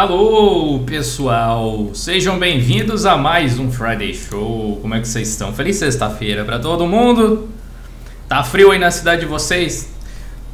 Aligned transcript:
Alô, 0.00 0.78
pessoal! 0.86 1.90
Sejam 1.92 2.38
bem-vindos 2.38 3.04
a 3.04 3.18
mais 3.18 3.58
um 3.58 3.70
Friday 3.70 4.14
Show. 4.14 4.78
Como 4.80 4.94
é 4.94 5.00
que 5.00 5.06
vocês 5.06 5.28
estão? 5.28 5.52
Feliz 5.52 5.76
sexta-feira 5.76 6.42
para 6.42 6.58
todo 6.58 6.86
mundo. 6.86 7.50
Tá 8.26 8.42
frio 8.42 8.70
aí 8.70 8.78
na 8.78 8.90
cidade 8.90 9.20
de 9.20 9.26
vocês? 9.26 9.92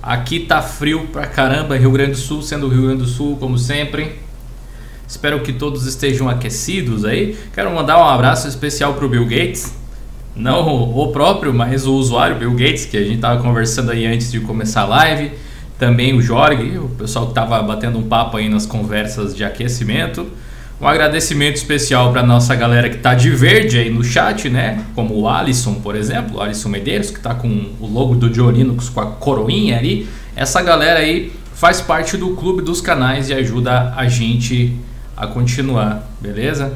Aqui 0.02 0.40
tá 0.40 0.60
frio 0.60 1.06
pra 1.12 1.28
caramba, 1.28 1.76
Rio 1.76 1.92
Grande 1.92 2.10
do 2.10 2.16
Sul, 2.16 2.42
sendo 2.42 2.66
Rio 2.66 2.88
Grande 2.88 3.04
do 3.04 3.06
Sul, 3.06 3.36
como 3.36 3.56
sempre. 3.56 4.18
Espero 5.06 5.40
que 5.40 5.52
todos 5.52 5.86
estejam 5.86 6.28
aquecidos 6.28 7.04
aí. 7.04 7.38
Quero 7.54 7.72
mandar 7.72 8.00
um 8.00 8.04
abraço 8.04 8.48
especial 8.48 8.94
pro 8.94 9.08
Bill 9.08 9.26
Gates. 9.26 9.76
Não 10.34 10.66
o 10.92 11.12
próprio, 11.12 11.54
mas 11.54 11.86
o 11.86 11.94
usuário 11.94 12.36
Bill 12.36 12.54
Gates, 12.54 12.84
que 12.84 12.96
a 12.96 13.04
gente 13.04 13.20
tava 13.20 13.40
conversando 13.40 13.92
aí 13.92 14.06
antes 14.06 14.32
de 14.32 14.40
começar 14.40 14.80
a 14.80 14.86
live 14.86 15.45
também 15.78 16.14
o 16.14 16.22
Jorge, 16.22 16.78
o 16.78 16.88
pessoal 16.88 17.26
que 17.26 17.32
estava 17.32 17.62
batendo 17.62 17.98
um 17.98 18.02
papo 18.02 18.36
aí 18.36 18.48
nas 18.48 18.64
conversas 18.64 19.34
de 19.34 19.44
aquecimento. 19.44 20.26
Um 20.80 20.86
agradecimento 20.86 21.56
especial 21.56 22.12
para 22.12 22.22
nossa 22.22 22.54
galera 22.54 22.90
que 22.90 22.96
está 22.96 23.14
de 23.14 23.30
verde 23.30 23.78
aí 23.78 23.88
no 23.88 24.04
chat, 24.04 24.50
né? 24.50 24.84
Como 24.94 25.14
o 25.14 25.28
Alisson, 25.28 25.74
por 25.74 25.96
exemplo, 25.96 26.36
o 26.36 26.40
Alisson 26.40 26.68
Medeiros, 26.68 27.10
que 27.10 27.16
está 27.16 27.34
com 27.34 27.48
o 27.80 27.86
logo 27.86 28.14
do 28.14 28.28
Diolinux 28.28 28.90
com 28.90 29.00
a 29.00 29.06
coroinha 29.06 29.78
ali. 29.78 30.06
Essa 30.34 30.60
galera 30.62 31.00
aí 31.00 31.32
faz 31.54 31.80
parte 31.80 32.18
do 32.18 32.36
clube 32.36 32.60
dos 32.60 32.82
canais 32.82 33.30
e 33.30 33.34
ajuda 33.34 33.94
a 33.96 34.06
gente 34.06 34.78
a 35.16 35.26
continuar, 35.26 36.06
beleza? 36.20 36.74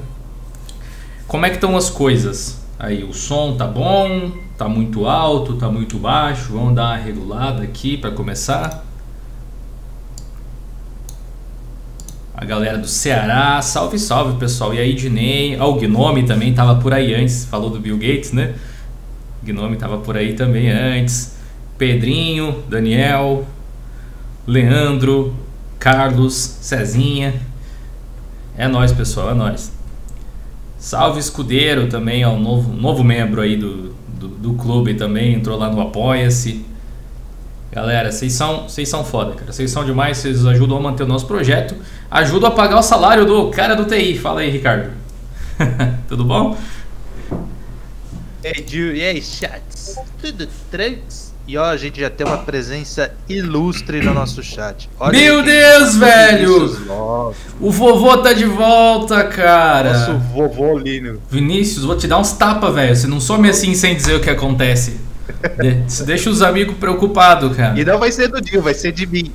Como 1.26 1.44
é 1.44 1.50
que 1.50 1.56
estão 1.56 1.76
as 1.76 1.90
coisas? 1.90 2.58
Aí 2.78 3.04
o 3.04 3.12
som 3.12 3.54
tá 3.54 3.66
bom, 3.66 4.32
tá 4.56 4.66
muito 4.66 5.06
alto, 5.06 5.56
tá 5.56 5.68
muito 5.68 5.98
baixo. 5.98 6.54
Vamos 6.54 6.74
dar 6.74 6.84
uma 6.84 6.96
regulada 6.96 7.62
aqui 7.62 7.98
para 7.98 8.10
começar. 8.10 8.89
A 12.40 12.44
galera 12.46 12.78
do 12.78 12.88
Ceará. 12.88 13.60
Salve, 13.60 13.98
salve, 13.98 14.38
pessoal. 14.38 14.72
E 14.72 14.78
aí, 14.78 14.94
Dinei. 14.94 15.56
Ah, 15.56 15.66
o 15.66 15.74
Gnome 15.74 16.22
também 16.22 16.50
estava 16.50 16.80
por 16.80 16.94
aí 16.94 17.14
antes. 17.14 17.44
Falou 17.44 17.68
do 17.68 17.78
Bill 17.78 17.98
Gates, 17.98 18.32
né? 18.32 18.54
O 19.42 19.46
Gnome 19.46 19.74
estava 19.74 19.98
por 19.98 20.16
aí 20.16 20.32
também 20.32 20.70
antes. 20.70 21.36
Pedrinho, 21.76 22.62
Daniel, 22.66 23.46
Leandro, 24.46 25.36
Carlos, 25.78 26.34
Cezinha. 26.34 27.34
É 28.56 28.66
nós, 28.66 28.90
pessoal, 28.90 29.32
é 29.32 29.34
nós. 29.34 29.70
Salve 30.78 31.20
Escudeiro 31.20 31.88
também, 31.88 32.24
ó, 32.24 32.30
um 32.30 32.40
novo, 32.40 32.72
novo 32.72 33.04
membro 33.04 33.42
aí 33.42 33.54
do, 33.54 33.94
do, 34.08 34.28
do 34.28 34.54
clube 34.54 34.94
também, 34.94 35.34
entrou 35.34 35.58
lá 35.58 35.70
no 35.70 35.78
Apoia-se. 35.78 36.64
Galera, 37.70 38.10
vocês 38.10 38.32
são, 38.32 38.62
vocês 38.62 38.88
são 38.88 39.04
foda, 39.04 39.34
cara. 39.34 39.52
Vocês 39.52 39.70
são 39.70 39.84
demais, 39.84 40.18
vocês 40.18 40.44
ajudam 40.46 40.78
a 40.78 40.80
manter 40.80 41.02
o 41.02 41.06
nosso 41.06 41.26
projeto. 41.26 41.76
Ajudam 42.10 42.48
a 42.48 42.52
pagar 42.52 42.78
o 42.78 42.82
salário 42.82 43.24
do 43.24 43.50
cara 43.50 43.76
do 43.76 43.84
TI. 43.84 44.18
Fala 44.18 44.40
aí, 44.40 44.50
Ricardo. 44.50 44.90
Tudo 46.08 46.24
bom? 46.24 46.56
E 48.42 48.48
aí, 48.48 48.64
Gil, 48.66 48.96
e 48.96 49.02
aí, 49.02 49.22
chats? 49.22 49.96
Tudo 50.20 50.48
trans? 50.70 51.30
E 51.46 51.56
ó, 51.56 51.64
a 51.64 51.76
gente 51.76 52.00
já 52.00 52.08
tem 52.08 52.26
uma 52.26 52.38
presença 52.38 53.12
ilustre 53.28 54.00
no 54.02 54.14
nosso 54.14 54.42
chat. 54.42 54.88
Olha 54.98 55.18
Meu 55.18 55.42
Deus, 55.42 55.96
velho! 55.96 56.76
O 57.60 57.70
vovô 57.70 58.16
tá 58.18 58.32
de 58.32 58.44
volta, 58.44 59.24
cara. 59.24 59.92
Nosso 59.92 60.18
vovô 60.32 60.78
Lino. 60.78 61.20
Vinícius, 61.30 61.84
vou 61.84 61.96
te 61.96 62.06
dar 62.06 62.18
uns 62.18 62.32
tapas, 62.32 62.74
velho. 62.74 62.94
Você 62.94 63.06
não 63.06 63.20
some 63.20 63.48
assim 63.48 63.74
sem 63.74 63.96
dizer 63.96 64.14
o 64.14 64.20
que 64.20 64.30
acontece. 64.30 65.00
De 65.60 66.04
deixa 66.04 66.28
os 66.28 66.42
amigos 66.42 66.76
preocupados, 66.76 67.56
cara. 67.56 67.78
E 67.78 67.84
não 67.84 67.98
vai 67.98 68.10
ser 68.10 68.28
do 68.28 68.40
Dio, 68.40 68.62
vai 68.62 68.74
ser 68.74 68.92
de 68.92 69.06
mim. 69.06 69.32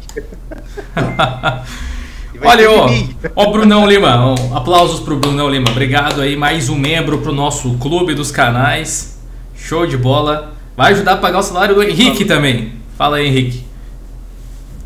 Olha, 2.43 2.71
ó, 2.71 2.89
ó, 3.35 3.51
Brunão 3.51 3.87
Lima, 3.87 4.33
um, 4.33 4.55
aplausos 4.55 4.99
pro 4.99 5.17
Brunão 5.17 5.49
Lima. 5.49 5.69
Obrigado 5.69 6.21
aí, 6.21 6.35
mais 6.35 6.69
um 6.69 6.77
membro 6.77 7.19
pro 7.19 7.31
nosso 7.31 7.77
clube 7.77 8.13
dos 8.13 8.31
canais. 8.31 9.19
Show 9.55 9.85
de 9.85 9.97
bola. 9.97 10.53
Vai 10.75 10.91
ajudar 10.91 11.13
a 11.13 11.17
pagar 11.17 11.39
o 11.39 11.43
salário 11.43 11.75
do 11.75 11.83
Henrique 11.83 12.25
também. 12.25 12.73
Fala 12.97 13.17
aí, 13.17 13.27
Henrique. 13.27 13.65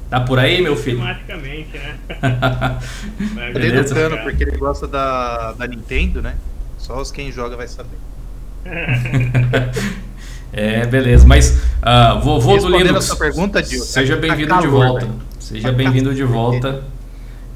Tá 0.09 0.19
por 0.19 0.39
aí, 0.39 0.61
meu 0.61 0.75
filho? 0.75 0.99
Automaticamente, 0.99 1.77
né? 1.77 1.95
Beleza, 3.53 3.93
cano, 3.93 4.17
porque 4.23 4.43
ele 4.43 4.57
gosta 4.57 4.87
da, 4.87 5.53
da 5.53 5.67
Nintendo, 5.67 6.21
né? 6.21 6.35
Só 6.77 6.99
os 6.99 7.11
quem 7.11 7.31
joga 7.31 7.55
vai 7.55 7.67
saber. 7.67 7.97
É, 10.51 10.85
beleza. 10.87 11.27
Mas, 11.27 11.61
uh, 11.83 12.19
vovô 12.21 12.57
do 12.57 12.69
Linux. 12.75 13.05
Sua 13.05 13.15
pergunta, 13.15 13.63
Gil, 13.63 13.83
seja 13.83 14.15
tá 14.15 14.21
bem-vindo 14.21 14.59
de 14.59 14.67
volta. 14.67 15.07
Seja 15.39 15.71
bem-vindo 15.71 16.13
de 16.13 16.23
volta. 16.23 16.83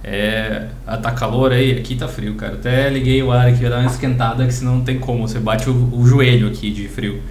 É, 0.04 0.68
ah, 0.86 0.98
tá 0.98 1.12
calor 1.12 1.54
aí? 1.54 1.72
Aqui 1.78 1.96
tá 1.96 2.08
frio, 2.08 2.36
cara. 2.36 2.56
Até 2.56 2.90
liguei 2.90 3.24
o 3.24 3.32
ar 3.32 3.48
aqui, 3.48 3.68
dar 3.70 3.80
uma 3.80 3.90
esquentada, 3.90 4.46
que 4.46 4.54
senão 4.54 4.78
não 4.78 4.84
tem 4.84 5.00
como. 5.00 5.26
Você 5.28 5.40
bate 5.40 5.70
o, 5.70 5.90
o 5.98 6.06
joelho 6.06 6.50
aqui 6.50 6.72
de 6.72 6.90
frio. 6.90 7.22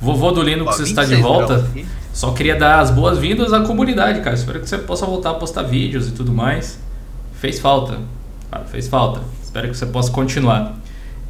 Vovô 0.00 0.30
do 0.30 0.42
Linux 0.42 0.80
está 0.80 1.04
de 1.04 1.16
volta. 1.16 1.68
Só 2.12 2.32
queria 2.32 2.56
dar 2.56 2.80
as 2.80 2.90
boas-vindas 2.90 3.52
à 3.52 3.60
comunidade, 3.60 4.20
cara. 4.20 4.34
Espero 4.34 4.60
que 4.60 4.68
você 4.68 4.78
possa 4.78 5.04
voltar 5.04 5.30
a 5.30 5.34
postar 5.34 5.64
vídeos 5.64 6.08
e 6.08 6.12
tudo 6.12 6.32
mais. 6.32 6.78
Fez 7.34 7.58
falta. 7.58 7.98
fez 8.70 8.88
falta. 8.88 9.20
Espero 9.42 9.68
que 9.68 9.76
você 9.76 9.86
possa 9.86 10.10
continuar. 10.10 10.78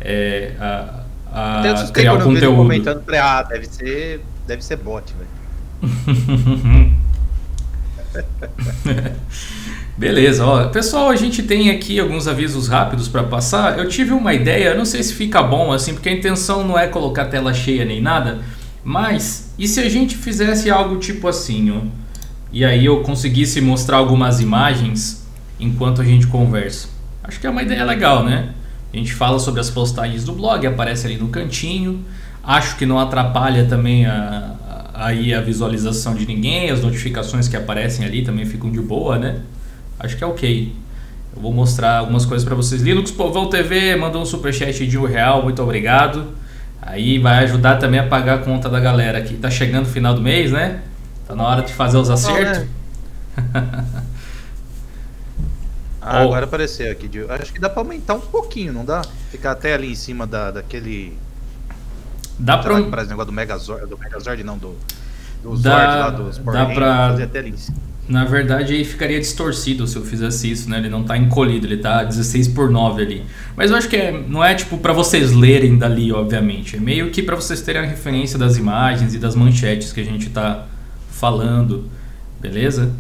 É, 0.00 0.52
a, 0.60 1.00
a 1.32 1.60
Até 1.60 1.92
criar 1.92 2.18
conteúdo. 2.22 2.56
comentando, 2.56 3.02
falei, 3.04 3.20
ah, 3.20 3.42
deve 3.42 3.66
ser, 3.66 4.20
deve 4.46 4.64
ser 4.64 4.76
bot, 4.76 5.12
velho. 5.14 5.28
Beleza, 9.96 10.44
ó. 10.44 10.68
Pessoal, 10.70 11.08
a 11.08 11.14
gente 11.14 11.40
tem 11.44 11.70
aqui 11.70 12.00
alguns 12.00 12.26
avisos 12.26 12.66
rápidos 12.66 13.06
para 13.06 13.22
passar. 13.22 13.78
Eu 13.78 13.88
tive 13.88 14.12
uma 14.12 14.34
ideia, 14.34 14.74
não 14.74 14.84
sei 14.84 15.00
se 15.04 15.14
fica 15.14 15.40
bom 15.40 15.72
assim, 15.72 15.94
porque 15.94 16.08
a 16.08 16.12
intenção 16.12 16.66
não 16.66 16.76
é 16.76 16.88
colocar 16.88 17.26
tela 17.26 17.54
cheia 17.54 17.84
nem 17.84 18.02
nada, 18.02 18.40
mas 18.82 19.52
e 19.56 19.68
se 19.68 19.78
a 19.78 19.88
gente 19.88 20.16
fizesse 20.16 20.68
algo 20.68 20.96
tipo 20.96 21.28
assim, 21.28 21.70
ó? 21.70 21.80
E 22.52 22.64
aí 22.64 22.84
eu 22.84 23.02
conseguisse 23.02 23.60
mostrar 23.60 23.98
algumas 23.98 24.40
imagens 24.40 25.24
enquanto 25.60 26.00
a 26.00 26.04
gente 26.04 26.26
conversa. 26.26 26.88
Acho 27.22 27.40
que 27.40 27.46
é 27.46 27.50
uma 27.50 27.62
ideia 27.62 27.84
legal, 27.84 28.24
né? 28.24 28.50
A 28.92 28.96
gente 28.96 29.14
fala 29.14 29.38
sobre 29.38 29.60
as 29.60 29.70
postagens 29.70 30.24
do 30.24 30.32
blog, 30.32 30.66
aparece 30.66 31.06
ali 31.06 31.16
no 31.16 31.28
cantinho. 31.28 32.04
Acho 32.42 32.76
que 32.76 32.84
não 32.84 32.98
atrapalha 32.98 33.64
também 33.64 34.06
a, 34.06 34.54
aí 34.92 35.32
a 35.32 35.40
visualização 35.40 36.14
de 36.16 36.26
ninguém, 36.26 36.70
as 36.70 36.82
notificações 36.82 37.46
que 37.46 37.56
aparecem 37.56 38.04
ali 38.04 38.22
também 38.22 38.44
ficam 38.44 38.70
de 38.70 38.80
boa, 38.80 39.18
né? 39.18 39.40
Acho 40.04 40.16
que 40.16 40.24
é 40.24 40.26
ok. 40.26 40.74
Eu 41.34 41.42
vou 41.42 41.52
mostrar 41.52 41.98
algumas 41.98 42.24
coisas 42.24 42.46
para 42.46 42.54
vocês. 42.54 42.82
Linux 42.82 43.10
Povão 43.10 43.48
TV 43.48 43.96
mandou 43.96 44.22
um 44.22 44.26
superchat 44.26 44.86
de 44.86 44.98
um 44.98 45.04
real, 45.04 45.42
muito 45.42 45.62
obrigado. 45.62 46.28
Aí 46.80 47.18
vai 47.18 47.44
ajudar 47.44 47.76
também 47.76 47.98
a 47.98 48.06
pagar 48.06 48.34
a 48.34 48.38
conta 48.38 48.68
da 48.68 48.78
galera 48.78 49.18
aqui. 49.18 49.34
Tá 49.34 49.50
chegando 49.50 49.86
o 49.86 49.88
final 49.88 50.14
do 50.14 50.20
mês, 50.20 50.52
né? 50.52 50.82
Tá 51.26 51.34
na 51.34 51.42
hora 51.44 51.62
de 51.62 51.72
fazer 51.72 51.96
os 51.96 52.10
acertos. 52.10 52.58
Né? 52.58 52.68
Ah, 56.06 56.18
oh. 56.18 56.24
agora 56.24 56.44
apareceu 56.44 56.92
aqui. 56.92 57.08
Acho 57.30 57.50
que 57.50 57.58
dá 57.58 57.70
pra 57.70 57.80
aumentar 57.80 58.12
um 58.12 58.20
pouquinho, 58.20 58.74
não 58.74 58.84
dá? 58.84 59.00
Ficar 59.30 59.52
até 59.52 59.72
ali 59.72 59.90
em 59.90 59.94
cima 59.94 60.26
da, 60.26 60.50
daquele. 60.50 61.16
Dá 62.38 62.58
pra. 62.58 62.82
Parece 62.82 63.08
negócio 63.08 63.30
do 63.30 63.32
Megazord, 63.32 63.86
do 63.86 63.96
Megazord 63.96 64.44
não, 64.44 64.58
do. 64.58 64.76
Do 65.42 65.58
dá, 65.58 65.70
Zord 65.70 65.98
lá 65.98 66.10
dos 66.10 66.38
Power 66.38 66.58
Dá 66.58 66.74
pra. 66.74 67.08
Fazer 67.08 67.22
até 67.22 67.38
ali 67.38 67.50
em 67.50 67.56
cima. 67.56 67.78
Na 68.06 68.24
verdade, 68.26 68.74
aí 68.74 68.84
ficaria 68.84 69.18
distorcido 69.18 69.86
se 69.86 69.96
eu 69.96 70.04
fizesse 70.04 70.50
isso, 70.50 70.68
né? 70.68 70.78
Ele 70.78 70.90
não 70.90 71.04
tá 71.04 71.16
encolhido, 71.16 71.66
ele 71.66 71.78
tá 71.78 72.04
16 72.04 72.48
por 72.48 72.70
9 72.70 73.02
ali. 73.02 73.24
Mas 73.56 73.70
eu 73.70 73.76
acho 73.78 73.88
que 73.88 73.96
é, 73.96 74.12
não 74.12 74.44
é 74.44 74.54
tipo 74.54 74.76
para 74.76 74.92
vocês 74.92 75.32
lerem 75.32 75.78
dali, 75.78 76.12
obviamente. 76.12 76.76
É 76.76 76.80
meio 76.80 77.10
que 77.10 77.22
para 77.22 77.34
vocês 77.34 77.62
terem 77.62 77.80
a 77.80 77.84
referência 77.86 78.38
das 78.38 78.58
imagens 78.58 79.14
e 79.14 79.18
das 79.18 79.34
manchetes 79.34 79.90
que 79.90 80.00
a 80.00 80.04
gente 80.04 80.28
tá 80.28 80.66
falando, 81.10 81.88
beleza? 82.40 82.92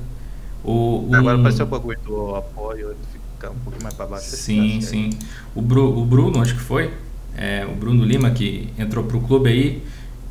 O, 0.64 1.06
o... 1.06 1.14
Agora 1.14 1.38
apareceu 1.38 1.66
o 1.66 1.68
bagulho 1.68 1.98
do 2.06 2.34
apoio, 2.34 2.96
fica 3.12 3.50
um 3.50 3.58
pouco 3.58 3.82
mais 3.82 3.94
para 3.94 4.06
baixo. 4.06 4.24
Sim, 4.24 4.80
sim. 4.80 5.10
O, 5.54 5.60
Bru, 5.60 5.98
o 5.98 6.04
Bruno, 6.06 6.40
acho 6.40 6.54
que 6.54 6.62
foi, 6.62 6.90
é, 7.36 7.66
o 7.70 7.74
Bruno 7.74 8.04
Lima 8.04 8.30
que 8.30 8.70
entrou 8.78 9.04
pro 9.04 9.20
clube 9.20 9.50
aí 9.50 9.82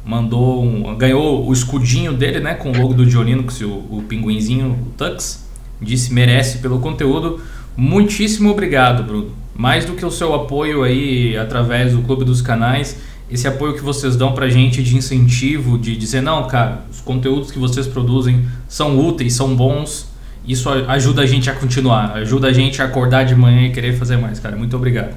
mandou 0.05 0.63
um, 0.63 0.95
ganhou 0.95 1.47
o 1.47 1.53
escudinho 1.53 2.13
dele, 2.13 2.39
né, 2.39 2.53
com 2.53 2.71
o 2.71 2.77
logo 2.77 2.93
do 2.93 3.05
Dioninox, 3.05 3.61
o, 3.61 3.69
o 3.69 4.03
pinguinzinho, 4.07 4.71
o 4.71 4.91
Tux, 4.97 5.47
disse 5.81 6.13
merece 6.13 6.57
pelo 6.57 6.79
conteúdo. 6.79 7.41
Muitíssimo 7.75 8.51
obrigado, 8.51 9.03
Bruno. 9.03 9.31
Mais 9.55 9.85
do 9.85 9.93
que 9.93 10.05
o 10.05 10.11
seu 10.11 10.33
apoio 10.33 10.83
aí 10.83 11.37
através 11.37 11.93
do 11.93 12.01
Clube 12.01 12.25
dos 12.25 12.41
Canais, 12.41 12.97
esse 13.29 13.47
apoio 13.47 13.73
que 13.73 13.81
vocês 13.81 14.15
dão 14.15 14.33
pra 14.33 14.49
gente 14.49 14.83
de 14.83 14.95
incentivo, 14.95 15.77
de 15.77 15.95
dizer, 15.95 16.21
não, 16.21 16.47
cara, 16.47 16.83
os 16.91 17.01
conteúdos 17.01 17.51
que 17.51 17.59
vocês 17.59 17.87
produzem 17.87 18.45
são 18.67 18.99
úteis, 18.99 19.33
são 19.33 19.55
bons, 19.55 20.11
isso 20.45 20.69
ajuda 20.69 21.21
a 21.21 21.25
gente 21.25 21.49
a 21.49 21.53
continuar, 21.53 22.13
ajuda 22.17 22.47
a 22.47 22.53
gente 22.53 22.81
a 22.81 22.85
acordar 22.85 23.23
de 23.23 23.35
manhã 23.35 23.67
e 23.67 23.71
querer 23.71 23.97
fazer 23.97 24.17
mais, 24.17 24.39
cara. 24.39 24.55
Muito 24.55 24.75
obrigado. 24.75 25.15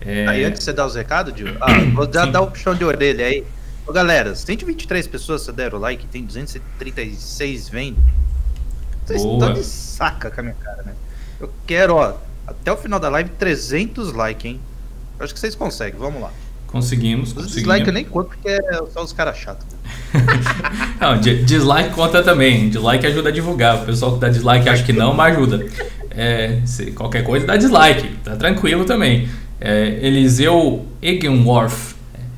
É... 0.00 0.26
Aí 0.28 0.44
antes 0.44 0.58
de 0.58 0.64
você 0.64 0.72
dar 0.72 0.86
os 0.86 0.94
recados, 0.94 1.34
Dio, 1.34 1.56
ah, 1.60 1.78
vou 1.94 2.06
dar, 2.06 2.26
dar 2.26 2.42
o 2.42 2.48
puxão 2.48 2.74
de 2.74 2.84
orelha 2.84 3.26
aí. 3.26 3.44
Ô, 3.86 3.92
galera, 3.92 4.34
123 4.34 5.06
pessoas 5.06 5.46
deram 5.46 5.78
like, 5.78 6.06
tem 6.06 6.24
236 6.24 7.68
vendo. 7.68 7.98
Vocês 9.04 9.22
estão 9.22 9.52
de 9.52 9.62
saca 9.62 10.30
com 10.30 10.40
a 10.40 10.42
minha 10.42 10.56
cara, 10.56 10.82
né? 10.82 10.92
Eu 11.38 11.50
quero, 11.66 11.94
ó, 11.94 12.14
até 12.46 12.72
o 12.72 12.76
final 12.76 12.98
da 12.98 13.08
live, 13.08 13.30
300 13.30 14.12
likes, 14.12 14.44
hein? 14.44 14.60
Eu 15.18 15.24
acho 15.24 15.32
que 15.32 15.38
vocês 15.38 15.54
conseguem, 15.54 15.98
vamos 15.98 16.20
lá. 16.20 16.32
Conseguimos, 16.66 17.28
os 17.28 17.34
conseguimos. 17.34 17.62
Dislike 17.62 17.86
eu 17.86 17.92
nem 17.92 18.04
conto 18.04 18.28
porque 18.28 18.48
é 18.48 18.82
só 18.92 19.04
os 19.04 19.12
caras 19.12 19.38
chatos. 19.38 19.64
não, 21.00 21.20
dislike 21.20 21.94
conta 21.94 22.22
também. 22.22 22.68
Dislike 22.68 23.06
ajuda 23.06 23.28
a 23.28 23.32
divulgar. 23.32 23.82
O 23.82 23.86
pessoal 23.86 24.14
que 24.14 24.18
dá 24.18 24.28
dislike 24.28 24.68
acha 24.68 24.82
que 24.82 24.92
não, 24.92 25.14
mas 25.14 25.36
ajuda. 25.36 25.64
É, 26.10 26.60
se 26.66 26.90
qualquer 26.90 27.22
coisa 27.22 27.46
dá 27.46 27.56
dislike, 27.56 28.16
tá 28.24 28.34
tranquilo 28.34 28.84
também. 28.84 29.28
É, 29.60 29.98
Eliseu 30.02 30.84
Egenworth 31.00 31.95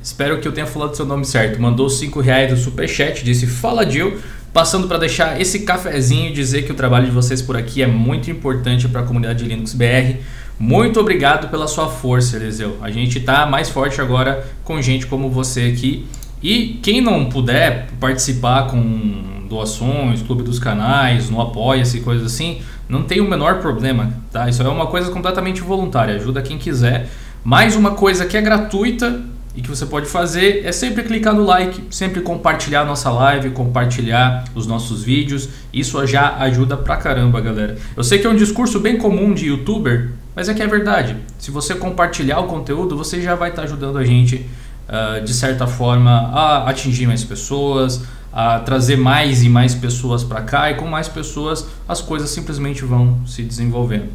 Espero 0.09 0.39
que 0.39 0.47
eu 0.47 0.51
tenha 0.51 0.65
falado 0.65 0.95
seu 0.95 1.05
nome 1.05 1.23
certo. 1.23 1.61
Mandou 1.61 1.87
5 1.87 2.19
reais 2.19 2.49
do 2.49 2.57
superchat, 2.57 3.23
disse 3.23 3.45
Fala 3.45 3.87
Jill. 3.87 4.19
Passando 4.51 4.87
para 4.87 4.97
deixar 4.97 5.39
esse 5.39 5.59
cafezinho 5.59 6.31
e 6.31 6.33
dizer 6.33 6.63
que 6.63 6.71
o 6.71 6.75
trabalho 6.75 7.05
de 7.05 7.11
vocês 7.11 7.43
por 7.43 7.55
aqui 7.55 7.83
é 7.83 7.87
muito 7.87 8.31
importante 8.31 8.87
para 8.87 9.01
a 9.01 9.03
comunidade 9.03 9.43
de 9.43 9.49
Linux 9.49 9.71
BR. 9.71 10.17
Muito 10.57 10.99
obrigado 10.99 11.49
pela 11.51 11.67
sua 11.67 11.87
força, 11.87 12.37
Eliseu. 12.37 12.79
A 12.81 12.89
gente 12.89 13.19
está 13.19 13.45
mais 13.45 13.69
forte 13.69 14.01
agora 14.01 14.47
com 14.63 14.81
gente 14.81 15.05
como 15.05 15.29
você 15.29 15.71
aqui. 15.75 16.07
E 16.41 16.79
quem 16.81 17.01
não 17.01 17.29
puder 17.29 17.89
participar 17.99 18.63
com 18.63 19.45
doações, 19.47 20.23
clube 20.23 20.41
dos 20.41 20.57
canais, 20.57 21.29
no 21.29 21.39
Apoia-se, 21.39 21.99
coisas 21.99 22.25
assim, 22.25 22.61
não 22.89 23.03
tem 23.03 23.21
o 23.21 23.29
menor 23.29 23.59
problema, 23.59 24.11
tá? 24.31 24.49
Isso 24.49 24.63
é 24.63 24.67
uma 24.67 24.87
coisa 24.87 25.11
completamente 25.11 25.61
voluntária, 25.61 26.15
ajuda 26.15 26.41
quem 26.41 26.57
quiser. 26.57 27.07
Mais 27.43 27.75
uma 27.75 27.91
coisa 27.91 28.25
que 28.25 28.35
é 28.35 28.41
gratuita 28.41 29.28
e 29.59 29.61
que 29.61 29.67
você 29.67 29.85
pode 29.85 30.05
fazer 30.05 30.65
é 30.65 30.71
sempre 30.71 31.03
clicar 31.03 31.33
no 31.33 31.43
like, 31.43 31.83
sempre 31.91 32.21
compartilhar 32.21 32.85
nossa 32.85 33.09
live, 33.09 33.49
compartilhar 33.49 34.45
os 34.55 34.65
nossos 34.65 35.03
vídeos. 35.03 35.49
Isso 35.73 36.07
já 36.07 36.37
ajuda 36.37 36.77
pra 36.77 36.95
caramba, 36.95 37.41
galera. 37.41 37.77
Eu 37.95 38.01
sei 38.01 38.19
que 38.19 38.25
é 38.25 38.29
um 38.29 38.37
discurso 38.37 38.79
bem 38.79 38.97
comum 38.97 39.33
de 39.33 39.47
youtuber, 39.47 40.11
mas 40.33 40.47
é 40.47 40.53
que 40.53 40.63
é 40.63 40.67
verdade. 40.67 41.17
Se 41.37 41.51
você 41.51 41.75
compartilhar 41.75 42.39
o 42.39 42.47
conteúdo, 42.47 42.95
você 42.95 43.21
já 43.21 43.35
vai 43.35 43.49
estar 43.49 43.63
tá 43.63 43.67
ajudando 43.67 43.97
a 43.97 44.05
gente, 44.05 44.45
uh, 44.87 45.21
de 45.25 45.33
certa 45.33 45.67
forma, 45.67 46.09
a 46.09 46.69
atingir 46.69 47.05
mais 47.05 47.25
pessoas, 47.25 48.01
a 48.31 48.59
trazer 48.59 48.95
mais 48.95 49.43
e 49.43 49.49
mais 49.49 49.75
pessoas 49.75 50.23
para 50.23 50.41
cá, 50.41 50.71
e 50.71 50.75
com 50.75 50.87
mais 50.87 51.09
pessoas 51.09 51.67
as 51.85 51.99
coisas 51.99 52.29
simplesmente 52.29 52.85
vão 52.85 53.19
se 53.27 53.43
desenvolvendo. 53.43 54.07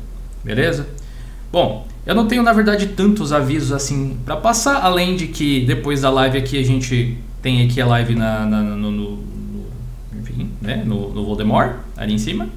Beleza? 0.42 0.86
Bom, 1.52 1.86
eu 2.06 2.14
não 2.14 2.26
tenho, 2.26 2.42
na 2.42 2.52
verdade, 2.52 2.88
tantos 2.88 3.32
avisos 3.32 3.72
assim 3.72 4.16
para 4.24 4.36
passar, 4.36 4.82
além 4.82 5.16
de 5.16 5.26
que 5.28 5.64
depois 5.64 6.02
da 6.02 6.10
live 6.10 6.36
aqui 6.36 6.58
a 6.58 6.64
gente 6.64 7.16
tem 7.40 7.64
aqui 7.64 7.80
a 7.80 7.86
live 7.86 8.14
na, 8.14 8.44
na 8.44 8.62
no, 8.62 8.90
no, 8.90 9.24
enfim, 10.18 10.50
né, 10.60 10.82
no, 10.84 11.10
no 11.10 11.24
Voldemort, 11.24 11.76
ali 11.96 12.12
em 12.12 12.18
cima. 12.18 12.48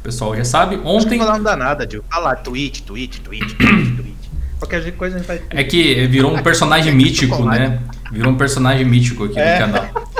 O 0.00 0.02
pessoal 0.02 0.34
já 0.36 0.44
sabe. 0.44 0.80
Ontem. 0.84 1.18
Não, 1.18 1.26
não 1.26 1.42
dá 1.42 1.56
nada, 1.56 1.86
Dil. 1.86 2.02
Fala 2.10 2.34
tweet, 2.34 2.82
tweet, 2.82 3.20
tweet, 3.20 3.54
tweet, 3.54 3.92
tweet. 3.96 4.16
Qualquer 4.58 4.92
coisa 4.92 5.16
a 5.16 5.18
gente 5.18 5.26
faz. 5.26 5.42
É 5.50 5.64
que 5.64 6.06
virou 6.06 6.34
um 6.34 6.42
personagem 6.42 6.94
mítico, 6.94 7.44
né? 7.44 7.80
Virou 8.12 8.32
um 8.32 8.36
personagem 8.36 8.84
mítico 8.84 9.24
aqui 9.24 9.38
é. 9.38 9.54
no 9.54 9.72
canal. 9.72 10.10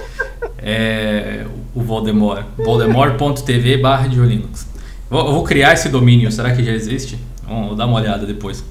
É, 0.59 1.47
o 1.75 1.83
Voldemort. 1.83 2.45
Voldemort.tv 2.57 3.79
barra 3.79 4.07
de 4.07 4.19
Linux. 4.19 4.67
Eu 5.11 5.33
vou 5.33 5.45
criar 5.45 5.73
esse 5.73 5.89
domínio, 5.89 6.31
será 6.31 6.55
que 6.55 6.63
já 6.63 6.73
existe? 6.73 7.19
Vamos 7.51 7.77
dar 7.77 7.87
uma 7.87 7.99
olhada 7.99 8.25
depois. 8.25 8.65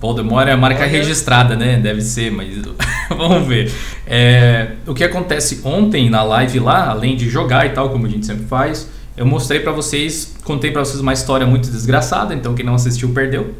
Voldemort 0.00 0.48
é 0.48 0.52
a 0.52 0.56
marca 0.56 0.86
registrada, 0.86 1.54
né? 1.54 1.78
Deve 1.78 2.00
ser, 2.00 2.32
mas 2.32 2.48
vamos 3.10 3.46
ver. 3.46 3.70
É, 4.06 4.72
o 4.86 4.94
que 4.94 5.04
acontece 5.04 5.60
ontem 5.62 6.08
na 6.08 6.22
live 6.22 6.58
lá, 6.58 6.88
além 6.88 7.14
de 7.14 7.28
jogar 7.28 7.66
e 7.66 7.70
tal, 7.70 7.90
como 7.90 8.06
a 8.06 8.08
gente 8.08 8.24
sempre 8.24 8.46
faz, 8.46 8.88
eu 9.18 9.26
mostrei 9.26 9.60
para 9.60 9.72
vocês, 9.72 10.34
contei 10.44 10.70
para 10.70 10.82
vocês 10.82 10.98
uma 10.98 11.12
história 11.12 11.46
muito 11.46 11.70
desgraçada, 11.70 12.34
então 12.34 12.54
quem 12.54 12.64
não 12.64 12.74
assistiu 12.74 13.10
perdeu. 13.10 13.54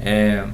É 0.00 0.44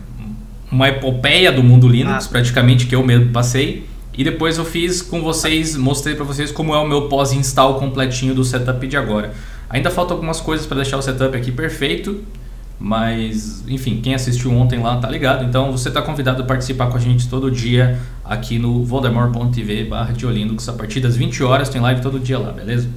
uma 0.70 0.88
epopeia 0.88 1.52
do 1.52 1.62
mundo 1.62 1.88
Linux, 1.88 2.26
ah. 2.26 2.28
praticamente 2.28 2.86
que 2.86 2.96
eu 2.96 3.04
mesmo 3.04 3.30
passei. 3.30 3.86
E 4.18 4.24
depois 4.24 4.58
eu 4.58 4.64
fiz 4.64 5.02
com 5.02 5.22
vocês, 5.22 5.76
mostrei 5.76 6.16
para 6.16 6.24
vocês 6.24 6.50
como 6.50 6.74
é 6.74 6.78
o 6.78 6.88
meu 6.88 7.02
pós-install 7.02 7.78
completinho 7.78 8.34
do 8.34 8.44
setup 8.44 8.84
de 8.88 8.96
agora. 8.96 9.32
Ainda 9.70 9.88
faltam 9.88 10.16
algumas 10.16 10.40
coisas 10.40 10.66
para 10.66 10.78
deixar 10.78 10.96
o 10.96 11.02
setup 11.02 11.36
aqui 11.36 11.52
perfeito. 11.52 12.24
Mas, 12.78 13.64
enfim, 13.66 14.00
quem 14.02 14.14
assistiu 14.14 14.52
ontem 14.52 14.78
lá 14.78 14.98
tá 14.98 15.08
ligado. 15.08 15.44
Então 15.44 15.72
você 15.72 15.90
tá 15.90 16.02
convidado 16.02 16.42
a 16.42 16.44
participar 16.46 16.88
com 16.88 16.96
a 16.96 17.00
gente 17.00 17.28
todo 17.28 17.50
dia 17.50 17.98
aqui 18.24 18.58
no 18.58 18.84
voldemort.tv 18.84 19.84
barra 19.84 20.12
a 20.12 20.72
partir 20.72 21.00
das 21.00 21.16
20 21.16 21.42
horas 21.42 21.68
tem 21.68 21.80
live 21.80 22.02
todo 22.02 22.20
dia 22.20 22.38
lá, 22.38 22.52
beleza? 22.52 22.88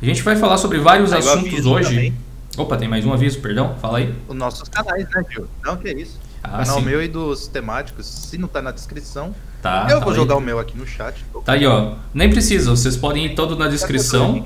A 0.00 0.04
gente 0.04 0.22
vai 0.22 0.36
falar 0.36 0.58
sobre 0.58 0.78
vários 0.78 1.12
assuntos 1.12 1.64
hoje. 1.64 1.94
Também. 1.94 2.14
Opa, 2.58 2.76
tem 2.76 2.88
mais 2.88 3.06
um 3.06 3.12
aviso, 3.12 3.40
perdão? 3.40 3.74
Fala 3.80 3.98
aí. 3.98 4.14
Os 4.28 4.36
nossos 4.36 4.68
canais, 4.68 5.08
né, 5.08 5.24
Gil? 5.30 5.46
Não, 5.64 5.76
que 5.76 5.88
é 5.88 5.98
isso. 5.98 6.20
Ah, 6.42 6.58
canal 6.58 6.80
sim. 6.80 6.84
meu 6.84 7.02
e 7.02 7.08
dos 7.08 7.46
temáticos, 7.46 8.04
se 8.04 8.36
não 8.36 8.48
tá 8.48 8.60
na 8.60 8.72
descrição, 8.72 9.32
tá, 9.62 9.86
eu 9.88 10.00
tá 10.00 10.04
vou 10.04 10.12
aí. 10.12 10.16
jogar 10.16 10.36
o 10.36 10.40
meu 10.40 10.58
aqui 10.58 10.76
no 10.76 10.86
chat. 10.86 11.24
Tá 11.44 11.52
aí, 11.52 11.64
ó. 11.64 11.94
Nem 12.12 12.28
precisa, 12.28 12.70
vocês 12.70 12.96
podem 12.96 13.26
ir 13.26 13.34
todo 13.34 13.56
na 13.56 13.68
descrição. 13.68 14.44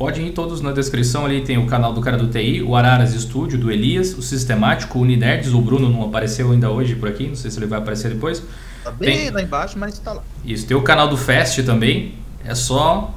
Pode 0.00 0.22
ir 0.22 0.30
todos 0.30 0.62
na 0.62 0.72
descrição, 0.72 1.26
ali 1.26 1.42
tem 1.42 1.58
o 1.58 1.66
canal 1.66 1.92
do 1.92 2.00
cara 2.00 2.16
do 2.16 2.26
TI, 2.26 2.62
o 2.62 2.74
Araras 2.74 3.12
Estúdio, 3.12 3.58
do 3.58 3.70
Elias, 3.70 4.16
o 4.16 4.22
Sistemático, 4.22 4.98
o 4.98 5.02
Uninerds, 5.02 5.52
o 5.52 5.60
Bruno 5.60 5.90
não 5.90 6.02
apareceu 6.02 6.52
ainda 6.52 6.70
hoje 6.70 6.94
por 6.94 7.06
aqui, 7.06 7.26
não 7.26 7.34
sei 7.34 7.50
se 7.50 7.58
ele 7.58 7.66
vai 7.66 7.80
aparecer 7.80 8.10
depois. 8.10 8.42
Tá 8.82 8.90
bem 8.92 9.14
tem... 9.14 9.30
lá 9.30 9.42
embaixo, 9.42 9.78
mas 9.78 9.98
tá 9.98 10.14
lá. 10.14 10.22
Isso, 10.42 10.66
tem 10.66 10.74
o 10.74 10.80
canal 10.80 11.06
do 11.06 11.18
Fest 11.18 11.62
também, 11.66 12.14
é 12.42 12.54
só 12.54 13.12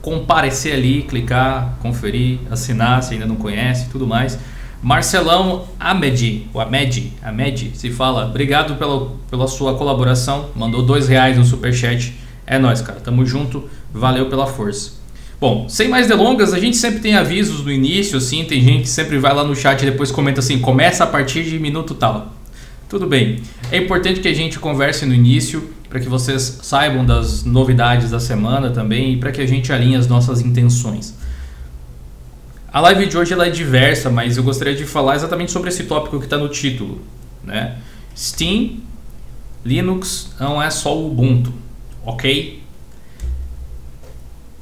comparecer 0.00 0.74
ali, 0.74 1.02
clicar, 1.02 1.76
conferir, 1.82 2.38
assinar 2.48 3.02
se 3.02 3.14
ainda 3.14 3.26
não 3.26 3.34
conhece 3.34 3.88
tudo 3.90 4.06
mais. 4.06 4.38
Marcelão 4.80 5.66
Amedi, 5.80 6.46
o 6.54 6.60
Amedi, 6.60 7.12
Amedi, 7.20 7.72
se 7.74 7.90
fala, 7.90 8.26
obrigado 8.26 8.76
pela, 8.76 9.16
pela 9.28 9.48
sua 9.48 9.76
colaboração, 9.76 10.50
mandou 10.54 10.80
dois 10.80 11.08
reais 11.08 11.36
no 11.36 11.44
superchat, 11.44 12.16
é 12.46 12.56
nóis 12.56 12.80
cara, 12.80 13.00
tamo 13.00 13.26
junto, 13.26 13.68
valeu 13.92 14.26
pela 14.26 14.46
força. 14.46 14.97
Bom, 15.40 15.68
sem 15.68 15.88
mais 15.88 16.08
delongas, 16.08 16.52
a 16.52 16.58
gente 16.58 16.76
sempre 16.76 16.98
tem 16.98 17.14
avisos 17.14 17.64
no 17.64 17.70
início, 17.70 18.18
assim, 18.18 18.44
tem 18.44 18.60
gente 18.60 18.82
que 18.82 18.88
sempre 18.88 19.18
vai 19.18 19.32
lá 19.32 19.44
no 19.44 19.54
chat 19.54 19.80
e 19.80 19.84
depois 19.84 20.10
comenta 20.10 20.40
assim, 20.40 20.58
começa 20.58 21.04
a 21.04 21.06
partir 21.06 21.44
de 21.44 21.58
minuto 21.60 21.94
tal. 21.94 22.34
Tudo 22.88 23.06
bem. 23.06 23.40
É 23.70 23.76
importante 23.76 24.18
que 24.18 24.26
a 24.26 24.34
gente 24.34 24.58
converse 24.58 25.06
no 25.06 25.14
início 25.14 25.70
para 25.88 26.00
que 26.00 26.08
vocês 26.08 26.58
saibam 26.62 27.04
das 27.04 27.44
novidades 27.44 28.10
da 28.10 28.18
semana 28.18 28.70
também 28.70 29.12
e 29.12 29.16
para 29.16 29.30
que 29.30 29.40
a 29.40 29.46
gente 29.46 29.72
alinhe 29.72 29.94
as 29.94 30.08
nossas 30.08 30.40
intenções. 30.40 31.14
A 32.72 32.80
live 32.80 33.06
de 33.06 33.16
hoje 33.16 33.32
ela 33.32 33.46
é 33.46 33.50
diversa, 33.50 34.10
mas 34.10 34.36
eu 34.36 34.42
gostaria 34.42 34.74
de 34.74 34.84
falar 34.84 35.14
exatamente 35.14 35.52
sobre 35.52 35.68
esse 35.68 35.84
tópico 35.84 36.18
que 36.18 36.24
está 36.26 36.36
no 36.36 36.48
título. 36.48 37.00
Né? 37.44 37.76
Steam, 38.16 38.78
Linux 39.64 40.32
não 40.40 40.60
é 40.60 40.68
só 40.68 40.96
o 40.96 41.06
Ubuntu, 41.06 41.52
ok? 42.04 42.60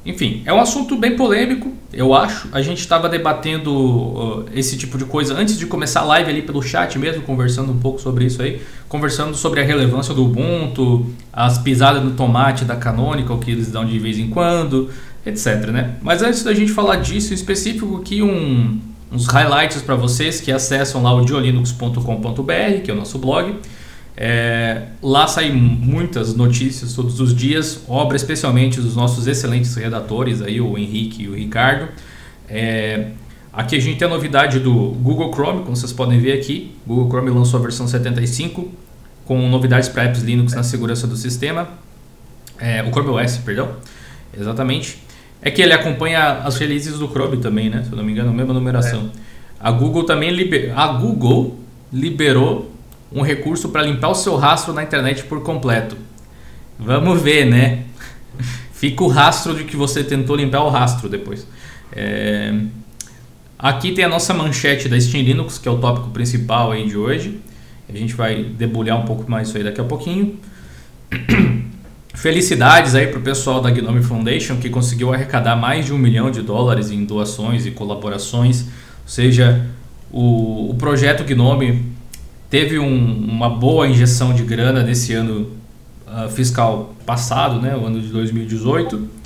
Enfim, 0.07 0.41
é 0.45 0.53
um 0.53 0.61
assunto 0.61 0.95
bem 0.95 1.17
polêmico, 1.17 1.73
eu 1.91 2.13
acho. 2.13 2.47
A 2.53 2.61
gente 2.61 2.79
estava 2.79 3.09
debatendo 3.09 3.73
uh, 3.73 4.45
esse 4.55 4.77
tipo 4.77 4.97
de 4.97 5.03
coisa 5.03 5.33
antes 5.33 5.59
de 5.59 5.65
começar 5.65 5.99
a 5.99 6.05
live 6.05 6.29
ali 6.29 6.41
pelo 6.41 6.61
chat 6.61 6.97
mesmo, 6.97 7.23
conversando 7.23 7.73
um 7.73 7.77
pouco 7.77 7.99
sobre 7.99 8.23
isso 8.23 8.41
aí. 8.41 8.61
Conversando 8.87 9.35
sobre 9.35 9.59
a 9.59 9.65
relevância 9.65 10.13
do 10.13 10.23
Ubuntu, 10.23 11.07
as 11.33 11.57
pisadas 11.57 12.01
no 12.01 12.11
tomate 12.11 12.63
da 12.63 12.77
Canonical 12.77 13.37
que 13.37 13.51
eles 13.51 13.69
dão 13.69 13.85
de 13.85 13.99
vez 13.99 14.17
em 14.17 14.29
quando. 14.29 14.89
etc. 15.25 15.71
Né? 15.71 15.95
Mas 16.01 16.21
antes 16.21 16.41
da 16.41 16.53
gente 16.53 16.71
falar 16.71 16.95
disso, 16.95 17.33
em 17.33 17.35
específico 17.35 17.97
aqui 17.97 18.23
um, 18.23 18.79
uns 19.11 19.27
highlights 19.27 19.81
para 19.81 19.95
vocês 19.95 20.39
que 20.39 20.53
acessam 20.53 21.03
lá 21.03 21.13
o 21.13 21.25
diolinux.com.br, 21.25 22.81
que 22.81 22.89
é 22.89 22.93
o 22.93 22.97
nosso 22.97 23.19
blog. 23.19 23.55
É, 24.19 24.87
lá 25.01 25.27
saem 25.27 25.53
muitas 25.53 26.33
notícias 26.35 26.93
todos 26.93 27.19
os 27.19 27.35
dias, 27.35 27.83
obra 27.87 28.17
especialmente 28.17 28.81
dos 28.81 28.95
nossos 28.95 29.27
excelentes 29.27 29.75
redatores, 29.75 30.41
aí, 30.41 30.59
o 30.59 30.75
Henrique 30.75 31.23
e 31.23 31.27
o 31.29 31.35
Ricardo. 31.35 31.89
É, 32.49 33.11
aqui 33.53 33.75
a 33.75 33.79
gente 33.79 33.99
tem 33.99 34.07
a 34.07 34.09
novidade 34.09 34.59
do 34.59 34.73
Google 34.73 35.31
Chrome, 35.31 35.61
como 35.61 35.75
vocês 35.75 35.93
podem 35.93 36.19
ver 36.19 36.31
aqui. 36.31 36.75
Google 36.87 37.07
Chrome 37.09 37.29
lançou 37.29 37.59
a 37.59 37.61
versão 37.61 37.87
75 37.87 38.71
com 39.23 39.47
novidades 39.49 39.87
para 39.87 40.05
apps 40.05 40.23
Linux 40.23 40.53
na 40.53 40.63
segurança 40.63 41.05
do 41.05 41.15
sistema. 41.15 41.69
É, 42.57 42.81
o 42.81 42.89
Chrome 42.89 43.09
OS, 43.09 43.37
perdão. 43.37 43.69
Exatamente. 44.35 44.97
É 45.43 45.51
que 45.51 45.61
ele 45.61 45.73
acompanha 45.73 46.39
as 46.43 46.57
releases 46.57 46.97
do 46.97 47.07
Chrome 47.07 47.37
também, 47.37 47.69
né? 47.69 47.83
Se 47.83 47.91
eu 47.91 47.97
não 47.97 48.03
me 48.03 48.13
engano, 48.13 48.31
a 48.31 48.33
mesma 48.33 48.53
numeração. 48.53 49.11
É. 49.13 49.27
A 49.59 49.69
Google 49.69 50.05
também 50.05 50.31
liber... 50.31 50.73
a 50.75 50.87
Google 50.87 51.59
liberou 51.93 52.71
um 53.11 53.21
recurso 53.21 53.69
para 53.69 53.83
limpar 53.83 54.09
o 54.09 54.15
seu 54.15 54.35
rastro 54.35 54.73
na 54.73 54.83
internet 54.83 55.23
por 55.23 55.41
completo. 55.41 55.97
Vamos 56.79 57.21
ver, 57.21 57.45
né? 57.45 57.83
Fica 58.73 59.03
o 59.03 59.07
rastro 59.07 59.55
de 59.55 59.63
que 59.63 59.75
você 59.75 60.03
tentou 60.03 60.35
limpar 60.35 60.63
o 60.63 60.69
rastro 60.69 61.09
depois. 61.09 61.47
É... 61.91 62.53
Aqui 63.57 63.91
tem 63.91 64.05
a 64.05 64.09
nossa 64.09 64.33
manchete 64.33 64.87
da 64.87 64.99
Steam 64.99 65.23
Linux, 65.23 65.57
que 65.57 65.67
é 65.67 65.71
o 65.71 65.79
tópico 65.79 66.09
principal 66.09 66.71
aí 66.71 66.87
de 66.87 66.95
hoje. 66.95 67.39
A 67.89 67.97
gente 67.97 68.13
vai 68.13 68.43
debulhar 68.43 68.99
um 68.99 69.05
pouco 69.05 69.29
mais 69.29 69.47
isso 69.47 69.57
aí 69.57 69.63
daqui 69.63 69.81
a 69.81 69.83
pouquinho. 69.83 70.37
Felicidades 72.13 72.93
aí 72.93 73.07
para 73.07 73.19
o 73.19 73.21
pessoal 73.21 73.61
da 73.61 73.71
Gnome 73.71 74.03
Foundation 74.03 74.57
que 74.57 74.69
conseguiu 74.69 75.13
arrecadar 75.13 75.55
mais 75.55 75.85
de 75.85 75.93
um 75.93 75.97
milhão 75.97 76.29
de 76.29 76.41
dólares 76.41 76.91
em 76.91 77.05
doações 77.05 77.65
e 77.65 77.71
colaborações. 77.71 78.61
Ou 78.61 79.07
seja, 79.07 79.65
o, 80.11 80.71
o 80.71 80.75
projeto 80.75 81.23
Gnome 81.23 81.96
teve 82.49 82.79
um, 82.79 83.25
uma 83.29 83.49
boa 83.49 83.87
injeção 83.87 84.33
de 84.33 84.43
grana 84.43 84.83
nesse 84.83 85.13
ano 85.13 85.51
uh, 86.07 86.29
fiscal 86.29 86.95
passado, 87.05 87.61
né, 87.61 87.75
o 87.75 87.85
ano 87.85 88.01
de 88.01 88.07
2018. 88.07 89.17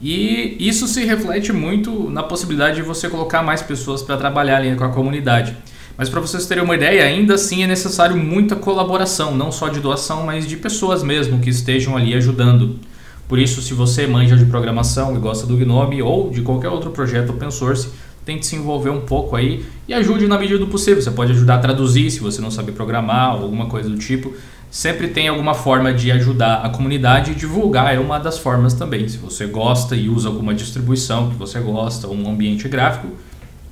E 0.00 0.56
isso 0.60 0.86
se 0.86 1.04
reflete 1.04 1.52
muito 1.52 2.10
na 2.10 2.22
possibilidade 2.22 2.76
de 2.76 2.82
você 2.82 3.08
colocar 3.08 3.42
mais 3.42 3.62
pessoas 3.62 4.02
para 4.02 4.16
trabalhar 4.16 4.58
ali 4.58 4.74
com 4.76 4.84
a 4.84 4.90
comunidade. 4.90 5.56
Mas 5.96 6.10
para 6.10 6.20
vocês 6.20 6.44
terem 6.44 6.62
uma 6.62 6.74
ideia, 6.74 7.04
ainda 7.04 7.34
assim 7.34 7.62
é 7.62 7.66
necessário 7.66 8.16
muita 8.16 8.54
colaboração, 8.54 9.34
não 9.34 9.50
só 9.50 9.68
de 9.68 9.80
doação, 9.80 10.26
mas 10.26 10.46
de 10.46 10.56
pessoas 10.56 11.02
mesmo 11.02 11.40
que 11.40 11.48
estejam 11.48 11.96
ali 11.96 12.12
ajudando. 12.14 12.78
Por 13.26 13.38
isso, 13.38 13.62
se 13.62 13.72
você 13.72 14.06
manja 14.06 14.36
de 14.36 14.44
programação 14.44 15.16
e 15.16 15.18
gosta 15.18 15.46
do 15.46 15.56
Gnome 15.56 16.02
ou 16.02 16.30
de 16.30 16.42
qualquer 16.42 16.68
outro 16.68 16.90
projeto 16.90 17.30
open 17.30 17.50
source, 17.50 17.88
tente 18.26 18.44
se 18.44 18.56
envolver 18.56 18.90
um 18.90 19.02
pouco 19.02 19.36
aí 19.36 19.64
e 19.86 19.94
ajude 19.94 20.26
na 20.26 20.36
medida 20.36 20.58
do 20.58 20.66
possível. 20.66 21.00
Você 21.00 21.12
pode 21.12 21.30
ajudar 21.30 21.54
a 21.54 21.58
traduzir 21.58 22.10
se 22.10 22.18
você 22.18 22.42
não 22.42 22.50
sabe 22.50 22.72
programar 22.72 23.36
ou 23.36 23.44
alguma 23.44 23.66
coisa 23.66 23.88
do 23.88 23.96
tipo. 23.96 24.34
Sempre 24.68 25.06
tem 25.06 25.28
alguma 25.28 25.54
forma 25.54 25.94
de 25.94 26.10
ajudar 26.10 26.56
a 26.56 26.68
comunidade 26.68 27.30
e 27.30 27.34
divulgar 27.36 27.94
é 27.94 28.00
uma 28.00 28.18
das 28.18 28.36
formas 28.36 28.74
também. 28.74 29.08
Se 29.08 29.16
você 29.16 29.46
gosta 29.46 29.94
e 29.94 30.08
usa 30.08 30.28
alguma 30.28 30.52
distribuição 30.52 31.30
que 31.30 31.36
você 31.36 31.60
gosta 31.60 32.08
um 32.08 32.28
ambiente 32.28 32.68
gráfico, 32.68 33.06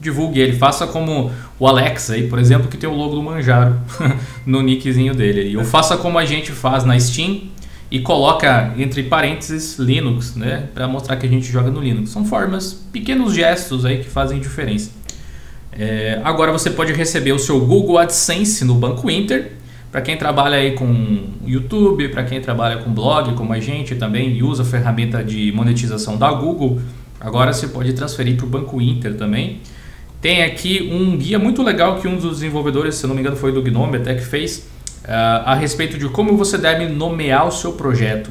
divulgue 0.00 0.38
ele. 0.38 0.52
Faça 0.52 0.86
como 0.86 1.32
o 1.58 1.66
Alex 1.66 2.10
aí, 2.10 2.28
por 2.28 2.38
exemplo, 2.38 2.68
que 2.68 2.76
tem 2.76 2.88
o 2.88 2.94
logo 2.94 3.16
do 3.16 3.22
Manjaro 3.24 3.76
no 4.46 4.62
nickzinho 4.62 5.16
dele. 5.16 5.56
Ou 5.56 5.64
faça 5.64 5.96
como 5.96 6.16
a 6.16 6.24
gente 6.24 6.52
faz 6.52 6.84
na 6.84 6.98
Steam 6.98 7.40
e 7.90 8.00
coloca 8.00 8.72
entre 8.76 9.04
parênteses 9.04 9.78
Linux, 9.78 10.34
né, 10.34 10.68
para 10.74 10.88
mostrar 10.88 11.16
que 11.16 11.26
a 11.26 11.28
gente 11.28 11.50
joga 11.50 11.70
no 11.70 11.80
Linux. 11.80 12.10
São 12.10 12.24
formas, 12.24 12.72
pequenos 12.92 13.34
gestos 13.34 13.84
aí 13.84 13.98
que 13.98 14.08
fazem 14.08 14.40
diferença. 14.40 14.90
É, 15.76 16.20
agora 16.22 16.52
você 16.52 16.70
pode 16.70 16.92
receber 16.92 17.32
o 17.32 17.38
seu 17.38 17.60
Google 17.60 17.98
AdSense 17.98 18.64
no 18.64 18.74
Banco 18.74 19.10
Inter. 19.10 19.52
Para 19.90 20.00
quem 20.00 20.16
trabalha 20.16 20.56
aí 20.56 20.72
com 20.72 21.20
YouTube, 21.46 22.08
para 22.08 22.24
quem 22.24 22.40
trabalha 22.40 22.78
com 22.78 22.92
blog, 22.92 23.32
como 23.34 23.52
a 23.52 23.60
gente 23.60 23.94
também 23.94 24.36
e 24.36 24.42
usa 24.42 24.62
a 24.62 24.66
ferramenta 24.66 25.22
de 25.22 25.52
monetização 25.52 26.16
da 26.16 26.32
Google, 26.32 26.80
agora 27.20 27.52
você 27.52 27.68
pode 27.68 27.92
transferir 27.92 28.36
para 28.36 28.46
o 28.46 28.48
Banco 28.48 28.80
Inter 28.80 29.14
também. 29.14 29.60
Tem 30.20 30.42
aqui 30.42 30.90
um 30.90 31.16
guia 31.16 31.38
muito 31.38 31.62
legal 31.62 32.00
que 32.00 32.08
um 32.08 32.16
dos 32.16 32.40
desenvolvedores, 32.40 32.96
se 32.96 33.06
não 33.06 33.14
me 33.14 33.20
engano 33.20 33.36
foi 33.36 33.52
do 33.52 33.62
Gnome 33.62 33.98
até 33.98 34.14
que 34.14 34.24
fez, 34.24 34.66
a 35.06 35.54
respeito 35.54 35.98
de 35.98 36.08
como 36.08 36.36
você 36.36 36.56
deve 36.56 36.86
nomear 36.86 37.46
o 37.46 37.50
seu 37.50 37.72
projeto. 37.72 38.30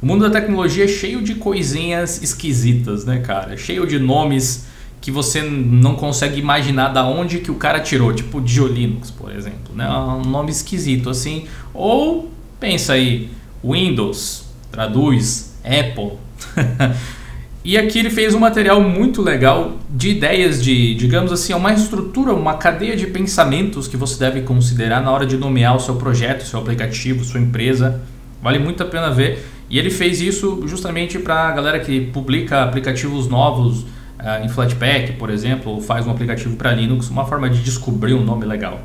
O 0.00 0.06
mundo 0.06 0.28
da 0.28 0.40
tecnologia 0.40 0.84
é 0.84 0.88
cheio 0.88 1.22
de 1.22 1.36
coisinhas 1.36 2.22
esquisitas, 2.22 3.04
né, 3.04 3.20
cara? 3.20 3.56
Cheio 3.56 3.86
de 3.86 3.98
nomes 3.98 4.66
que 5.00 5.10
você 5.10 5.42
não 5.42 5.94
consegue 5.94 6.40
imaginar 6.40 6.88
da 6.88 7.04
onde 7.04 7.38
que 7.38 7.50
o 7.50 7.56
cara 7.56 7.80
tirou, 7.80 8.12
tipo 8.12 8.40
Diolinux, 8.40 9.10
por 9.10 9.32
exemplo, 9.32 9.74
né? 9.74 9.88
Um 9.88 10.28
nome 10.28 10.50
esquisito 10.50 11.10
assim. 11.10 11.46
Ou 11.74 12.30
pensa 12.58 12.94
aí, 12.94 13.30
Windows, 13.64 14.44
traduz 14.70 15.54
Apple. 15.64 16.18
E 17.64 17.78
aqui 17.78 18.00
ele 18.00 18.10
fez 18.10 18.34
um 18.34 18.40
material 18.40 18.80
muito 18.80 19.22
legal 19.22 19.76
de 19.88 20.10
ideias 20.10 20.62
de, 20.62 20.94
digamos 20.94 21.30
assim, 21.30 21.54
uma 21.54 21.72
estrutura, 21.72 22.34
uma 22.34 22.54
cadeia 22.54 22.96
de 22.96 23.06
pensamentos 23.06 23.86
que 23.86 23.96
você 23.96 24.18
deve 24.18 24.42
considerar 24.42 25.00
na 25.00 25.12
hora 25.12 25.24
de 25.24 25.36
nomear 25.36 25.76
o 25.76 25.78
seu 25.78 25.94
projeto, 25.94 26.44
seu 26.44 26.58
aplicativo, 26.58 27.24
sua 27.24 27.38
empresa. 27.38 28.02
Vale 28.42 28.58
muito 28.58 28.82
a 28.82 28.86
pena 28.86 29.12
ver. 29.12 29.46
E 29.70 29.78
ele 29.78 29.90
fez 29.90 30.20
isso 30.20 30.64
justamente 30.66 31.20
para 31.20 31.48
a 31.48 31.52
galera 31.52 31.78
que 31.78 32.00
publica 32.00 32.64
aplicativos 32.64 33.28
novos 33.28 33.82
uh, 33.82 34.44
em 34.44 34.48
Flatpak, 34.48 35.12
por 35.12 35.30
exemplo, 35.30 35.70
ou 35.70 35.80
faz 35.80 36.04
um 36.04 36.10
aplicativo 36.10 36.56
para 36.56 36.72
Linux, 36.72 37.08
uma 37.10 37.24
forma 37.24 37.48
de 37.48 37.62
descobrir 37.62 38.14
um 38.14 38.24
nome 38.24 38.44
legal 38.44 38.80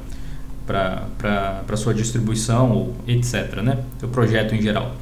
para 0.68 1.78
sua 1.78 1.94
distribuição 1.94 2.72
ou 2.72 2.96
etc, 3.08 3.62
né? 3.64 3.80
Seu 4.00 4.10
projeto 4.10 4.54
em 4.54 4.62
geral. 4.62 4.96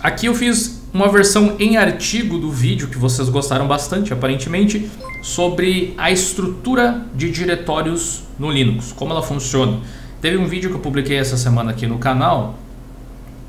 Aqui 0.00 0.26
eu 0.26 0.34
fiz 0.34 0.75
uma 0.92 1.08
versão 1.08 1.56
em 1.58 1.76
artigo 1.76 2.38
do 2.38 2.50
vídeo 2.50 2.88
que 2.88 2.98
vocês 2.98 3.28
gostaram 3.28 3.66
bastante, 3.66 4.12
aparentemente, 4.12 4.90
sobre 5.22 5.94
a 5.98 6.10
estrutura 6.10 7.04
de 7.14 7.30
diretórios 7.30 8.22
no 8.38 8.50
Linux, 8.50 8.92
como 8.92 9.12
ela 9.12 9.22
funciona. 9.22 9.78
Teve 10.20 10.36
um 10.36 10.46
vídeo 10.46 10.70
que 10.70 10.76
eu 10.76 10.80
publiquei 10.80 11.16
essa 11.16 11.36
semana 11.36 11.72
aqui 11.72 11.86
no 11.86 11.98
canal 11.98 12.58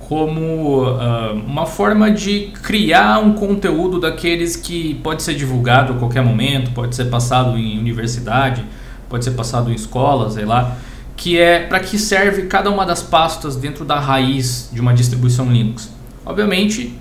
como 0.08 0.86
uh, 0.86 1.34
uma 1.46 1.66
forma 1.66 2.10
de 2.10 2.52
criar 2.64 3.20
um 3.20 3.34
conteúdo 3.34 4.00
daqueles 4.00 4.56
que 4.56 4.96
pode 4.96 5.22
ser 5.22 5.36
divulgado 5.36 5.94
a 5.94 5.96
qualquer 5.98 6.24
momento, 6.24 6.72
pode 6.72 6.96
ser 6.96 7.06
passado 7.06 7.58
em 7.58 7.78
universidade, 7.78 8.64
pode 9.10 9.26
ser 9.26 9.32
passado 9.32 9.70
em 9.70 9.76
escola, 9.76 10.30
sei 10.30 10.46
lá, 10.46 10.78
que 11.18 11.38
é 11.38 11.60
para 11.60 11.82
que 11.82 12.00
serve 12.00 12.44
cada 12.44 12.70
uma 12.70 12.86
das 12.86 13.04
pastas 13.04 13.58
dentro 13.58 13.84
da 13.84 14.00
raiz 14.00 14.70
de 14.72 14.80
uma 14.80 14.94
distribuição 14.94 15.52
Linux. 15.52 15.92
Obviamente, 16.26 16.98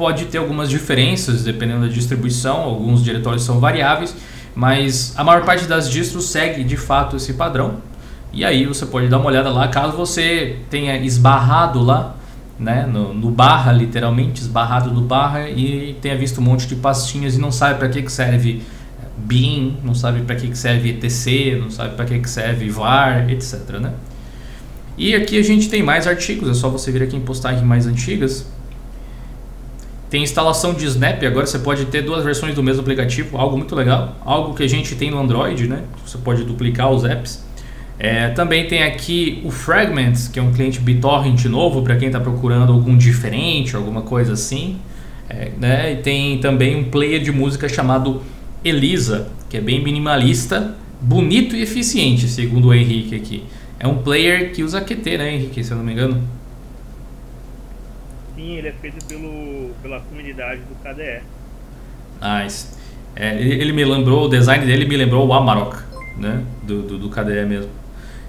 pode 0.00 0.24
ter 0.24 0.38
algumas 0.38 0.70
diferenças 0.70 1.44
dependendo 1.44 1.82
da 1.82 1.88
distribuição, 1.88 2.62
alguns 2.62 3.04
diretórios 3.04 3.42
são 3.42 3.60
variáveis, 3.60 4.16
mas 4.54 5.12
a 5.14 5.22
maior 5.22 5.44
parte 5.44 5.66
das 5.66 5.90
distros 5.90 6.30
segue 6.30 6.64
de 6.64 6.74
fato 6.74 7.16
esse 7.16 7.34
padrão. 7.34 7.82
E 8.32 8.42
aí 8.42 8.64
você 8.64 8.86
pode 8.86 9.08
dar 9.08 9.18
uma 9.18 9.26
olhada 9.26 9.50
lá, 9.50 9.68
caso 9.68 9.94
você 9.94 10.56
tenha 10.70 10.96
esbarrado 10.96 11.82
lá, 11.82 12.16
né, 12.58 12.86
no, 12.90 13.12
no 13.12 13.30
barra 13.30 13.72
literalmente, 13.72 14.40
esbarrado 14.40 14.90
no 14.90 15.02
barra 15.02 15.50
e 15.50 15.94
tenha 16.00 16.16
visto 16.16 16.40
um 16.40 16.44
monte 16.44 16.66
de 16.66 16.76
pastinhas 16.76 17.36
e 17.36 17.38
não 17.38 17.52
sabe 17.52 17.78
para 17.78 17.90
que, 17.90 18.00
que 18.00 18.10
serve 18.10 18.62
bin, 19.18 19.76
não 19.84 19.94
sabe 19.94 20.22
para 20.22 20.34
que, 20.34 20.48
que 20.48 20.56
serve 20.56 20.92
etc, 20.92 21.60
não 21.60 21.68
sabe 21.70 21.94
para 21.94 22.06
que, 22.06 22.18
que 22.18 22.30
serve 22.30 22.70
var, 22.70 23.30
etc. 23.30 23.78
Né? 23.78 23.92
E 24.96 25.14
aqui 25.14 25.38
a 25.38 25.42
gente 25.42 25.68
tem 25.68 25.82
mais 25.82 26.06
artigos, 26.06 26.48
é 26.48 26.54
só 26.54 26.70
você 26.70 26.90
vir 26.90 27.02
aqui 27.02 27.16
em 27.16 27.20
postagens 27.20 27.62
mais 27.62 27.86
antigas 27.86 28.46
tem 30.10 30.24
instalação 30.24 30.74
de 30.74 30.84
Snap, 30.86 31.22
agora 31.22 31.46
você 31.46 31.60
pode 31.60 31.84
ter 31.84 32.02
duas 32.02 32.24
versões 32.24 32.52
do 32.52 32.62
mesmo 32.64 32.82
aplicativo, 32.82 33.38
algo 33.38 33.56
muito 33.56 33.76
legal. 33.76 34.16
Algo 34.24 34.54
que 34.54 34.64
a 34.64 34.68
gente 34.68 34.96
tem 34.96 35.08
no 35.08 35.20
Android, 35.20 35.68
né? 35.68 35.84
Você 36.04 36.18
pode 36.18 36.42
duplicar 36.42 36.90
os 36.90 37.04
apps. 37.04 37.44
É, 37.96 38.28
também 38.30 38.66
tem 38.66 38.82
aqui 38.82 39.40
o 39.44 39.52
Fragments, 39.52 40.26
que 40.26 40.40
é 40.40 40.42
um 40.42 40.52
cliente 40.52 40.80
BitTorrent 40.80 41.44
novo 41.44 41.82
para 41.82 41.94
quem 41.94 42.08
está 42.08 42.18
procurando 42.18 42.72
algum 42.72 42.96
diferente, 42.96 43.76
alguma 43.76 44.02
coisa 44.02 44.32
assim. 44.32 44.78
É, 45.28 45.52
né? 45.56 45.92
E 45.92 45.96
tem 45.98 46.38
também 46.38 46.74
um 46.74 46.84
player 46.90 47.22
de 47.22 47.30
música 47.30 47.68
chamado 47.68 48.20
Elisa, 48.64 49.28
que 49.48 49.58
é 49.58 49.60
bem 49.60 49.80
minimalista, 49.80 50.74
bonito 51.00 51.54
e 51.54 51.62
eficiente, 51.62 52.26
segundo 52.26 52.68
o 52.68 52.74
Henrique 52.74 53.14
aqui. 53.14 53.44
É 53.78 53.86
um 53.86 53.98
player 53.98 54.52
que 54.52 54.64
usa 54.64 54.80
QT, 54.80 55.18
né, 55.18 55.34
Henrique, 55.36 55.62
se 55.62 55.70
eu 55.70 55.76
não 55.76 55.84
me 55.84 55.92
engano 55.92 56.20
sim, 58.40 58.56
ele 58.56 58.68
é 58.68 58.72
feito 58.72 59.04
pelo, 59.04 59.70
pela 59.82 60.00
comunidade 60.00 60.62
do 60.62 60.74
KDE. 60.82 61.22
Nice. 62.20 62.68
É, 63.14 63.40
ele 63.40 63.72
me 63.72 63.84
lembrou, 63.84 64.26
o 64.26 64.28
design 64.28 64.64
dele 64.64 64.86
me 64.86 64.96
lembrou 64.96 65.26
o 65.26 65.32
Amarok, 65.32 65.76
né? 66.16 66.42
Do, 66.62 66.82
do, 66.82 66.98
do 66.98 67.08
KDE 67.10 67.44
mesmo. 67.46 67.70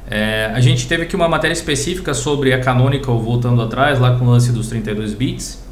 É, 0.09 0.51
a 0.53 0.59
gente 0.59 0.87
teve 0.87 1.03
aqui 1.03 1.15
uma 1.15 1.29
matéria 1.29 1.53
específica 1.53 2.13
sobre 2.13 2.53
a 2.53 2.59
Canonical 2.59 3.17
voltando 3.19 3.61
atrás, 3.61 3.99
lá 3.99 4.17
com 4.17 4.25
o 4.25 4.29
lance 4.29 4.51
dos 4.51 4.67
32 4.67 5.13
bits. 5.13 5.63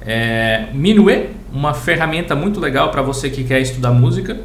É, 0.00 0.68
Minue, 0.72 1.30
uma 1.52 1.74
ferramenta 1.74 2.34
muito 2.34 2.58
legal 2.58 2.90
para 2.90 3.02
você 3.02 3.30
que 3.30 3.44
quer 3.44 3.60
estudar 3.60 3.92
música. 3.92 4.40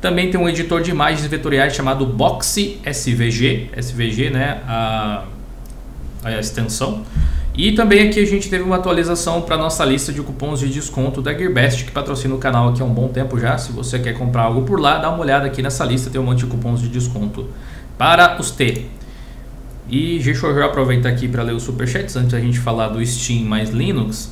Também 0.00 0.30
tem 0.30 0.40
um 0.40 0.48
editor 0.48 0.80
de 0.80 0.92
imagens 0.92 1.26
vetoriais 1.26 1.74
chamado 1.74 2.06
Boxy 2.06 2.80
SVG, 2.86 3.70
SVG, 3.76 4.30
né, 4.30 4.62
a, 4.66 5.24
a 6.22 6.38
extensão. 6.38 7.04
E 7.58 7.72
também 7.72 8.08
aqui 8.08 8.20
a 8.20 8.24
gente 8.24 8.48
teve 8.48 8.62
uma 8.62 8.76
atualização 8.76 9.42
para 9.42 9.58
nossa 9.58 9.84
lista 9.84 10.12
de 10.12 10.22
cupons 10.22 10.60
de 10.60 10.68
desconto 10.68 11.20
da 11.20 11.34
Gearbest, 11.34 11.86
que 11.86 11.90
patrocina 11.90 12.32
o 12.32 12.38
canal 12.38 12.68
aqui 12.68 12.80
há 12.80 12.84
um 12.84 12.94
bom 12.94 13.08
tempo 13.08 13.36
já. 13.36 13.58
Se 13.58 13.72
você 13.72 13.98
quer 13.98 14.12
comprar 14.12 14.42
algo 14.42 14.62
por 14.62 14.78
lá, 14.78 14.98
dá 14.98 15.10
uma 15.10 15.18
olhada 15.18 15.44
aqui 15.48 15.60
nessa 15.60 15.84
lista, 15.84 16.08
tem 16.08 16.20
um 16.20 16.24
monte 16.24 16.38
de 16.38 16.46
cupons 16.46 16.80
de 16.80 16.88
desconto 16.88 17.48
para 17.98 18.40
os 18.40 18.52
T. 18.52 18.86
E 19.90 20.20
deixa 20.20 20.46
eu 20.46 20.64
aproveitar 20.64 21.08
aqui 21.08 21.26
para 21.26 21.42
ler 21.42 21.52
os 21.52 21.64
superchats 21.64 22.14
antes 22.14 22.30
da 22.30 22.38
gente 22.38 22.60
falar 22.60 22.90
do 22.90 23.04
Steam 23.04 23.44
mais 23.44 23.70
Linux, 23.70 24.30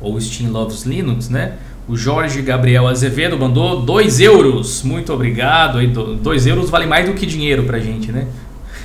ou 0.00 0.20
Steam 0.20 0.50
Loves 0.50 0.82
Linux, 0.82 1.28
né? 1.28 1.52
O 1.86 1.96
Jorge 1.96 2.42
Gabriel 2.42 2.88
Azevedo 2.88 3.38
mandou 3.38 3.82
2 3.82 4.18
euros. 4.18 4.82
Muito 4.82 5.12
obrigado. 5.12 5.78
2 6.16 6.46
euros 6.48 6.68
vale 6.68 6.86
mais 6.86 7.06
do 7.06 7.14
que 7.14 7.24
dinheiro 7.24 7.62
pra 7.62 7.78
gente, 7.78 8.10
né? 8.10 8.26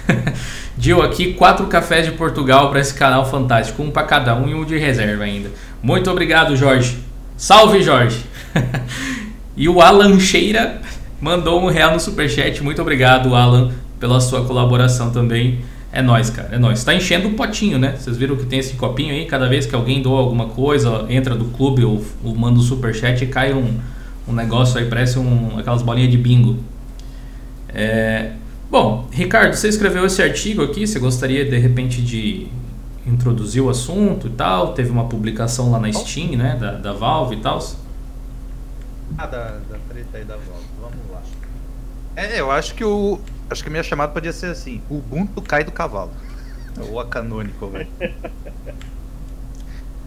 Deu 0.82 1.00
aqui 1.04 1.36
quatro 1.36 1.68
cafés 1.68 2.08
de 2.08 2.12
Portugal 2.14 2.72
para 2.72 2.80
esse 2.80 2.96
canal 2.96 3.24
fantástico, 3.30 3.84
um 3.84 3.92
para 3.92 4.02
cada 4.02 4.36
um 4.36 4.50
e 4.50 4.56
um 4.56 4.66
de 4.66 4.80
reserva 4.80 5.26
ainda. 5.26 5.52
Muito 5.84 6.10
obrigado, 6.10 6.56
Jorge. 6.56 6.98
Salve, 7.38 7.84
Jorge. 7.84 8.26
e 9.56 9.70
o 9.70 9.80
Alan 9.80 10.20
Cheira 10.20 10.82
mandou 11.22 11.62
um 11.62 11.68
real 11.68 11.94
no 11.94 12.00
superchat. 12.00 12.64
Muito 12.64 12.82
obrigado, 12.82 13.36
Alan, 13.36 13.72
pela 14.00 14.20
sua 14.20 14.44
colaboração 14.44 15.12
também. 15.12 15.60
É 15.94 16.02
nóis, 16.02 16.32
cara, 16.32 16.50
é 16.52 16.58
nóis. 16.58 16.84
Tá 16.84 16.96
enchendo 16.96 17.28
o 17.28 17.34
potinho, 17.34 17.78
né? 17.78 17.96
Vocês 17.96 18.18
viram 18.18 18.36
que 18.36 18.48
tem 18.48 18.58
esse 18.58 18.74
copinho 18.74 19.14
aí? 19.14 19.28
Cada 19.28 19.48
vez 19.48 19.68
que 19.68 19.76
alguém 19.76 20.02
doa 20.02 20.20
alguma 20.20 20.48
coisa, 20.48 21.06
entra 21.10 21.36
do 21.36 21.46
clube 21.46 21.86
ou, 21.86 22.04
ou 22.24 22.34
manda 22.36 22.58
um 22.58 22.64
superchat 22.64 23.24
cai 23.28 23.54
um, 23.54 23.78
um 24.28 24.34
negócio 24.34 24.80
aí, 24.80 24.88
parece 24.88 25.20
um, 25.20 25.60
aquelas 25.60 25.84
bolinhas 25.84 26.10
de 26.10 26.18
bingo. 26.18 26.58
É, 27.70 28.32
Bom, 28.72 29.06
Ricardo, 29.12 29.54
você 29.54 29.68
escreveu 29.68 30.06
esse 30.06 30.24
artigo 30.24 30.64
aqui, 30.64 30.88
você 30.88 30.98
gostaria 30.98 31.44
de 31.44 31.58
repente 31.58 32.02
de 32.02 32.48
introduzir 33.06 33.62
o 33.62 33.70
assunto 33.70 34.28
e 34.28 34.30
tal? 34.30 34.74
Teve 34.74 34.90
uma 34.90 35.10
publicação 35.10 35.72
lá 35.72 35.78
na 35.78 35.92
Steam, 35.92 36.38
né, 36.38 36.56
da, 36.56 36.72
da 36.76 36.94
Valve 36.94 37.36
e 37.36 37.42
tal? 37.42 37.60
Ah, 39.18 39.28
da, 39.28 39.60
da 39.70 39.78
treta 39.90 40.18
aí 40.18 40.24
da 40.24 40.38
Valve, 40.38 40.64
vamos 40.80 41.12
lá. 41.12 41.22
É, 42.16 42.40
eu 42.40 42.50
acho 42.50 42.74
que 42.74 42.86
o. 42.86 43.20
Acho 43.50 43.62
que 43.62 43.68
a 43.68 43.72
minha 43.72 43.84
chamada 43.84 44.14
podia 44.14 44.32
ser 44.32 44.46
assim: 44.46 44.82
o 44.90 45.00
Ubuntu 45.00 45.42
cai 45.42 45.66
do 45.66 45.72
cavalo. 45.74 46.12
Ou 46.90 46.98
a 46.98 47.06
canônico, 47.06 47.68
velho. 47.68 47.90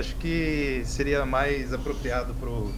acho 0.01 0.17
que 0.17 0.81
seria 0.87 1.27
mais 1.27 1.71
apropriado 1.71 2.33
pro, 2.41 2.73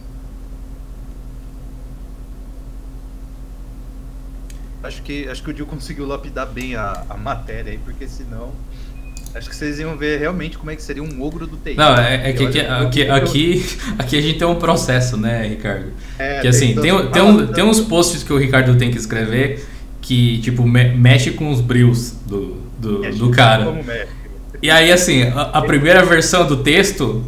acho 4.87 5.01
que, 5.01 5.27
acho 5.27 5.43
que 5.43 5.49
o 5.49 5.53
Dio 5.53 5.65
conseguiu 5.65 6.07
lapidar 6.07 6.47
bem 6.47 6.75
a, 6.75 7.03
a 7.09 7.17
matéria 7.17 7.71
aí, 7.71 7.79
porque 7.83 8.07
senão. 8.07 8.51
Acho 9.35 9.49
que 9.49 9.55
vocês 9.55 9.77
iam 9.77 9.95
ver 9.95 10.19
realmente 10.19 10.57
como 10.57 10.71
é 10.71 10.75
que 10.75 10.81
seria 10.81 11.03
um 11.03 11.21
ogro 11.21 11.45
do 11.45 11.57
TI. 11.57 11.75
Não, 11.75 11.95
é, 11.95 12.29
é 12.29 12.33
que 12.33 12.45
aqui, 12.45 12.59
aqui, 12.59 13.09
aqui, 13.09 13.65
aqui, 13.99 14.17
a 14.17 14.21
gente 14.21 14.39
tem 14.39 14.47
um 14.47 14.55
processo, 14.55 15.15
né, 15.15 15.45
Ricardo? 15.47 15.91
É, 16.17 16.39
que 16.39 16.47
assim, 16.47 16.73
tem, 16.73 16.97
tem, 16.97 17.11
tem, 17.11 17.21
um, 17.21 17.47
tem 17.47 17.63
uns 17.63 17.79
posts 17.79 18.23
que 18.23 18.33
o 18.33 18.37
Ricardo 18.37 18.75
tem 18.77 18.89
que 18.89 18.97
escrever 18.97 19.63
que, 20.01 20.39
tipo, 20.39 20.65
me, 20.65 20.85
mexe 20.95 21.31
com 21.31 21.51
os 21.51 21.59
brios 21.59 22.13
do, 22.25 22.57
do, 22.79 23.11
do 23.11 23.29
cara. 23.29 23.83
E 24.63 24.71
aí, 24.71 24.91
assim, 24.91 25.23
a, 25.23 25.41
a 25.41 25.61
primeira 25.61 26.03
versão 26.03 26.47
do 26.47 26.63
texto, 26.63 27.23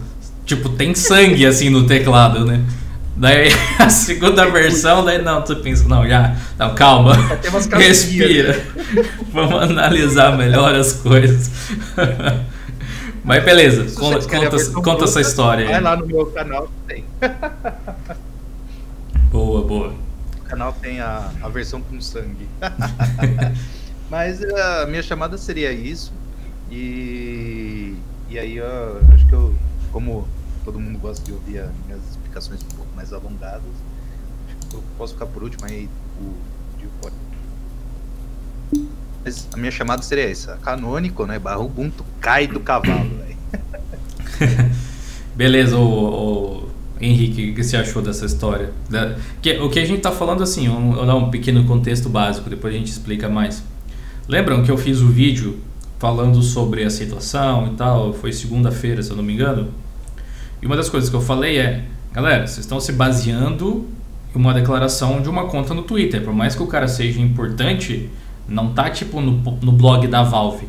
tipo, 0.45 0.69
tem 0.69 0.95
sangue, 0.95 1.45
assim, 1.45 1.69
no 1.69 1.85
teclado, 1.85 2.45
né? 2.45 2.63
Daí 3.19 3.49
a 3.77 3.89
segunda 3.89 4.49
versão, 4.49 5.03
daí 5.03 5.21
não, 5.21 5.43
tu 5.43 5.53
pensa, 5.57 5.85
não, 5.89 6.07
já, 6.07 6.37
não, 6.57 6.73
calma, 6.73 7.13
respira, 7.73 8.53
né? 8.55 9.05
vamos 9.33 9.61
analisar 9.61 10.37
melhor 10.37 10.73
as 10.73 10.93
coisas. 10.93 11.51
Mas 13.21 13.43
beleza, 13.43 13.93
conta, 13.99 14.25
conta, 14.25 14.71
conta 14.81 15.03
essa 15.03 15.19
história 15.19 15.65
aí. 15.65 15.71
Vai 15.71 15.81
lá 15.81 15.97
no 15.97 16.05
meu 16.05 16.27
canal, 16.27 16.71
tem. 16.87 17.03
Boa, 19.29 19.67
boa. 19.67 19.93
O 20.37 20.43
canal 20.43 20.71
tem 20.81 21.01
a, 21.01 21.29
a 21.41 21.49
versão 21.49 21.81
com 21.81 21.99
sangue. 21.99 22.47
Mas 24.09 24.41
a 24.41 24.87
minha 24.87 25.03
chamada 25.03 25.37
seria 25.37 25.73
isso. 25.73 26.13
E, 26.71 27.95
e 28.29 28.39
aí 28.39 28.57
eu 28.57 28.65
acho 29.13 29.27
que 29.27 29.33
eu, 29.33 29.53
como 29.91 30.25
todo 30.63 30.79
mundo 30.79 30.97
gosta 30.97 31.23
de 31.25 31.33
ouvir 31.33 31.59
as 31.59 31.69
minhas 31.85 32.18
explicações 32.29 32.61
um 32.63 32.75
pouco 32.75 32.95
mais 32.95 33.11
alongadas. 33.11 33.63
Eu 34.71 34.83
posso 34.97 35.13
ficar 35.13 35.25
por 35.25 35.43
último 35.43 35.65
aí 35.65 35.89
o 36.21 36.33
pode. 37.01 37.15
Mas 39.23 39.47
a 39.51 39.57
minha 39.57 39.71
chamada 39.71 40.01
seria 40.01 40.29
essa, 40.29 40.57
canônico, 40.57 41.25
né? 41.25 41.39
Barra 41.39 41.59
Ubuntu 41.59 42.05
cai 42.21 42.47
do 42.47 42.59
cavalo, 42.59 43.19
Beleza, 45.35 45.77
o, 45.77 46.63
o, 46.63 46.69
Henrique, 47.01 47.51
o 47.51 47.55
que 47.55 47.63
você 47.63 47.77
achou 47.77 48.01
dessa 48.01 48.25
história? 48.25 48.71
Da, 48.89 49.17
que, 49.41 49.57
o 49.57 49.69
que 49.69 49.79
a 49.79 49.85
gente 49.85 50.01
tá 50.01 50.11
falando 50.11 50.43
assim, 50.43 50.69
um, 50.69 51.05
dar 51.05 51.15
um 51.15 51.29
pequeno 51.29 51.65
contexto 51.65 52.09
básico, 52.09 52.49
depois 52.49 52.73
a 52.73 52.77
gente 52.77 52.91
explica 52.91 53.27
mais. 53.29 53.63
Lembram 54.27 54.63
que 54.63 54.71
eu 54.71 54.77
fiz 54.77 55.01
o 55.01 55.07
vídeo 55.07 55.59
falando 55.97 56.41
sobre 56.41 56.83
a 56.83 56.89
situação 56.89 57.67
e 57.67 57.75
tal? 57.75 58.13
Foi 58.13 58.31
segunda-feira, 58.31 59.03
se 59.03 59.11
eu 59.11 59.17
não 59.17 59.23
me 59.23 59.33
engano. 59.33 59.69
E 60.61 60.65
uma 60.65 60.75
das 60.75 60.89
coisas 60.89 61.09
que 61.09 61.15
eu 61.15 61.21
falei 61.21 61.57
é 61.57 61.85
Galera, 62.11 62.47
vocês 62.47 62.59
estão 62.59 62.79
se 62.79 62.91
baseando 62.91 63.87
em 64.35 64.39
uma 64.39 64.53
declaração 64.53 65.21
de 65.21 65.29
uma 65.29 65.45
conta 65.45 65.73
no 65.73 65.83
Twitter. 65.83 66.23
Por 66.23 66.33
mais 66.33 66.55
que 66.55 66.63
o 66.63 66.67
cara 66.67 66.87
seja 66.87 67.21
importante, 67.21 68.09
não 68.47 68.73
tá 68.73 68.89
tipo 68.89 69.21
no, 69.21 69.31
no 69.61 69.71
blog 69.71 70.07
da 70.07 70.23
Valve. 70.23 70.67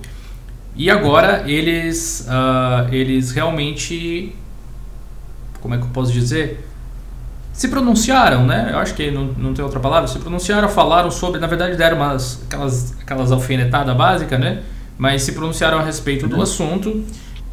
E 0.77 0.91
agora 0.91 1.45
eles, 1.47 2.27
uh, 2.29 2.93
eles 2.93 3.33
realmente. 3.33 4.35
Como 5.61 5.75
é 5.75 5.79
que 5.79 5.85
eu 5.85 5.91
posso 5.91 6.13
dizer? 6.13 6.67
Se 7.53 7.69
pronunciaram, 7.69 8.47
né? 8.47 8.71
Eu 8.73 8.79
acho 8.79 8.95
que 8.95 9.11
não, 9.11 9.25
não 9.37 9.55
tem 9.55 9.65
outra 9.65 9.81
palavra. 9.81 10.09
Se 10.09 10.19
pronunciaram, 10.19 10.69
falaram 10.69 11.11
sobre. 11.11 11.41
Na 11.41 11.47
verdade, 11.47 11.77
deram 11.77 11.97
umas, 11.97 12.43
aquelas, 12.47 12.95
aquelas 13.01 13.33
alfinetadas 13.33 13.97
básicas, 13.97 14.39
né? 14.39 14.63
Mas 14.97 15.23
se 15.23 15.33
pronunciaram 15.33 15.79
a 15.79 15.83
respeito 15.83 16.29
do 16.29 16.37
uhum. 16.37 16.43
assunto. 16.43 17.05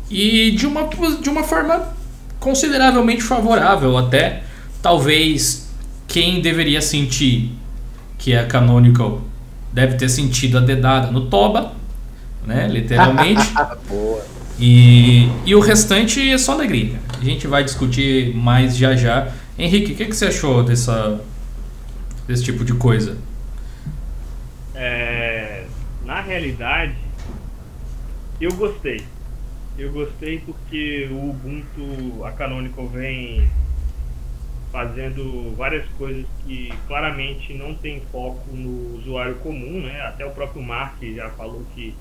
E 0.10 0.52
de 0.52 0.66
uma, 0.66 0.88
de 1.22 1.30
uma 1.30 1.44
forma 1.44 1.97
consideravelmente 2.40 3.22
favorável 3.22 3.98
até. 3.98 4.44
Talvez 4.82 5.70
quem 6.08 6.42
deveria 6.42 6.82
sentir 6.82 7.52
que 8.18 8.34
é 8.34 8.44
Canonical 8.46 9.22
deve 9.72 9.96
ter 9.96 10.10
sentido 10.10 10.58
a 10.58 10.62
dedada 10.62 11.12
no 11.12 11.28
Toba, 11.28 11.74
né? 12.46 12.68
Literalmente. 12.68 13.42
e, 14.60 15.30
e 15.46 15.56
o 15.56 15.60
restante 15.60 16.30
é 16.30 16.38
só 16.38 16.54
alegria. 16.54 17.00
A 17.20 17.24
gente 17.24 17.48
vai 17.48 17.64
discutir 17.64 18.36
mais 18.36 18.76
já 18.76 18.96
já. 18.96 19.32
Henrique, 19.58 19.94
o 19.94 19.96
que, 19.96 20.06
que 20.06 20.16
você 20.16 20.26
achou 20.26 20.64
dessa, 20.64 21.20
desse 22.28 22.44
tipo 22.44 22.64
de 22.64 22.74
coisa? 22.74 23.18
É, 24.74 25.66
na 26.06 26.22
realidade, 26.22 26.96
eu 28.40 28.52
gostei. 28.54 29.04
Eu 29.78 29.92
gostei 29.92 30.40
porque 30.40 31.08
o 31.12 31.30
Ubuntu, 31.30 32.26
a 32.26 32.32
Canonical 32.32 32.88
vem 32.88 33.48
fazendo 34.72 35.56
várias 35.56 35.88
coisas 35.90 36.26
que 36.46 36.74
claramente 36.88 37.54
não 37.54 37.76
tem 37.76 38.02
foco 38.12 38.44
no 38.52 38.98
usuário 38.98 39.36
comum, 39.36 39.82
né? 39.82 40.02
Até 40.02 40.26
o 40.26 40.32
próprio 40.32 40.64
Mark 40.64 40.98
já 41.04 41.30
falou 41.32 41.64
que 41.76 41.94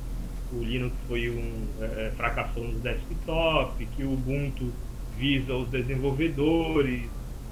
o 0.52 0.62
Linux 0.62 0.94
foi 1.06 1.28
um 1.28 1.66
é, 1.82 2.06
é 2.06 2.10
fracassou 2.16 2.64
no 2.64 2.80
desktop, 2.80 3.84
que 3.94 4.04
o 4.04 4.14
Ubuntu 4.14 4.72
visa 5.18 5.54
os 5.54 5.68
desenvolvedores 5.68 7.02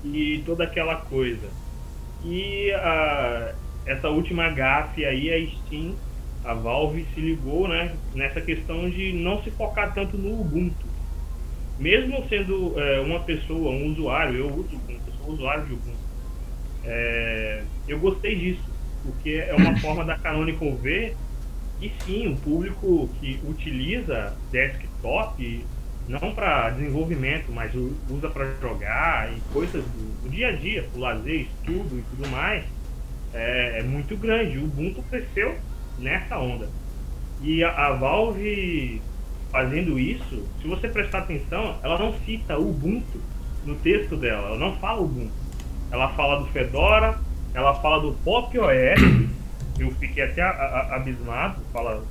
e 0.03 0.43
toda 0.47 0.65
aquela 0.65 0.97
coisa. 0.97 1.49
E 2.25 2.73
a, 2.73 3.55
essa 3.85 4.09
última 4.09 4.49
gafe 4.49 5.05
aí, 5.05 5.31
a 5.31 5.47
Steam 5.67 5.95
a 6.45 6.53
Valve 6.53 7.07
se 7.15 7.21
ligou 7.21 7.67
né, 7.67 7.95
nessa 8.15 8.41
questão 8.41 8.89
de 8.91 9.13
não 9.13 9.43
se 9.43 9.51
focar 9.51 9.95
tanto 9.95 10.19
no 10.19 10.41
Ubuntu. 10.41 10.87
Mesmo 11.79 12.25
sendo 12.29 12.79
é, 12.79 13.01
uma 13.01 13.21
pessoa, 13.21 13.71
um 13.71 13.93
usuário, 13.93 14.37
eu 14.37 14.47
uso 14.47 14.77
Ubuntu, 14.77 15.13
sou 15.19 15.35
usuário 15.35 15.65
de 15.67 15.73
Ubuntu. 15.73 16.05
É, 16.85 17.63
eu 17.89 17.99
gostei 17.99 18.37
disso, 18.37 18.63
porque 19.03 19.45
é 19.49 19.55
uma 19.55 19.77
forma 19.79 20.05
da 20.05 20.17
Canonical 20.19 20.77
ver 20.77 21.17
que 21.81 21.91
sim, 22.05 22.33
o 22.33 22.37
público 22.37 23.09
que 23.21 23.41
utiliza 23.49 24.37
desktop 24.53 25.65
não 26.07 26.35
para 26.35 26.71
desenvolvimento, 26.71 27.51
mas 27.51 27.73
usa 27.75 28.29
para 28.29 28.53
jogar 28.61 29.33
e 29.33 29.41
coisas 29.53 29.83
do, 29.83 30.23
do, 30.23 30.29
dia 30.29 30.49
a 30.49 30.53
dia, 30.53 30.87
o 30.95 30.99
lazer, 30.99 31.41
estudo 31.41 31.99
e 31.99 32.03
tudo 32.11 32.29
mais, 32.29 32.65
é, 33.33 33.81
é 33.81 33.83
muito 33.83 34.15
grande. 34.17 34.59
O 34.59 34.65
Ubuntu 34.65 35.03
cresceu 35.05 35.57
nessa 35.99 36.39
onda. 36.39 36.69
E 37.43 37.63
a, 37.63 37.71
a 37.71 37.93
Valve 37.93 39.01
fazendo 39.51 39.99
isso, 39.99 40.45
se 40.61 40.67
você 40.67 40.89
prestar 40.89 41.19
atenção, 41.19 41.77
ela 41.83 41.97
não 41.97 42.13
cita 42.27 42.59
o 42.59 42.71
Ubuntu 42.71 43.21
no 43.65 43.77
texto 43.77 44.17
dela, 44.17 44.49
ela 44.49 44.59
não 44.59 44.75
fala 44.77 45.01
Ubuntu. 45.01 45.33
Ela 45.93 46.09
fala 46.09 46.41
do 46.41 46.47
Fedora, 46.47 47.17
ela 47.55 47.73
fala 47.75 48.01
do 48.01 48.13
Pop 48.25 48.59
OS, 48.59 49.01
eu 49.79 49.91
fiquei 49.93 50.25
até 50.25 50.43
abismado, 50.43 51.61
fala 51.73 52.03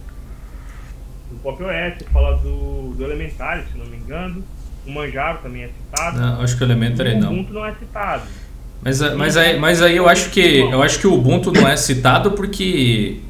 do 1.30 1.36
Pop 1.40 1.62
OS, 1.62 2.08
fala 2.14 2.38
do, 2.38 2.94
do 2.96 3.04
Elementary, 3.04 3.66
se 3.70 3.78
não 3.78 3.88
me 3.88 3.98
engano. 3.98 4.42
O 4.88 4.92
Manjaro 4.92 5.40
também 5.40 5.64
é 5.64 5.68
citado. 5.68 6.20
Não, 6.20 6.42
acho 6.42 6.58
que 6.58 6.64
o 6.64 6.66
Elementary 6.66 7.16
não. 7.18 7.30
O 7.30 7.34
Ubuntu 7.34 7.54
não 7.54 7.66
é 7.66 7.74
citado. 7.76 8.24
Mas, 8.82 9.02
mas, 9.16 9.38
aí, 9.38 9.60
mas 9.60 9.82
aí 9.82 9.96
eu 9.96 10.08
acho 10.08 10.30
que 10.30 10.60
eu 10.60 10.82
acho 10.82 11.00
que 11.00 11.08
o 11.08 11.14
Ubuntu 11.14 11.52
não 11.52 11.68
é 11.68 11.76
citado 11.76 12.32
porque 12.32 13.22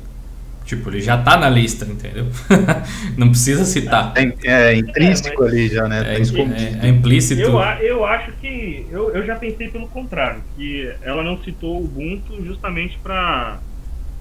tipo 0.63 0.89
ele 0.89 1.01
já 1.01 1.17
tá 1.17 1.37
na 1.37 1.49
lista, 1.49 1.85
entendeu? 1.85 2.27
não 3.17 3.29
precisa 3.29 3.65
citar. 3.65 4.13
É, 4.15 4.71
é 4.71 4.75
intrínseco 4.75 5.43
é, 5.43 5.47
ali 5.47 5.67
já, 5.67 5.87
né? 5.87 5.99
É, 5.99 6.19
tá 6.19 6.39
é, 6.39 6.87
é, 6.87 6.89
implícito. 6.89 7.41
Eu, 7.41 7.59
eu 7.59 8.05
acho 8.05 8.31
que 8.33 8.85
eu, 8.89 9.11
eu 9.11 9.25
já 9.25 9.35
pensei 9.35 9.69
pelo 9.69 9.87
contrário, 9.87 10.41
que 10.55 10.91
ela 11.01 11.23
não 11.23 11.41
citou 11.43 11.77
o 11.77 11.85
Ubuntu 11.85 12.43
justamente 12.45 12.97
para 13.01 13.59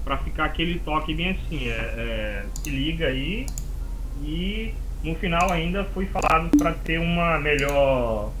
para 0.03 0.17
ficar 0.17 0.45
aquele 0.45 0.79
toque 0.79 1.13
bem 1.13 1.29
assim, 1.29 1.69
é, 1.69 1.71
é, 1.71 2.43
se 2.61 2.69
liga 2.69 3.07
aí 3.07 3.45
e 4.21 4.73
no 5.01 5.15
final 5.15 5.49
ainda 5.49 5.85
foi 5.85 6.05
falado 6.07 6.49
para 6.57 6.73
ter 6.73 6.99
uma 6.99 7.39
melhor 7.39 8.33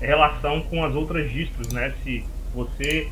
relação 0.00 0.62
com 0.62 0.84
as 0.84 0.94
outras 0.94 1.30
distros, 1.30 1.72
né? 1.72 1.92
Se 2.02 2.24
você 2.54 3.08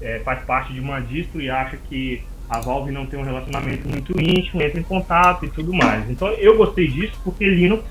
é, 0.00 0.20
faz 0.20 0.44
parte 0.44 0.72
de 0.72 0.80
uma 0.80 1.00
distro 1.00 1.40
e 1.40 1.48
acha 1.48 1.76
que 1.88 2.22
a 2.54 2.60
Valve 2.60 2.92
não 2.92 3.04
tem 3.06 3.18
um 3.18 3.24
relacionamento 3.24 3.88
muito 3.88 4.12
íntimo, 4.20 4.62
entra 4.62 4.78
em 4.78 4.82
contato 4.82 5.44
e 5.44 5.50
tudo 5.50 5.72
mais. 5.72 6.08
Então 6.08 6.28
eu 6.28 6.56
gostei 6.56 6.88
disso 6.88 7.14
porque 7.24 7.44
Linux 7.44 7.84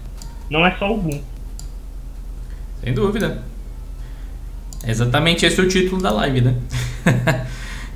não 0.50 0.66
é 0.66 0.76
só 0.78 0.90
o 0.90 0.96
Ubuntu. 0.96 1.24
Sem 2.84 2.94
dúvida. 2.94 3.44
É 4.84 4.92
exatamente 4.92 5.46
esse 5.46 5.60
é 5.60 5.64
o 5.64 5.68
título 5.68 6.02
da 6.02 6.12
live, 6.12 6.42
né? 6.42 6.56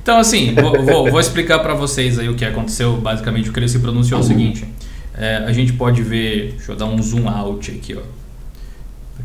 então 0.02 0.18
assim, 0.18 0.54
vou, 0.54 0.84
vou, 0.84 1.10
vou 1.10 1.20
explicar 1.20 1.58
para 1.60 1.74
vocês 1.74 2.18
aí 2.18 2.28
o 2.28 2.34
que 2.34 2.44
aconteceu. 2.44 2.96
Basicamente 2.96 3.48
o 3.48 3.52
que 3.52 3.58
ele 3.58 3.68
se 3.68 3.78
pronunciou 3.78 4.20
é 4.20 4.22
o 4.22 4.26
seguinte. 4.26 4.66
É, 5.16 5.36
a 5.38 5.52
gente 5.52 5.72
pode 5.72 6.02
ver, 6.02 6.52
deixa 6.52 6.72
eu 6.72 6.76
dar 6.76 6.86
um 6.86 7.02
zoom 7.02 7.28
out 7.28 7.70
aqui, 7.70 7.96
ó. 7.96 8.02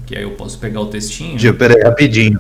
Que 0.06 0.16
aí 0.16 0.24
eu 0.24 0.32
posso 0.32 0.58
pegar 0.60 0.82
o 0.82 0.88
textinho. 0.88 1.38
Peraí, 1.54 1.82
rapidinho. 1.82 2.40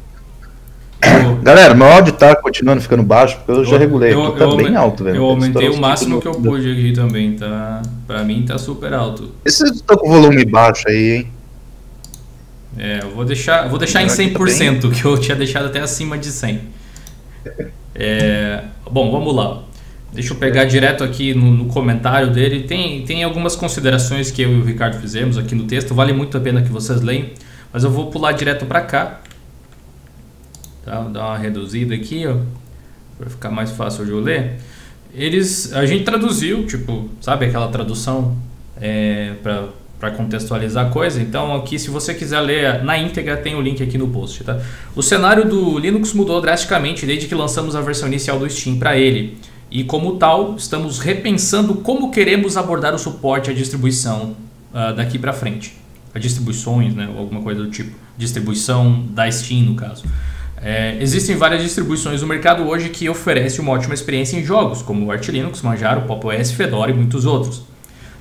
Eu... 1.05 1.35
Galera, 1.43 1.73
meu 1.73 1.87
áudio 1.87 2.13
tá 2.13 2.35
continuando 2.35 2.81
ficando 2.81 3.03
baixo, 3.03 3.37
porque 3.37 3.51
eu, 3.51 3.55
eu 3.57 3.65
já 3.65 3.77
regulei. 3.77 4.13
Eu, 4.13 4.31
tá 4.31 4.55
bem 4.55 4.75
alto, 4.75 5.03
velho. 5.03 5.17
Eu 5.17 5.25
aumentei 5.25 5.69
o 5.69 5.77
máximo 5.77 6.21
que 6.21 6.27
eu 6.27 6.33
pude 6.33 6.71
aqui 6.71 6.93
também, 6.93 7.33
tá? 7.35 7.81
Pra 8.07 8.23
mim 8.23 8.43
tá 8.45 8.57
super 8.57 8.93
alto. 8.93 9.31
Esse 9.45 9.83
tá 9.83 9.97
com 9.97 10.09
volume 10.09 10.45
baixo 10.45 10.87
aí, 10.87 11.17
hein? 11.17 11.27
É, 12.77 12.99
eu 13.03 13.11
vou 13.11 13.23
deixar, 13.23 13.69
vou 13.69 13.77
deixar 13.77 14.01
em 14.01 14.07
100%, 14.07 14.81
tá 14.81 14.89
que 14.89 15.05
eu 15.05 15.17
tinha 15.17 15.35
deixado 15.35 15.67
até 15.67 15.79
acima 15.79 16.17
de 16.17 16.27
100. 16.27 16.61
É, 17.93 18.63
bom, 18.89 19.11
vamos 19.11 19.35
lá. 19.35 19.63
Deixa 20.11 20.33
eu 20.33 20.37
pegar 20.37 20.65
direto 20.65 21.03
aqui 21.03 21.33
no, 21.33 21.51
no, 21.51 21.65
comentário 21.65 22.31
dele. 22.31 22.63
Tem, 22.63 23.03
tem 23.03 23.23
algumas 23.23 23.55
considerações 23.55 24.29
que 24.31 24.43
eu 24.43 24.51
e 24.51 24.61
o 24.61 24.63
Ricardo 24.63 24.99
fizemos 24.99 25.37
aqui 25.37 25.55
no 25.55 25.65
texto. 25.65 25.93
Vale 25.95 26.13
muito 26.13 26.37
a 26.37 26.39
pena 26.39 26.61
que 26.61 26.69
vocês 26.69 27.01
leiam. 27.01 27.27
Mas 27.71 27.83
eu 27.83 27.89
vou 27.89 28.11
pular 28.11 28.31
direto 28.31 28.65
para 28.65 28.81
cá. 28.81 29.21
Tá? 30.85 31.01
Dar 31.01 31.25
uma 31.27 31.37
reduzida 31.37 31.95
aqui, 31.95 32.25
ó. 32.27 32.37
Para 33.17 33.29
ficar 33.29 33.49
mais 33.49 33.71
fácil 33.71 34.05
de 34.05 34.11
eu 34.11 34.19
ler. 34.19 34.59
Eles, 35.13 35.71
a 35.73 35.85
gente 35.85 36.03
traduziu, 36.03 36.65
tipo, 36.65 37.09
sabe 37.21 37.45
aquela 37.45 37.67
tradução 37.67 38.35
é, 38.81 39.33
para 39.43 40.11
contextualizar 40.11 40.87
a 40.87 40.89
coisa. 40.89 41.21
Então, 41.21 41.55
aqui, 41.55 41.77
se 41.77 41.89
você 41.89 42.13
quiser 42.13 42.39
ler 42.41 42.83
na 42.83 42.97
íntegra, 42.97 43.37
tem 43.37 43.55
o 43.55 43.61
link 43.61 43.81
aqui 43.83 43.97
no 43.97 44.07
post. 44.07 44.43
Tá? 44.43 44.59
O 44.95 45.03
cenário 45.03 45.47
do 45.47 45.77
Linux 45.77 46.13
mudou 46.13 46.41
drasticamente 46.41 47.05
desde 47.05 47.27
que 47.27 47.35
lançamos 47.35 47.75
a 47.75 47.81
versão 47.81 48.07
inicial 48.07 48.39
do 48.39 48.49
Steam 48.49 48.77
para 48.77 48.97
ele. 48.97 49.37
E, 49.69 49.83
como 49.83 50.17
tal, 50.17 50.55
estamos 50.55 50.99
repensando 50.99 51.75
como 51.75 52.11
queremos 52.11 52.57
abordar 52.57 52.93
o 52.93 52.99
suporte 52.99 53.49
à 53.51 53.53
distribuição 53.53 54.35
uh, 54.73 54.95
daqui 54.95 55.19
para 55.19 55.31
frente. 55.31 55.77
A 56.13 56.19
distribuições, 56.19 56.93
né, 56.93 57.09
alguma 57.17 57.41
coisa 57.41 57.63
do 57.63 57.71
tipo. 57.71 57.91
Distribuição 58.17 59.05
da 59.11 59.31
Steam, 59.31 59.61
no 59.61 59.75
caso. 59.75 60.03
É, 60.65 60.97
existem 61.01 61.35
várias 61.35 61.61
distribuições 61.61 62.21
no 62.21 62.27
mercado 62.27 62.63
hoje 62.63 62.87
que 62.87 63.09
oferecem 63.09 63.59
uma 63.59 63.73
ótima 63.73 63.93
experiência 63.93 64.37
em 64.37 64.45
jogos, 64.45 64.81
como 64.81 65.05
o 65.05 65.11
Arch 65.11 65.27
Linux, 65.27 65.61
Manjaro, 65.61 66.03
Pop 66.03 66.25
OS, 66.25 66.51
Fedora 66.51 66.89
e 66.89 66.93
muitos 66.93 67.25
outros. 67.25 67.63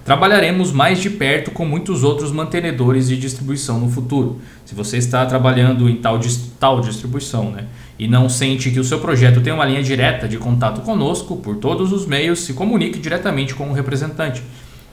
Trabalharemos 0.05 0.73
mais 0.73 0.99
de 0.99 1.09
perto 1.09 1.53
com 1.53 1.65
muitos 1.65 2.03
outros 2.03 2.33
mantenedores 2.33 3.07
de 3.07 3.17
distribuição 3.17 3.79
no 3.79 3.89
futuro. 3.89 4.41
Se 4.65 4.75
você 4.75 4.97
está 4.97 5.25
trabalhando 5.25 5.89
em 5.89 5.95
tal, 5.95 6.19
tal 6.59 6.81
distribuição, 6.81 7.53
né? 7.53 7.67
e 7.97 8.09
não 8.09 8.29
sente 8.29 8.73
que 8.73 8.81
o 8.81 8.85
seu 8.85 8.99
projeto 8.99 9.41
tem 9.41 9.53
uma 9.53 9.65
linha 9.65 9.81
direta 9.81 10.27
de 10.27 10.37
contato 10.37 10.81
conosco, 10.81 11.37
por 11.37 11.59
todos 11.59 11.93
os 11.93 12.05
meios, 12.05 12.41
se 12.41 12.53
comunique 12.53 12.99
diretamente 12.99 13.55
com 13.55 13.71
o 13.71 13.73
representante. 13.73 14.43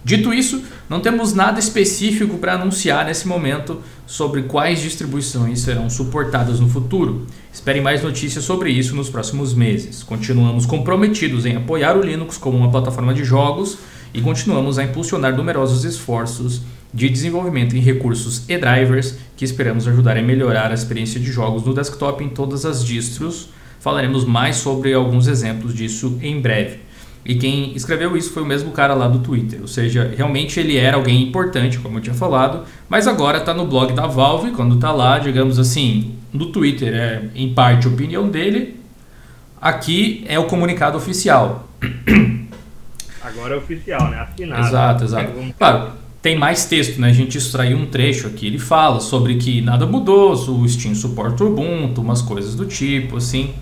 Dito 0.03 0.33
isso, 0.33 0.63
não 0.89 1.01
temos 1.01 1.33
nada 1.33 1.59
específico 1.59 2.37
para 2.37 2.53
anunciar 2.53 3.05
nesse 3.05 3.27
momento 3.27 3.81
sobre 4.07 4.43
quais 4.43 4.81
distribuições 4.81 5.59
serão 5.59 5.89
suportadas 5.89 6.59
no 6.59 6.69
futuro. 6.69 7.27
Espere 7.51 7.81
mais 7.81 8.01
notícias 8.01 8.45
sobre 8.45 8.71
isso 8.71 8.95
nos 8.95 9.09
próximos 9.09 9.53
meses. 9.53 10.01
Continuamos 10.01 10.65
comprometidos 10.65 11.45
em 11.45 11.57
apoiar 11.57 11.97
o 11.97 12.01
Linux 12.01 12.37
como 12.37 12.57
uma 12.57 12.71
plataforma 12.71 13.13
de 13.13 13.25
jogos 13.25 13.77
e 14.13 14.21
continuamos 14.21 14.79
a 14.79 14.83
impulsionar 14.83 15.35
numerosos 15.35 15.83
esforços 15.83 16.61
de 16.93 17.09
desenvolvimento 17.09 17.75
em 17.75 17.79
recursos 17.79 18.49
e 18.49 18.57
drivers 18.57 19.17
que 19.35 19.45
esperamos 19.45 19.87
ajudar 19.87 20.17
a 20.17 20.21
melhorar 20.21 20.71
a 20.71 20.73
experiência 20.73 21.19
de 21.19 21.31
jogos 21.31 21.63
no 21.63 21.73
desktop 21.73 22.23
em 22.23 22.29
todas 22.29 22.65
as 22.65 22.83
distros. 22.83 23.49
Falaremos 23.79 24.25
mais 24.25 24.55
sobre 24.55 24.93
alguns 24.93 25.27
exemplos 25.27 25.73
disso 25.73 26.17
em 26.21 26.41
breve. 26.41 26.88
E 27.25 27.35
quem 27.35 27.75
escreveu 27.75 28.15
isso 28.15 28.31
foi 28.31 28.43
o 28.43 28.45
mesmo 28.45 28.71
cara 28.71 28.93
lá 28.93 29.07
do 29.07 29.19
Twitter, 29.19 29.59
ou 29.61 29.67
seja, 29.67 30.11
realmente 30.15 30.59
ele 30.59 30.77
era 30.77 30.97
alguém 30.97 31.21
importante, 31.21 31.77
como 31.77 31.97
eu 31.97 32.01
tinha 32.01 32.15
falado, 32.15 32.63
mas 32.87 33.07
agora 33.07 33.39
está 33.39 33.53
no 33.53 33.67
blog 33.67 33.93
da 33.93 34.07
Valve, 34.07 34.51
quando 34.51 34.75
está 34.75 34.91
lá, 34.91 35.19
digamos 35.19 35.59
assim, 35.59 36.15
no 36.33 36.47
Twitter 36.47 36.93
é 36.93 37.23
em 37.35 37.53
parte 37.53 37.87
a 37.87 37.89
opinião 37.89 38.29
dele, 38.29 38.79
aqui 39.61 40.23
é 40.27 40.39
o 40.39 40.45
comunicado 40.45 40.97
oficial. 40.97 41.67
Agora 43.21 43.55
é 43.55 43.57
oficial, 43.57 44.09
né? 44.09 44.17
Assinado. 44.21 44.67
Exato, 44.67 45.03
exato. 45.03 45.33
Claro, 45.57 45.91
tem 46.21 46.37
mais 46.37 46.65
texto, 46.65 46.99
né? 46.99 47.09
A 47.09 47.13
gente 47.13 47.37
extraiu 47.37 47.77
um 47.77 47.85
trecho 47.85 48.27
aqui. 48.27 48.47
Ele 48.47 48.57
fala 48.57 48.99
sobre 48.99 49.35
que 49.35 49.61
nada 49.61 49.85
mudou, 49.85 50.31
o 50.31 50.67
Steam 50.67 50.95
suporta 50.95 51.43
o 51.43 51.47
Ubuntu, 51.47 52.01
umas 52.01 52.21
coisas 52.21 52.55
do 52.55 52.65
tipo, 52.65 53.17
assim. 53.17 53.53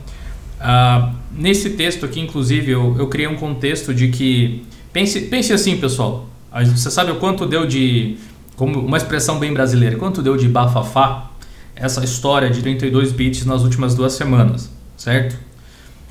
Uh, 0.60 1.14
nesse 1.32 1.72
texto 1.72 2.06
aqui, 2.06 2.20
inclusive, 2.20 2.72
eu, 2.72 2.96
eu 2.98 3.08
criei 3.08 3.28
um 3.28 3.36
contexto 3.36 3.94
de 3.94 4.10
que. 4.10 4.66
Pense, 4.92 5.22
pense 5.22 5.54
assim, 5.54 5.78
pessoal. 5.78 6.28
Você 6.66 6.90
sabe 6.90 7.12
o 7.12 7.16
quanto 7.16 7.46
deu 7.46 7.66
de. 7.66 8.18
Como 8.56 8.80
uma 8.80 8.98
expressão 8.98 9.38
bem 9.38 9.54
brasileira, 9.54 9.98
quanto 9.98 10.22
deu 10.22 10.36
de 10.36 10.48
bafafá 10.48 11.30
essa 11.76 12.04
história 12.04 12.50
de 12.50 12.62
32 12.64 13.12
bits 13.12 13.46
nas 13.46 13.62
últimas 13.62 13.94
duas 13.94 14.14
semanas, 14.14 14.72
certo? 14.98 15.38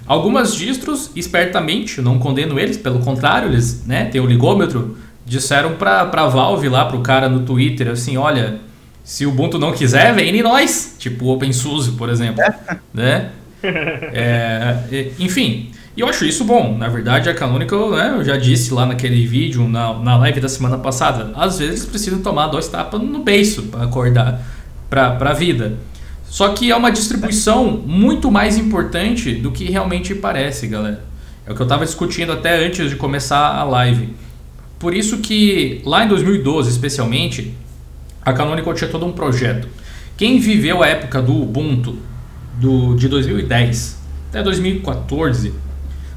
Algumas 0.06 0.54
distros, 0.54 1.11
espertamente, 1.16 2.00
não 2.00 2.20
condeno 2.20 2.61
eles, 2.61 2.76
pelo 2.76 3.00
contrário, 3.00 3.48
eles 3.48 3.85
né, 3.85 4.04
têm 4.04 4.20
o 4.20 4.26
ligômetro 4.26 4.96
disseram 5.26 5.74
pra, 5.74 6.06
pra 6.06 6.28
Valve 6.28 6.68
lá, 6.68 6.85
pro 6.85 7.00
cara 7.00 7.28
no 7.28 7.40
Twitter, 7.40 7.88
assim, 7.90 8.16
olha, 8.16 8.61
se 9.02 9.26
o 9.26 9.30
Ubuntu 9.30 9.59
não 9.59 9.72
quiser, 9.72 10.14
vem 10.14 10.35
em 10.35 10.42
nós. 10.42 10.94
Tipo 10.98 11.26
o 11.26 11.28
OpenSUSE, 11.35 11.92
por 11.92 12.09
exemplo. 12.09 12.40
É. 12.40 12.78
né? 12.94 13.30
É, 13.62 15.11
enfim, 15.19 15.71
e 15.97 16.01
eu 16.01 16.09
acho 16.09 16.25
isso 16.25 16.45
bom. 16.45 16.77
Na 16.77 16.88
verdade, 16.88 17.29
a 17.29 17.35
Canonical, 17.35 17.90
né, 17.90 18.14
eu 18.16 18.25
já 18.25 18.37
disse 18.37 18.73
lá 18.73 18.85
naquele 18.85 19.27
vídeo, 19.27 19.66
na, 19.66 19.95
na 19.95 20.16
live 20.19 20.40
da 20.40 20.49
semana 20.49 20.79
passada, 20.79 21.33
às 21.35 21.59
vezes 21.59 21.87
precisam 21.87 22.21
tomar 22.21 22.49
dois 22.49 22.69
tapas 22.69 23.01
no 23.01 23.21
beiço 23.21 23.64
para 23.64 23.85
acordar 23.85 24.42
para 24.90 25.31
a 25.31 25.33
vida. 25.33 25.79
Só 26.29 26.51
que 26.51 26.71
é 26.71 26.77
uma 26.77 26.90
distribuição 26.90 27.83
muito 27.87 28.31
mais 28.31 28.59
importante 28.59 29.35
do 29.35 29.51
que 29.51 29.64
realmente 29.71 30.14
parece, 30.14 30.66
galera. 30.66 31.03
É 31.47 31.53
o 31.53 31.55
que 31.55 31.62
eu 31.62 31.64
estava 31.64 31.85
discutindo 31.85 32.33
até 32.33 32.66
antes 32.66 32.90
de 32.90 32.97
começar 32.97 33.57
a 33.57 33.64
live. 33.64 34.14
Por 34.79 34.92
isso 34.92 35.19
que 35.19 35.81
lá 35.85 36.05
em 36.05 36.09
2012, 36.09 36.69
especialmente, 36.69 37.55
a 38.21 38.33
Canonical 38.33 38.75
tinha 38.75 38.90
todo 38.90 39.07
um 39.07 39.12
projeto. 39.12 39.69
Quem 40.16 40.38
viveu 40.38 40.83
a 40.83 40.88
época 40.88 41.23
do 41.23 41.40
Ubuntu 41.40 41.97
do, 42.57 42.95
de 42.95 43.09
2010 43.09 43.99
até 44.31 44.42
2014 44.42 45.55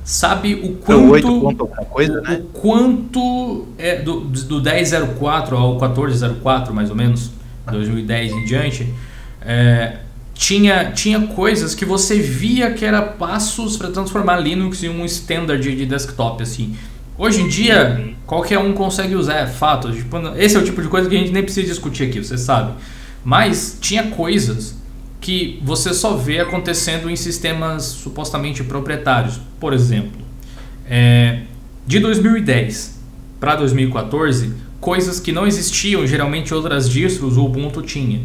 sabe 0.04 0.56
o 0.56 0.74
quanto 0.76 1.42
ponto 1.42 1.68
coisa, 1.68 2.20
o, 2.20 2.22
né? 2.22 2.42
o 2.42 2.44
quanto 2.60 3.68
é 3.78 4.02
do, 4.02 4.22
do 4.22 4.62
1004 4.62 5.56
ao 5.56 5.72
1404 5.78 6.74
mais 6.74 6.90
ou 6.90 6.96
menos 6.96 7.32
2010 7.70 8.32
em 8.32 8.46
diante 8.46 8.94
é, 9.42 9.98
tinha, 10.34 10.92
tinha 10.92 11.28
coisas 11.28 11.76
que 11.76 11.86
você 11.86 12.20
via 12.20 12.72
que 12.72 12.84
era 12.84 13.02
passos 13.02 13.78
para 13.78 13.92
transformar 13.92 14.38
Linux 14.38 14.84
em 14.84 14.90
um 14.90 15.06
standard 15.06 15.76
de 15.76 15.86
desktop 15.86 16.42
assim 16.42 16.76
Hoje 17.20 17.42
em 17.42 17.50
dia, 17.50 18.14
qualquer 18.26 18.60
um 18.60 18.72
consegue 18.72 19.14
usar, 19.14 19.40
é 19.40 19.46
fato. 19.46 19.92
Tipo, 19.92 20.16
esse 20.38 20.56
é 20.56 20.60
o 20.60 20.64
tipo 20.64 20.82
de 20.82 20.88
coisa 20.88 21.10
que 21.10 21.18
a 21.18 21.20
gente 21.20 21.34
nem 21.34 21.44
precisa 21.44 21.68
discutir 21.68 22.04
aqui, 22.04 22.24
você 22.24 22.38
sabe. 22.38 22.72
Mas 23.26 23.78
tinha 23.82 24.04
coisas 24.04 24.79
que 25.30 25.60
você 25.62 25.94
só 25.94 26.16
vê 26.16 26.40
acontecendo 26.40 27.08
em 27.08 27.16
sistemas 27.16 27.84
supostamente 27.84 28.64
proprietários. 28.64 29.40
Por 29.60 29.74
exemplo, 29.74 30.20
é, 30.90 31.42
de 31.86 32.00
2010 32.00 33.00
para 33.40 33.56
2014, 33.58 34.52
coisas 34.82 35.20
que 35.20 35.32
não 35.32 35.46
existiam 35.46 36.08
geralmente 36.08 36.52
outras 36.52 36.90
distros 36.90 37.38
o 37.38 37.46
Ubuntu 37.46 37.84
tinha. 37.84 38.22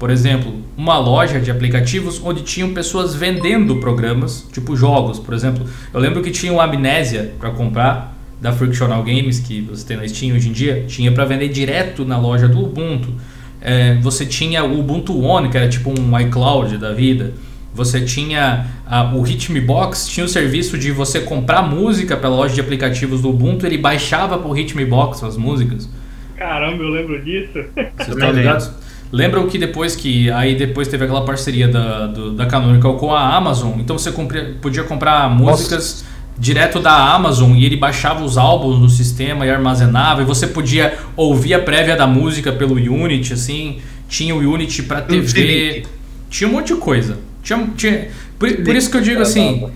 Por 0.00 0.10
exemplo, 0.10 0.52
uma 0.76 0.98
loja 0.98 1.38
de 1.38 1.48
aplicativos 1.48 2.20
onde 2.24 2.42
tinham 2.42 2.74
pessoas 2.74 3.14
vendendo 3.14 3.76
programas, 3.76 4.44
tipo 4.52 4.74
jogos, 4.74 5.20
por 5.20 5.34
exemplo. 5.34 5.64
Eu 5.94 6.00
lembro 6.00 6.22
que 6.22 6.32
tinha 6.32 6.52
o 6.52 6.60
Amnésia 6.60 7.34
para 7.38 7.52
comprar 7.52 8.18
da 8.40 8.52
Frictional 8.52 9.04
Games 9.04 9.38
que 9.38 9.60
você 9.60 9.86
tem 9.86 9.96
na 9.96 10.08
Steam 10.08 10.34
hoje 10.34 10.48
em 10.48 10.52
dia, 10.52 10.84
tinha 10.88 11.12
para 11.12 11.24
vender 11.24 11.50
direto 11.50 12.04
na 12.04 12.18
loja 12.18 12.48
do 12.48 12.64
Ubuntu. 12.64 13.14
É, 13.60 13.94
você 13.96 14.24
tinha 14.24 14.64
o 14.64 14.78
Ubuntu 14.78 15.20
One, 15.20 15.48
que 15.48 15.56
era 15.56 15.68
tipo 15.68 15.90
um 15.90 16.18
iCloud 16.20 16.78
da 16.78 16.92
vida. 16.92 17.32
Você 17.74 18.00
tinha 18.00 18.66
a, 18.86 19.14
o 19.14 19.26
Hitmebox, 19.26 20.08
tinha 20.08 20.24
o 20.24 20.28
serviço 20.28 20.78
de 20.78 20.90
você 20.90 21.20
comprar 21.20 21.62
música 21.62 22.16
pela 22.16 22.34
loja 22.34 22.54
de 22.54 22.60
aplicativos 22.60 23.22
do 23.22 23.30
Ubuntu, 23.30 23.66
ele 23.66 23.78
baixava 23.78 24.38
pro 24.38 24.56
Hitmebox 24.56 25.22
as 25.22 25.36
músicas. 25.36 25.88
Caramba, 26.36 26.82
eu 26.82 26.88
lembro 26.88 27.22
disso. 27.22 27.52
Vocês 27.96 28.08
estão 28.08 28.32
ligados? 28.32 28.70
Lembram 29.10 29.48
que 29.48 29.58
depois 29.58 29.96
que 29.96 30.30
aí 30.30 30.54
depois 30.54 30.86
teve 30.86 31.04
aquela 31.04 31.24
parceria 31.24 31.66
da, 31.66 32.06
do, 32.06 32.32
da 32.32 32.46
Canonical 32.46 32.96
com 32.96 33.12
a 33.12 33.36
Amazon, 33.36 33.80
então 33.80 33.96
você 33.96 34.12
podia 34.60 34.84
comprar 34.84 35.30
músicas 35.30 36.02
Nossa 36.02 36.17
direto 36.38 36.78
da 36.78 37.14
Amazon 37.14 37.56
e 37.56 37.64
ele 37.64 37.76
baixava 37.76 38.22
os 38.24 38.38
álbuns 38.38 38.78
no 38.78 38.88
sistema 38.88 39.44
e 39.44 39.50
armazenava 39.50 40.22
e 40.22 40.24
você 40.24 40.46
podia 40.46 40.96
ouvir 41.16 41.54
a 41.54 41.58
prévia 41.58 41.96
da 41.96 42.06
música 42.06 42.52
pelo 42.52 42.74
Unity 42.74 43.32
assim 43.32 43.80
tinha 44.08 44.34
o 44.34 44.38
Unity 44.38 44.84
para 44.84 45.02
TV 45.02 45.84
tinha 46.30 46.48
um 46.48 46.52
monte 46.52 46.74
de 46.74 46.80
coisa. 46.80 47.18
Tinha, 47.42 47.66
tinha 47.76 48.08
por, 48.38 48.52
por, 48.56 48.76
isso 48.76 48.90
que 48.90 48.96
eu 48.96 49.00
digo 49.00 49.20
assim 49.20 49.68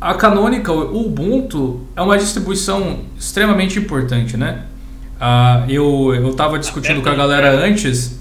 a 0.00 0.14
Canonical 0.14 0.76
o 0.76 1.06
Ubuntu 1.06 1.86
é 1.94 2.02
uma 2.02 2.18
distribuição 2.18 3.00
extremamente 3.18 3.78
importante 3.78 4.36
né? 4.36 4.62
Ah, 5.20 5.64
eu 5.68 6.12
eu 6.14 6.34
tava 6.34 6.58
discutindo 6.58 7.02
com 7.02 7.08
a 7.08 7.14
galera 7.14 7.64
antes 7.64 8.18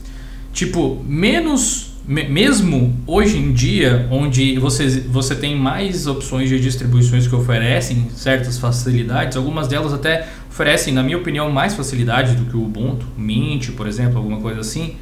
tipo 0.54 1.04
menos 1.08 1.88
mesmo 2.08 2.96
hoje 3.06 3.38
em 3.38 3.52
dia, 3.52 4.08
onde 4.10 4.58
você, 4.58 5.02
você 5.02 5.36
tem 5.36 5.56
mais 5.56 6.08
opções 6.08 6.50
de 6.50 6.60
distribuições 6.60 7.28
que 7.28 7.36
oferecem 7.36 8.10
certas 8.16 8.58
facilidades, 8.58 9.38
algumas 9.38 9.68
delas 9.68 9.94
até 9.94 10.28
oferecem, 10.50 10.94
na 10.94 11.04
minha 11.04 11.18
opinião, 11.18 11.52
mais 11.52 11.76
facilidade 11.76 12.36
do 12.36 12.46
que 12.46 12.58
o 12.58 12.64
Ubuntu, 12.64 13.06
Mint, 13.18 13.72
por 13.72 13.88
exemplo, 13.88 14.18
alguma 14.18 14.40
coisa 14.40 14.62
assim. 14.62 14.96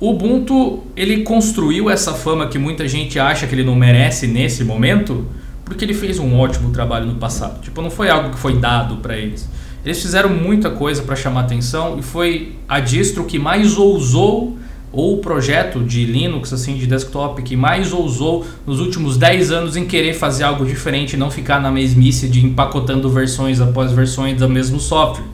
O 0.00 0.10
Ubuntu, 0.10 0.82
ele 0.96 1.22
construiu 1.22 1.90
essa 1.90 2.12
fama 2.12 2.48
que 2.48 2.58
muita 2.58 2.88
gente 2.88 3.18
acha 3.18 3.46
que 3.46 3.54
ele 3.54 3.64
não 3.64 3.76
merece 3.76 4.26
nesse 4.26 4.64
momento, 4.64 5.26
porque 5.64 5.84
ele 5.84 5.94
fez 5.94 6.18
um 6.18 6.38
ótimo 6.38 6.70
trabalho 6.70 7.06
no 7.06 7.14
passado. 7.16 7.60
Tipo, 7.60 7.80
não 7.80 7.90
foi 7.90 8.08
algo 8.08 8.30
que 8.30 8.38
foi 8.38 8.58
dado 8.58 8.96
para 8.96 9.16
eles. 9.16 9.48
Eles 9.84 10.00
fizeram 10.00 10.30
muita 10.30 10.70
coisa 10.70 11.02
para 11.02 11.14
chamar 11.14 11.42
atenção 11.42 11.98
e 11.98 12.02
foi 12.02 12.56
a 12.66 12.80
distro 12.80 13.24
que 13.24 13.38
mais 13.38 13.76
ousou 13.76 14.58
ou 14.94 15.14
o 15.14 15.18
projeto 15.18 15.80
de 15.80 16.04
Linux, 16.04 16.52
assim, 16.52 16.76
de 16.76 16.86
desktop, 16.86 17.42
que 17.42 17.56
mais 17.56 17.92
ousou 17.92 18.44
nos 18.66 18.80
últimos 18.80 19.16
10 19.16 19.50
anos 19.50 19.76
em 19.76 19.84
querer 19.84 20.14
fazer 20.14 20.44
algo 20.44 20.64
diferente 20.64 21.14
e 21.14 21.16
não 21.16 21.30
ficar 21.30 21.60
na 21.60 21.70
mesmice 21.70 22.28
de 22.28 22.44
empacotando 22.44 23.08
versões 23.10 23.60
após 23.60 23.92
versões 23.92 24.38
do 24.38 24.48
mesmo 24.48 24.78
software. 24.78 25.24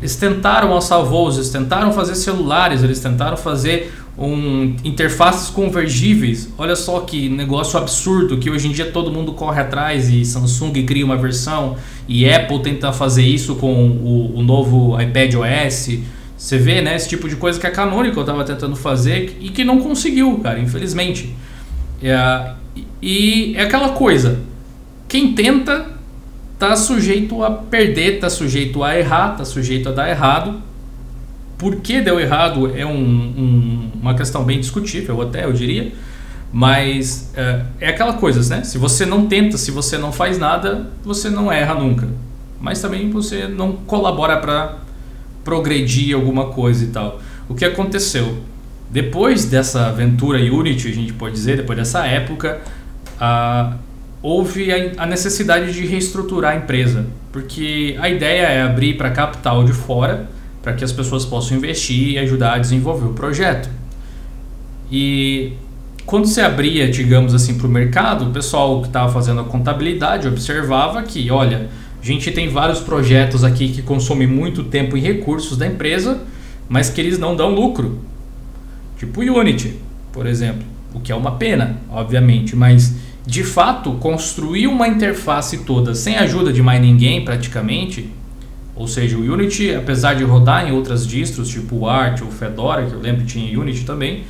Eles 0.00 0.14
tentaram 0.14 0.72
alçar 0.72 1.02
voos, 1.02 1.36
eles 1.36 1.50
tentaram 1.50 1.92
fazer 1.92 2.14
celulares, 2.14 2.82
eles 2.82 3.00
tentaram 3.00 3.36
fazer 3.36 3.92
um, 4.16 4.76
interfaces 4.84 5.48
convergíveis. 5.48 6.48
Olha 6.58 6.74
só 6.74 7.00
que 7.00 7.28
negócio 7.28 7.78
absurdo 7.78 8.38
que 8.38 8.50
hoje 8.50 8.68
em 8.68 8.72
dia 8.72 8.90
todo 8.90 9.10
mundo 9.12 9.32
corre 9.32 9.60
atrás 9.60 10.08
e 10.08 10.24
Samsung 10.24 10.72
cria 10.84 11.04
uma 11.04 11.16
versão 11.16 11.76
e 12.06 12.28
Apple 12.28 12.60
tenta 12.60 12.92
fazer 12.92 13.22
isso 13.22 13.54
com 13.56 13.88
o, 13.88 14.38
o 14.38 14.42
novo 14.42 15.00
iPad 15.00 15.34
OS 15.34 15.98
você 16.38 16.56
vê, 16.56 16.80
né, 16.80 16.94
esse 16.94 17.08
tipo 17.08 17.28
de 17.28 17.34
coisa 17.34 17.58
que 17.58 17.66
a 17.66 17.70
Canonical 17.70 18.22
estava 18.22 18.44
tentando 18.44 18.76
fazer 18.76 19.36
e 19.40 19.48
que 19.48 19.64
não 19.64 19.80
conseguiu, 19.80 20.38
cara, 20.38 20.60
infelizmente. 20.60 21.34
É, 22.00 22.52
e 23.02 23.54
é 23.56 23.62
aquela 23.62 23.88
coisa, 23.88 24.38
quem 25.08 25.32
tenta 25.32 25.98
tá 26.56 26.76
sujeito 26.76 27.42
a 27.42 27.50
perder, 27.50 28.20
tá 28.20 28.30
sujeito 28.30 28.84
a 28.84 28.96
errar, 28.96 29.36
tá 29.36 29.44
sujeito 29.44 29.88
a 29.88 29.92
dar 29.92 30.08
errado. 30.08 30.62
Por 31.58 31.76
que 31.76 32.00
deu 32.00 32.20
errado 32.20 32.72
é 32.76 32.86
um, 32.86 32.92
um, 32.92 33.90
uma 34.00 34.14
questão 34.14 34.44
bem 34.44 34.60
discutível, 34.60 35.20
até 35.20 35.44
eu 35.44 35.52
diria. 35.52 35.92
Mas 36.52 37.32
é, 37.36 37.62
é 37.80 37.88
aquela 37.88 38.14
coisa, 38.14 38.56
né? 38.56 38.62
Se 38.62 38.78
você 38.78 39.04
não 39.04 39.26
tenta, 39.26 39.58
se 39.58 39.72
você 39.72 39.98
não 39.98 40.12
faz 40.12 40.38
nada, 40.38 40.88
você 41.04 41.28
não 41.28 41.50
erra 41.50 41.74
nunca. 41.74 42.08
Mas 42.60 42.80
também 42.80 43.10
você 43.10 43.48
não 43.48 43.72
colabora 43.72 44.36
para 44.38 44.87
progredir 45.48 46.14
alguma 46.14 46.48
coisa 46.48 46.84
e 46.84 46.88
tal. 46.88 47.18
O 47.48 47.54
que 47.54 47.64
aconteceu? 47.64 48.36
Depois 48.90 49.46
dessa 49.46 49.86
aventura 49.86 50.38
Unity, 50.38 50.88
a 50.88 50.94
gente 50.94 51.14
pode 51.14 51.34
dizer, 51.34 51.56
depois 51.56 51.78
dessa 51.78 52.06
época, 52.06 52.60
ah, 53.18 53.78
houve 54.22 54.70
a, 54.70 55.04
a 55.04 55.06
necessidade 55.06 55.72
de 55.72 55.86
reestruturar 55.86 56.52
a 56.52 56.56
empresa, 56.56 57.06
porque 57.32 57.96
a 57.98 58.10
ideia 58.10 58.42
é 58.42 58.62
abrir 58.62 58.98
para 58.98 59.10
capital 59.10 59.64
de 59.64 59.72
fora, 59.72 60.28
para 60.62 60.74
que 60.74 60.84
as 60.84 60.92
pessoas 60.92 61.24
possam 61.24 61.56
investir 61.56 62.10
e 62.10 62.18
ajudar 62.18 62.54
a 62.54 62.58
desenvolver 62.58 63.06
o 63.06 63.14
projeto. 63.14 63.70
E 64.92 65.54
quando 66.04 66.26
se 66.26 66.42
abria, 66.42 66.90
digamos 66.90 67.32
assim, 67.34 67.56
para 67.56 67.66
o 67.66 67.70
mercado, 67.70 68.26
o 68.28 68.32
pessoal 68.32 68.82
que 68.82 68.88
estava 68.88 69.10
fazendo 69.10 69.40
a 69.40 69.44
contabilidade 69.44 70.28
observava 70.28 71.02
que, 71.02 71.30
olha, 71.30 71.70
a 72.00 72.04
gente 72.04 72.30
tem 72.30 72.48
vários 72.48 72.80
projetos 72.80 73.44
aqui 73.44 73.68
que 73.68 73.82
consomem 73.82 74.26
muito 74.26 74.64
tempo 74.64 74.96
e 74.96 75.00
recursos 75.00 75.56
da 75.56 75.66
empresa, 75.66 76.20
mas 76.68 76.88
que 76.90 77.00
eles 77.00 77.18
não 77.18 77.34
dão 77.34 77.54
lucro. 77.54 77.98
Tipo 78.98 79.20
Unity, 79.20 79.74
por 80.12 80.26
exemplo. 80.26 80.62
O 80.94 81.00
que 81.00 81.12
é 81.12 81.14
uma 81.14 81.32
pena, 81.32 81.76
obviamente, 81.90 82.56
mas 82.56 82.94
de 83.26 83.44
fato 83.44 83.92
construir 83.92 84.66
uma 84.66 84.88
interface 84.88 85.58
toda 85.58 85.94
sem 85.94 86.16
ajuda 86.16 86.50
de 86.50 86.62
mais 86.62 86.80
ninguém 86.80 87.24
praticamente, 87.24 88.10
ou 88.74 88.88
seja, 88.88 89.18
o 89.18 89.20
Unity, 89.20 89.74
apesar 89.74 90.14
de 90.14 90.24
rodar 90.24 90.66
em 90.66 90.72
outras 90.72 91.06
distros, 91.06 91.48
tipo 91.48 91.76
o 91.76 91.88
Arch 91.88 92.22
ou 92.22 92.30
Fedora, 92.30 92.86
que 92.86 92.92
eu 92.92 93.00
lembro 93.00 93.22
que 93.22 93.26
tinha 93.26 93.60
Unity 93.60 93.84
também, 93.84 94.24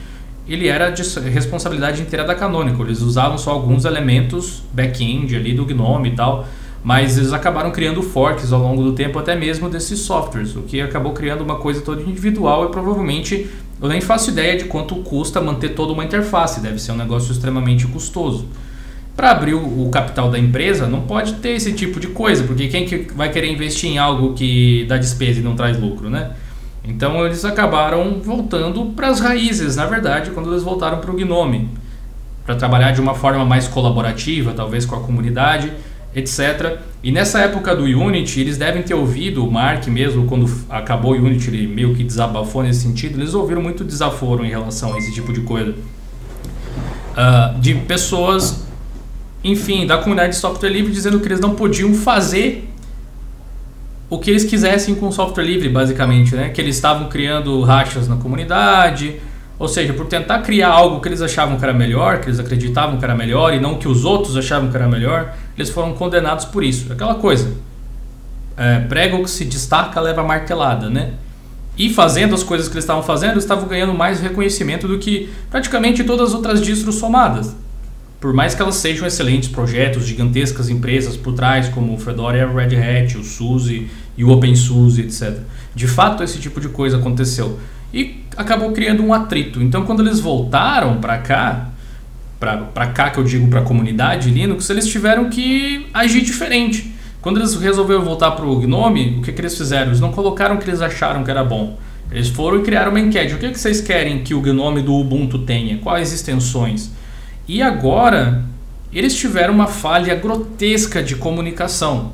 ele 0.48 0.66
era 0.66 0.90
de 0.90 1.02
responsabilidade 1.28 2.00
inteira 2.00 2.24
da 2.24 2.34
Canonical. 2.34 2.86
Eles 2.86 3.02
usavam 3.02 3.36
só 3.36 3.50
alguns 3.50 3.84
elementos 3.84 4.62
back-end 4.72 5.36
ali 5.36 5.52
do 5.52 5.66
GNOME 5.66 6.08
e 6.08 6.12
tal, 6.12 6.48
mas 6.82 7.18
eles 7.18 7.32
acabaram 7.32 7.70
criando 7.70 8.02
forks 8.02 8.52
ao 8.52 8.60
longo 8.60 8.82
do 8.82 8.92
tempo, 8.92 9.18
até 9.18 9.34
mesmo 9.34 9.68
desses 9.68 10.00
softwares, 10.00 10.54
o 10.54 10.62
que 10.62 10.80
acabou 10.80 11.12
criando 11.12 11.42
uma 11.42 11.56
coisa 11.56 11.80
toda 11.80 12.02
individual 12.02 12.66
e 12.66 12.68
provavelmente 12.70 13.48
eu 13.80 13.88
nem 13.88 14.00
faço 14.00 14.30
ideia 14.30 14.56
de 14.56 14.64
quanto 14.64 14.96
custa 14.96 15.40
manter 15.40 15.70
toda 15.70 15.92
uma 15.92 16.04
interface, 16.04 16.60
deve 16.60 16.78
ser 16.78 16.92
um 16.92 16.96
negócio 16.96 17.32
extremamente 17.32 17.86
custoso. 17.86 18.46
Para 19.16 19.32
abrir 19.32 19.54
o, 19.54 19.88
capital 19.90 20.30
da 20.30 20.38
empresa, 20.38 20.86
não 20.86 21.00
pode 21.00 21.34
ter 21.34 21.50
esse 21.50 21.72
tipo 21.72 21.98
de 21.98 22.08
coisa, 22.08 22.44
porque 22.44 22.68
quem 22.68 22.86
que 22.86 23.12
vai 23.14 23.30
querer 23.30 23.50
investir 23.50 23.90
em 23.90 23.98
algo 23.98 24.32
que 24.34 24.84
dá 24.88 24.96
despesa 24.96 25.40
e 25.40 25.42
não 25.42 25.56
traz 25.56 25.78
lucro, 25.78 26.08
né? 26.08 26.30
Então 26.84 27.26
eles 27.26 27.44
acabaram 27.44 28.20
voltando 28.22 28.86
para 28.94 29.08
as 29.08 29.18
raízes, 29.18 29.74
na 29.74 29.86
verdade, 29.86 30.30
quando 30.30 30.52
eles 30.52 30.62
voltaram 30.62 30.98
para 30.98 31.10
o 31.10 31.16
Gnome, 31.16 31.68
para 32.46 32.54
trabalhar 32.54 32.92
de 32.92 33.00
uma 33.00 33.14
forma 33.14 33.44
mais 33.44 33.66
colaborativa, 33.66 34.52
talvez 34.52 34.86
com 34.86 34.94
a 34.94 35.00
comunidade 35.00 35.72
etc. 36.18 36.78
E 37.02 37.10
nessa 37.12 37.40
época 37.40 37.74
do 37.74 37.84
Unity, 37.84 38.40
eles 38.40 38.58
devem 38.58 38.82
ter 38.82 38.94
ouvido, 38.94 39.46
o 39.46 39.50
Mark 39.50 39.86
mesmo, 39.86 40.26
quando 40.26 40.50
acabou 40.68 41.12
o 41.12 41.14
Unity, 41.14 41.48
ele 41.48 41.66
meio 41.66 41.94
que 41.94 42.04
desabafou 42.04 42.62
nesse 42.62 42.80
sentido, 42.80 43.18
eles 43.18 43.34
ouviram 43.34 43.62
muito 43.62 43.84
desaforo 43.84 44.44
em 44.44 44.48
relação 44.48 44.94
a 44.94 44.98
esse 44.98 45.12
tipo 45.12 45.32
de 45.32 45.40
coisa. 45.42 45.70
Uh, 45.70 47.58
de 47.60 47.74
pessoas, 47.74 48.64
enfim, 49.42 49.86
da 49.86 49.98
comunidade 49.98 50.34
de 50.34 50.38
software 50.38 50.70
livre 50.70 50.92
dizendo 50.92 51.18
que 51.20 51.26
eles 51.26 51.40
não 51.40 51.54
podiam 51.54 51.92
fazer 51.94 52.68
o 54.10 54.18
que 54.18 54.30
eles 54.30 54.44
quisessem 54.44 54.94
com 54.94 55.10
software 55.12 55.44
livre, 55.44 55.68
basicamente, 55.68 56.34
né? 56.34 56.48
Que 56.48 56.60
eles 56.60 56.76
estavam 56.76 57.08
criando 57.08 57.60
rachas 57.62 58.08
na 58.08 58.16
comunidade, 58.16 59.20
ou 59.58 59.68
seja, 59.68 59.92
por 59.92 60.06
tentar 60.06 60.38
criar 60.40 60.68
algo 60.68 61.00
que 61.00 61.08
eles 61.08 61.20
achavam 61.20 61.58
que 61.58 61.64
era 61.64 61.74
melhor, 61.74 62.20
que 62.20 62.28
eles 62.28 62.38
acreditavam 62.38 62.96
que 62.96 63.04
era 63.04 63.14
melhor 63.14 63.52
e 63.52 63.60
não 63.60 63.74
que 63.74 63.88
os 63.88 64.04
outros 64.04 64.36
achavam 64.36 64.70
que 64.70 64.76
era 64.76 64.88
melhor, 64.88 65.34
eles 65.58 65.70
foram 65.70 65.94
condenados 65.94 66.44
por 66.44 66.62
isso. 66.64 66.92
Aquela 66.92 67.16
coisa. 67.16 67.52
É, 68.56 68.80
prego 68.80 69.22
que 69.22 69.30
se 69.30 69.44
destaca 69.44 70.00
leva 70.00 70.22
martelada, 70.22 70.88
né? 70.90 71.12
E 71.76 71.88
fazendo 71.90 72.34
as 72.34 72.42
coisas 72.42 72.66
que 72.66 72.74
eles 72.74 72.84
estavam 72.84 73.04
fazendo, 73.04 73.32
eles 73.32 73.44
estavam 73.44 73.68
ganhando 73.68 73.94
mais 73.94 74.20
reconhecimento 74.20 74.88
do 74.88 74.98
que 74.98 75.30
praticamente 75.48 76.02
todas 76.02 76.30
as 76.30 76.34
outras 76.34 76.60
distros 76.60 76.96
somadas. 76.96 77.54
por 78.20 78.32
mais 78.32 78.54
que 78.54 78.60
elas 78.60 78.74
sejam 78.74 79.06
excelentes 79.06 79.48
projetos, 79.48 80.04
gigantescas 80.04 80.68
empresas 80.68 81.16
por 81.16 81.34
trás, 81.34 81.68
como 81.68 81.94
o 81.94 81.98
Fedora 81.98 82.50
Red 82.50 82.74
Hat, 82.76 83.16
o 83.16 83.22
SUSE 83.22 83.88
e 84.16 84.24
o 84.24 84.30
OpenSUSE, 84.30 85.02
etc. 85.02 85.38
De 85.74 85.86
fato, 85.86 86.24
esse 86.24 86.38
tipo 86.40 86.60
de 86.60 86.68
coisa 86.68 86.96
aconteceu. 86.96 87.60
E 87.94 88.24
acabou 88.36 88.72
criando 88.72 89.04
um 89.04 89.14
atrito. 89.14 89.62
Então, 89.62 89.84
quando 89.84 90.02
eles 90.02 90.18
voltaram 90.18 91.00
para 91.00 91.18
cá, 91.18 91.68
para 92.38 92.86
cá 92.88 93.10
que 93.10 93.18
eu 93.18 93.24
digo 93.24 93.48
para 93.48 93.60
a 93.60 93.62
comunidade 93.62 94.30
Linux, 94.30 94.70
eles 94.70 94.86
tiveram 94.86 95.28
que 95.28 95.86
agir 95.92 96.22
diferente. 96.22 96.92
Quando 97.20 97.40
eles 97.40 97.54
resolveram 97.54 98.02
voltar 98.02 98.30
para 98.32 98.46
o 98.46 98.60
Gnome, 98.60 99.18
o 99.18 99.22
que, 99.22 99.32
que 99.32 99.40
eles 99.40 99.56
fizeram? 99.56 99.88
Eles 99.88 100.00
não 100.00 100.12
colocaram 100.12 100.54
o 100.54 100.58
que 100.58 100.68
eles 100.68 100.80
acharam 100.80 101.24
que 101.24 101.30
era 101.30 101.42
bom. 101.42 101.76
Eles 102.10 102.28
foram 102.28 102.60
e 102.60 102.62
criaram 102.62 102.90
uma 102.90 103.00
enquete. 103.00 103.34
O 103.34 103.38
que, 103.38 103.50
que 103.50 103.58
vocês 103.58 103.80
querem 103.80 104.22
que 104.22 104.34
o 104.34 104.40
Gnome 104.40 104.82
do 104.82 104.94
Ubuntu 104.94 105.40
tenha? 105.40 105.78
Quais 105.78 106.12
extensões? 106.12 106.90
E 107.46 107.60
agora, 107.60 108.44
eles 108.92 109.14
tiveram 109.14 109.52
uma 109.52 109.66
falha 109.66 110.14
grotesca 110.14 111.02
de 111.02 111.16
comunicação. 111.16 112.12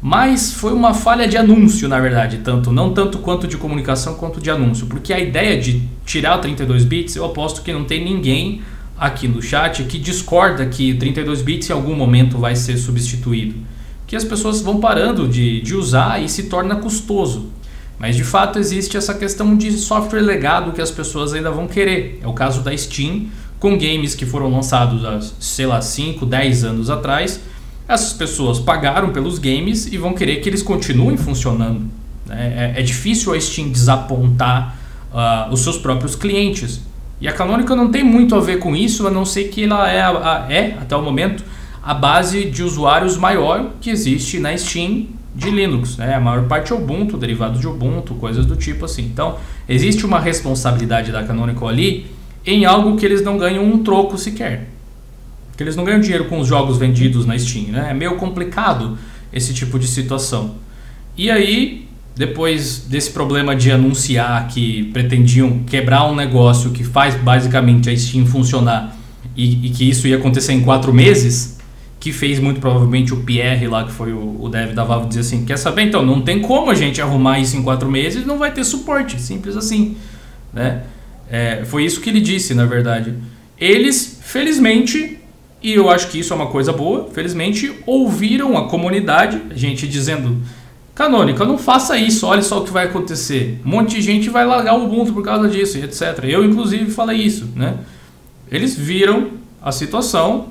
Mas 0.00 0.52
foi 0.52 0.74
uma 0.74 0.92
falha 0.92 1.26
de 1.26 1.38
anúncio, 1.38 1.88
na 1.88 1.98
verdade, 1.98 2.38
tanto 2.44 2.70
não 2.70 2.92
tanto 2.92 3.18
quanto 3.18 3.48
de 3.48 3.56
comunicação 3.56 4.16
quanto 4.16 4.38
de 4.38 4.50
anúncio, 4.50 4.86
porque 4.86 5.14
a 5.14 5.18
ideia 5.18 5.58
de 5.58 5.82
tirar 6.04 6.36
o 6.36 6.40
32 6.42 6.84
bits, 6.84 7.16
eu 7.16 7.24
aposto 7.24 7.62
que 7.62 7.72
não 7.72 7.84
tem 7.84 8.04
ninguém 8.04 8.60
aqui 8.98 9.26
no 9.26 9.42
chat 9.42 9.84
que 9.84 9.98
discorda 9.98 10.66
que 10.66 10.94
32 10.94 11.42
bits 11.42 11.70
em 11.70 11.72
algum 11.72 11.94
momento 11.94 12.38
vai 12.38 12.54
ser 12.54 12.76
substituído. 12.76 13.54
Que 14.06 14.16
as 14.16 14.24
pessoas 14.24 14.60
vão 14.60 14.80
parando 14.80 15.26
de, 15.28 15.60
de 15.60 15.74
usar 15.74 16.22
e 16.22 16.28
se 16.28 16.44
torna 16.44 16.76
custoso. 16.76 17.50
Mas 17.98 18.16
de 18.16 18.24
fato 18.24 18.58
existe 18.58 18.96
essa 18.96 19.14
questão 19.14 19.56
de 19.56 19.72
software 19.72 20.20
legado 20.20 20.72
que 20.72 20.82
as 20.82 20.90
pessoas 20.90 21.32
ainda 21.32 21.50
vão 21.50 21.66
querer. 21.66 22.20
É 22.22 22.26
o 22.26 22.32
caso 22.32 22.60
da 22.60 22.76
Steam, 22.76 23.26
com 23.58 23.78
games 23.78 24.14
que 24.14 24.26
foram 24.26 24.50
lançados 24.50 25.04
há, 25.04 25.20
sei 25.40 25.66
lá, 25.66 25.80
5, 25.80 26.26
10 26.26 26.64
anos 26.64 26.90
atrás 26.90 27.40
essas 27.86 28.12
pessoas 28.12 28.58
pagaram 28.58 29.10
pelos 29.12 29.38
games 29.38 29.86
e 29.86 29.98
vão 29.98 30.14
querer 30.14 30.36
que 30.36 30.48
eles 30.48 30.62
continuem 30.62 31.16
funcionando. 31.16 31.86
Né? 32.26 32.72
É, 32.74 32.80
é, 32.80 32.82
difícil 32.82 33.34
a 33.34 33.40
Steam 33.40 33.70
desapontar 33.70 34.76
uh, 35.12 35.52
os 35.52 35.60
seus 35.60 35.76
próprios 35.76 36.16
clientes. 36.16 36.80
E 37.20 37.28
a 37.28 37.32
Canonical 37.32 37.76
não 37.76 37.90
tem 37.90 38.02
muito 38.02 38.34
a 38.34 38.40
ver 38.40 38.58
com 38.58 38.74
isso, 38.74 39.06
a 39.06 39.10
não 39.10 39.24
ser 39.24 39.44
que 39.44 39.64
ela 39.64 39.90
é, 39.90 40.02
a, 40.02 40.46
é 40.50 40.76
até 40.80 40.96
o 40.96 41.02
momento, 41.02 41.44
a 41.82 41.94
base 41.94 42.44
de 42.46 42.62
usuários 42.62 43.16
maior 43.16 43.72
que 43.80 43.90
existe 43.90 44.38
na 44.38 44.56
Steam 44.56 45.06
de 45.34 45.50
Linux. 45.50 45.96
Né? 45.96 46.14
A 46.14 46.20
maior 46.20 46.46
parte 46.46 46.72
é 46.72 46.76
Ubuntu, 46.76 47.16
derivados 47.16 47.60
de 47.60 47.66
Ubuntu, 47.66 48.14
coisas 48.14 48.46
do 48.46 48.56
tipo 48.56 48.84
assim. 48.84 49.02
Então, 49.02 49.38
existe 49.68 50.06
uma 50.06 50.20
responsabilidade 50.20 51.10
da 51.10 51.22
Canonical 51.24 51.68
ali 51.68 52.06
em 52.46 52.64
algo 52.64 52.96
que 52.96 53.04
eles 53.04 53.22
não 53.22 53.38
ganham 53.38 53.64
um 53.64 53.82
troco 53.82 54.16
sequer. 54.16 54.68
Porque 55.48 55.62
eles 55.62 55.76
não 55.76 55.84
ganham 55.84 56.00
dinheiro 56.00 56.24
com 56.24 56.40
os 56.40 56.48
jogos 56.48 56.78
vendidos 56.78 57.26
na 57.26 57.38
Steam, 57.38 57.66
né? 57.68 57.88
É 57.90 57.94
meio 57.94 58.16
complicado 58.16 58.98
esse 59.32 59.54
tipo 59.54 59.78
de 59.78 59.86
situação. 59.86 60.56
E 61.16 61.30
aí, 61.30 61.83
depois 62.16 62.78
desse 62.88 63.10
problema 63.10 63.56
de 63.56 63.70
anunciar 63.70 64.46
que 64.48 64.84
pretendiam 64.92 65.60
quebrar 65.66 66.06
um 66.06 66.14
negócio 66.14 66.70
que 66.70 66.84
faz 66.84 67.14
basicamente 67.16 67.90
a 67.90 67.96
Steam 67.96 68.24
funcionar 68.24 68.96
e, 69.36 69.66
e 69.66 69.70
que 69.70 69.88
isso 69.88 70.06
ia 70.06 70.16
acontecer 70.16 70.52
em 70.52 70.62
quatro 70.62 70.92
meses, 70.92 71.58
que 71.98 72.12
fez 72.12 72.38
muito 72.38 72.60
provavelmente 72.60 73.12
o 73.12 73.18
Pierre 73.18 73.66
lá, 73.66 73.84
que 73.84 73.92
foi 73.92 74.12
o, 74.12 74.36
o 74.40 74.48
dev 74.48 74.74
da 74.74 74.84
Valve, 74.84 75.08
dizer 75.08 75.20
assim, 75.20 75.44
quer 75.44 75.56
saber? 75.56 75.82
Então, 75.82 76.04
não 76.04 76.20
tem 76.20 76.40
como 76.40 76.70
a 76.70 76.74
gente 76.74 77.00
arrumar 77.00 77.40
isso 77.40 77.56
em 77.56 77.62
quatro 77.62 77.90
meses, 77.90 78.24
não 78.24 78.38
vai 78.38 78.52
ter 78.52 78.62
suporte, 78.64 79.20
simples 79.20 79.56
assim, 79.56 79.96
né? 80.52 80.82
É, 81.30 81.64
foi 81.64 81.84
isso 81.84 82.00
que 82.00 82.10
ele 82.10 82.20
disse, 82.20 82.54
na 82.54 82.66
verdade. 82.66 83.14
Eles, 83.58 84.20
felizmente, 84.22 85.18
e 85.62 85.72
eu 85.72 85.88
acho 85.88 86.08
que 86.08 86.18
isso 86.18 86.32
é 86.32 86.36
uma 86.36 86.48
coisa 86.48 86.72
boa. 86.72 87.08
Felizmente, 87.12 87.72
ouviram 87.86 88.56
a 88.58 88.68
comunidade, 88.68 89.40
gente 89.54 89.88
dizendo: 89.88 90.42
Canônica, 90.94 91.44
não 91.44 91.58
faça 91.58 91.98
isso, 91.98 92.26
olha 92.26 92.42
só 92.42 92.60
o 92.60 92.64
que 92.64 92.70
vai 92.70 92.86
acontecer. 92.86 93.60
Um 93.66 93.70
monte 93.70 93.96
de 93.96 94.02
gente 94.02 94.30
vai 94.30 94.46
largar 94.46 94.78
o 94.78 94.84
Ubuntu 94.84 95.12
por 95.12 95.24
causa 95.24 95.48
disso, 95.48 95.76
etc. 95.78 96.24
Eu, 96.24 96.44
inclusive, 96.44 96.90
falei 96.90 97.20
isso. 97.20 97.48
Né? 97.56 97.78
Eles 98.50 98.76
viram 98.76 99.30
a 99.60 99.72
situação 99.72 100.46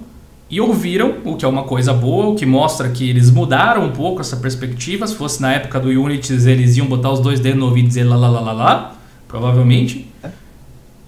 e 0.49 0.59
ouviram, 0.59 1.15
o 1.23 1.37
que 1.37 1.45
é 1.45 1.47
uma 1.47 1.63
coisa 1.63 1.93
boa, 1.93 2.27
o 2.27 2.35
que 2.35 2.45
mostra 2.45 2.89
que 2.89 3.09
eles 3.09 3.31
mudaram 3.31 3.85
um 3.85 3.91
pouco 3.91 4.19
essa 4.19 4.35
perspectiva. 4.35 5.07
Se 5.07 5.15
fosse 5.15 5.41
na 5.41 5.53
época 5.53 5.79
do 5.79 5.87
Unity, 5.87 6.33
eles 6.33 6.75
iam 6.75 6.87
botar 6.87 7.11
os 7.11 7.21
dois 7.21 7.39
dedos 7.39 7.59
no 7.59 7.67
ouvido 7.67 7.85
e 7.85 7.87
dizer 7.87 8.03
lá, 8.03 8.17
lá, 8.17 8.29
lá, 8.29 8.41
lá, 8.41 8.51
lá 8.51 8.95
provavelmente. 9.33 10.07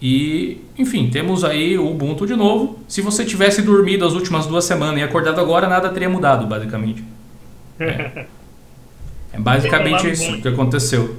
E, 0.02 0.58
enfim, 0.80 1.12
temos 1.12 1.44
aí 1.44 1.78
o 1.78 1.92
Ubuntu 1.92 2.26
de 2.26 2.36
novo. 2.36 2.80
Se 2.88 3.00
você 3.00 3.24
tivesse 3.24 3.62
dormido 3.62 4.04
as 4.04 4.14
últimas 4.14 4.48
duas 4.48 4.66
semanas 4.66 5.00
e 5.00 5.04
acordado 5.04 5.40
agora, 5.40 5.70
nada 5.70 5.90
teria 5.90 6.10
mudado, 6.10 6.48
basicamente. 6.48 7.04
É, 7.78 8.26
é 9.36 9.40
basicamente 9.40 10.12
isso 10.12 10.42
que 10.42 10.48
aconteceu. 10.48 11.16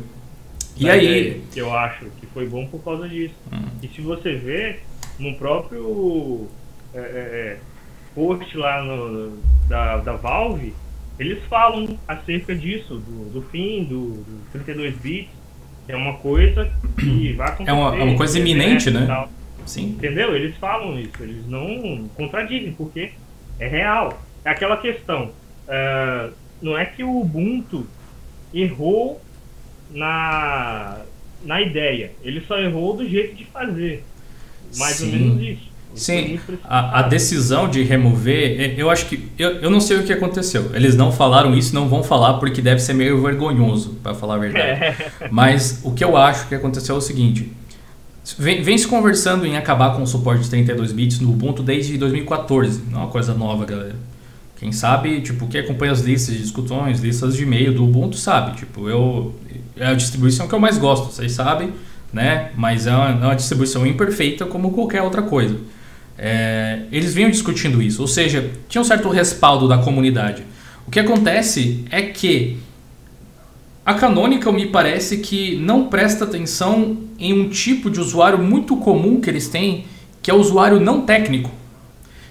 E 0.77 0.85
Mas 0.85 0.95
aí. 0.95 1.43
É, 1.55 1.61
eu 1.61 1.75
acho 1.75 2.07
que 2.21 2.27
foi 2.27 2.47
bom 2.47 2.67
por 2.67 2.83
causa 2.83 3.09
disso. 3.09 3.35
Hum. 3.53 3.67
E 3.83 3.89
se 3.89 4.01
você 4.01 4.35
vê 4.35 4.81
no 5.19 5.35
próprio 5.35 6.47
é, 6.95 6.99
é, 6.99 7.03
é 7.03 7.59
post 8.15 8.57
lá 8.57 8.83
no, 8.83 9.39
da, 9.69 9.99
da 9.99 10.13
Valve, 10.13 10.75
eles 11.19 11.43
falam 11.49 11.99
acerca 12.07 12.55
disso, 12.55 12.97
do, 12.97 13.31
do 13.31 13.43
fim 13.51 13.85
do, 13.85 14.23
do 14.23 14.41
32 14.53 14.97
bits 14.97 15.31
é 15.89 15.97
uma 15.97 16.15
coisa 16.15 16.71
que 16.99 17.33
vai 17.35 17.49
acontecer. 17.49 17.71
É 17.71 17.73
uma, 17.73 17.97
é 17.97 18.03
uma 18.03 18.17
coisa 18.17 18.39
iminente, 18.39 18.91
né? 18.91 19.29
Sim. 19.65 19.91
Entendeu? 19.91 20.35
Eles 20.35 20.57
falam 20.57 20.99
isso, 20.99 21.13
eles 21.21 21.47
não 21.49 22.09
contradizem, 22.17 22.73
porque 22.73 23.13
é 23.59 23.69
real. 23.69 24.21
É 24.45 24.51
aquela 24.51 24.77
questão. 24.77 25.31
Uh, 25.67 26.33
não 26.63 26.77
é 26.77 26.85
que 26.85 27.03
o 27.03 27.21
Ubuntu 27.21 27.87
errou 28.53 29.21
na, 29.91 30.99
na 31.45 31.61
ideia, 31.61 32.13
ele 32.23 32.43
só 32.47 32.59
errou 32.59 32.97
do 32.97 33.09
jeito 33.09 33.35
de 33.35 33.45
fazer. 33.45 34.05
Mais 34.77 34.97
Sim. 34.97 35.07
ou 35.07 35.13
menos 35.13 35.43
isso. 35.43 35.77
Sim, 35.97 36.39
a, 36.65 37.01
a, 37.01 37.03
decisão 37.03 37.71
de 37.71 37.83
remover, 37.83 38.75
eu 38.79 38.91
acho 38.91 39.07
que. 39.07 39.31
Eu, 39.39 39.53
eu 39.63 39.71
não 39.71 39.81
sei 39.81 39.97
o 39.97 40.03
que 40.03 40.13
aconteceu. 40.13 40.71
Eles 40.75 40.95
não 40.95 41.11
falaram 41.11 41.57
isso, 41.57 41.75
não 41.75 41.89
vão 41.89 42.03
falar, 42.03 42.35
porque 42.35 42.61
deve 42.61 42.81
ser 42.81 42.93
meio 42.93 43.23
vergonhoso, 43.23 43.95
para 44.03 44.15
falar 44.15 44.35
a 44.35 44.39
verdade. 44.39 44.95
Mas 45.31 45.81
o 45.83 45.93
que 45.93 46.05
eu 46.05 46.15
acho 46.15 46.49
que 46.49 46.55
aconteceu 46.55 46.97
é 46.97 46.99
o 46.99 47.01
seguinte: 47.01 47.51
vem, 48.39 48.63
vem, 48.63 48.77
se 48.77 48.87
conversando 48.87 49.47
em 49.47 49.57
acabar 49.57 49.97
com 49.97 50.03
o 50.03 50.07
suporte 50.07 50.43
de 50.43 50.51
32 50.51 50.93
bits 50.93 51.19
no 51.19 51.31
Ubuntu 51.31 51.63
desde 51.63 51.97
2014. 51.97 52.83
Não 52.91 53.01
é 53.01 53.03
uma 53.05 53.11
coisa 53.11 53.33
nova, 53.33 53.65
galera. 53.65 53.97
Quem 54.57 54.73
sabe, 54.73 55.21
tipo, 55.21 55.47
quem 55.47 55.61
acompanha 55.61 55.93
as 55.93 56.01
listas 56.01 56.35
de 56.35 56.41
discussões, 56.41 57.01
listas 57.01 57.37
de 57.37 57.43
e-mail 57.43 57.75
do 57.75 57.85
Ubuntu, 57.85 58.17
sabe. 58.17 58.57
Tipo, 58.57 58.89
eu. 58.89 59.35
É 59.77 59.89
a 59.89 59.95
distribuição 59.95 60.49
que 60.49 60.55
eu 60.55 60.59
mais 60.59 60.79
gosto, 60.79 61.13
vocês 61.13 61.33
sabem, 61.33 61.73
né? 62.11 62.51
Mas 62.57 62.87
é 62.87 62.95
uma, 62.95 63.11
é 63.11 63.27
uma 63.27 63.37
distribuição 63.37 63.87
imperfeita 63.87 64.47
como 64.47 64.73
qualquer 64.73 65.03
outra 65.03 65.21
coisa. 65.21 65.59
É, 66.19 66.85
eles 66.91 67.13
vinham 67.13 67.31
discutindo 67.31 67.83
isso, 67.83 68.01
ou 68.01 68.09
seja, 68.09 68.51
tinha 68.71 68.81
um 68.81 68.85
certo 68.85 69.11
respaldo 69.11 69.69
da 69.69 69.77
comunidade. 69.77 70.43
O 70.87 70.91
que 70.91 70.99
acontece 70.99 71.85
é 71.91 72.01
que 72.01 72.57
a 73.85 73.95
Canonical 73.95 74.53
me 74.53 74.67
parece 74.67 75.19
que 75.19 75.57
não 75.59 75.89
presta 75.89 76.25
atenção 76.25 76.97
em 77.19 77.33
um 77.33 77.49
tipo 77.49 77.91
de 77.91 78.01
usuário 78.01 78.39
muito 78.39 78.77
comum 78.79 79.21
que 79.21 79.29
eles 79.29 79.47
têm, 79.47 79.85
que 80.23 80.31
é 80.31 80.35
o 80.35 80.39
usuário 80.39 80.81
não 80.81 81.03
técnico. 81.03 81.51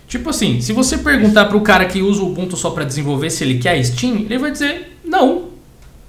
Tipo 0.07 0.29
assim, 0.29 0.61
se 0.61 0.71
você 0.71 0.97
perguntar 0.97 1.45
para 1.45 1.57
o 1.57 1.61
cara 1.61 1.85
que 1.85 2.01
usa 2.01 2.21
o 2.21 2.31
Ubuntu 2.31 2.55
só 2.55 2.69
para 2.69 2.83
desenvolver 2.83 3.29
se 3.29 3.43
ele 3.43 3.57
quer 3.57 3.83
Steam, 3.83 4.17
ele 4.21 4.37
vai 4.37 4.51
dizer 4.51 4.97
não. 5.03 5.49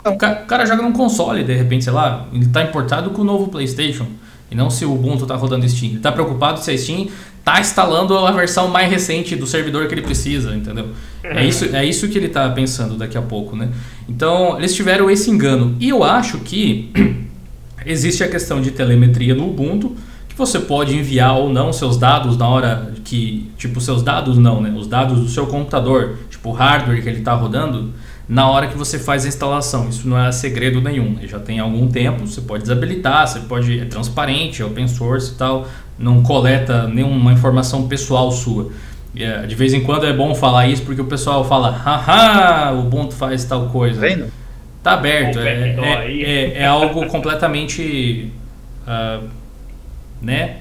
O 0.04 0.16
cara, 0.16 0.42
o 0.42 0.46
cara 0.46 0.66
joga 0.66 0.82
num 0.82 0.92
console, 0.92 1.42
de 1.42 1.54
repente, 1.54 1.84
sei 1.84 1.92
lá, 1.92 2.28
ele 2.32 2.44
está 2.44 2.62
importado 2.62 3.10
com 3.10 3.22
o 3.22 3.24
novo 3.24 3.48
PlayStation. 3.48 4.06
E 4.50 4.54
não 4.54 4.70
se 4.70 4.84
o 4.84 4.92
Ubuntu 4.92 5.24
está 5.24 5.34
rodando 5.34 5.68
Steam. 5.68 5.90
Ele 5.90 5.96
está 5.96 6.12
preocupado 6.12 6.60
se 6.60 6.70
a 6.70 6.78
Steam 6.78 7.08
está 7.38 7.60
instalando 7.60 8.16
a 8.16 8.30
versão 8.32 8.68
mais 8.68 8.90
recente 8.90 9.34
do 9.34 9.46
servidor 9.46 9.86
que 9.88 9.94
ele 9.94 10.02
precisa, 10.02 10.54
entendeu? 10.54 10.88
É 11.22 11.44
isso, 11.44 11.64
é 11.64 11.84
isso 11.84 12.08
que 12.08 12.18
ele 12.18 12.26
está 12.26 12.48
pensando 12.50 12.96
daqui 12.96 13.18
a 13.18 13.22
pouco, 13.22 13.56
né? 13.56 13.70
Então, 14.08 14.56
eles 14.58 14.74
tiveram 14.74 15.10
esse 15.10 15.30
engano. 15.30 15.76
E 15.80 15.88
eu 15.88 16.04
acho 16.04 16.38
que 16.38 16.92
existe 17.84 18.22
a 18.22 18.28
questão 18.28 18.60
de 18.60 18.70
telemetria 18.70 19.34
no 19.34 19.48
Ubuntu, 19.48 19.96
que 20.36 20.38
você 20.38 20.60
pode 20.60 20.94
enviar 20.94 21.34
ou 21.38 21.48
não 21.48 21.72
seus 21.72 21.96
dados 21.96 22.36
na 22.36 22.46
hora 22.46 22.92
que... 23.02 23.50
Tipo, 23.56 23.80
seus 23.80 24.02
dados 24.02 24.36
não, 24.36 24.60
né? 24.60 24.70
Os 24.76 24.86
dados 24.86 25.18
do 25.18 25.28
seu 25.28 25.46
computador, 25.46 26.18
tipo 26.28 26.50
o 26.50 26.52
hardware 26.52 27.02
que 27.02 27.08
ele 27.08 27.20
está 27.20 27.32
rodando 27.32 27.94
na 28.28 28.50
hora 28.50 28.66
que 28.66 28.76
você 28.76 28.98
faz 28.98 29.24
a 29.24 29.28
instalação. 29.28 29.88
Isso 29.88 30.06
não 30.06 30.18
é 30.18 30.30
segredo 30.30 30.80
nenhum, 30.82 31.14
né? 31.14 31.22
já 31.26 31.38
tem 31.38 31.58
algum 31.58 31.88
tempo, 31.88 32.26
você 32.26 32.42
pode 32.42 32.64
desabilitar, 32.64 33.26
você 33.26 33.40
pode 33.40 33.80
é 33.80 33.86
transparente, 33.86 34.60
é 34.60 34.64
open 34.64 34.86
source 34.86 35.32
e 35.32 35.36
tal, 35.36 35.66
não 35.98 36.22
coleta 36.22 36.86
nenhuma 36.86 37.32
informação 37.32 37.88
pessoal 37.88 38.30
sua. 38.30 38.70
É, 39.16 39.46
de 39.46 39.54
vez 39.54 39.72
em 39.72 39.80
quando 39.80 40.04
é 40.04 40.12
bom 40.12 40.34
falar 40.34 40.66
isso 40.66 40.82
porque 40.82 41.00
o 41.00 41.06
pessoal 41.06 41.42
fala, 41.44 41.70
haha, 41.70 42.72
o 42.74 42.80
Ubuntu 42.80 43.14
faz 43.14 43.42
tal 43.44 43.68
coisa. 43.68 43.98
Vendo? 43.98 44.26
Tá 44.82 44.92
aberto, 44.92 45.40
é, 45.40 45.74
é, 45.78 46.22
é, 46.22 46.58
é, 46.58 46.66
algo 46.66 47.06
completamente 47.06 48.30
uh, 48.86 49.26
né, 50.20 50.58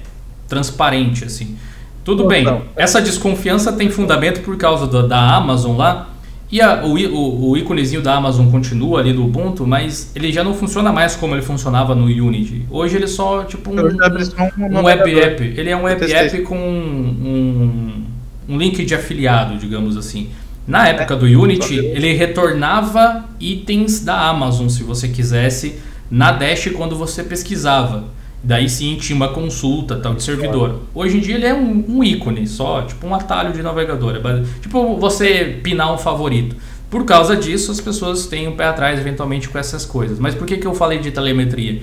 transparente 0.48 1.24
assim. 1.24 1.56
Tudo 2.04 2.26
bem, 2.28 2.46
essa 2.76 3.02
desconfiança 3.02 3.72
tem 3.72 3.90
fundamento 3.90 4.40
por 4.42 4.56
causa 4.56 4.86
da, 4.86 5.02
da 5.02 5.34
Amazon 5.34 5.76
lá. 5.76 6.10
E 6.50 6.60
a, 6.60 6.84
o, 6.84 6.92
o, 6.92 7.50
o, 7.50 7.56
íconezinho 7.56 8.00
da 8.00 8.14
Amazon 8.14 8.48
continua 8.48 9.00
ali 9.00 9.12
do 9.12 9.24
Ubuntu, 9.24 9.66
mas 9.66 10.12
ele 10.14 10.30
já 10.30 10.44
não 10.44 10.54
funciona 10.54 10.92
mais 10.92 11.16
como 11.16 11.34
ele 11.34 11.42
funcionava 11.42 11.92
no 11.96 12.04
Unity. 12.04 12.64
Hoje 12.70 12.94
ele 12.94 13.04
é 13.04 13.08
só 13.08 13.42
tipo 13.42 13.70
um, 13.70 13.74
um, 13.74 14.78
um 14.78 14.84
web 14.84 15.18
app. 15.18 15.42
Ele 15.42 15.68
é 15.68 15.76
um 15.76 15.82
web 15.82 16.12
app 16.12 16.42
com 16.42 16.56
um, 16.56 18.04
um 18.48 18.56
link 18.56 18.84
de 18.84 18.94
afiliado, 18.94 19.58
digamos 19.58 19.96
assim. 19.96 20.30
Na 20.66 20.88
época 20.88 21.16
do 21.16 21.26
Unity, 21.26 21.74
ele 21.76 22.12
retornava 22.12 23.24
itens 23.40 24.00
da 24.00 24.28
Amazon, 24.28 24.68
se 24.68 24.82
você 24.82 25.08
quisesse, 25.08 25.80
na 26.08 26.30
Dash 26.32 26.68
quando 26.76 26.96
você 26.96 27.22
pesquisava. 27.22 28.04
Daí 28.46 28.68
sim 28.68 28.94
tinha 28.94 29.16
uma 29.16 29.30
consulta 29.30 29.96
tal 29.96 30.14
de 30.14 30.22
servidor. 30.22 30.82
Hoje 30.94 31.16
em 31.16 31.20
dia 31.20 31.34
ele 31.34 31.46
é 31.46 31.52
um, 31.52 31.84
um 31.88 32.04
ícone 32.04 32.46
só, 32.46 32.82
tipo 32.82 33.04
um 33.04 33.12
atalho 33.12 33.52
de 33.52 33.60
navegador. 33.60 34.14
É 34.14 34.60
tipo 34.60 34.96
você 34.98 35.58
pinar 35.64 35.92
um 35.92 35.98
favorito. 35.98 36.54
Por 36.88 37.04
causa 37.04 37.34
disso, 37.34 37.72
as 37.72 37.80
pessoas 37.80 38.26
têm 38.26 38.46
um 38.46 38.54
pé 38.54 38.66
atrás 38.66 39.00
eventualmente 39.00 39.48
com 39.48 39.58
essas 39.58 39.84
coisas. 39.84 40.20
Mas 40.20 40.32
por 40.36 40.46
que, 40.46 40.58
que 40.58 40.66
eu 40.66 40.76
falei 40.76 41.00
de 41.00 41.10
telemetria? 41.10 41.82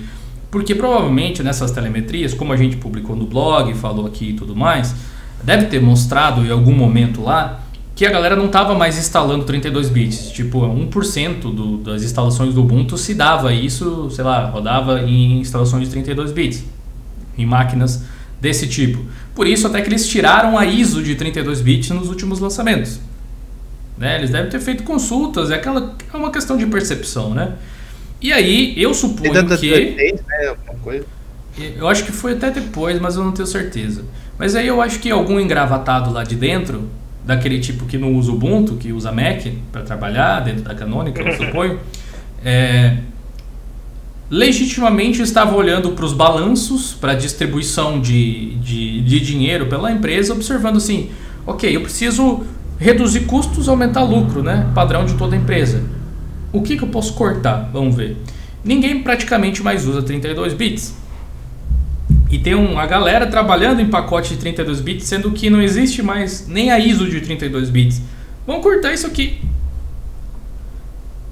Porque 0.50 0.74
provavelmente 0.74 1.42
nessas 1.42 1.70
telemetrias, 1.70 2.32
como 2.32 2.54
a 2.54 2.56
gente 2.56 2.78
publicou 2.78 3.14
no 3.14 3.26
blog, 3.26 3.74
falou 3.74 4.06
aqui 4.06 4.30
e 4.30 4.32
tudo 4.32 4.56
mais, 4.56 4.94
deve 5.42 5.66
ter 5.66 5.82
mostrado 5.82 6.46
em 6.46 6.50
algum 6.50 6.74
momento 6.74 7.20
lá 7.20 7.60
que 7.94 8.04
a 8.04 8.10
galera 8.10 8.34
não 8.34 8.46
estava 8.46 8.74
mais 8.74 8.98
instalando 8.98 9.44
32 9.44 9.88
bits. 9.88 10.30
Tipo, 10.32 10.62
1% 10.62 11.40
do, 11.40 11.76
das 11.78 12.02
instalações 12.02 12.52
do 12.52 12.60
Ubuntu 12.60 12.98
se 12.98 13.14
dava 13.14 13.52
isso, 13.52 14.10
sei 14.10 14.24
lá, 14.24 14.46
rodava 14.46 15.00
em 15.00 15.40
instalações 15.40 15.84
de 15.84 15.90
32 15.90 16.32
bits, 16.32 16.64
em 17.38 17.46
máquinas 17.46 18.02
desse 18.40 18.66
tipo. 18.66 19.04
Por 19.34 19.46
isso, 19.46 19.66
até 19.66 19.80
que 19.80 19.88
eles 19.88 20.08
tiraram 20.08 20.58
a 20.58 20.66
ISO 20.66 21.02
de 21.02 21.14
32 21.14 21.60
bits 21.60 21.90
nos 21.90 22.08
últimos 22.08 22.40
lançamentos. 22.40 22.98
Né? 23.96 24.18
Eles 24.18 24.30
devem 24.30 24.50
ter 24.50 24.60
feito 24.60 24.82
consultas, 24.82 25.50
é, 25.50 25.54
aquela, 25.54 25.96
é 26.12 26.16
uma 26.16 26.32
questão 26.32 26.56
de 26.56 26.66
percepção, 26.66 27.32
né? 27.32 27.52
E 28.20 28.32
aí, 28.32 28.74
eu 28.76 28.92
suponho 28.92 29.32
que... 29.56 29.96
né? 30.90 31.00
Eu 31.76 31.86
acho 31.86 32.04
que 32.04 32.10
foi 32.10 32.32
até 32.32 32.50
depois, 32.50 33.00
mas 33.00 33.14
eu 33.14 33.22
não 33.22 33.30
tenho 33.30 33.46
certeza. 33.46 34.04
Mas 34.36 34.56
aí 34.56 34.66
eu 34.66 34.80
acho 34.80 34.98
que 34.98 35.10
algum 35.10 35.38
engravatado 35.38 36.12
lá 36.12 36.24
de 36.24 36.34
dentro 36.34 36.88
daquele 37.24 37.58
tipo 37.58 37.86
que 37.86 37.96
não 37.96 38.14
usa 38.14 38.30
Ubuntu, 38.30 38.74
que 38.76 38.92
usa 38.92 39.10
Mac 39.10 39.46
para 39.72 39.82
trabalhar 39.82 40.40
dentro 40.40 40.62
da 40.62 40.74
Canônica, 40.74 41.22
eu 41.22 41.32
suponho, 41.36 41.80
é, 42.44 42.98
legitimamente 44.30 45.22
estava 45.22 45.54
olhando 45.54 45.90
para 45.92 46.04
os 46.04 46.12
balanços, 46.12 46.92
para 46.92 47.12
a 47.12 47.14
distribuição 47.14 48.00
de, 48.00 48.56
de, 48.56 49.00
de, 49.02 49.20
dinheiro 49.20 49.66
pela 49.66 49.90
empresa, 49.90 50.32
observando 50.32 50.76
assim, 50.76 51.10
ok, 51.46 51.74
eu 51.74 51.80
preciso 51.80 52.44
reduzir 52.78 53.20
custos, 53.20 53.68
aumentar 53.68 54.02
lucro, 54.02 54.42
né? 54.42 54.70
Padrão 54.74 55.04
de 55.04 55.14
toda 55.14 55.36
empresa. 55.36 55.82
O 56.52 56.62
que, 56.62 56.76
que 56.76 56.82
eu 56.82 56.88
posso 56.88 57.14
cortar? 57.14 57.70
Vamos 57.72 57.94
ver. 57.94 58.16
Ninguém 58.64 59.02
praticamente 59.02 59.62
mais 59.62 59.86
usa 59.86 60.02
32 60.02 60.54
bits. 60.54 60.94
E 62.34 62.38
tem 62.40 62.52
um, 62.52 62.80
a 62.80 62.84
galera 62.84 63.28
trabalhando 63.28 63.80
em 63.80 63.86
pacote 63.86 64.30
de 64.30 64.38
32 64.38 64.80
bits, 64.80 65.06
sendo 65.06 65.30
que 65.30 65.48
não 65.48 65.62
existe 65.62 66.02
mais 66.02 66.48
nem 66.48 66.72
a 66.72 66.80
ISO 66.80 67.08
de 67.08 67.20
32 67.20 67.70
bits. 67.70 68.02
Vamos 68.44 68.60
cortar 68.60 68.92
isso 68.92 69.06
aqui. 69.06 69.38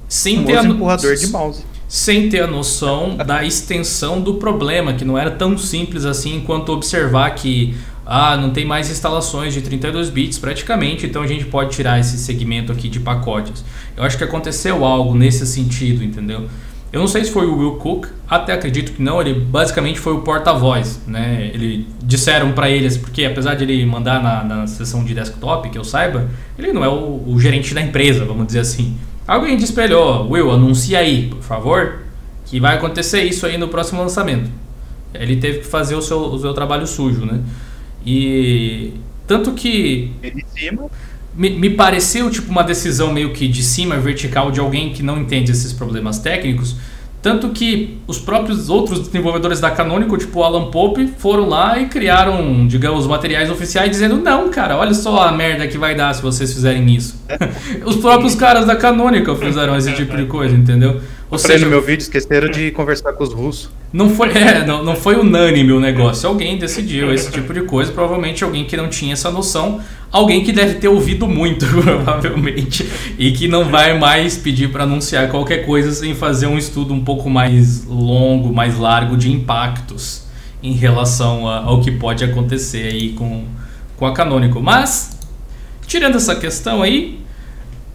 Sem 0.09 0.45
ter 0.45 0.59
a 0.59 0.63
empurrador 0.63 1.17
de 1.17 1.27
mouse. 1.27 1.65
Sem 1.89 2.29
ter 2.29 2.43
a 2.43 2.47
noção 2.47 3.17
da 3.27 3.45
extensão 3.45 4.21
do 4.21 4.35
problema, 4.35 4.93
que 4.93 5.05
não 5.05 5.19
era 5.19 5.33
tão 5.33 5.59
simples 5.59 6.05
assim 6.05 6.41
quanto 6.47 6.71
observar 6.71 7.35
que 7.35 7.75
ah, 8.07 8.37
não 8.37 8.51
tem 8.51 8.65
mais 8.65 8.89
instalações 8.89 9.53
de 9.53 9.61
32 9.61 10.09
bits 10.09 10.39
praticamente, 10.39 11.05
então 11.05 11.21
a 11.23 11.27
gente 11.27 11.47
pode 11.47 11.75
tirar 11.75 11.99
esse 11.99 12.17
segmento 12.17 12.71
aqui 12.71 12.89
de 12.89 13.01
pacotes. 13.01 13.65
Eu 13.97 14.05
acho 14.05 14.17
que 14.17 14.23
aconteceu 14.23 14.85
algo 14.85 15.17
nesse 15.17 15.45
sentido, 15.49 16.05
entendeu? 16.05 16.49
Eu 16.93 17.01
não 17.01 17.09
sei 17.09 17.25
se 17.25 17.31
foi 17.31 17.47
o 17.47 17.57
Will 17.57 17.77
Cook, 17.77 18.07
até 18.29 18.53
acredito 18.53 18.93
que 18.93 19.01
não, 19.03 19.19
ele 19.19 19.33
basicamente 19.33 19.99
foi 19.99 20.13
o 20.13 20.21
porta-voz, 20.21 21.01
né? 21.07 21.51
Ele 21.55 21.89
disseram 22.03 22.53
para 22.53 22.69
eles, 22.69 22.99
porque 22.99 23.25
apesar 23.25 23.55
de 23.55 23.65
ele 23.65 23.87
mandar 23.87 24.23
na, 24.23 24.45
na 24.45 24.67
sessão 24.67 25.03
de 25.03 25.15
desktop, 25.15 25.71
que 25.71 25.79
eu 25.79 25.85
saiba, 25.85 26.29
ele 26.59 26.71
não 26.71 26.85
é 26.85 26.89
o, 26.89 27.25
o 27.27 27.41
gerente 27.41 27.73
da 27.73 27.81
empresa, 27.81 28.27
vamos 28.27 28.47
dizer 28.47 28.61
assim. 28.61 28.99
Alguém 29.27 29.57
disse 29.57 29.73
pra 29.73 29.85
ele, 29.85 29.95
ó, 29.95 30.25
Will, 30.25 30.51
anuncia 30.51 30.99
aí, 30.99 31.29
por 31.29 31.43
favor, 31.43 32.01
que 32.45 32.61
vai 32.61 32.77
acontecer 32.77 33.23
isso 33.23 33.47
aí 33.47 33.57
no 33.57 33.69
próximo 33.69 34.03
lançamento. 34.03 34.51
Ele 35.15 35.37
teve 35.37 35.61
que 35.61 35.67
fazer 35.67 35.95
o 35.95 36.03
seu, 36.03 36.19
o 36.19 36.39
seu 36.39 36.53
trabalho 36.53 36.87
sujo, 36.87 37.25
né? 37.25 37.41
E 38.05 38.93
tanto 39.27 39.53
que... 39.53 40.13
Ele 40.23 40.45
cima 40.55 40.91
me, 41.35 41.51
me 41.51 41.71
pareceu 41.71 42.31
tipo 42.31 42.51
uma 42.51 42.63
decisão 42.63 43.13
meio 43.13 43.33
que 43.33 43.49
de 43.49 43.63
cima 43.63 43.97
vertical 43.97 44.51
de 44.51 44.61
alguém 44.61 44.93
que 44.93 45.03
não 45.03 45.19
entende 45.19 45.51
esses 45.51 45.73
problemas 45.73 46.19
técnicos. 46.19 46.77
Tanto 47.23 47.51
que 47.51 47.99
os 48.09 48.19
próprios 48.19 48.69
outros 48.69 49.07
desenvolvedores 49.07 49.61
da 49.61 49.71
Canonical, 49.71 50.19
tipo 50.19 50.41
o 50.41 50.43
Alan 50.43 50.73
Pope, 50.73 51.07
foram 51.19 51.49
lá 51.49 51.79
e 51.79 51.87
criaram, 51.87 52.67
digamos, 52.67 53.07
materiais 53.07 53.49
oficiais 53.49 53.91
dizendo: 53.91 54.17
não, 54.17 54.51
cara, 54.51 54.77
olha 54.77 54.93
só 54.93 55.23
a 55.23 55.31
merda 55.31 55.69
que 55.69 55.79
vai 55.79 55.95
dar 55.95 56.13
se 56.15 56.21
vocês 56.21 56.53
fizerem 56.53 56.93
isso. 56.93 57.25
os 57.87 57.95
próprios 57.97 58.35
caras 58.35 58.67
da 58.67 58.75
Canonical 58.75 59.37
fizeram 59.37 59.77
esse 59.77 59.93
tipo 59.93 60.17
de 60.17 60.27
coisa, 60.27 60.57
entendeu? 60.57 61.01
Ou 61.31 61.39
seja, 61.39 61.65
no 61.65 61.71
meu 61.71 61.81
vídeo 61.81 62.03
esqueceram 62.03 62.51
de 62.51 62.73
conversar 62.73 63.13
com 63.13 63.23
os 63.23 63.33
russos. 63.33 63.71
Não 63.93 64.09
foi, 64.11 64.31
é, 64.37 64.65
não, 64.65 64.83
não 64.83 64.97
foi 64.97 65.17
unânime 65.17 65.73
o 65.73 65.81
negócio. 65.81 66.29
Alguém 66.29 66.57
decidiu 66.57 67.13
esse 67.13 67.31
tipo 67.31 67.53
de 67.53 67.63
coisa. 67.63 67.93
Provavelmente 67.93 68.43
alguém 68.43 68.65
que 68.65 68.77
não 68.77 68.89
tinha 68.89 69.13
essa 69.13 69.31
noção. 69.31 69.81
Alguém 70.11 70.43
que 70.43 70.53
deve 70.53 70.75
ter 70.75 70.89
ouvido 70.89 71.29
muito, 71.29 71.67
provavelmente. 71.83 72.89
E 73.19 73.33
que 73.33 73.49
não 73.49 73.67
vai 73.67 73.99
mais 73.99 74.37
pedir 74.37 74.71
para 74.71 74.85
anunciar 74.85 75.29
qualquer 75.29 75.67
coisa 75.67 75.93
sem 75.93 76.15
fazer 76.15 76.47
um 76.47 76.57
estudo 76.57 76.95
um 76.95 77.05
pouco 77.05 77.29
mais 77.29 77.85
longo, 77.85 78.53
mais 78.53 78.79
largo 78.79 79.17
de 79.17 79.31
impactos 79.31 80.23
em 80.63 80.73
relação 80.73 81.49
a, 81.49 81.65
ao 81.65 81.81
que 81.81 81.91
pode 81.91 82.23
acontecer 82.25 82.93
aí 82.93 83.11
com, 83.11 83.45
com 83.97 84.07
a 84.07 84.13
Canônico. 84.13 84.61
Mas, 84.61 85.19
tirando 85.87 86.17
essa 86.17 86.37
questão 86.37 86.83
aí, 86.83 87.22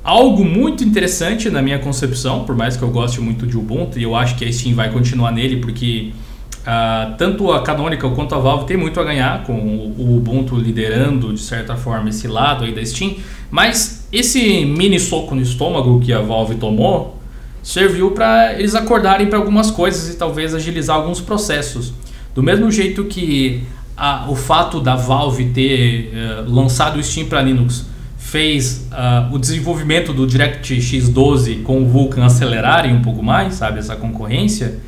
algo 0.08 0.46
muito 0.46 0.86
interessante 0.86 1.50
na 1.50 1.62
minha 1.62 1.80
concepção, 1.80 2.46
por 2.46 2.56
mais 2.56 2.78
que 2.78 2.82
eu 2.82 2.90
goste 2.90 3.20
muito 3.20 3.46
de 3.46 3.58
Ubuntu, 3.58 4.00
e 4.00 4.04
eu 4.04 4.16
acho 4.16 4.38
que 4.38 4.46
a 4.46 4.52
Steam 4.54 4.74
vai 4.74 4.90
continuar 4.90 5.34
nele, 5.34 5.58
porque 5.58 6.14
uh, 6.62 7.14
tanto 7.18 7.52
a 7.52 7.62
Canonical 7.62 8.12
quanto 8.12 8.34
a 8.34 8.38
Valve 8.38 8.66
tem 8.66 8.78
muito 8.78 9.02
a 9.02 9.04
ganhar 9.04 9.44
com 9.44 9.54
o, 9.54 10.16
Ubuntu 10.16 10.56
liderando, 10.56 11.34
de 11.34 11.42
certa 11.42 11.76
forma, 11.76 12.08
esse 12.08 12.26
lado 12.26 12.64
aí 12.64 12.74
da 12.74 12.86
Steam, 12.86 13.16
mas 13.52 14.08
esse 14.10 14.64
mini 14.64 14.98
soco 14.98 15.36
no 15.36 15.42
estômago 15.42 16.00
que 16.00 16.14
a 16.14 16.22
Valve 16.22 16.56
tomou 16.56 17.20
serviu 17.62 18.12
para 18.12 18.54
eles 18.54 18.76
acordarem 18.76 19.28
para 19.28 19.38
algumas 19.38 19.70
coisas 19.70 20.14
e 20.14 20.18
talvez 20.18 20.56
agilizar 20.56 20.96
alguns 20.96 21.20
processos. 21.20 21.92
Do 22.34 22.42
mesmo 22.42 22.72
jeito 22.72 23.04
que 23.04 23.62
a, 23.98 24.26
o 24.30 24.38
fato 24.38 24.80
da 24.80 24.96
Valve 24.96 25.50
ter 25.50 26.14
uh, 26.14 26.50
lançado 26.50 26.98
o 26.98 27.04
Steam 27.04 27.28
para 27.28 27.42
Linux 27.42 27.97
fez 28.32 28.86
uh, 28.92 29.34
o 29.34 29.40
desenvolvimento 29.40 30.12
do 30.12 30.28
DirectX 30.28 31.08
12 31.08 31.56
com 31.58 31.82
o 31.82 31.86
Vulkan 31.88 32.26
acelerarem 32.26 32.94
um 32.94 33.02
pouco 33.02 33.24
mais, 33.24 33.54
sabe, 33.54 33.80
essa 33.80 33.96
concorrência, 33.96 34.80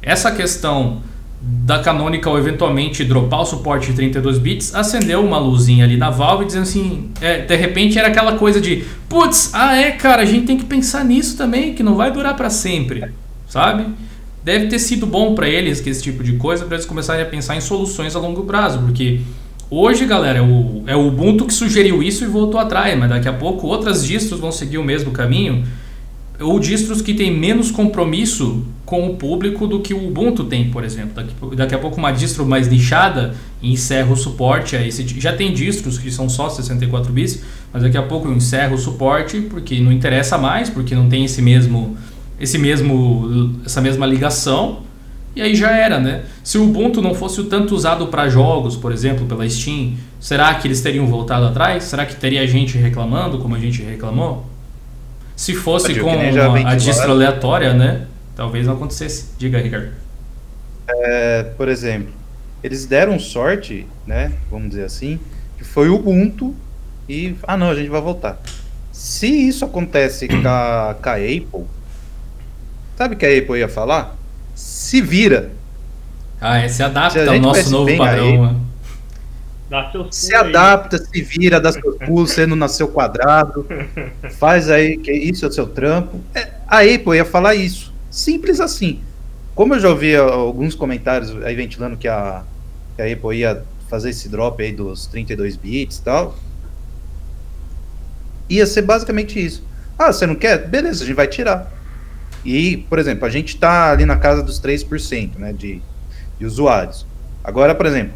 essa 0.00 0.30
questão 0.30 1.02
da 1.42 1.80
Canonical 1.80 2.38
eventualmente 2.38 3.04
dropar 3.04 3.40
o 3.40 3.44
suporte 3.44 3.88
de 3.88 3.94
32 3.94 4.38
bits, 4.38 4.72
acendeu 4.72 5.24
uma 5.24 5.36
luzinha 5.36 5.84
ali 5.84 5.96
na 5.96 6.10
Valve 6.10 6.44
dizendo 6.44 6.62
assim, 6.62 7.10
é, 7.20 7.38
de 7.38 7.56
repente 7.56 7.98
era 7.98 8.06
aquela 8.06 8.38
coisa 8.38 8.60
de, 8.60 8.84
putz, 9.08 9.50
ah 9.52 9.74
é, 9.74 9.90
cara, 9.90 10.22
a 10.22 10.24
gente 10.24 10.46
tem 10.46 10.56
que 10.56 10.64
pensar 10.64 11.04
nisso 11.04 11.36
também, 11.36 11.74
que 11.74 11.82
não 11.82 11.96
vai 11.96 12.12
durar 12.12 12.36
para 12.36 12.48
sempre, 12.48 13.10
sabe? 13.48 13.84
Deve 14.44 14.68
ter 14.68 14.78
sido 14.78 15.06
bom 15.06 15.34
para 15.34 15.48
eles 15.48 15.80
que 15.80 15.90
esse 15.90 16.02
tipo 16.02 16.22
de 16.22 16.34
coisa 16.34 16.64
para 16.64 16.76
eles 16.76 16.86
começarem 16.86 17.24
a 17.24 17.26
pensar 17.26 17.56
em 17.56 17.60
soluções 17.60 18.14
a 18.14 18.20
longo 18.20 18.44
prazo, 18.44 18.78
porque 18.78 19.22
Hoje, 19.68 20.06
galera, 20.06 20.38
é 20.38 20.42
o, 20.42 20.84
é 20.86 20.94
o 20.94 21.08
Ubuntu 21.08 21.44
que 21.44 21.52
sugeriu 21.52 22.00
isso 22.00 22.22
e 22.22 22.28
voltou 22.28 22.60
atrás, 22.60 22.96
mas 22.96 23.10
daqui 23.10 23.28
a 23.28 23.32
pouco 23.32 23.66
outras 23.66 24.06
distros 24.06 24.38
vão 24.38 24.52
seguir 24.52 24.78
o 24.78 24.84
mesmo 24.84 25.10
caminho, 25.10 25.64
ou 26.38 26.60
distros 26.60 27.02
que 27.02 27.12
têm 27.12 27.36
menos 27.36 27.72
compromisso 27.72 28.64
com 28.84 29.08
o 29.08 29.16
público 29.16 29.66
do 29.66 29.80
que 29.80 29.92
o 29.92 30.06
Ubuntu 30.06 30.44
tem, 30.44 30.70
por 30.70 30.84
exemplo. 30.84 31.14
Daqui, 31.14 31.56
daqui 31.56 31.74
a 31.74 31.78
pouco 31.78 31.96
uma 31.96 32.12
distro 32.12 32.46
mais 32.46 32.68
nichada 32.68 33.34
encerra 33.60 34.12
o 34.12 34.16
suporte 34.16 34.76
a 34.76 34.86
esse. 34.86 35.04
Já 35.18 35.32
tem 35.32 35.52
distros 35.52 35.98
que 35.98 36.12
são 36.12 36.28
só 36.28 36.48
64 36.48 37.12
bits, 37.12 37.42
mas 37.72 37.82
daqui 37.82 37.96
a 37.96 38.02
pouco 38.02 38.28
eu 38.28 38.32
encerro 38.32 38.76
o 38.76 38.78
suporte 38.78 39.40
porque 39.40 39.80
não 39.80 39.90
interessa 39.90 40.38
mais, 40.38 40.70
porque 40.70 40.94
não 40.94 41.08
tem 41.08 41.24
esse 41.24 41.42
mesmo, 41.42 41.96
esse 42.38 42.56
mesmo, 42.56 43.58
essa 43.64 43.80
mesma 43.80 44.06
ligação 44.06 44.85
e 45.36 45.42
aí 45.42 45.54
já 45.54 45.70
era, 45.76 46.00
né? 46.00 46.22
Se 46.42 46.56
o 46.56 46.64
Ubuntu 46.64 47.02
não 47.02 47.14
fosse 47.14 47.42
o 47.42 47.44
tanto 47.44 47.74
usado 47.74 48.06
para 48.06 48.26
jogos, 48.30 48.74
por 48.74 48.90
exemplo, 48.90 49.26
pela 49.26 49.46
Steam, 49.46 49.92
será 50.18 50.54
que 50.54 50.66
eles 50.66 50.80
teriam 50.80 51.06
voltado 51.06 51.44
atrás? 51.44 51.84
Será 51.84 52.06
que 52.06 52.16
teria 52.16 52.46
gente 52.46 52.78
reclamando 52.78 53.38
como 53.38 53.54
a 53.54 53.58
gente 53.58 53.82
reclamou? 53.82 54.46
Se 55.36 55.54
fosse 55.54 55.94
com 56.00 56.08
a, 56.08 56.70
a 56.70 56.74
distro 56.74 57.10
aleatória, 57.10 57.74
né? 57.74 58.06
Talvez 58.34 58.66
não 58.66 58.72
acontecesse. 58.72 59.26
Diga, 59.36 59.58
Ricardo. 59.58 59.90
É, 60.88 61.42
por 61.42 61.68
exemplo, 61.68 62.14
eles 62.64 62.86
deram 62.86 63.18
sorte, 63.18 63.86
né? 64.06 64.32
Vamos 64.50 64.70
dizer 64.70 64.84
assim, 64.84 65.20
que 65.58 65.64
foi 65.64 65.90
o 65.90 65.96
Ubuntu, 65.96 66.54
e. 67.06 67.36
Ah, 67.42 67.58
não, 67.58 67.68
a 67.68 67.74
gente 67.74 67.90
vai 67.90 68.00
voltar. 68.00 68.40
Se 68.90 69.26
isso 69.26 69.66
acontece 69.66 70.26
com 70.28 70.36
a, 70.48 70.96
com 71.00 71.08
a 71.10 71.16
Apple, 71.16 71.66
sabe 72.96 73.14
o 73.14 73.18
que 73.18 73.26
a 73.26 73.38
Apple 73.38 73.58
ia 73.58 73.68
falar? 73.68 74.16
Se 74.56 75.02
vira. 75.02 75.50
Ah, 76.40 76.56
é, 76.58 76.68
se 76.68 76.82
adapta 76.82 77.22
se 77.22 77.28
ao 77.28 77.38
nosso 77.38 77.70
novo 77.70 77.94
padrão. 77.94 78.64
se 80.10 80.34
adapta, 80.34 80.96
se 80.96 81.22
vira, 81.22 81.60
dá 81.60 81.70
seus 81.70 81.98
pulos, 81.98 82.30
você 82.30 82.46
não 82.46 82.56
nasceu 82.56 82.88
quadrado, 82.88 83.66
faz 84.38 84.70
aí, 84.70 84.96
que 84.96 85.12
isso 85.12 85.44
é 85.44 85.48
o 85.48 85.52
seu 85.52 85.66
trampo. 85.66 86.20
É, 86.34 86.52
a 86.66 86.80
Apple 86.80 87.16
ia 87.16 87.24
falar 87.26 87.54
isso. 87.54 87.92
Simples 88.10 88.58
assim. 88.58 89.00
Como 89.54 89.74
eu 89.74 89.80
já 89.80 89.90
ouvi 89.90 90.16
alguns 90.16 90.74
comentários 90.74 91.36
aí 91.42 91.54
ventilando 91.54 91.96
que 91.98 92.08
a, 92.08 92.42
que 92.96 93.02
a 93.02 93.12
Apple 93.12 93.36
ia 93.36 93.62
fazer 93.90 94.10
esse 94.10 94.28
drop 94.28 94.62
aí 94.62 94.72
dos 94.72 95.06
32 95.06 95.56
bits 95.56 95.98
e 95.98 96.02
tal, 96.02 96.34
ia 98.48 98.66
ser 98.66 98.82
basicamente 98.82 99.44
isso. 99.44 99.62
Ah, 99.98 100.12
você 100.12 100.26
não 100.26 100.34
quer? 100.34 100.66
Beleza, 100.66 101.04
a 101.04 101.06
gente 101.06 101.16
vai 101.16 101.26
tirar. 101.26 101.75
E, 102.46 102.76
por 102.76 103.00
exemplo, 103.00 103.26
a 103.26 103.28
gente 103.28 103.56
está 103.56 103.90
ali 103.90 104.06
na 104.06 104.16
casa 104.16 104.40
dos 104.40 104.60
3% 104.60 105.36
né, 105.36 105.52
de, 105.52 105.82
de 106.38 106.46
usuários. 106.46 107.04
Agora, 107.42 107.74
por 107.74 107.86
exemplo, 107.86 108.14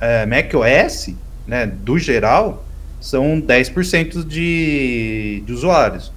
é, 0.00 0.24
macOS, 0.24 1.12
né, 1.46 1.66
do 1.66 1.98
geral, 1.98 2.64
são 3.00 3.40
10% 3.40 4.24
de, 4.24 5.42
de 5.44 5.52
usuários. 5.52 6.12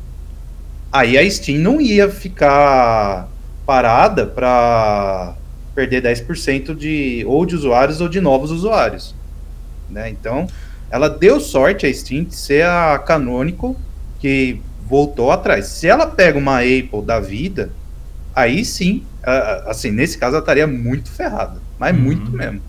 Aí 0.94 1.18
a 1.18 1.28
Steam 1.30 1.58
não 1.58 1.82
ia 1.82 2.08
ficar 2.08 3.28
parada 3.66 4.28
para 4.28 5.36
perder 5.74 6.04
10% 6.04 6.76
de 6.76 7.24
ou 7.28 7.48
de 7.48 7.56
usuários 7.56 8.00
ou 8.00 8.08
de 8.08 8.22
novos 8.22 8.52
usuários. 8.52 9.16
Né? 9.90 10.12
Então, 10.12 10.48
ela 10.92 11.10
deu 11.10 11.40
sorte 11.40 11.88
a 11.88 11.94
Steam 11.94 12.26
de 12.26 12.36
ser 12.36 12.64
a 12.64 13.00
Canonical 13.00 13.76
que 14.20 14.62
voltou 14.88 15.32
atrás. 15.32 15.68
Se 15.68 15.88
ela 15.88 16.08
pega 16.08 16.38
uma 16.38 16.60
Apple 16.60 17.02
da 17.06 17.20
vida, 17.20 17.72
aí 18.36 18.64
sim, 18.64 19.04
assim, 19.66 19.92
nesse 19.92 20.18
caso 20.18 20.36
ela 20.36 20.42
estaria 20.42 20.68
muito 20.68 21.10
ferrada, 21.10 21.60
mas 21.80 21.96
uhum. 21.96 22.04
muito 22.04 22.32
mesmo. 22.32 22.62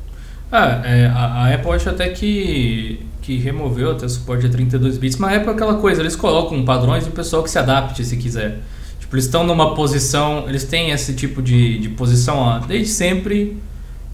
Ah, 0.51 0.81
é, 0.85 1.07
a, 1.07 1.25
a, 1.25 1.55
Apple 1.55 1.73
acho 1.73 1.91
até 1.91 2.09
que, 2.09 3.05
que 3.21 3.37
removeu 3.37 3.91
até 3.91 4.07
suporte 4.09 4.47
a 4.47 4.49
32 4.49 4.97
bits, 4.97 5.19
mas 5.19 5.33
a 5.33 5.37
Apple 5.37 5.51
é 5.51 5.53
aquela 5.53 5.75
coisa, 5.75 6.01
eles 6.01 6.15
colocam 6.15 6.65
padrões 6.65 7.05
e 7.05 7.09
o 7.09 7.13
pessoal 7.13 7.43
que 7.43 7.51
se 7.51 7.59
adapte 7.59 8.05
se 8.05 8.17
quiser. 8.17 8.61
Tipo, 9.01 9.17
eles 9.17 9.25
estão 9.25 9.45
numa 9.45 9.75
posição, 9.75 10.49
eles 10.49 10.65
têm 10.65 10.91
esse 10.91 11.15
tipo 11.15 11.43
de, 11.43 11.79
de 11.79 11.89
posição 11.91 12.39
ó, 12.39 12.59
desde 12.59 12.89
sempre 12.89 13.57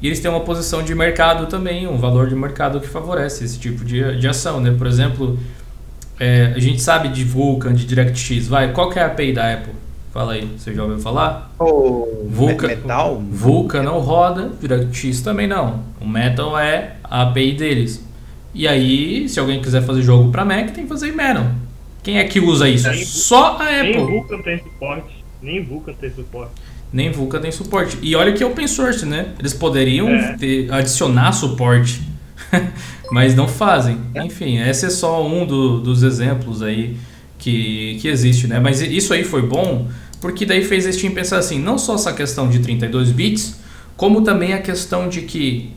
e 0.00 0.07
eles 0.07 0.18
têm 0.18 0.30
uma 0.30 0.40
posição 0.40 0.82
de 0.82 0.94
mercado 0.94 1.46
também, 1.46 1.86
um 1.86 1.96
valor 1.96 2.28
de 2.28 2.34
mercado 2.34 2.80
que 2.80 2.88
favorece 2.88 3.44
esse 3.44 3.59
tipo 3.59 3.84
de, 3.84 4.18
de 4.18 4.26
ação, 4.26 4.61
né? 4.61 4.74
Por 4.76 4.86
exemplo, 4.86 5.38
é, 6.18 6.52
a 6.54 6.58
gente 6.58 6.80
sabe 6.80 7.08
de 7.08 7.24
Vulkan, 7.24 7.74
de 7.74 7.84
DirectX, 7.84 8.46
vai, 8.48 8.72
qual 8.72 8.90
que 8.90 8.98
é 8.98 9.02
a 9.02 9.06
API 9.06 9.32
da 9.32 9.52
Apple? 9.52 9.74
Fala 10.12 10.34
aí, 10.34 10.46
você 10.56 10.74
já 10.74 10.82
ouviu 10.82 10.98
falar? 10.98 11.50
O 11.58 12.28
Vulkan, 12.28 12.68
Metal? 12.68 13.22
Vulkan 13.30 13.82
não 13.82 13.98
roda, 13.98 14.50
DirectX 14.60 15.22
também 15.22 15.46
não. 15.46 15.82
O 16.00 16.06
Metal 16.06 16.58
é 16.58 16.96
a 17.02 17.22
API 17.22 17.54
deles. 17.54 18.04
E 18.54 18.68
aí, 18.68 19.26
se 19.28 19.40
alguém 19.40 19.62
quiser 19.62 19.82
fazer 19.82 20.02
jogo 20.02 20.30
para 20.30 20.44
Mac, 20.44 20.70
tem 20.70 20.84
que 20.84 20.88
fazer 20.88 21.08
em 21.08 21.16
Metal. 21.16 21.46
Quem 22.02 22.18
é 22.18 22.24
que 22.24 22.40
usa 22.40 22.68
isso? 22.68 22.90
Nem, 22.90 23.04
Só 23.04 23.56
a 23.56 23.80
Apple. 23.80 23.96
Nem 23.96 24.06
Vulkan 24.06 24.42
tem 24.42 24.58
suporte. 24.58 25.24
Nem 25.40 25.64
Vulkan 25.64 25.92
tem 25.94 26.10
suporte. 26.10 26.52
Nem 26.92 27.10
Vulkan 27.10 27.40
tem 27.40 27.50
suporte. 27.50 27.98
E 28.02 28.14
olha 28.14 28.32
que 28.32 28.42
é 28.42 28.46
open 28.46 28.66
source, 28.66 29.06
né? 29.06 29.28
Eles 29.38 29.54
poderiam 29.54 30.10
é. 30.10 30.36
ter, 30.36 30.70
adicionar 30.70 31.32
suporte, 31.32 32.02
mas 33.11 33.34
não 33.34 33.47
fazem. 33.47 33.99
Enfim, 34.14 34.59
esse 34.59 34.86
é 34.86 34.90
só 34.90 35.26
um 35.26 35.47
do, 35.47 35.80
dos 35.80 36.03
exemplos 36.03 36.62
aí 36.62 36.97
que, 37.38 37.99
que 38.01 38.09
existe, 38.09 38.47
né? 38.47 38.59
Mas 38.61 38.80
isso 38.80 39.12
aí 39.12 39.24
foi 39.24 39.43
bom 39.43 39.88
porque 40.20 40.47
daí 40.47 40.64
fez 40.64 40.86
a 40.86 40.93
Steam 40.93 41.12
pensar 41.12 41.38
assim, 41.38 41.59
não 41.59 41.76
só 41.76 41.97
essa 41.97 42.12
questão 42.12 42.49
de 42.49 42.61
32 42.61 43.11
bits, 43.11 43.61
como 43.97 44.22
também 44.22 44.53
a 44.53 44.62
questão 44.62 45.09
de 45.09 45.22
que 45.22 45.72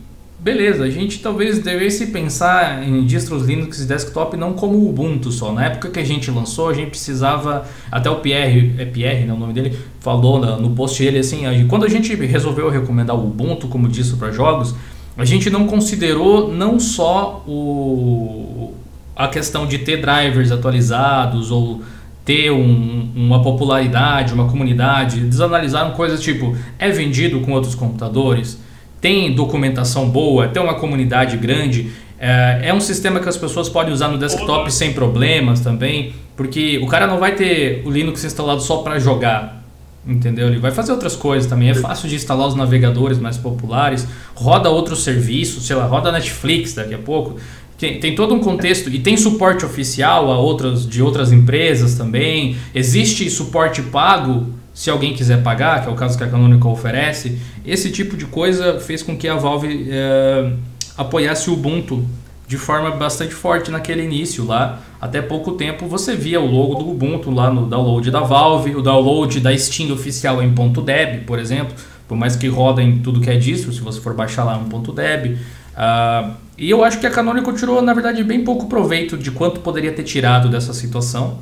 beleza, 0.46 0.84
a 0.84 0.90
gente 0.92 1.22
talvez 1.22 1.58
devesse 1.58 2.06
pensar 2.08 2.88
em 2.88 3.04
distros 3.04 3.48
Linux 3.48 3.80
e 3.80 3.88
desktop 3.88 4.38
não 4.38 4.54
como 4.54 4.88
Ubuntu 4.88 5.32
só. 5.32 5.52
Na 5.52 5.66
época 5.66 5.90
que 5.90 6.00
a 6.00 6.04
gente 6.04 6.30
lançou, 6.30 6.70
a 6.70 6.74
gente 6.76 6.92
precisava, 6.92 7.66
até 7.92 8.12
o 8.12 8.18
Pierre, 8.18 8.76
é 8.78 8.86
Pierre, 8.86 9.26
né, 9.26 9.34
o 9.34 9.38
nome 9.38 9.54
dele, 9.54 9.76
falou 10.00 10.40
no 10.40 10.70
post 10.76 11.04
dele 11.04 11.18
assim, 11.18 11.46
quando 11.68 11.84
a 11.84 11.90
gente 11.90 12.14
resolveu 12.14 12.70
recomendar 12.70 13.16
o 13.16 13.26
Ubuntu 13.26 13.68
como 13.68 13.88
distro 13.88 14.18
para 14.18 14.32
jogos, 14.32 14.76
a 15.18 15.26
gente 15.26 15.50
não 15.50 15.66
considerou 15.68 16.52
não 16.52 16.80
só 16.80 17.44
o, 17.48 18.74
a 19.16 19.28
questão 19.28 19.66
de 19.66 19.80
ter 19.80 20.02
drivers 20.02 20.52
atualizados 20.52 21.52
ou 21.52 21.82
ter 22.24 22.52
um, 22.52 23.12
uma 23.16 23.42
popularidade, 23.42 24.34
uma 24.34 24.48
comunidade, 24.50 25.20
eles 25.20 25.40
analisaram 25.40 25.92
coisas 25.92 26.22
tipo, 26.22 26.58
é 26.80 26.90
vendido 26.90 27.40
com 27.42 27.52
outros 27.52 27.76
computadores? 27.76 28.60
tem 29.06 29.36
documentação 29.36 30.10
boa, 30.10 30.48
tem 30.48 30.60
uma 30.60 30.74
comunidade 30.74 31.38
grande. 31.38 31.92
É, 32.20 32.62
é 32.70 32.74
um 32.74 32.82
sistema 32.82 33.20
que 33.20 33.30
as 33.30 33.38
pessoas 33.38 33.70
podem 33.70 33.94
usar 33.94 34.08
no 34.08 34.18
desktop 34.18 34.74
sem 34.74 34.94
problemas 34.94 35.60
também, 35.60 36.16
porque 36.36 36.80
o 36.80 36.88
cara 36.88 37.06
não 37.06 37.20
vai 37.20 37.36
ter 37.36 37.84
o 37.86 37.92
Linux 37.92 38.24
instalado 38.24 38.62
só 38.62 38.78
para 38.78 38.98
jogar, 38.98 39.64
entendeu? 40.08 40.48
Ele 40.48 40.60
vai 40.60 40.72
fazer 40.72 40.92
outras 40.92 41.16
coisas 41.16 41.50
também. 41.50 41.70
É 41.70 41.74
fácil 41.74 42.08
de 42.08 42.16
instalar 42.16 42.48
os 42.48 42.56
navegadores 42.56 43.18
mais 43.18 43.38
populares, 43.38 44.08
roda 44.34 44.70
outros 44.70 45.04
serviços, 45.04 45.66
sei 45.66 45.76
lá, 45.76 45.86
roda 45.86 46.12
Netflix 46.12 46.74
daqui 46.74 46.94
a 46.94 47.00
pouco. 47.00 47.38
Tem, 47.78 48.00
tem, 48.00 48.16
todo 48.16 48.34
um 48.34 48.40
contexto 48.40 48.90
e 48.90 49.00
tem 49.00 49.18
suporte 49.18 49.66
oficial 49.66 50.32
a 50.32 50.40
outras 50.40 50.88
de 50.88 51.02
outras 51.02 51.32
empresas 51.32 51.96
também. 51.96 52.56
Existe 52.74 53.30
suporte 53.30 53.82
pago 53.82 54.48
se 54.74 54.90
alguém 54.90 55.14
quiser 55.14 55.42
pagar, 55.44 55.84
que 55.84 55.90
é 55.90 55.92
o 55.92 55.96
caso 55.96 56.18
que 56.18 56.24
a 56.24 56.28
Canonical 56.28 56.72
oferece. 56.72 57.38
Esse 57.66 57.92
tipo 57.92 58.16
de 58.16 58.26
coisa 58.26 58.80
fez 58.80 59.04
com 59.04 59.18
que 59.18 59.28
a 59.28 59.36
Valve 59.36 59.88
é, 59.90 60.54
apoiasse 60.98 61.50
o 61.50 61.54
Ubuntu 61.54 62.06
de 62.48 62.58
forma 62.58 62.92
bastante 62.92 63.34
forte 63.34 63.72
naquele 63.72 64.04
início 64.04 64.46
lá. 64.46 64.82
Até 65.06 65.22
pouco 65.22 65.52
tempo 65.52 65.86
você 65.86 66.16
via 66.16 66.42
o 66.42 66.48
logo 66.48 66.74
do 66.74 66.90
Ubuntu 66.90 67.30
lá 67.30 67.52
no 67.52 67.68
download 67.68 68.10
da 68.10 68.22
Valve, 68.22 68.76
o 68.76 68.82
download 68.82 69.40
da 69.40 69.56
Steam 69.56 69.94
oficial 69.94 70.42
em 70.42 70.50
.deb, 70.50 71.26
por 71.28 71.38
exemplo, 71.38 71.76
por 72.08 72.18
mais 72.18 72.36
que 72.36 72.48
roda 72.48 72.82
em 72.82 72.98
tudo 72.98 73.22
que 73.22 73.30
é 73.30 73.38
distro, 73.38 73.72
se 73.72 73.82
você 73.82 74.02
for 74.02 74.16
baixar 74.16 74.44
lá 74.44 74.58
um 74.58 74.68
.deb. 74.68 75.34
Uh, 75.36 76.34
e 76.58 76.72
eu 76.72 76.84
acho 76.84 77.00
que 77.00 77.06
a 77.06 77.12
Canonical 77.12 77.54
tirou, 77.54 77.84
na 77.84 77.94
verdade, 77.94 78.24
bem 78.24 78.44
pouco 78.44 78.66
proveito 78.66 79.16
de 79.16 79.30
quanto 79.30 79.60
poderia 79.60 79.92
ter 79.92 80.02
tirado 80.02 80.50
dessa 80.50 80.74
situação. 80.74 81.38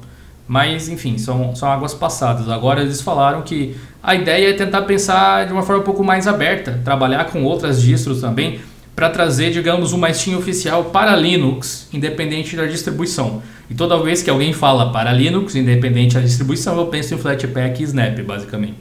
Mas, 0.45 0.89
enfim, 0.89 1.17
são, 1.17 1.55
são 1.55 1.71
águas 1.71 1.93
passadas. 1.93 2.49
Agora 2.49 2.81
eles 2.81 2.99
falaram 2.99 3.43
que 3.43 3.77
a 4.01 4.13
ideia 4.13 4.49
é 4.49 4.53
tentar 4.53 4.81
pensar 4.81 5.45
de 5.45 5.53
uma 5.53 5.63
forma 5.63 5.81
um 5.81 5.85
pouco 5.85 6.03
mais 6.03 6.27
aberta, 6.27 6.81
trabalhar 6.83 7.31
com 7.31 7.45
outras 7.45 7.81
distros 7.81 8.19
também, 8.19 8.59
para 8.95 9.09
trazer, 9.09 9.51
digamos, 9.51 9.91
uma 9.91 10.13
Steam 10.13 10.37
oficial 10.37 10.85
para 10.85 11.15
Linux, 11.15 11.87
independente 11.91 12.55
da 12.55 12.65
distribuição. 12.65 13.41
E 13.69 13.73
toda 13.73 13.97
vez 14.01 14.21
que 14.21 14.29
alguém 14.29 14.53
fala 14.53 14.91
para 14.91 15.11
Linux, 15.11 15.55
independente 15.55 16.15
da 16.15 16.21
distribuição, 16.21 16.77
eu 16.77 16.87
penso 16.87 17.15
em 17.15 17.17
Flatpak 17.17 17.81
e 17.81 17.85
Snap, 17.85 18.19
basicamente. 18.21 18.75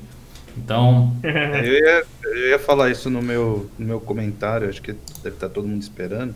Então. 0.56 1.16
eu, 1.24 1.72
ia, 1.72 2.04
eu 2.24 2.48
ia 2.50 2.58
falar 2.58 2.90
isso 2.90 3.08
no 3.08 3.22
meu, 3.22 3.70
no 3.78 3.86
meu 3.86 4.00
comentário, 4.00 4.68
acho 4.68 4.82
que 4.82 4.92
deve 5.22 5.36
estar 5.36 5.48
todo 5.48 5.66
mundo 5.66 5.82
esperando. 5.82 6.34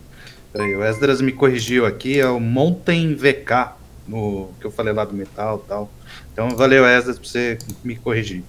Peraí, 0.51 0.75
o 0.75 0.83
Esdras 0.83 1.21
me 1.21 1.31
corrigiu 1.31 1.85
aqui, 1.85 2.19
é 2.19 2.27
o 2.27 2.39
Mountain 2.39 3.15
VK 3.15 3.75
no 4.07 4.49
que 4.59 4.65
eu 4.65 4.71
falei 4.71 4.93
lá 4.93 5.03
do 5.05 5.13
metal 5.13 5.61
e 5.63 5.67
tal. 5.67 5.91
Então 6.33 6.49
valeu, 6.51 6.85
Esdras, 6.85 7.19
por 7.19 7.27
você 7.27 7.57
me 7.83 7.95
corrigir. 7.95 8.43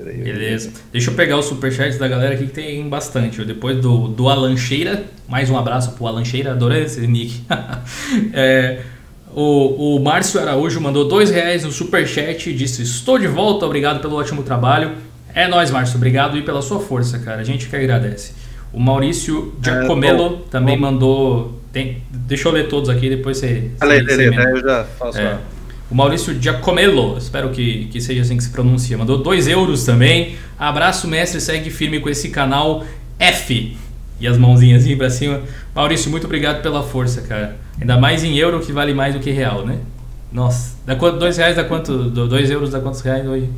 Aí, 0.00 0.22
Beleza. 0.22 0.70
Deixa 0.92 1.10
eu 1.10 1.14
pegar 1.14 1.38
os 1.38 1.46
superchats 1.46 1.98
da 1.98 2.06
galera 2.06 2.34
aqui 2.34 2.46
que 2.46 2.52
tem 2.52 2.88
bastante. 2.88 3.44
Depois 3.44 3.78
do, 3.78 4.08
do 4.08 4.28
Alancheira, 4.28 5.04
mais 5.28 5.50
um 5.50 5.56
abraço 5.56 5.92
pro 5.92 6.06
Alancheira, 6.06 6.52
adorei 6.52 6.84
esse 6.84 7.06
nick. 7.06 7.42
é, 8.32 8.80
o, 9.34 9.96
o 9.96 10.00
Márcio 10.00 10.40
Araújo 10.40 10.80
mandou 10.80 11.06
dois 11.08 11.30
reais 11.30 11.64
no 11.64 11.72
superchat 11.72 12.50
e 12.50 12.54
disse: 12.54 12.82
Estou 12.82 13.18
de 13.18 13.26
volta, 13.26 13.66
obrigado 13.66 14.00
pelo 14.00 14.16
ótimo 14.16 14.42
trabalho. 14.42 14.92
É 15.34 15.46
nóis, 15.48 15.70
Márcio, 15.70 15.96
obrigado 15.96 16.36
e 16.36 16.42
pela 16.42 16.62
sua 16.62 16.80
força, 16.80 17.18
cara. 17.18 17.40
A 17.40 17.44
gente 17.44 17.68
que 17.68 17.76
agradece. 17.76 18.32
O 18.72 18.78
Maurício 18.78 19.54
Giacomelo 19.62 20.44
é, 20.46 20.50
também 20.50 20.76
bom. 20.76 20.82
mandou 20.82 21.58
tem, 21.72 22.02
deixa 22.10 22.48
eu 22.48 22.52
ler 22.52 22.68
todos 22.68 22.88
aqui, 22.88 23.08
depois 23.08 23.38
você. 23.38 23.70
Lê, 23.82 24.00
lê, 24.00 24.16
lê, 24.16 24.52
eu 24.52 24.60
já 24.60 24.84
faço. 24.84 25.18
É. 25.18 25.38
O 25.90 25.94
Maurício 25.94 26.36
Giacomello, 26.40 27.16
espero 27.16 27.50
que, 27.50 27.86
que 27.86 28.00
seja 28.00 28.22
assim 28.22 28.36
que 28.36 28.42
se 28.42 28.50
pronuncia, 28.50 28.98
mandou 28.98 29.22
2 29.22 29.48
euros 29.48 29.84
também. 29.84 30.36
Abraço, 30.58 31.08
mestre, 31.08 31.40
segue 31.40 31.70
firme 31.70 32.00
com 32.00 32.08
esse 32.08 32.28
canal 32.28 32.84
F. 33.18 33.76
E 34.20 34.26
as 34.26 34.36
mãozinhas 34.36 34.82
assim 34.82 34.96
pra 34.96 35.08
cima. 35.08 35.40
Maurício, 35.74 36.10
muito 36.10 36.24
obrigado 36.24 36.60
pela 36.60 36.82
força, 36.82 37.22
cara. 37.22 37.56
Ainda 37.80 37.96
mais 37.96 38.22
em 38.22 38.36
euro 38.36 38.60
que 38.60 38.72
vale 38.72 38.92
mais 38.92 39.14
do 39.14 39.20
que 39.20 39.30
real, 39.30 39.64
né? 39.64 39.78
Nossa, 40.30 40.76
dá 40.84 40.94
quanto? 40.94 41.18
2 41.18 41.36
reais 41.38 41.56
dá 41.56 41.64
quanto? 41.64 42.10
2 42.10 42.50
euros 42.50 42.70
dá 42.70 42.80
quantos 42.80 43.00
reais 43.00 43.26
hoje? 43.26 43.48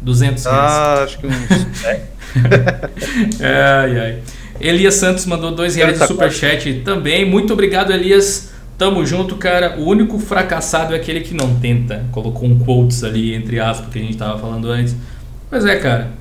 200 0.00 0.44
reais. 0.44 0.58
Ah, 0.58 1.02
acho 1.04 1.18
que 1.18 1.26
uns. 1.26 1.32
ai, 3.40 3.98
ai. 3.98 4.18
Elias 4.60 4.94
Santos 4.94 5.24
mandou 5.24 5.52
dois 5.52 5.74
reais 5.74 5.98
de 5.98 6.06
superchat 6.06 6.82
também. 6.84 7.24
Muito 7.24 7.52
obrigado, 7.52 7.92
Elias. 7.92 8.50
Tamo 8.80 9.04
junto, 9.04 9.36
cara. 9.36 9.76
O 9.78 9.84
único 9.84 10.18
fracassado 10.18 10.94
é 10.94 10.96
aquele 10.96 11.20
que 11.20 11.34
não 11.34 11.56
tenta. 11.56 12.06
Colocou 12.10 12.48
um 12.48 12.58
quotes 12.58 13.04
ali, 13.04 13.34
entre 13.34 13.60
aspas, 13.60 13.92
que 13.92 13.98
a 13.98 14.02
gente 14.02 14.16
tava 14.16 14.38
falando 14.38 14.70
antes. 14.70 14.96
Mas 15.50 15.66
é, 15.66 15.76
cara. 15.76 16.12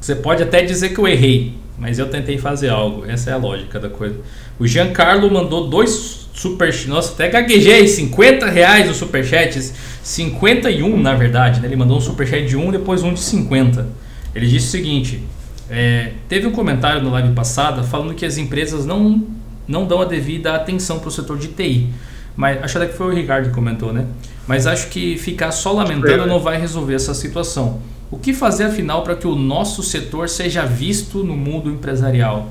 Você 0.00 0.14
pode 0.14 0.42
até 0.42 0.62
dizer 0.62 0.94
que 0.94 0.98
eu 0.98 1.06
errei, 1.06 1.52
mas 1.78 1.98
eu 1.98 2.08
tentei 2.08 2.38
fazer 2.38 2.70
algo. 2.70 3.04
Essa 3.04 3.28
é 3.28 3.32
a 3.34 3.36
lógica 3.36 3.78
da 3.78 3.90
coisa. 3.90 4.16
O 4.58 4.66
Giancarlo 4.66 5.30
mandou 5.30 5.68
dois 5.68 6.26
super. 6.32 6.74
Nossa, 6.88 7.12
até 7.12 7.28
gaguejei. 7.28 7.86
50 7.86 8.46
reais 8.46 8.88
o 8.88 8.94
superchat. 8.94 9.60
51, 10.02 10.98
na 10.98 11.14
verdade. 11.14 11.60
Né? 11.60 11.68
Ele 11.68 11.76
mandou 11.76 11.98
um 11.98 12.00
superchat 12.00 12.46
de 12.46 12.56
1 12.56 12.70
depois 12.70 13.02
um 13.02 13.12
de 13.12 13.20
50. 13.20 13.86
Ele 14.34 14.46
disse 14.46 14.68
o 14.68 14.70
seguinte: 14.70 15.22
é, 15.68 16.12
teve 16.30 16.46
um 16.46 16.52
comentário 16.52 17.02
no 17.02 17.10
live 17.10 17.34
passada 17.34 17.82
falando 17.82 18.14
que 18.14 18.24
as 18.24 18.38
empresas 18.38 18.86
não, 18.86 19.22
não 19.70 19.86
dão 19.86 20.02
a 20.02 20.04
devida 20.04 20.54
atenção 20.54 20.98
para 20.98 21.08
o 21.08 21.10
setor 21.10 21.38
de 21.38 21.48
TI. 21.48 21.88
Mas 22.36 22.62
acho 22.62 22.76
até 22.76 22.86
que 22.88 22.96
foi 22.96 23.06
o 23.06 23.14
Ricardo 23.14 23.48
que 23.48 23.54
comentou, 23.54 23.92
né? 23.92 24.06
Mas 24.46 24.66
acho 24.66 24.88
que 24.88 25.16
ficar 25.16 25.52
só 25.52 25.72
lamentando 25.72 26.26
não 26.26 26.40
vai 26.40 26.58
resolver 26.58 26.94
essa 26.94 27.14
situação. 27.14 27.80
O 28.10 28.18
que 28.18 28.34
fazer 28.34 28.64
afinal 28.64 29.02
para 29.02 29.14
que 29.14 29.26
o 29.26 29.36
nosso 29.36 29.82
setor 29.82 30.28
seja 30.28 30.64
visto 30.64 31.22
no 31.22 31.36
mundo 31.36 31.70
empresarial? 31.70 32.48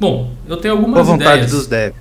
Bom, 0.00 0.32
eu 0.48 0.56
tenho 0.56 0.74
algumas 0.74 0.94
Boa 0.94 1.04
vontade 1.04 1.42
ideias. 1.42 1.50
dos 1.50 1.66
devs. 1.66 1.94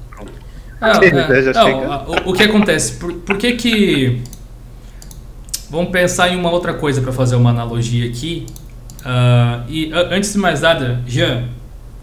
Ah, 0.80 1.00
é, 1.04 1.54
não, 1.54 2.06
o, 2.08 2.30
o, 2.32 2.34
que 2.34 2.44
acontece? 2.44 2.94
Por, 2.94 3.14
por 3.14 3.38
que 3.38 3.54
que... 3.54 4.22
Vamos 5.70 5.92
pensar 5.92 6.30
em 6.30 6.38
uma 6.38 6.52
outra 6.52 6.74
coisa 6.74 7.02
para 7.02 7.12
fazer 7.12 7.36
uma 7.36 7.50
analogia 7.50 8.08
aqui. 8.08 8.46
Uh, 9.02 9.64
e 9.68 9.92
antes 9.94 10.32
de 10.32 10.38
mais 10.38 10.62
nada, 10.62 11.02
Jean, 11.06 11.46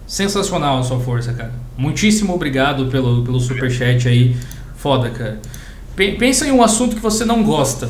sensacional 0.06 0.78
a 0.78 0.82
sua 0.82 1.00
força, 1.00 1.32
cara. 1.32 1.61
Muitíssimo 1.76 2.34
obrigado 2.34 2.86
pelo, 2.86 3.22
pelo 3.22 3.40
superchat 3.40 4.08
aí. 4.08 4.36
Foda, 4.76 5.10
cara. 5.10 5.40
Pensa 5.94 6.46
em 6.46 6.52
um 6.52 6.62
assunto 6.62 6.96
que 6.96 7.02
você 7.02 7.24
não 7.24 7.42
gosta. 7.42 7.88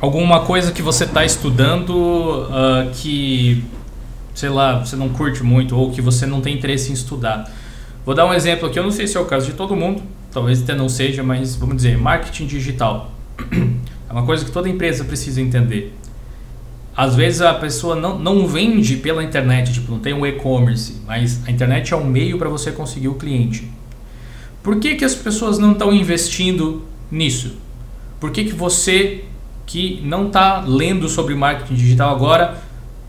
Alguma 0.00 0.40
coisa 0.40 0.72
que 0.72 0.82
você 0.82 1.04
está 1.04 1.24
estudando 1.24 1.90
uh, 1.90 2.90
que, 2.94 3.64
sei 4.34 4.48
lá, 4.48 4.80
você 4.80 4.96
não 4.96 5.08
curte 5.08 5.42
muito 5.42 5.76
ou 5.76 5.90
que 5.90 6.00
você 6.00 6.26
não 6.26 6.40
tem 6.40 6.54
interesse 6.54 6.90
em 6.90 6.94
estudar. 6.94 7.50
Vou 8.04 8.14
dar 8.14 8.26
um 8.26 8.34
exemplo 8.34 8.68
aqui, 8.68 8.78
eu 8.78 8.82
não 8.82 8.90
sei 8.90 9.06
se 9.06 9.16
é 9.16 9.20
o 9.20 9.24
caso 9.24 9.46
de 9.46 9.52
todo 9.52 9.76
mundo, 9.76 10.02
talvez 10.32 10.60
até 10.60 10.74
não 10.74 10.88
seja, 10.88 11.22
mas 11.22 11.54
vamos 11.54 11.76
dizer, 11.76 11.96
marketing 11.96 12.46
digital. 12.46 13.12
É 14.08 14.14
uma 14.14 14.26
coisa 14.26 14.44
que 14.44 14.50
toda 14.50 14.68
empresa 14.68 15.04
precisa 15.04 15.40
entender 15.40 15.94
às 16.96 17.14
vezes 17.16 17.40
a 17.40 17.54
pessoa 17.54 17.96
não, 17.96 18.18
não 18.18 18.46
vende 18.46 18.96
pela 18.96 19.24
internet, 19.24 19.72
tipo, 19.72 19.90
não 19.90 19.98
tem 19.98 20.12
um 20.12 20.26
e-commerce, 20.26 21.00
mas 21.06 21.40
a 21.46 21.50
internet 21.50 21.92
é 21.92 21.96
um 21.96 22.04
meio 22.04 22.38
para 22.38 22.48
você 22.48 22.70
conseguir 22.70 23.08
o 23.08 23.14
cliente. 23.14 23.70
Por 24.62 24.78
que, 24.78 24.94
que 24.94 25.04
as 25.04 25.14
pessoas 25.14 25.58
não 25.58 25.72
estão 25.72 25.92
investindo 25.92 26.82
nisso? 27.10 27.56
Por 28.20 28.30
que, 28.30 28.44
que 28.44 28.52
você 28.52 29.24
que 29.66 30.00
não 30.04 30.26
está 30.26 30.60
lendo 30.60 31.08
sobre 31.08 31.34
marketing 31.34 31.74
digital 31.74 32.14
agora 32.14 32.62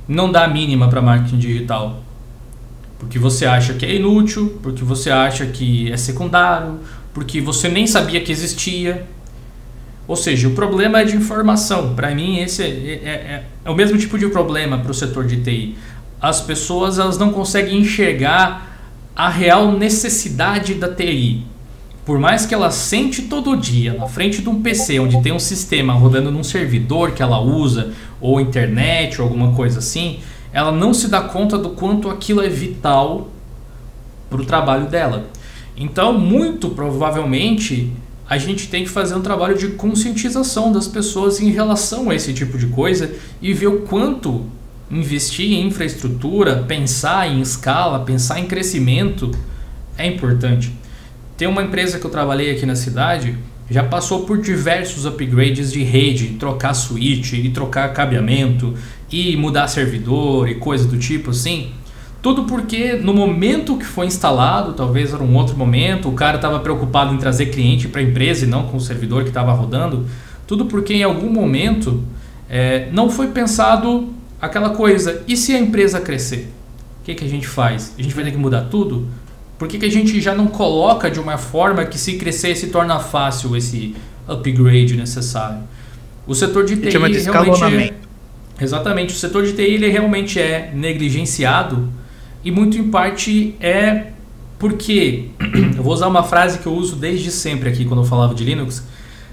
não 0.08 0.32
dá 0.32 0.46
a 0.46 0.48
mínima 0.48 0.88
para 0.88 1.02
marketing 1.02 1.38
digital? 1.38 2.02
Porque 2.98 3.20
você 3.20 3.46
acha 3.46 3.74
que 3.74 3.86
é 3.86 3.96
inútil, 3.96 4.60
porque 4.64 4.84
você 4.84 5.12
acha 5.12 5.46
que 5.46 5.92
é 5.92 5.98
secundário, 5.98 6.80
porque 7.14 7.42
você 7.42 7.68
nem 7.68 7.86
sabia 7.86 8.22
que 8.22 8.32
existia. 8.32 9.06
Ou 10.08 10.16
seja, 10.16 10.48
o 10.48 10.52
problema 10.52 11.02
é 11.02 11.06
de 11.06 11.16
informação. 11.16 11.94
Para 11.96 12.14
mim, 12.14 12.40
esse 12.40 12.62
é, 12.62 12.68
é, 12.68 12.70
é, 12.70 13.44
é, 13.64 13.70
o 13.70 13.76
mesmo 13.76 13.98
tipo 13.98 14.18
de 14.18 14.28
problema 14.28 14.78
para 14.78 14.92
o 14.92 14.94
setor 14.94 15.26
de 15.26 15.38
TI. 15.38 15.78
As 16.22 16.42
pessoas 16.42 17.00
elas 17.00 17.18
não 17.18 17.32
conseguem 17.32 17.80
enxergar 17.80 18.74
a 19.16 19.30
real 19.30 19.72
necessidade 19.72 20.74
da 20.74 20.94
TI. 20.94 21.46
Por 22.06 22.20
mais 22.20 22.46
que 22.46 22.54
ela 22.54 22.70
sente 22.70 23.24
todo 23.24 23.56
dia 23.56 23.94
na 23.94 24.08
frente 24.08 24.42
de 24.42 24.50
um 24.50 24.62
PC 24.62 25.00
onde 25.00 25.22
tem 25.22 25.32
um 25.32 25.40
sistema 25.40 25.94
rodando 25.94 26.32
num 26.32 26.44
servidor 26.44 27.12
que 27.12 27.24
ela 27.24 27.40
usa, 27.40 27.94
ou 28.20 28.42
internet, 28.42 29.22
ou 29.22 29.28
alguma 29.28 29.54
coisa 29.54 29.80
assim, 29.80 30.20
ela 30.52 30.72
não 30.72 30.94
se 30.94 31.08
dá 31.08 31.22
conta 31.22 31.58
do 31.58 31.70
quanto 31.70 32.10
aquilo 32.10 32.42
é 32.42 32.50
vital 32.50 33.30
para 34.30 34.42
o 34.42 34.46
trabalho 34.46 34.88
dela. 34.88 35.28
Então, 35.78 36.14
muito 36.14 36.70
provavelmente, 36.70 37.92
a 38.30 38.38
gente 38.38 38.68
tem 38.68 38.84
que 38.84 38.90
fazer 38.90 39.16
um 39.16 39.22
trabalho 39.22 39.58
de 39.58 39.70
conscientização 39.70 40.72
das 40.72 40.88
pessoas 40.88 41.40
em 41.42 41.52
relação 41.52 42.10
a 42.10 42.16
esse 42.16 42.34
tipo 42.34 42.58
de 42.58 42.68
coisa 42.68 43.14
e 43.42 43.54
ver 43.54 43.68
o 43.68 43.82
quanto 43.82 44.46
investir 44.90 45.52
em 45.52 45.68
infraestrutura, 45.68 46.64
pensar 46.68 47.30
em 47.30 47.42
escala, 47.42 48.00
pensar 48.00 48.40
em 48.40 48.46
crescimento 48.46 49.32
é 49.98 50.08
importante. 50.08 50.72
Tem 51.38 51.48
uma 51.48 51.64
empresa 51.64 52.00
que 52.00 52.06
eu 52.06 52.12
trabalhei 52.12 52.52
aqui 52.52 52.66
na 52.66 52.76
cidade, 52.76 53.38
já 53.70 53.84
passou 53.84 54.26
por 54.26 54.40
diversos 54.40 55.06
upgrades 55.06 55.72
de 55.72 55.84
rede, 55.84 56.36
trocar 56.40 56.74
switch 56.74 57.34
e 57.34 57.50
trocar 57.50 57.92
cabeamento 57.94 58.74
e 59.12 59.36
mudar 59.36 59.68
servidor 59.68 60.50
e 60.50 60.56
coisa 60.56 60.88
do 60.88 60.98
tipo 60.98 61.32
assim. 61.32 61.72
Tudo 62.24 62.46
porque 62.46 62.94
no 62.94 63.14
momento 63.14 63.76
que 63.76 63.84
foi 63.84 64.06
instalado, 64.06 64.72
talvez 64.72 65.14
era 65.14 65.22
um 65.22 65.36
outro 65.36 65.58
momento, 65.58 66.08
o 66.08 66.14
cara 66.14 66.38
estava 66.38 66.58
preocupado 66.62 67.14
em 67.14 67.18
trazer 67.18 67.48
cliente 67.48 67.90
para 67.90 68.00
a 68.00 68.04
empresa 68.04 68.46
e 68.46 68.48
não 68.48 68.64
com 68.66 68.78
o 68.78 68.80
servidor 68.80 69.24
que 69.24 69.30
estava 69.30 69.52
rodando. 69.52 70.08
Tudo 70.48 70.66
porque 70.68 70.94
em 70.94 71.04
algum 71.04 71.30
momento 71.30 72.02
é, 72.50 72.88
não 72.94 73.10
foi 73.10 73.28
pensado 73.28 74.14
aquela 74.42 74.70
coisa: 74.70 75.22
e 75.28 75.36
se 75.36 75.54
a 75.54 75.60
empresa 75.60 76.00
crescer? 76.00 76.50
O 77.02 77.04
que, 77.04 77.14
que 77.14 77.26
a 77.26 77.28
gente 77.28 77.46
faz? 77.46 77.94
A 78.00 78.02
gente 78.02 78.16
vai 78.16 78.24
ter 78.24 78.32
que 78.32 78.38
mudar 78.38 78.70
tudo? 78.72 79.06
Por 79.60 79.68
que, 79.68 79.78
que 79.78 79.86
a 79.86 79.92
gente 79.92 80.22
já 80.22 80.34
não 80.34 80.48
coloca 80.48 81.12
de 81.12 81.20
uma 81.20 81.38
forma 81.38 81.84
que 81.84 81.98
se 81.98 82.14
crescer 82.14 82.56
se 82.56 82.68
torna 82.68 83.00
fácil 83.00 83.54
esse 83.58 83.98
upgrade 84.26 84.96
necessário? 84.96 85.60
O 86.26 86.34
setor 86.34 86.64
de 86.64 86.78
TI 86.78 86.90
realmente 86.90 87.18
é, 87.18 87.94
Exatamente, 88.62 89.14
o 89.14 89.18
setor 89.18 89.44
de 89.44 89.52
TI 89.52 89.64
ele 89.64 89.90
realmente 89.90 90.40
é 90.40 90.72
negligenciado 90.74 91.92
e 92.44 92.52
muito 92.52 92.78
em 92.78 92.90
parte 92.90 93.56
é 93.60 94.08
porque, 94.60 95.30
eu 95.76 95.84
vou 95.84 95.94
usar 95.94 96.08
uma 96.08 96.24
frase 96.24 96.60
que 96.60 96.66
eu 96.66 96.74
uso 96.74 96.96
desde 96.96 97.32
sempre 97.32 97.70
aqui 97.70 97.86
quando 97.86 98.02
eu 98.02 98.06
falava 98.06 98.34
de 98.34 98.44
Linux. 98.44 98.84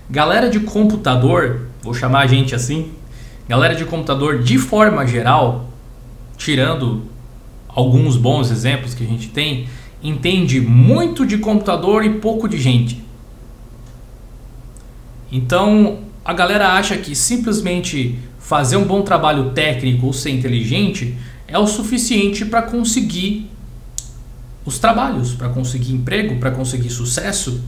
Galera 0.09 0.51
de 0.51 0.61
computador, 0.61 1.69
vou 1.83 1.95
chamar 1.95 2.21
a 2.21 2.27
gente 2.27 2.55
assim, 2.55 2.91
galera 3.49 3.75
de 3.75 3.85
computador 3.85 4.43
de 4.43 4.59
forma 4.59 5.07
geral, 5.07 5.71
tirando 6.37 7.03
alguns 7.69 8.17
bons 8.17 8.51
exemplos 8.51 8.95
que 8.95 9.05
a 9.05 9.07
gente 9.07 9.29
tem, 9.29 9.69
entende 10.03 10.61
muito 10.61 11.27
de 11.27 11.39
computador 11.39 12.05
e 12.05 12.11
pouco 12.11 12.49
de 12.49 12.59
gente. 12.59 13.03
Então, 15.31 16.01
a 16.25 16.33
galera 16.33 16.73
acha 16.73 16.97
que 16.97 17.15
simplesmente 17.15 18.19
fazer 18.39 18.77
um 18.77 18.85
bom 18.85 19.03
trabalho 19.03 19.51
técnico 19.51 20.07
ou 20.07 20.13
ser 20.13 20.31
inteligente 20.31 21.17
é 21.51 21.59
o 21.59 21.66
suficiente 21.66 22.44
para 22.44 22.62
conseguir 22.62 23.51
os 24.64 24.78
trabalhos, 24.78 25.32
para 25.32 25.48
conseguir 25.48 25.92
emprego, 25.92 26.36
para 26.36 26.51
conseguir 26.51 26.90
sucesso, 26.90 27.61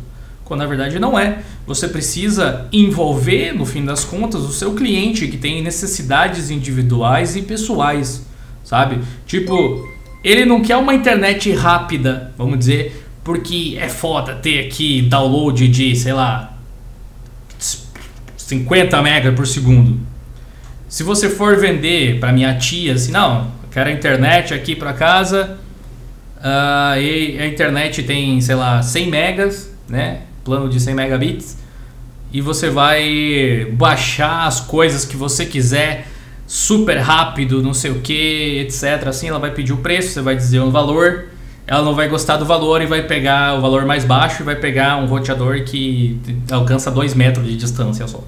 quando 0.45 0.61
na 0.61 0.67
verdade 0.67 0.99
não 0.99 1.19
é. 1.19 1.43
Você 1.67 1.89
precisa 1.89 2.67
envolver, 2.73 3.53
no 3.53 3.67
fim 3.67 3.85
das 3.85 4.05
contas, 4.05 4.43
o 4.43 4.53
seu 4.53 4.75
cliente 4.75 5.27
que 5.27 5.37
tem 5.37 5.63
necessidades 5.63 6.51
individuais 6.51 7.35
e 7.35 7.43
pessoais, 7.43 8.25
sabe? 8.63 9.01
Tipo, 9.27 9.89
ele 10.23 10.45
não 10.45 10.63
quer 10.63 10.77
uma 10.77 10.95
internet 10.95 11.51
rápida, 11.53 12.33
vamos 12.39 12.59
dizer, 12.59 13.05
porque 13.25 13.77
é 13.81 13.89
foda 13.89 14.35
ter 14.37 14.67
aqui 14.67 15.03
download 15.03 15.67
de, 15.69 15.97
sei 15.97 16.13
lá, 16.13 16.57
50 18.37 19.01
mega 19.03 19.33
por 19.33 19.47
segundo. 19.47 19.99
Se 20.89 21.03
você 21.03 21.31
for 21.31 21.57
vender 21.57 22.21
para 22.21 22.33
minha 22.33 22.55
tia, 22.59 22.95
assim, 22.95 23.11
não, 23.11 23.51
quero 23.73 23.89
a 23.89 23.93
internet 23.93 24.53
aqui 24.55 24.77
para 24.77 24.93
casa. 24.93 25.59
Uh, 26.39 27.01
e 27.01 27.39
a 27.41 27.47
internet 27.47 28.03
tem, 28.03 28.41
sei 28.41 28.55
lá, 28.55 28.83
100 28.83 29.09
megas, 29.09 29.73
né? 29.89 30.23
Plano 30.45 30.69
de 30.69 30.79
100 30.79 30.95
megabits. 30.95 31.59
E 32.33 32.41
você 32.41 32.69
vai 32.69 33.67
baixar 33.73 34.47
as 34.47 34.61
coisas 34.61 35.05
que 35.05 35.17
você 35.17 35.47
quiser 35.47 36.07
super 36.47 36.99
rápido, 36.99 37.63
não 37.63 37.73
sei 37.73 37.91
o 37.91 38.01
que, 38.01 38.59
etc. 38.61 39.07
Assim, 39.07 39.29
ela 39.29 39.39
vai 39.39 39.51
pedir 39.51 39.73
o 39.73 39.79
preço, 39.79 40.11
você 40.11 40.21
vai 40.21 40.37
dizer 40.37 40.61
o 40.61 40.71
valor. 40.71 41.27
Ela 41.67 41.83
não 41.83 41.95
vai 41.95 42.09
gostar 42.09 42.37
do 42.37 42.45
valor 42.45 42.83
e 42.83 42.87
vai 42.87 43.03
pegar 43.03 43.57
o 43.57 43.61
valor 43.61 43.87
mais 43.87 44.05
baixo 44.05 44.43
e 44.43 44.45
vai 44.45 44.57
pegar 44.57 44.97
um 44.97 45.07
roteador 45.07 45.63
que 45.65 46.19
alcança 46.51 46.91
2 46.91 47.15
metros 47.15 47.47
de 47.47 47.57
distância 47.57 48.07
só 48.09 48.23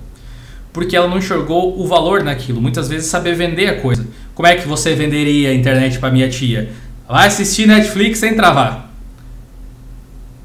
porque 0.75 0.97
ela 0.97 1.07
não 1.07 1.19
enxergou 1.19 1.81
o 1.81 1.87
valor 1.87 2.25
naquilo. 2.25 2.61
Muitas 2.61 2.89
vezes 2.89 3.07
saber 3.07 3.37
vender 3.37 3.69
a 3.69 3.81
coisa. 3.81 4.05
Como 4.35 4.47
é 4.49 4.57
que 4.57 4.67
você 4.67 4.93
venderia 4.93 5.51
a 5.51 5.55
internet 5.55 6.01
para 6.01 6.11
minha 6.11 6.29
tia? 6.29 6.73
Vai 7.09 7.29
assistir 7.29 7.67
Netflix 7.67 8.19
sem 8.19 8.35
travar. 8.35 8.91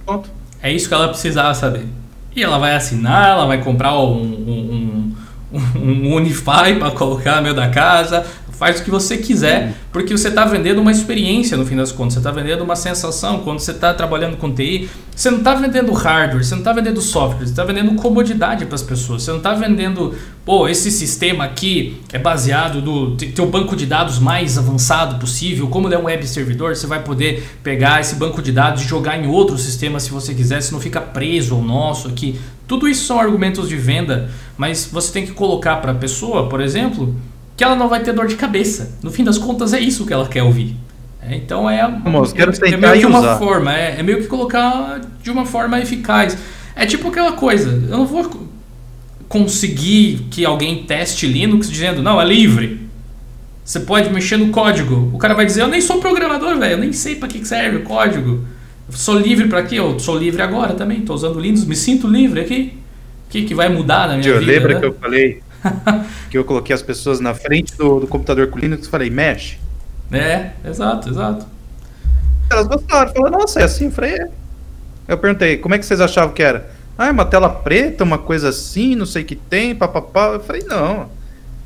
Ponto. 0.05 0.29
É 0.61 0.71
isso 0.71 0.87
que 0.87 0.93
ela 0.93 1.07
precisava 1.07 1.55
saber. 1.55 1.87
E 2.35 2.43
ela 2.43 2.59
vai 2.59 2.75
assinar, 2.75 3.29
ela 3.29 3.47
vai 3.47 3.63
comprar 3.63 3.97
um, 3.97 4.21
um, 4.21 5.15
um, 5.51 5.81
um 5.81 6.13
Unify 6.13 6.75
para 6.77 6.91
colocar 6.91 7.37
no 7.37 7.41
meio 7.41 7.55
da 7.55 7.69
casa, 7.69 8.23
faz 8.59 8.81
o 8.81 8.83
que 8.83 8.91
você 8.91 9.15
quiser, 9.17 9.73
porque 9.89 10.15
você 10.15 10.27
está 10.27 10.43
vendendo 10.43 10.81
uma 10.81 10.91
experiência 10.91 11.55
no 11.55 11.65
fim 11.65 11.77
das 11.77 11.93
contas, 11.93 12.15
você 12.15 12.19
está 12.19 12.29
vendendo 12.29 12.61
uma 12.61 12.75
sensação. 12.75 13.39
Quando 13.39 13.59
você 13.59 13.71
está 13.71 13.93
trabalhando 13.93 14.35
com 14.35 14.53
TI, 14.53 14.89
você 15.15 15.31
não 15.31 15.37
está 15.37 15.55
vendendo 15.55 15.93
hardware, 15.93 16.43
você 16.43 16.51
não 16.51 16.59
está 16.59 16.73
vendendo 16.73 17.01
software, 17.01 17.45
você 17.45 17.51
está 17.51 17.63
vendendo 17.63 17.95
comodidade 17.95 18.65
para 18.65 18.75
as 18.75 18.81
pessoas. 18.81 19.23
Você 19.23 19.31
não 19.31 19.37
está 19.37 19.53
vendendo, 19.53 20.13
pô, 20.43 20.67
esse 20.67 20.91
sistema 20.91 21.45
aqui 21.45 22.01
é 22.11 22.19
baseado 22.19 22.81
no 22.81 23.15
teu 23.15 23.45
banco 23.45 23.77
de 23.77 23.85
dados 23.85 24.19
mais 24.19 24.57
avançado 24.57 25.19
possível. 25.19 25.69
Como 25.69 25.87
ele 25.87 25.95
é 25.95 25.97
um 25.97 26.03
web 26.03 26.27
servidor, 26.27 26.75
você 26.75 26.85
vai 26.85 27.01
poder 27.01 27.57
pegar 27.63 28.01
esse 28.01 28.15
banco 28.15 28.41
de 28.41 28.51
dados 28.51 28.81
e 28.81 28.85
jogar 28.85 29.17
em 29.17 29.25
outro 29.25 29.57
sistema 29.57 30.01
se 30.01 30.11
você 30.11 30.33
quiser, 30.33 30.61
você 30.61 30.73
não 30.73 30.81
fica 30.81 30.99
preso 30.99 31.55
ao 31.55 31.61
nosso 31.61 32.09
aqui. 32.09 32.37
Tudo 32.67 32.89
isso 32.89 33.05
são 33.05 33.19
argumentos 33.19 33.69
de 33.69 33.77
venda, 33.77 34.29
mas 34.57 34.89
você 34.91 35.13
tem 35.13 35.25
que 35.25 35.31
colocar 35.31 35.77
para 35.77 35.93
a 35.93 35.95
pessoa, 35.95 36.49
por 36.49 36.59
exemplo, 36.59 37.15
que 37.59 37.63
ela 37.65 37.75
não 37.75 37.89
vai 37.89 38.01
ter 38.01 38.13
dor 38.13 38.25
de 38.25 38.37
cabeça. 38.37 38.97
No 39.03 39.11
fim 39.11 39.21
das 39.21 39.37
contas, 39.37 39.73
é 39.73 39.81
isso 39.81 40.05
que 40.05 40.13
ela 40.13 40.25
quer 40.29 40.41
ouvir. 40.41 40.77
É, 41.21 41.35
então 41.35 41.69
é, 41.69 41.85
Vamos, 42.05 42.31
quero 42.31 42.53
é, 42.53 42.69
é 42.69 42.77
meio 42.77 42.99
que 43.01 43.05
uma 43.05 43.35
forma, 43.37 43.77
é, 43.77 43.99
é, 43.99 44.01
meio 44.01 44.21
que 44.21 44.27
colocar 44.27 45.01
de 45.21 45.29
uma 45.29 45.45
forma 45.45 45.77
eficaz. 45.77 46.37
É 46.73 46.85
tipo 46.85 47.09
aquela 47.09 47.33
coisa, 47.33 47.69
eu 47.69 47.97
não 47.97 48.05
vou 48.05 48.47
conseguir 49.27 50.27
que 50.31 50.45
alguém 50.45 50.85
teste 50.85 51.27
Linux 51.27 51.69
dizendo, 51.69 52.01
não, 52.01 52.21
é 52.21 52.23
livre. 52.23 52.79
Você 53.65 53.81
pode 53.81 54.09
mexer 54.09 54.37
no 54.37 54.51
código. 54.51 55.11
O 55.13 55.17
cara 55.17 55.33
vai 55.33 55.45
dizer, 55.45 55.63
eu 55.63 55.67
nem 55.67 55.81
sou 55.81 55.99
programador, 55.99 56.57
velho, 56.57 56.75
eu 56.75 56.77
nem 56.77 56.93
sei 56.93 57.15
para 57.15 57.27
que 57.27 57.45
serve 57.45 57.79
o 57.79 57.83
código. 57.83 58.45
Eu 58.89 58.95
sou 58.95 59.19
livre 59.19 59.49
para 59.49 59.63
quê? 59.63 59.75
Eu 59.75 59.99
sou 59.99 60.17
livre 60.17 60.41
agora 60.41 60.75
também, 60.75 60.99
estou 60.99 61.13
usando 61.13 61.37
Linux, 61.37 61.65
me 61.65 61.75
sinto 61.75 62.07
livre 62.07 62.39
aqui. 62.39 62.77
O 63.27 63.31
que, 63.31 63.43
que 63.43 63.53
vai 63.53 63.67
mudar 63.67 64.07
na 64.07 64.15
minha 64.15 64.39
vida? 64.39 64.49
Lembra 64.49 64.75
né? 64.75 64.79
que 64.79 64.85
eu 64.85 64.93
falei 64.93 65.48
que 66.29 66.37
eu 66.37 66.43
coloquei 66.43 66.73
as 66.73 66.81
pessoas 66.81 67.19
na 67.19 67.33
frente 67.33 67.75
do, 67.75 67.99
do 67.99 68.07
computador 68.07 68.47
com 68.47 68.59
Linux 68.59 68.87
e 68.87 68.89
falei, 68.89 69.09
mexe. 69.09 69.57
É, 70.11 70.51
exato, 70.65 71.09
exato. 71.09 71.45
Elas 72.49 72.67
gostaram, 72.67 73.13
falaram, 73.13 73.39
nossa, 73.39 73.59
é 73.59 73.63
assim? 73.63 73.85
Eu 73.85 73.91
falei, 73.91 74.15
é. 74.15 74.29
Eu 75.07 75.17
perguntei, 75.17 75.57
como 75.57 75.75
é 75.75 75.79
que 75.79 75.85
vocês 75.85 76.01
achavam 76.01 76.33
que 76.33 76.41
era? 76.41 76.69
Ah, 76.97 77.07
é 77.07 77.11
uma 77.11 77.25
tela 77.25 77.49
preta, 77.49 78.03
uma 78.03 78.17
coisa 78.17 78.49
assim, 78.49 78.95
não 78.95 79.05
sei 79.05 79.23
o 79.23 79.25
que 79.25 79.35
tem, 79.35 79.73
papapá. 79.73 80.33
Eu 80.33 80.39
falei, 80.39 80.63
não. 80.67 81.09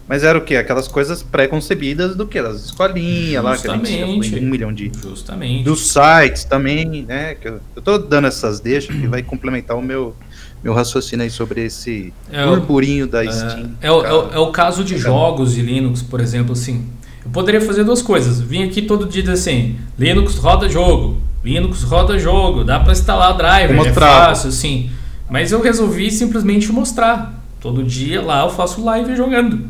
Mas 0.08 0.24
era 0.24 0.38
o 0.38 0.42
quê? 0.42 0.58
Aquelas 0.58 0.88
coisas 0.88 1.24
pré-concebidas 1.24 2.16
do 2.16 2.28
que? 2.28 2.42
Das 2.42 2.66
escolinhas 2.66 3.44
lá, 3.44 3.58
que 3.58 3.68
a 3.68 3.78
gente 3.78 4.40
um 4.40 4.50
milhão 4.50 4.74
de. 4.74 4.92
Justamente. 5.02 5.64
Dos 5.64 5.92
sites 5.92 6.44
também, 6.44 7.04
né? 7.04 7.36
Que 7.36 7.48
eu, 7.48 7.60
eu 7.76 7.82
tô 7.82 7.98
dando 7.98 8.28
essas 8.28 8.60
deixas 8.60 8.96
que 8.96 9.08
vai 9.08 9.24
complementar 9.24 9.78
o 9.78 9.82
meu, 9.82 10.16
meu 10.64 10.74
raciocínio 10.74 11.24
aí 11.24 11.30
sobre 11.30 11.66
esse 11.66 12.14
é 12.32 12.46
burburinho 12.46 13.06
da 13.06 13.24
é, 13.24 13.32
Steam. 13.32 13.72
É, 13.82 13.88
é, 13.88 13.92
o, 13.92 14.06
é, 14.06 14.40
o, 14.40 14.52
caso 14.52 14.84
de 14.84 14.98
jogos 14.98 15.54
de 15.54 15.62
Linux, 15.62 16.02
por 16.02 16.22
exemplo, 16.22 16.54
assim. 16.54 16.88
Eu 17.26 17.32
poderia 17.32 17.60
fazer 17.60 17.84
duas 17.84 18.02
coisas. 18.02 18.40
Vim 18.40 18.64
aqui 18.64 18.82
todo 18.82 19.06
dia 19.06 19.22
dizer 19.22 19.34
assim: 19.34 19.76
Linux 20.00 20.36
roda 20.36 20.70
jogo, 20.70 21.18
Linux 21.44 21.84
roda 21.84 22.18
jogo, 22.18 22.64
dá 22.64 22.80
para 22.80 22.94
instalar 22.94 23.36
driver, 23.36 23.88
é 23.88 23.94
fácil, 23.94 24.50
assim. 24.50 24.90
Mas 25.30 25.52
eu 25.52 25.62
resolvi 25.62 26.10
simplesmente 26.10 26.72
mostrar. 26.72 27.42
Todo 27.60 27.84
dia 27.84 28.22
lá 28.22 28.44
eu 28.44 28.50
faço 28.50 28.84
live 28.84 29.16
jogando. 29.16 29.68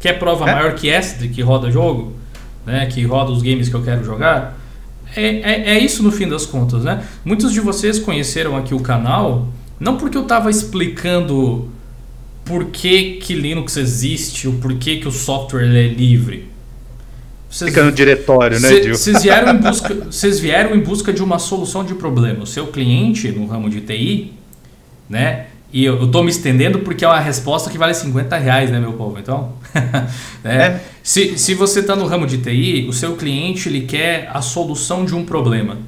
Quer 0.00 0.18
prova 0.18 0.48
é? 0.48 0.54
maior 0.54 0.74
que 0.74 0.88
essa 0.88 1.18
de 1.18 1.28
que 1.28 1.42
roda 1.42 1.70
jogo? 1.70 2.12
Né, 2.64 2.86
que 2.86 3.02
roda 3.04 3.30
os 3.30 3.42
games 3.42 3.68
que 3.68 3.74
eu 3.74 3.82
quero 3.82 4.04
jogar? 4.04 4.56
É, 5.16 5.24
é, 5.24 5.70
é 5.70 5.78
isso 5.78 6.02
no 6.02 6.12
fim 6.12 6.28
das 6.28 6.44
contas, 6.44 6.84
né? 6.84 7.02
Muitos 7.24 7.52
de 7.52 7.60
vocês 7.60 7.98
conheceram 7.98 8.56
aqui 8.56 8.74
o 8.74 8.80
canal 8.80 9.48
não 9.78 9.96
porque 9.96 10.16
eu 10.16 10.22
estava 10.22 10.50
explicando 10.50 11.68
por 12.44 12.66
que, 12.66 13.14
que 13.14 13.34
Linux 13.34 13.76
existe, 13.76 14.48
o 14.48 14.54
porquê 14.54 14.96
que 14.96 15.06
o 15.06 15.12
software 15.12 15.64
é 15.64 15.88
livre. 15.88 16.48
Vocês, 17.50 17.70
Fica 17.70 17.84
no 17.84 17.92
diretório, 17.92 18.60
né, 18.60 18.82
Gil? 18.82 18.94
Vocês 18.94 19.22
vieram, 19.22 19.54
em 19.54 19.58
busca, 19.58 19.94
vieram 20.40 20.76
em 20.76 20.80
busca 20.80 21.12
de 21.12 21.22
uma 21.22 21.38
solução 21.38 21.84
de 21.84 21.94
problema. 21.94 22.42
O 22.42 22.46
seu 22.46 22.66
cliente 22.66 23.30
no 23.30 23.46
ramo 23.46 23.70
de 23.70 23.80
TI, 23.80 24.32
né? 25.08 25.46
E 25.72 25.84
eu, 25.84 26.04
estou 26.04 26.22
me 26.22 26.30
estendendo 26.30 26.78
porque 26.80 27.04
é 27.04 27.08
uma 27.08 27.20
resposta 27.20 27.70
que 27.70 27.76
vale 27.76 27.92
50 27.92 28.36
reais, 28.38 28.70
né, 28.70 28.80
meu 28.80 28.94
povo? 28.94 29.18
Então, 29.18 29.52
né? 30.42 30.56
é. 30.62 30.80
se, 31.02 31.38
se 31.38 31.54
você 31.54 31.80
está 31.80 31.94
no 31.94 32.06
ramo 32.06 32.26
de 32.26 32.38
TI, 32.38 32.86
o 32.88 32.92
seu 32.92 33.16
cliente 33.16 33.68
ele 33.68 33.82
quer 33.82 34.30
a 34.32 34.40
solução 34.40 35.04
de 35.04 35.14
um 35.14 35.24
problema. 35.24 35.78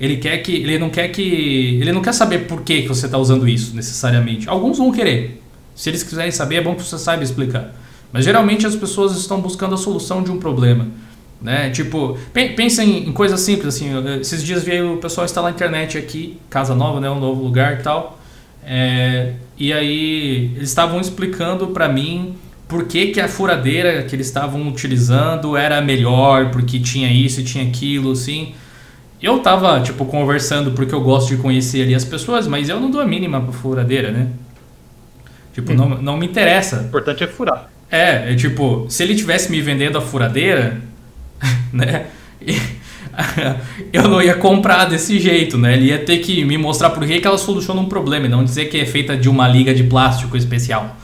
Ele 0.00 0.16
quer 0.16 0.38
que. 0.38 0.54
Ele 0.54 0.78
não 0.78 0.88
quer 0.88 1.08
que. 1.08 1.78
Ele 1.80 1.92
não 1.92 2.00
quer 2.00 2.12
saber 2.12 2.46
por 2.46 2.62
que, 2.62 2.82
que 2.82 2.88
você 2.88 3.06
está 3.06 3.18
usando 3.18 3.46
isso 3.46 3.76
necessariamente. 3.76 4.48
Alguns 4.48 4.78
vão 4.78 4.90
querer. 4.90 5.42
Se 5.74 5.90
eles 5.90 6.02
quiserem 6.02 6.30
saber, 6.30 6.56
é 6.56 6.60
bom 6.62 6.74
que 6.74 6.82
você 6.82 6.98
saiba 6.98 7.22
explicar. 7.22 7.74
Mas 8.12 8.24
geralmente 8.24 8.66
as 8.66 8.74
pessoas 8.74 9.16
estão 9.16 9.40
buscando 9.40 9.74
a 9.74 9.78
solução 9.78 10.22
de 10.22 10.30
um 10.30 10.38
problema. 10.38 10.88
Né? 11.40 11.70
Tipo, 11.70 12.18
pensa 12.32 12.82
em, 12.82 13.08
em 13.08 13.12
coisas 13.12 13.40
simples, 13.40 13.74
assim. 13.74 13.90
Esses 14.20 14.42
dias 14.42 14.62
veio 14.62 14.94
o 14.94 14.96
pessoal 14.98 15.24
instalar 15.24 15.50
a 15.50 15.54
internet 15.54 15.96
aqui, 15.96 16.38
casa 16.48 16.74
nova, 16.74 17.00
né? 17.00 17.10
Um 17.10 17.20
novo 17.20 17.42
lugar 17.42 17.80
e 17.80 17.82
tal. 17.82 18.18
É, 18.64 19.34
e 19.58 19.72
aí 19.72 20.52
eles 20.56 20.68
estavam 20.68 21.00
explicando 21.00 21.68
para 21.68 21.88
mim 21.88 22.34
por 22.68 22.84
que, 22.84 23.08
que 23.08 23.20
a 23.20 23.26
furadeira 23.26 24.02
que 24.02 24.14
eles 24.14 24.26
estavam 24.26 24.68
utilizando 24.68 25.56
era 25.56 25.80
melhor, 25.80 26.50
porque 26.50 26.78
tinha 26.78 27.10
isso 27.10 27.40
e 27.40 27.44
tinha 27.44 27.64
aquilo, 27.64 28.12
assim. 28.12 28.54
Eu 29.22 29.38
tava, 29.40 29.80
tipo, 29.80 30.04
conversando 30.06 30.72
porque 30.72 30.94
eu 30.94 31.00
gosto 31.00 31.28
de 31.28 31.36
conhecer 31.36 31.82
ali 31.82 31.94
as 31.94 32.04
pessoas, 32.04 32.46
mas 32.46 32.68
eu 32.68 32.80
não 32.80 32.90
dou 32.90 33.00
a 33.00 33.06
mínima 33.06 33.40
pra 33.40 33.52
furadeira, 33.52 34.10
né? 34.10 34.28
Tipo, 35.52 35.72
hum. 35.72 35.76
não, 35.76 35.88
não 36.02 36.16
me 36.16 36.26
interessa. 36.26 36.80
O 36.80 36.84
importante 36.86 37.22
é 37.24 37.26
furar. 37.26 37.70
É, 37.90 38.32
é 38.32 38.34
tipo, 38.34 38.86
se 38.88 39.02
ele 39.02 39.14
tivesse 39.14 39.50
me 39.50 39.60
vendendo 39.60 39.98
a 39.98 40.00
furadeira, 40.00 40.80
né? 41.72 42.06
eu 43.92 44.08
não 44.08 44.22
ia 44.22 44.34
comprar 44.34 44.86
desse 44.86 45.18
jeito, 45.18 45.58
né? 45.58 45.74
Ele 45.74 45.86
ia 45.86 45.98
ter 45.98 46.18
que 46.18 46.44
me 46.44 46.56
mostrar 46.56 46.90
por 46.90 47.06
que, 47.06 47.20
que 47.20 47.26
ela 47.26 47.38
soluciona 47.38 47.80
um 47.80 47.88
problema 47.88 48.26
e 48.26 48.28
não 48.28 48.44
dizer 48.44 48.66
que 48.66 48.78
é 48.78 48.86
feita 48.86 49.16
de 49.16 49.28
uma 49.28 49.48
liga 49.48 49.74
de 49.74 49.84
plástico 49.84 50.36
especial. 50.36 50.96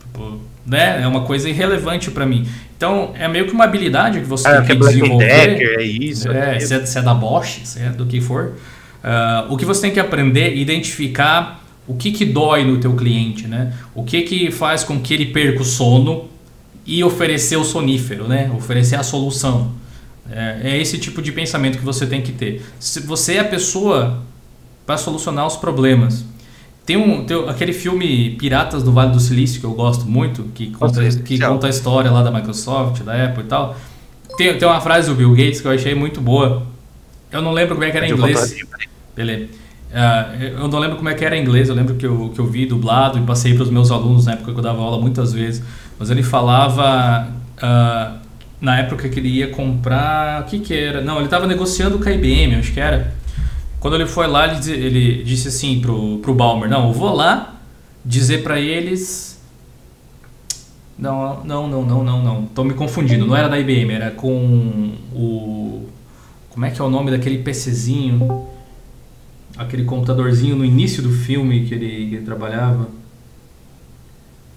Tipo, 0.00 0.40
né? 0.64 1.02
É 1.02 1.06
uma 1.06 1.22
coisa 1.22 1.48
irrelevante 1.48 2.10
para 2.10 2.24
mim. 2.24 2.46
Então, 2.82 3.12
é 3.14 3.28
meio 3.28 3.46
que 3.46 3.52
uma 3.52 3.62
habilidade 3.62 4.18
que 4.18 4.26
você 4.26 4.48
é, 4.48 4.60
tem 4.60 4.62
que, 4.62 4.72
que 4.72 4.78
desenvolver. 4.88 5.26
Decker, 5.28 5.78
é 5.78 5.82
isso. 5.84 6.28
É, 6.28 6.58
se, 6.58 6.74
é, 6.74 6.84
se 6.84 6.98
é 6.98 7.02
da 7.02 7.14
Bosch, 7.14 7.60
se 7.64 7.78
é 7.78 7.90
do 7.90 8.04
que 8.06 8.20
for. 8.20 8.54
Uh, 9.04 9.52
o 9.54 9.56
que 9.56 9.64
você 9.64 9.82
tem 9.82 9.92
que 9.92 10.00
aprender 10.00 10.48
é 10.48 10.56
identificar 10.56 11.64
o 11.86 11.94
que, 11.94 12.10
que 12.10 12.24
dói 12.24 12.64
no 12.64 12.78
teu 12.78 12.96
cliente, 12.96 13.46
né? 13.46 13.72
O 13.94 14.02
que, 14.02 14.22
que 14.22 14.50
faz 14.50 14.82
com 14.82 15.00
que 15.00 15.14
ele 15.14 15.26
perca 15.26 15.62
o 15.62 15.64
sono 15.64 16.28
e 16.84 17.04
oferecer 17.04 17.56
o 17.56 17.62
sonífero, 17.62 18.26
né? 18.26 18.50
Oferecer 18.52 18.96
a 18.96 19.04
solução. 19.04 19.74
É, 20.28 20.72
é 20.72 20.80
esse 20.80 20.98
tipo 20.98 21.22
de 21.22 21.30
pensamento 21.30 21.78
que 21.78 21.84
você 21.84 22.04
tem 22.04 22.20
que 22.20 22.32
ter. 22.32 22.64
Se 22.80 22.98
você 22.98 23.34
é 23.34 23.40
a 23.40 23.44
pessoa 23.44 24.24
para 24.84 24.96
solucionar 24.96 25.46
os 25.46 25.54
problemas. 25.54 26.24
Tem, 26.84 26.96
um, 26.96 27.24
tem 27.24 27.48
aquele 27.48 27.72
filme 27.72 28.30
Piratas 28.30 28.82
do 28.82 28.92
Vale 28.92 29.12
do 29.12 29.20
Silício 29.20 29.60
que 29.60 29.66
eu 29.66 29.72
gosto 29.72 30.04
muito, 30.04 30.42
que 30.54 30.70
conta, 30.70 31.08
que 31.08 31.38
conta 31.38 31.66
a 31.68 31.70
história 31.70 32.10
lá 32.10 32.22
da 32.22 32.30
Microsoft, 32.30 33.02
da 33.02 33.24
Apple 33.24 33.44
e 33.44 33.46
tal. 33.46 33.76
Tem, 34.36 34.56
tem 34.58 34.66
uma 34.66 34.80
frase 34.80 35.08
do 35.08 35.14
Bill 35.14 35.30
Gates 35.30 35.60
que 35.60 35.68
eu 35.68 35.72
achei 35.72 35.94
muito 35.94 36.20
boa. 36.20 36.66
Eu 37.30 37.40
não 37.40 37.52
lembro 37.52 37.76
como 37.76 37.84
é 37.84 37.90
que 37.90 37.96
era 37.96 38.08
em 38.08 38.12
inglês. 38.12 38.56
Beleza. 39.14 39.44
Uh, 39.92 40.42
eu 40.42 40.68
não 40.68 40.78
lembro 40.78 40.96
como 40.96 41.08
é 41.08 41.14
que 41.14 41.24
era 41.24 41.36
em 41.36 41.42
inglês, 41.42 41.68
eu 41.68 41.74
lembro 41.74 41.94
que 41.96 42.06
eu, 42.06 42.30
que 42.34 42.40
eu 42.40 42.46
vi 42.46 42.64
dublado 42.64 43.18
e 43.18 43.22
passei 43.22 43.52
para 43.52 43.64
os 43.64 43.70
meus 43.70 43.90
alunos 43.90 44.24
na 44.24 44.32
época 44.32 44.50
que 44.50 44.58
eu 44.58 44.62
dava 44.62 44.80
aula 44.80 44.98
muitas 44.98 45.32
vezes. 45.32 45.62
Mas 45.98 46.10
ele 46.10 46.22
falava, 46.22 47.28
uh, 47.58 48.18
na 48.60 48.78
época 48.78 49.08
que 49.08 49.20
ele 49.20 49.28
ia 49.28 49.48
comprar, 49.48 50.42
o 50.42 50.44
que 50.46 50.60
que 50.60 50.74
era? 50.74 51.00
Não, 51.02 51.16
ele 51.16 51.26
estava 51.26 51.46
negociando 51.46 51.98
com 51.98 52.08
a 52.08 52.12
IBM, 52.12 52.56
acho 52.56 52.72
que 52.72 52.80
era. 52.80 53.12
Quando 53.82 53.94
ele 53.94 54.06
foi 54.06 54.28
lá, 54.28 54.46
ele, 54.46 55.24
disse 55.24 55.48
assim 55.48 55.80
pro, 55.80 56.18
pro 56.18 56.32
Balmer, 56.32 56.70
não, 56.70 56.86
eu 56.86 56.92
vou 56.92 57.12
lá 57.12 57.56
dizer 58.04 58.44
para 58.44 58.60
eles... 58.60 59.42
Não, 60.96 61.42
não, 61.42 61.66
não, 61.66 61.84
não, 61.84 62.04
não, 62.04 62.22
não. 62.22 62.46
Tô 62.46 62.62
me 62.62 62.74
confundindo. 62.74 63.26
Não 63.26 63.36
era 63.36 63.48
da 63.48 63.58
IBM, 63.58 63.92
era 63.92 64.12
com 64.12 64.92
o... 65.12 65.88
Como 66.50 66.64
é 66.64 66.70
que 66.70 66.80
é 66.80 66.84
o 66.84 66.88
nome 66.88 67.10
daquele 67.10 67.38
PCzinho? 67.38 68.46
Aquele 69.56 69.82
computadorzinho 69.82 70.54
no 70.54 70.64
início 70.64 71.02
do 71.02 71.10
filme 71.10 71.66
que 71.66 71.74
ele, 71.74 72.08
que 72.08 72.14
ele 72.14 72.24
trabalhava. 72.24 72.86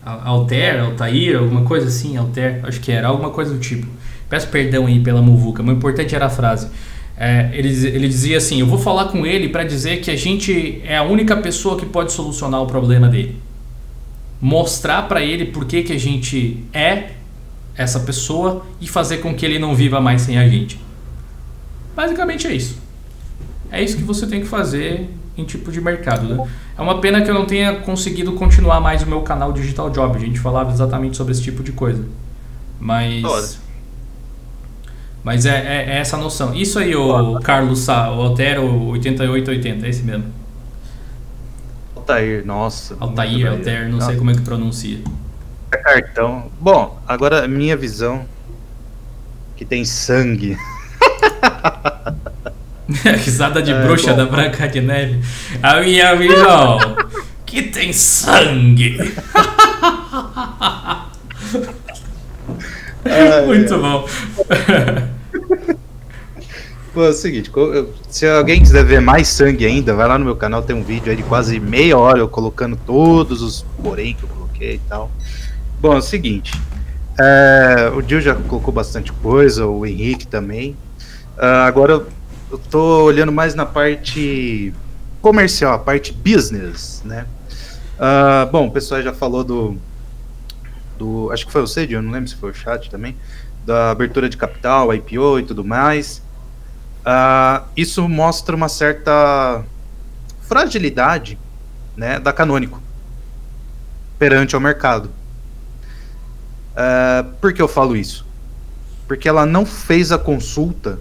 Alter, 0.06 0.84
Altair, 0.84 1.40
alguma 1.40 1.64
coisa 1.64 1.88
assim, 1.88 2.16
Alter, 2.16 2.60
acho 2.64 2.80
que 2.80 2.92
era, 2.92 3.08
alguma 3.08 3.32
coisa 3.32 3.56
do 3.56 3.60
tipo. 3.60 3.88
Peço 4.30 4.50
perdão 4.50 4.86
aí 4.86 5.00
pela 5.00 5.20
muvuca, 5.20 5.64
mas 5.64 5.74
o 5.74 5.78
importante 5.80 6.14
era 6.14 6.28
a 6.28 6.30
frase. 6.30 6.70
É, 7.18 7.50
ele, 7.54 7.70
ele 7.88 8.08
dizia 8.08 8.38
assim: 8.38 8.60
Eu 8.60 8.68
vou 8.68 8.78
falar 8.78 9.06
com 9.06 9.26
ele 9.26 9.50
para 9.50 9.64
dizer 9.64 10.02
que 10.02 10.12
a 10.12 10.16
gente 10.16 10.82
é 10.84 10.98
a 10.98 11.04
única 11.04 11.36
pessoa 11.38 11.78
que 11.78 11.86
pode 11.86 12.12
solucionar 12.12 12.62
o 12.62 12.68
problema 12.68 13.08
dele. 13.08 13.38
Mostrar 14.42 15.04
para 15.04 15.22
ele 15.22 15.46
por 15.46 15.66
que, 15.66 15.84
que 15.84 15.94
a 15.94 16.00
gente 16.00 16.64
é 16.74 17.12
essa 17.76 18.02
pessoa 18.02 18.66
e 18.80 18.88
fazer 18.88 19.18
com 19.18 19.34
que 19.34 19.46
ele 19.46 19.60
não 19.60 19.74
viva 19.76 20.00
mais 20.00 20.24
sem 20.24 20.38
a 20.38 20.48
gente. 20.48 20.80
Basicamente 21.96 22.48
é 22.48 22.54
isso. 22.54 22.78
É 23.72 23.82
isso 23.82 23.98
que 23.98 24.04
você 24.04 24.28
tem 24.28 24.42
que 24.42 24.48
fazer 24.48 25.10
em 25.38 25.44
tipo 25.44 25.72
de 25.72 25.82
mercado. 25.82 26.28
Né? 26.28 26.48
É 26.78 26.82
uma 26.82 27.00
pena 27.00 27.22
que 27.22 27.30
eu 27.30 27.34
não 27.34 27.46
tenha 27.46 27.78
conseguido 27.78 28.34
continuar 28.34 28.80
mais 28.80 29.02
o 29.04 29.06
meu 29.06 29.22
canal 29.22 29.52
Digital 29.52 29.90
Job. 29.90 30.16
A 30.16 30.20
gente 30.20 30.40
falava 30.40 30.72
exatamente 30.72 31.18
sobre 31.18 31.32
esse 31.32 31.42
tipo 31.42 31.64
de 31.64 31.72
coisa. 31.72 32.06
Mas. 32.80 33.60
Mas 35.26 35.46
é, 35.48 35.58
é, 35.58 35.86
é, 35.90 35.98
essa 35.98 36.16
noção. 36.18 36.54
Isso 36.54 36.78
aí, 36.78 36.96
o 36.96 37.40
Carlos 37.40 37.80
Sá, 37.80 38.12
o 38.12 38.22
Altero 38.22 38.72
8880, 38.90 39.88
é 39.88 39.90
esse 39.90 40.04
mesmo. 40.04 40.26
Altair, 41.96 42.46
nossa. 42.46 42.96
Altair, 43.00 43.52
Altair, 43.52 43.90
não 43.90 44.00
sei 44.00 44.18
como 44.18 44.30
é 44.30 44.36
que 44.36 44.42
pronuncia. 44.42 45.00
É 45.72 45.78
cartão. 45.78 46.52
Bom, 46.60 47.02
agora 47.08 47.48
minha 47.48 47.76
visão 47.76 48.24
que 49.56 49.66
tem 49.66 49.84
sangue. 49.84 50.56
Risada 53.18 53.64
de 53.64 53.72
é, 53.72 53.82
bruxa 53.82 54.12
bom. 54.12 54.18
da 54.18 54.26
Branca 54.28 54.68
de 54.68 54.80
Neve. 54.80 55.22
A 55.64 55.82
minha 55.82 56.16
visão 56.16 56.78
que 57.48 57.64
tem 57.64 57.92
sangue. 57.92 59.00
Muito 63.48 63.78
bom. 63.80 64.08
Pô, 66.96 67.04
é 67.04 67.10
o 67.10 67.14
seguinte, 67.14 67.52
se 68.08 68.26
alguém 68.26 68.62
quiser 68.62 68.86
ver 68.86 69.02
mais 69.02 69.28
sangue 69.28 69.66
ainda, 69.66 69.94
vai 69.94 70.08
lá 70.08 70.18
no 70.18 70.24
meu 70.24 70.38
canal, 70.38 70.64
tem 70.64 70.74
um 70.74 70.82
vídeo 70.82 71.12
aí 71.12 71.18
de 71.18 71.24
quase 71.24 71.60
meia 71.60 71.98
hora 71.98 72.20
eu 72.20 72.30
colocando 72.30 72.78
todos 72.78 73.42
os 73.42 73.66
porém 73.84 74.16
que 74.16 74.24
eu 74.24 74.30
coloquei 74.30 74.76
e 74.76 74.80
tal. 74.88 75.12
Bom, 75.82 75.94
é 75.94 75.98
o 75.98 76.02
seguinte, 76.02 76.54
é, 77.20 77.92
o 77.94 78.02
Gil 78.02 78.22
já 78.22 78.34
colocou 78.34 78.74
bastante 78.74 79.12
coisa, 79.12 79.66
o 79.68 79.86
Henrique 79.86 80.26
também. 80.26 80.72
Uh, 81.38 81.66
agora 81.66 81.92
eu 82.50 82.58
tô 82.72 83.04
olhando 83.04 83.34
mais 83.34 83.56
na 83.56 83.66
parte 83.66 84.74
comercial, 85.22 85.74
a 85.74 85.80
parte 85.80 86.14
business, 86.14 87.02
né? 87.04 87.26
Uh, 88.00 88.50
bom, 88.50 88.68
o 88.68 88.72
pessoal 88.72 89.02
já 89.02 89.12
falou 89.12 89.44
do, 89.44 89.78
do. 90.98 91.30
Acho 91.30 91.46
que 91.46 91.52
foi 91.52 91.62
o 91.62 91.68
Cid, 91.68 91.94
eu 91.94 92.02
não 92.02 92.12
lembro 92.12 92.30
se 92.30 92.38
foi 92.38 92.52
o 92.52 92.54
chat 92.54 92.90
também. 92.90 93.18
Da 93.66 93.92
abertura 93.92 94.30
de 94.30 94.38
capital, 94.38 94.94
IPO 94.94 95.40
e 95.40 95.44
tudo 95.44 95.62
mais. 95.62 96.24
Uh, 97.06 97.64
isso 97.78 98.08
mostra 98.10 98.56
uma 98.56 98.68
certa 98.68 99.64
fragilidade 100.42 101.38
né, 101.96 102.20
da 102.20 102.34
Canônico 102.34 102.82
perante 104.18 104.56
ao 104.56 104.62
mercado. 104.62 105.12
Uh, 106.72 107.32
por 107.40 107.54
que 107.54 107.62
eu 107.62 107.68
falo 107.68 107.96
isso? 107.96 108.26
Porque 109.08 109.30
ela 109.30 109.46
não 109.46 109.66
fez 109.66 110.12
a 110.12 110.18
consulta 110.18 111.00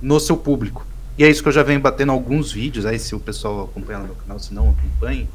no 0.00 0.18
seu 0.18 0.36
público. 0.36 0.86
E 1.18 1.24
é 1.24 1.30
isso 1.30 1.42
que 1.42 1.48
eu 1.48 1.52
já 1.52 1.62
venho 1.62 1.80
batendo 1.80 2.12
alguns 2.12 2.52
vídeos, 2.52 2.84
aí 2.84 2.98
se 2.98 3.14
o 3.14 3.20
pessoal 3.20 3.64
acompanha 3.64 4.00
no 4.00 4.06
meu 4.06 4.14
canal, 4.14 4.38
se 4.38 4.52
não 4.52 4.70
acompanhe, 4.70 5.28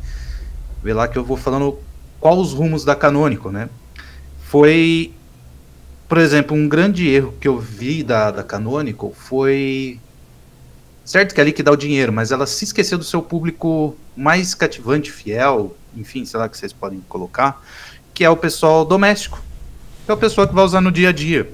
vê 0.83 0.93
lá 0.93 1.07
que 1.07 1.17
eu 1.17 1.23
vou 1.23 1.37
falando 1.37 1.77
qual 2.19 2.39
os 2.39 2.53
rumos 2.53 2.83
da 2.83 2.95
Canônico, 2.95 3.49
né? 3.49 3.69
Foi, 4.43 5.13
por 6.12 6.18
exemplo, 6.18 6.57
um 6.57 6.68
grande 6.68 7.07
erro 7.07 7.34
que 7.39 7.47
eu 7.47 7.57
vi 7.57 8.03
da, 8.03 8.32
da 8.32 8.43
Canônico 8.43 9.16
foi 9.18 9.97
certo 11.05 11.34
que 11.34 11.39
é 11.39 11.41
ali 11.41 11.53
que 11.53 11.64
dá 11.64 11.72
o 11.72 11.78
dinheiro, 11.78 12.12
mas 12.12 12.34
ela 12.34 12.45
se 12.45 12.66
esqueceu 12.66 12.97
do 12.97 13.03
seu 13.05 13.22
público 13.22 13.95
mais 14.14 14.53
cativante, 14.53 15.09
fiel, 15.09 15.74
enfim, 15.95 16.26
sei 16.26 16.38
lá 16.38 16.49
que 16.49 16.57
vocês 16.57 16.74
podem 16.74 16.99
colocar, 17.07 17.64
que 18.14 18.26
é 18.26 18.30
o 18.30 18.36
pessoal 18.36 18.84
doméstico 18.84 19.41
é 20.05 20.12
o 20.12 20.18
pessoal 20.18 20.45
que 20.45 20.53
vai 20.53 20.66
usar 20.66 20.82
no 20.82 20.91
dia 20.91 21.07
a 21.07 21.12
dia. 21.14 21.49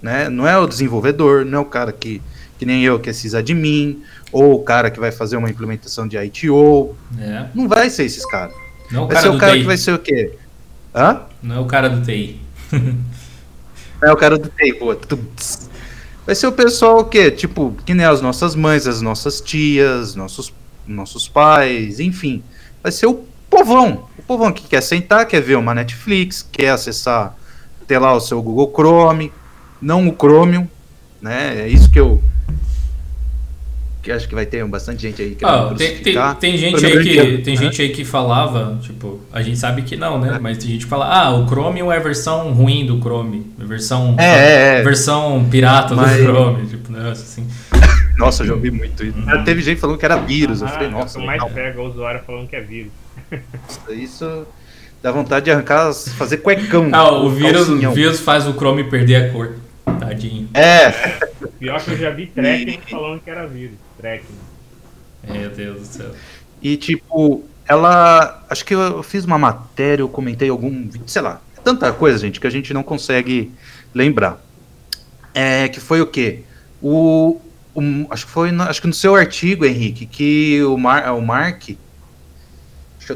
Né? 0.00 0.28
Não 0.28 0.46
é 0.46 0.56
o 0.56 0.68
desenvolvedor, 0.68 1.44
não 1.44 1.58
é 1.58 1.62
o 1.62 1.64
cara 1.64 1.90
que, 1.90 2.22
que 2.60 2.64
nem 2.64 2.84
eu, 2.84 3.00
que 3.00 3.10
é 3.10 3.12
sysadmin, 3.12 4.00
ou 4.30 4.54
o 4.54 4.62
cara 4.62 4.92
que 4.92 5.00
vai 5.00 5.10
fazer 5.10 5.36
uma 5.36 5.50
implementação 5.50 6.06
de 6.06 6.16
ITO. 6.16 6.94
É. 7.18 7.46
Não 7.52 7.66
vai 7.66 7.90
ser 7.90 8.04
esses 8.04 8.24
caras. 8.26 8.54
Não 8.92 9.08
vai 9.08 9.20
ser 9.20 9.28
o 9.28 9.38
cara 9.38 9.54
TI. 9.54 9.58
que 9.58 9.66
vai 9.66 9.76
ser 9.76 9.92
o 9.92 9.98
quê? 9.98 10.38
Hã? 10.94 11.22
Não 11.42 11.56
é 11.56 11.58
o 11.58 11.66
cara 11.66 11.90
do 11.90 12.00
TI. 12.00 12.40
é 14.02 14.12
o 14.12 14.16
cara 14.16 14.38
do 14.38 14.50
pô. 14.78 14.96
Vai 16.24 16.34
ser 16.34 16.46
o 16.46 16.52
pessoal 16.52 17.00
o 17.00 17.04
quê? 17.04 17.30
Tipo, 17.30 17.74
que 17.84 17.94
nem 17.94 18.06
as 18.06 18.20
nossas 18.20 18.54
mães, 18.54 18.86
as 18.86 19.00
nossas 19.00 19.40
tias, 19.40 20.14
nossos, 20.14 20.52
nossos 20.86 21.28
pais, 21.28 21.98
enfim. 21.98 22.42
Vai 22.82 22.92
ser 22.92 23.06
o 23.06 23.24
povão. 23.50 24.08
O 24.18 24.22
povão 24.22 24.52
que 24.52 24.62
quer 24.68 24.82
sentar, 24.82 25.26
quer 25.26 25.40
ver 25.40 25.56
uma 25.56 25.74
Netflix, 25.74 26.46
quer 26.50 26.70
acessar 26.70 27.36
ter 27.86 27.98
lá 27.98 28.14
o 28.14 28.20
seu 28.20 28.40
Google 28.40 28.72
Chrome, 28.74 29.32
não 29.80 30.08
o 30.08 30.14
Chromium, 30.14 30.68
né? 31.20 31.62
É 31.62 31.68
isso 31.68 31.90
que 31.90 32.00
eu 32.00 32.22
que 34.02 34.10
acho 34.10 34.28
que 34.28 34.34
vai 34.34 34.44
ter 34.44 34.64
bastante 34.66 35.00
gente 35.00 35.22
aí 35.22 35.34
que 35.36 35.44
ah, 35.44 35.72
tem, 35.78 35.96
tem, 35.98 36.16
tem, 36.40 36.56
gente 36.56 36.84
aí 36.84 37.02
que 37.02 37.18
é, 37.18 37.36
tem 37.38 37.56
gente 37.56 37.80
aí 37.80 37.90
que 37.90 38.04
falava, 38.04 38.76
tipo, 38.82 39.20
a 39.32 39.40
gente 39.42 39.56
sabe 39.56 39.82
que 39.82 39.96
não, 39.96 40.18
né? 40.18 40.34
É. 40.36 40.38
Mas 40.40 40.58
tem 40.58 40.68
gente 40.68 40.84
que 40.84 40.90
fala, 40.90 41.06
ah, 41.06 41.30
o 41.34 41.46
Chromium 41.46 41.90
é 41.90 41.96
a 41.96 42.00
versão 42.00 42.52
ruim 42.52 42.84
do 42.84 42.98
Chrome, 42.98 43.46
a 43.60 43.64
versão 43.64 44.16
é, 44.18 44.24
é, 44.24 44.78
é. 44.80 44.82
versão 44.82 45.46
pirata 45.48 45.94
Mas... 45.94 46.16
do 46.16 46.24
Chrome, 46.24 46.66
tipo, 46.66 46.90
né, 46.90 47.10
assim. 47.10 47.46
Nossa, 48.18 48.42
eu 48.42 48.48
já 48.48 48.54
ouvi 48.54 48.70
muito 48.70 49.04
isso. 49.04 49.18
Uhum. 49.18 49.44
Teve 49.44 49.62
gente 49.62 49.80
falando 49.80 49.98
que 49.98 50.04
era 50.04 50.16
vírus, 50.16 50.62
ah, 50.62 50.66
eu 50.66 50.68
falei, 50.70 50.88
nossa, 50.90 51.18
mais 51.20 51.40
não. 51.40 51.50
pega 51.50 51.80
o 51.80 51.88
usuário 51.88 52.20
falando 52.26 52.48
que 52.48 52.56
é 52.56 52.60
vírus. 52.60 52.92
Isso 53.88 54.46
Dá 55.02 55.10
vontade 55.10 55.46
de 55.46 55.50
arrancar, 55.50 55.92
fazer 55.92 56.36
cuecão. 56.36 56.88
Ah, 56.92 57.10
o 57.10 57.28
vírus, 57.28 57.68
o 57.68 57.90
vírus 57.90 58.20
faz 58.20 58.46
o 58.46 58.52
Chrome 58.52 58.84
perder 58.84 59.16
a 59.16 59.32
cor. 59.32 59.56
Tadinho. 59.84 60.48
É. 60.54 60.90
Pior 61.58 61.82
que 61.82 61.90
eu 61.90 61.98
já 61.98 62.10
vi 62.10 62.26
tracking 62.26 62.80
falando 62.90 63.20
que 63.20 63.30
era 63.30 63.46
vírus. 63.46 63.76
Tracking. 63.98 64.38
Meu 65.28 65.50
Deus 65.50 65.80
do 65.80 65.86
céu. 65.86 66.10
E 66.60 66.76
tipo, 66.76 67.44
ela. 67.66 68.44
Acho 68.48 68.64
que 68.64 68.74
eu 68.74 69.02
fiz 69.02 69.24
uma 69.24 69.38
matéria, 69.38 70.02
eu 70.02 70.08
comentei 70.08 70.48
algum. 70.48 70.88
Sei 71.06 71.22
lá. 71.22 71.40
Tanta 71.64 71.92
coisa, 71.92 72.18
gente, 72.18 72.40
que 72.40 72.46
a 72.46 72.50
gente 72.50 72.74
não 72.74 72.82
consegue 72.82 73.52
lembrar. 73.94 74.40
É, 75.34 75.68
que 75.68 75.80
foi 75.80 76.00
o 76.00 76.06
quê? 76.06 76.42
O, 76.80 77.40
o 77.74 77.80
acho 78.10 78.26
que 78.26 78.32
foi 78.32 78.50
no, 78.50 78.64
acho 78.64 78.80
que 78.80 78.88
no 78.88 78.92
seu 78.92 79.14
artigo, 79.14 79.64
Henrique, 79.64 80.04
que 80.04 80.62
o, 80.64 80.76
Mar, 80.76 81.12
o 81.14 81.22
Mark 81.22 81.70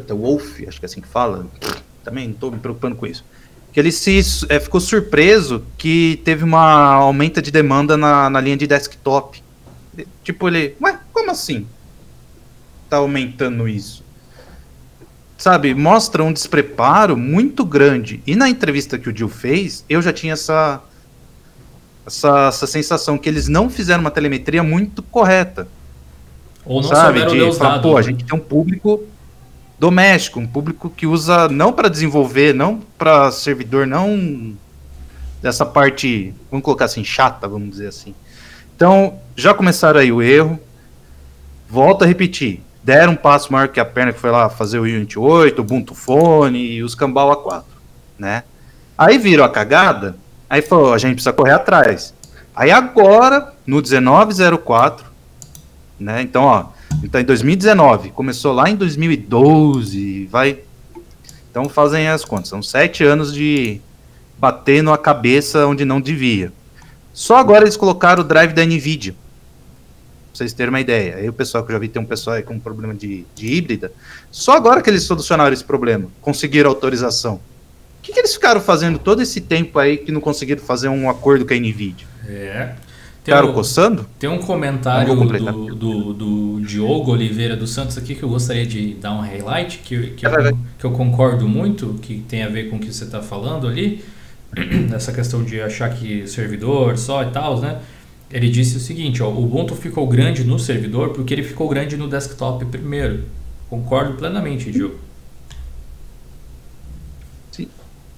Wolf, 0.08 0.60
acho 0.66 0.78
que 0.78 0.84
é 0.84 0.88
assim 0.88 1.00
que 1.00 1.08
fala, 1.08 1.46
também 2.04 2.26
não 2.26 2.34
estou 2.34 2.52
me 2.52 2.58
preocupando 2.58 2.96
com 2.96 3.06
isso. 3.06 3.24
Que 3.76 3.80
ele 3.80 3.92
se 3.92 4.18
é, 4.48 4.58
ficou 4.58 4.80
surpreso 4.80 5.62
que 5.76 6.18
teve 6.24 6.42
uma 6.42 6.94
aumenta 6.94 7.42
de 7.42 7.50
demanda 7.50 7.94
na, 7.94 8.30
na 8.30 8.40
linha 8.40 8.56
de 8.56 8.66
desktop. 8.66 9.42
Tipo, 10.24 10.48
ele, 10.48 10.74
ué, 10.80 10.98
como 11.12 11.30
assim? 11.30 11.66
Tá 12.88 12.96
aumentando 12.96 13.68
isso? 13.68 14.02
Sabe, 15.36 15.74
mostra 15.74 16.24
um 16.24 16.32
despreparo 16.32 17.18
muito 17.18 17.66
grande. 17.66 18.22
E 18.26 18.34
na 18.34 18.48
entrevista 18.48 18.98
que 18.98 19.10
o 19.10 19.14
Jill 19.14 19.28
fez, 19.28 19.84
eu 19.90 20.00
já 20.00 20.10
tinha 20.10 20.32
essa, 20.32 20.80
essa, 22.06 22.48
essa 22.48 22.66
sensação 22.66 23.18
que 23.18 23.28
eles 23.28 23.46
não 23.46 23.68
fizeram 23.68 24.00
uma 24.00 24.10
telemetria 24.10 24.62
muito 24.62 25.02
correta. 25.02 25.68
Ou 26.64 26.80
não 26.80 26.88
sabe, 26.88 27.26
de 27.26 27.52
falar, 27.52 27.80
pô, 27.80 27.98
a 27.98 28.00
gente 28.00 28.24
tem 28.24 28.34
um 28.38 28.42
público 28.42 29.04
doméstico, 29.78 30.40
um 30.40 30.46
público 30.46 30.90
que 30.90 31.06
usa 31.06 31.48
não 31.48 31.72
para 31.72 31.88
desenvolver, 31.88 32.54
não 32.54 32.80
para 32.98 33.30
servidor, 33.30 33.86
não 33.86 34.54
dessa 35.42 35.66
parte, 35.66 36.34
vamos 36.50 36.64
colocar 36.64 36.86
assim, 36.86 37.04
chata, 37.04 37.46
vamos 37.46 37.70
dizer 37.70 37.88
assim. 37.88 38.14
Então, 38.74 39.18
já 39.34 39.54
começaram 39.54 40.00
aí 40.00 40.10
o 40.12 40.22
erro. 40.22 40.58
Volto 41.68 42.04
a 42.04 42.06
repetir. 42.06 42.60
Deram 42.82 43.14
um 43.14 43.16
passo 43.16 43.52
maior 43.52 43.68
que 43.68 43.80
a 43.80 43.84
perna 43.84 44.12
que 44.12 44.20
foi 44.20 44.30
lá 44.30 44.48
fazer 44.48 44.78
o 44.78 44.82
Unity 44.82 45.18
8, 45.18 45.58
o 45.58 45.62
Ubuntu 45.62 45.94
Phone 45.94 46.58
e 46.58 46.82
os 46.82 46.94
Cambau 46.94 47.44
A4, 47.44 47.64
né? 48.18 48.44
Aí 48.96 49.18
viram 49.18 49.44
a 49.44 49.48
cagada, 49.48 50.16
aí 50.48 50.62
falou, 50.62 50.94
a 50.94 50.98
gente 50.98 51.14
precisa 51.14 51.32
correr 51.32 51.52
atrás. 51.52 52.14
Aí 52.54 52.70
agora, 52.70 53.52
no 53.66 53.82
1904, 53.82 55.04
né? 55.98 56.22
Então, 56.22 56.44
ó, 56.44 56.66
então, 57.02 57.20
em 57.20 57.24
2019, 57.24 58.10
começou 58.10 58.52
lá 58.52 58.68
em 58.68 58.76
2012, 58.76 60.26
vai. 60.26 60.58
Então, 61.50 61.68
fazem 61.68 62.08
as 62.08 62.24
contas. 62.24 62.48
São 62.48 62.62
sete 62.62 63.04
anos 63.04 63.32
de 63.32 63.80
bater 64.38 64.82
na 64.82 64.96
cabeça 64.98 65.66
onde 65.66 65.84
não 65.84 66.00
devia. 66.00 66.52
Só 67.12 67.36
agora 67.36 67.64
eles 67.64 67.76
colocaram 67.76 68.22
o 68.22 68.24
drive 68.24 68.52
da 68.52 68.64
NVIDIA. 68.64 69.12
Pra 69.12 69.20
vocês 70.34 70.52
terem 70.52 70.68
uma 70.68 70.80
ideia. 70.80 71.16
Aí 71.16 71.28
o 71.28 71.32
pessoal 71.32 71.64
que 71.64 71.70
eu 71.70 71.74
já 71.74 71.78
vi 71.78 71.88
tem 71.88 72.00
um 72.00 72.04
pessoal 72.04 72.36
aí 72.36 72.42
com 72.42 72.54
um 72.54 72.60
problema 72.60 72.94
de, 72.94 73.24
de 73.34 73.54
híbrida. 73.54 73.90
Só 74.30 74.52
agora 74.52 74.82
que 74.82 74.90
eles 74.90 75.04
solucionaram 75.04 75.52
esse 75.52 75.64
problema, 75.64 76.08
conseguiram 76.20 76.68
autorização. 76.68 77.36
O 77.36 77.40
que, 78.02 78.12
que 78.12 78.18
eles 78.18 78.34
ficaram 78.34 78.60
fazendo 78.60 78.98
todo 78.98 79.22
esse 79.22 79.40
tempo 79.40 79.78
aí 79.78 79.96
que 79.96 80.12
não 80.12 80.20
conseguiram 80.20 80.62
fazer 80.62 80.88
um 80.88 81.08
acordo 81.08 81.46
com 81.46 81.54
a 81.54 81.56
NVIDIA? 81.56 82.06
É. 82.28 82.74
Ficaram 83.26 83.52
coçando? 83.52 84.06
Tem 84.20 84.30
um 84.30 84.38
comentário 84.38 85.16
do, 85.16 85.74
do, 85.74 86.14
do, 86.14 86.55
Diogo 86.66 87.12
Oliveira 87.12 87.56
dos 87.56 87.70
Santos 87.70 87.96
aqui 87.96 88.14
que 88.14 88.22
eu 88.22 88.28
gostaria 88.28 88.66
de 88.66 88.94
dar 88.94 89.12
um 89.12 89.20
highlight, 89.20 89.78
que, 89.78 90.10
que, 90.10 90.26
eu, 90.26 90.58
que 90.78 90.84
eu 90.84 90.90
concordo 90.90 91.48
muito, 91.48 91.98
que 92.02 92.18
tem 92.28 92.42
a 92.42 92.48
ver 92.48 92.68
com 92.68 92.76
o 92.76 92.78
que 92.78 92.92
você 92.92 93.04
está 93.04 93.22
falando 93.22 93.66
ali, 93.66 94.04
essa 94.94 95.12
questão 95.12 95.44
de 95.44 95.60
achar 95.60 95.90
que 95.94 96.26
servidor 96.26 96.98
só 96.98 97.22
e 97.22 97.30
tal, 97.30 97.60
né? 97.60 97.80
Ele 98.30 98.48
disse 98.48 98.76
o 98.76 98.80
seguinte, 98.80 99.22
ó, 99.22 99.28
o 99.28 99.44
Ubuntu 99.44 99.74
ficou 99.76 100.06
grande 100.08 100.42
no 100.42 100.58
servidor 100.58 101.10
porque 101.10 101.32
ele 101.32 101.44
ficou 101.44 101.68
grande 101.68 101.96
no 101.96 102.08
desktop 102.08 102.64
primeiro. 102.66 103.24
Concordo 103.70 104.14
plenamente, 104.14 104.70
Diogo. 104.70 104.98
Sim. 107.52 107.68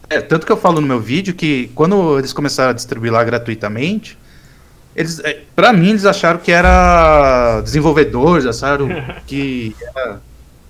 É, 0.09 0.21
tanto 0.21 0.47
que 0.47 0.53
eu 0.53 0.57
falo 0.57 0.81
no 0.81 0.87
meu 0.87 1.01
vídeo 1.01 1.35
que 1.35 1.71
quando 1.75 2.19
eles 2.19 2.33
começaram 2.33 2.71
a 2.71 2.75
distribuir 2.75 3.13
lá 3.13 3.23
gratuitamente, 3.23 4.17
eles, 4.99 5.21
é, 5.21 5.43
pra 5.55 5.73
mim, 5.73 5.91
eles 5.91 6.05
acharam 6.05 6.41
que 6.41 6.51
era 6.51 7.61
desenvolvedores, 7.61 8.47
acharam 8.47 8.89
que 9.29 9.75
era. 9.95 10.21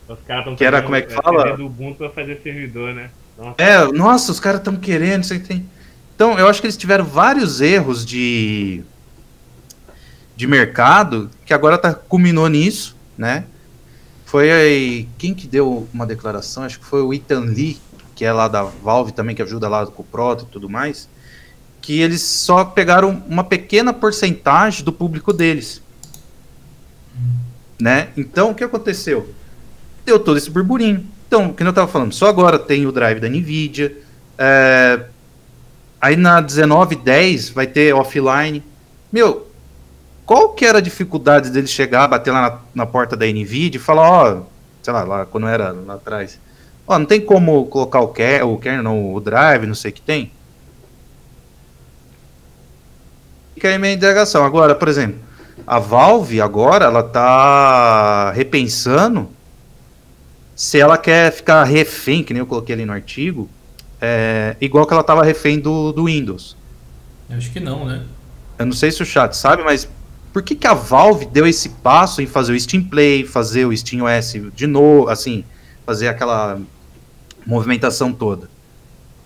Os 0.07 0.19
caras 0.27 0.43
estão 0.43 0.57
que 0.57 0.65
era, 0.65 0.83
como 0.83 0.97
é 0.97 1.03
que 1.03 1.15
fala? 1.15 1.57
do 1.57 1.67
Ubuntu 1.67 1.97
pra 1.97 2.11
fazer 2.11 2.39
servidor, 2.43 2.95
né? 2.95 3.11
Nossa. 3.39 3.55
É, 3.57 3.85
nossa, 3.91 4.31
os 4.31 4.39
caras 4.39 4.61
estão 4.61 4.77
querendo, 4.77 5.25
isso 5.25 5.39
tem. 5.41 5.67
Então, 6.15 6.39
eu 6.39 6.47
acho 6.47 6.61
que 6.61 6.67
eles 6.67 6.77
tiveram 6.77 7.05
vários 7.05 7.63
erros 7.63 8.05
de 8.05 8.83
de 10.37 10.47
mercado 10.47 11.29
que 11.45 11.53
agora 11.53 11.77
tá 11.77 11.93
culminou 11.95 12.49
nisso, 12.49 12.97
né? 13.17 13.45
Foi 14.27 14.51
aí, 14.53 15.09
quem 15.17 15.35
que 15.35 15.49
deu 15.49 15.89
uma 15.93 16.07
declaração? 16.07 16.65
Acho 16.65 16.79
que 16.79 16.85
foi 16.85 17.01
o 17.03 17.15
Ethan 17.15 17.41
Lee, 17.41 17.79
que 18.15 18.25
é 18.25 18.33
lá 18.33 18.47
da 18.47 18.63
Valve 18.63 19.13
também, 19.13 19.35
que 19.35 19.43
ajuda 19.43 19.69
lá 19.69 19.87
com 19.87 20.03
o 20.03 20.05
Proto 20.05 20.45
e 20.45 20.53
tudo 20.53 20.69
mais, 20.69 21.09
que 21.81 22.01
eles 22.01 22.21
só 22.21 22.65
pegaram 22.65 23.23
uma 23.29 23.45
pequena 23.45 23.93
porcentagem 23.93 24.85
do 24.85 24.93
público 24.93 25.33
deles. 25.33 25.83
Né? 27.81 28.09
Então, 28.17 28.51
o 28.51 28.55
que 28.55 28.65
aconteceu? 28.65 29.33
Deu 30.05 30.19
todo 30.19 30.37
esse 30.37 30.51
burburinho. 30.51 31.07
Então, 31.27 31.51
o 31.51 31.55
que 31.55 31.63
eu 31.63 31.69
estava 31.69 31.87
falando, 31.87 32.13
só 32.13 32.27
agora 32.27 32.59
tem 32.59 32.87
o 32.87 32.93
drive 32.93 33.21
da 33.21 33.29
NVIDIA, 33.29 33.97
é... 34.39 35.05
aí 36.01 36.17
na 36.17 36.41
1910 36.41 37.51
vai 37.51 37.67
ter 37.67 37.95
offline. 37.95 38.63
Meu, 39.13 39.49
qual 40.25 40.51
que 40.51 40.65
era 40.65 40.79
a 40.79 40.83
dificuldade 40.83 41.51
dele 41.51 41.67
chegar, 41.67 42.09
bater 42.09 42.31
lá 42.31 42.43
na, 42.43 42.59
na 42.75 42.87
porta 42.87 43.17
da 43.17 43.27
NVIDIA 43.27 43.79
e 43.79 43.83
falar, 43.83 44.11
ó, 44.11 44.43
sei 44.83 44.93
lá, 44.93 45.05
lá 45.05 45.27
quando 45.27 45.47
era 45.47 45.73
lá 45.73 45.95
atrás, 45.95 46.41
ó, 46.87 46.99
não 46.99 47.07
tem 47.07 47.21
como 47.21 47.67
colocar 47.67 48.01
o 48.01 48.09
kernel, 48.09 48.53
o 48.53 48.59
kernel, 48.59 49.13
o 49.15 49.21
drive, 49.21 49.67
não 49.67 49.75
sei 49.75 49.91
o 49.91 49.95
que 49.95 50.03
tem? 50.03 50.33
Fica 53.59 53.71
aí 53.71 53.77
minha 53.77 53.93
indagação. 53.93 54.45
Agora, 54.45 54.73
por 54.73 54.87
exemplo, 54.87 55.19
a 55.67 55.81
Valve 55.81 56.41
agora, 56.41 56.85
ela 56.85 57.03
tá 57.03 58.31
repensando 58.31 59.29
se 60.55 60.79
ela 60.79 60.97
quer 60.97 61.33
ficar 61.33 61.65
refém, 61.65 62.23
que 62.23 62.33
nem 62.33 62.39
eu 62.39 62.47
coloquei 62.47 62.73
ali 62.73 62.85
no 62.85 62.93
artigo, 62.93 63.51
é, 64.01 64.55
igual 64.61 64.87
que 64.87 64.93
ela 64.93 65.03
tava 65.03 65.25
refém 65.25 65.59
do, 65.59 65.91
do 65.91 66.05
Windows. 66.05 66.57
Eu 67.29 67.37
acho 67.37 67.51
que 67.51 67.59
não, 67.59 67.85
né? 67.85 68.05
Eu 68.61 68.67
não 68.67 68.73
sei 68.73 68.93
se 68.93 69.03
o 69.03 69.05
chat 69.05 69.37
sabe, 69.37 69.65
mas 69.65 69.89
por 70.33 70.41
que, 70.41 70.55
que 70.55 70.67
a 70.69 70.75
Valve 70.75 71.27
deu 71.27 71.45
esse 71.45 71.71
passo 71.71 72.23
em 72.23 72.29
fazer 72.29 72.53
o 72.53 72.61
Steam 72.61 72.85
Play, 72.85 73.25
fazer 73.25 73.65
o 73.65 73.77
Steam 73.77 74.05
OS 74.05 74.37
de 74.55 74.69
novo, 74.69 75.09
assim, 75.09 75.45
fazer 75.85 76.07
aquela 76.07 76.61
movimentação 77.45 78.13
toda? 78.13 78.49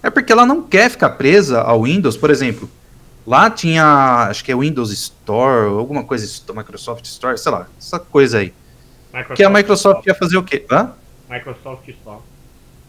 É 0.03 0.09
porque 0.09 0.33
ela 0.33 0.47
não 0.47 0.62
quer 0.62 0.89
ficar 0.89 1.11
presa 1.11 1.61
ao 1.61 1.83
Windows, 1.83 2.16
por 2.16 2.30
exemplo. 2.30 2.70
Lá 3.27 3.49
tinha, 3.49 4.27
acho 4.29 4.45
que 4.45 4.51
é 4.51 4.57
Windows 4.57 4.91
Store, 4.91 5.68
alguma 5.68 6.03
coisa, 6.03 6.27
Microsoft 6.55 7.05
Store, 7.05 7.39
sei 7.39 7.53
lá, 7.53 7.68
essa 7.79 7.99
coisa 7.99 8.39
aí. 8.39 8.53
Microsoft 9.12 9.37
que 9.37 9.45
a 9.45 9.51
Microsoft 9.51 9.99
Store. 9.99 10.09
ia 10.09 10.14
fazer 10.14 10.37
o 10.39 10.43
quê? 10.43 10.66
Hã? 10.70 10.93
Microsoft 11.31 11.89
Store. 11.89 12.20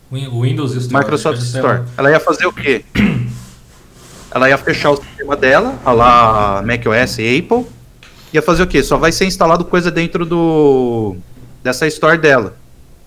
O 0.09 0.41
Windows 0.41 0.75
Store. 0.75 1.03
Microsoft 1.03 1.41
Store. 1.41 1.83
Ela 1.97 2.11
ia 2.11 2.19
fazer 2.19 2.45
o 2.45 2.53
quê? 2.53 2.83
ela 4.31 4.49
ia 4.49 4.57
fechar 4.57 4.91
o 4.91 4.97
sistema 4.97 5.35
dela, 5.35 5.79
a 5.85 5.91
lá 5.91 6.61
macOS 6.63 7.19
e 7.19 7.39
Apple, 7.39 7.65
ia 8.33 8.41
fazer 8.41 8.63
o 8.63 8.67
quê? 8.67 8.81
Só 8.81 8.97
vai 8.97 9.11
ser 9.11 9.25
instalado 9.25 9.63
coisa 9.65 9.91
dentro 9.91 10.25
do 10.25 11.15
dessa 11.61 11.87
store 11.87 12.17
dela. 12.17 12.55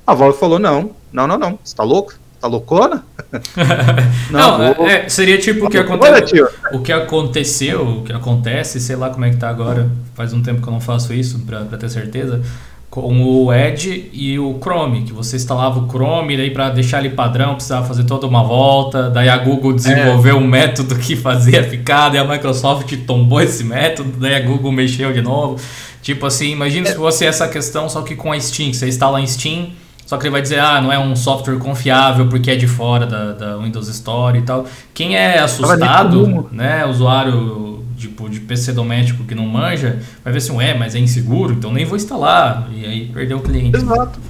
A 0.06 0.14
Valve 0.14 0.38
falou: 0.38 0.58
não, 0.58 0.92
não, 1.12 1.26
não, 1.26 1.36
não. 1.36 1.58
Você 1.62 1.74
tá 1.74 1.82
louco? 1.82 2.14
Tá 2.46 2.48
loucona? 2.48 3.04
não, 4.30 4.58
não 4.58 4.74
vou... 4.74 4.88
é, 4.88 5.08
seria 5.08 5.36
tipo 5.36 5.66
o 5.66 5.70
que, 5.70 5.76
aconteceu, 5.76 6.48
o 6.72 6.78
que 6.78 6.92
aconteceu, 6.92 7.88
o 7.88 8.02
que 8.04 8.12
acontece, 8.12 8.80
sei 8.80 8.94
lá 8.94 9.10
como 9.10 9.24
é 9.24 9.30
que 9.30 9.36
tá 9.36 9.48
agora. 9.48 9.90
Faz 10.14 10.32
um 10.32 10.40
tempo 10.40 10.62
que 10.62 10.68
eu 10.68 10.72
não 10.72 10.80
faço 10.80 11.12
isso, 11.12 11.40
pra, 11.40 11.60
pra 11.62 11.76
ter 11.76 11.90
certeza 11.90 12.40
com 12.88 13.22
o 13.22 13.52
Edge 13.52 14.08
e 14.12 14.38
o 14.38 14.58
Chrome, 14.62 15.02
que 15.02 15.12
você 15.12 15.36
instalava 15.36 15.80
o 15.80 15.88
Chrome, 15.88 16.34
daí 16.34 16.50
para 16.50 16.70
deixar 16.70 17.04
ele 17.04 17.14
padrão 17.14 17.54
precisava 17.54 17.84
fazer 17.86 18.04
toda 18.04 18.26
uma 18.26 18.42
volta, 18.42 19.10
daí 19.10 19.28
a 19.28 19.36
Google 19.36 19.74
desenvolveu 19.74 20.36
é. 20.36 20.38
um 20.38 20.46
método 20.46 20.94
que 20.94 21.14
fazia 21.16 21.62
ficar, 21.64 22.08
daí 22.08 22.20
a 22.20 22.24
Microsoft 22.24 22.90
tombou 23.06 23.42
esse 23.42 23.64
método, 23.64 24.12
daí 24.18 24.36
a 24.36 24.40
Google 24.40 24.72
mexeu 24.72 25.12
de 25.12 25.20
novo. 25.20 25.60
Tipo 26.00 26.24
assim, 26.24 26.52
imagina 26.52 26.88
é. 26.88 26.92
se 26.92 26.96
fosse 26.96 27.26
essa 27.26 27.46
questão 27.48 27.88
só 27.88 28.00
que 28.00 28.14
com 28.14 28.32
a 28.32 28.40
Steam, 28.40 28.72
você 28.72 28.88
instala 28.88 29.20
em 29.20 29.26
Steam, 29.26 29.72
só 30.06 30.16
que 30.16 30.24
ele 30.24 30.30
vai 30.30 30.40
dizer, 30.40 30.60
ah, 30.60 30.80
não 30.80 30.92
é 30.92 30.98
um 30.98 31.16
software 31.16 31.58
confiável 31.58 32.28
porque 32.28 32.52
é 32.52 32.56
de 32.56 32.68
fora 32.68 33.04
da, 33.04 33.32
da 33.32 33.56
Windows 33.56 33.88
Store 33.88 34.38
e 34.38 34.42
tal. 34.42 34.64
Quem 34.94 35.16
é 35.16 35.40
assustado, 35.40 36.48
né, 36.52 36.86
usuário 36.86 37.84
tipo, 37.98 38.28
de 38.28 38.40
PC 38.40 38.72
doméstico 38.72 39.24
que 39.24 39.34
não 39.34 39.44
manja, 39.46 40.00
vai 40.22 40.32
ver 40.32 40.38
assim, 40.38 40.52
ué, 40.52 40.74
mas 40.74 40.94
é 40.94 41.00
inseguro, 41.00 41.54
então 41.54 41.72
nem 41.72 41.84
vou 41.84 41.96
instalar. 41.96 42.68
E 42.72 42.86
aí 42.86 43.10
perdeu 43.12 43.38
o 43.38 43.42
cliente. 43.42 43.76
Exato. 43.76 44.20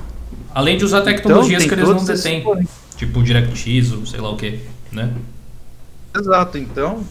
Além 0.54 0.78
de 0.78 0.84
usar 0.84 1.02
tecnologias 1.02 1.62
então, 1.62 1.76
que 1.76 1.84
eles 1.84 1.94
não 1.94 2.04
detêm. 2.04 2.66
Tipo 2.96 3.22
DirectX 3.22 3.92
ou 3.92 4.06
sei 4.06 4.20
lá 4.20 4.30
o 4.30 4.36
que, 4.36 4.60
né? 4.90 5.12
Exato, 6.18 6.56
então 6.56 7.04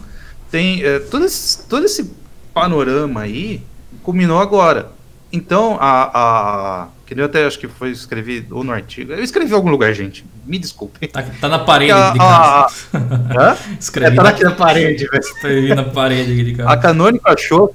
tem 0.50 0.82
é, 0.82 0.98
todo, 0.98 1.24
esse, 1.24 1.66
todo 1.68 1.84
esse 1.84 2.12
panorama 2.52 3.20
aí 3.20 3.62
culminou 4.02 4.40
agora. 4.40 4.90
Então, 5.32 5.76
a, 5.80 6.10
a 6.14 6.88
que 7.06 7.18
eu 7.18 7.24
até 7.24 7.46
acho 7.46 7.58
que 7.58 7.68
foi 7.68 7.90
escrever 7.90 8.46
ou 8.50 8.64
no 8.64 8.72
artigo. 8.72 9.12
Eu 9.12 9.22
escrevi 9.22 9.52
em 9.52 9.54
algum 9.54 9.70
lugar, 9.70 9.92
gente. 9.94 10.26
Me 10.44 10.58
desculpe. 10.58 11.06
Tá, 11.06 11.22
tá 11.22 11.48
na 11.48 11.60
parede 11.60 11.92
a, 11.92 12.10
de 12.10 12.18
casa. 12.18 12.74
A, 12.92 13.52
a, 13.52 13.56
Escrevi 13.78 14.12
é, 14.12 14.16
tá 14.16 14.22
na, 14.24 14.28
aqui 14.30 14.42
na 14.42 14.50
parede, 14.50 15.06
velho. 15.06 15.20
Escrevi 15.20 15.74
na 15.74 15.84
parede 15.84 16.32
aqui 16.32 16.44
de 16.44 16.54
casa. 16.54 16.68
A 16.68 16.76
Canônica 16.76 17.32
achou 17.32 17.74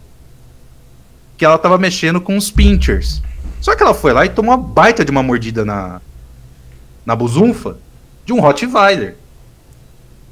que 1.38 1.46
ela 1.46 1.58
tava 1.58 1.78
mexendo 1.78 2.20
com 2.20 2.36
os 2.36 2.52
pinchers. 2.52 3.22
Só 3.62 3.74
que 3.74 3.82
ela 3.82 3.94
foi 3.94 4.12
lá 4.12 4.26
e 4.26 4.30
tomou 4.30 4.54
uma 4.54 4.62
baita 4.62 5.06
de 5.06 5.12
uma 5.12 5.24
mordida 5.24 5.64
na, 5.64 6.02
na 7.06 7.16
buzunfa 7.16 7.78
de 8.26 8.34
um 8.34 8.42
Rottweiler. 8.42 9.16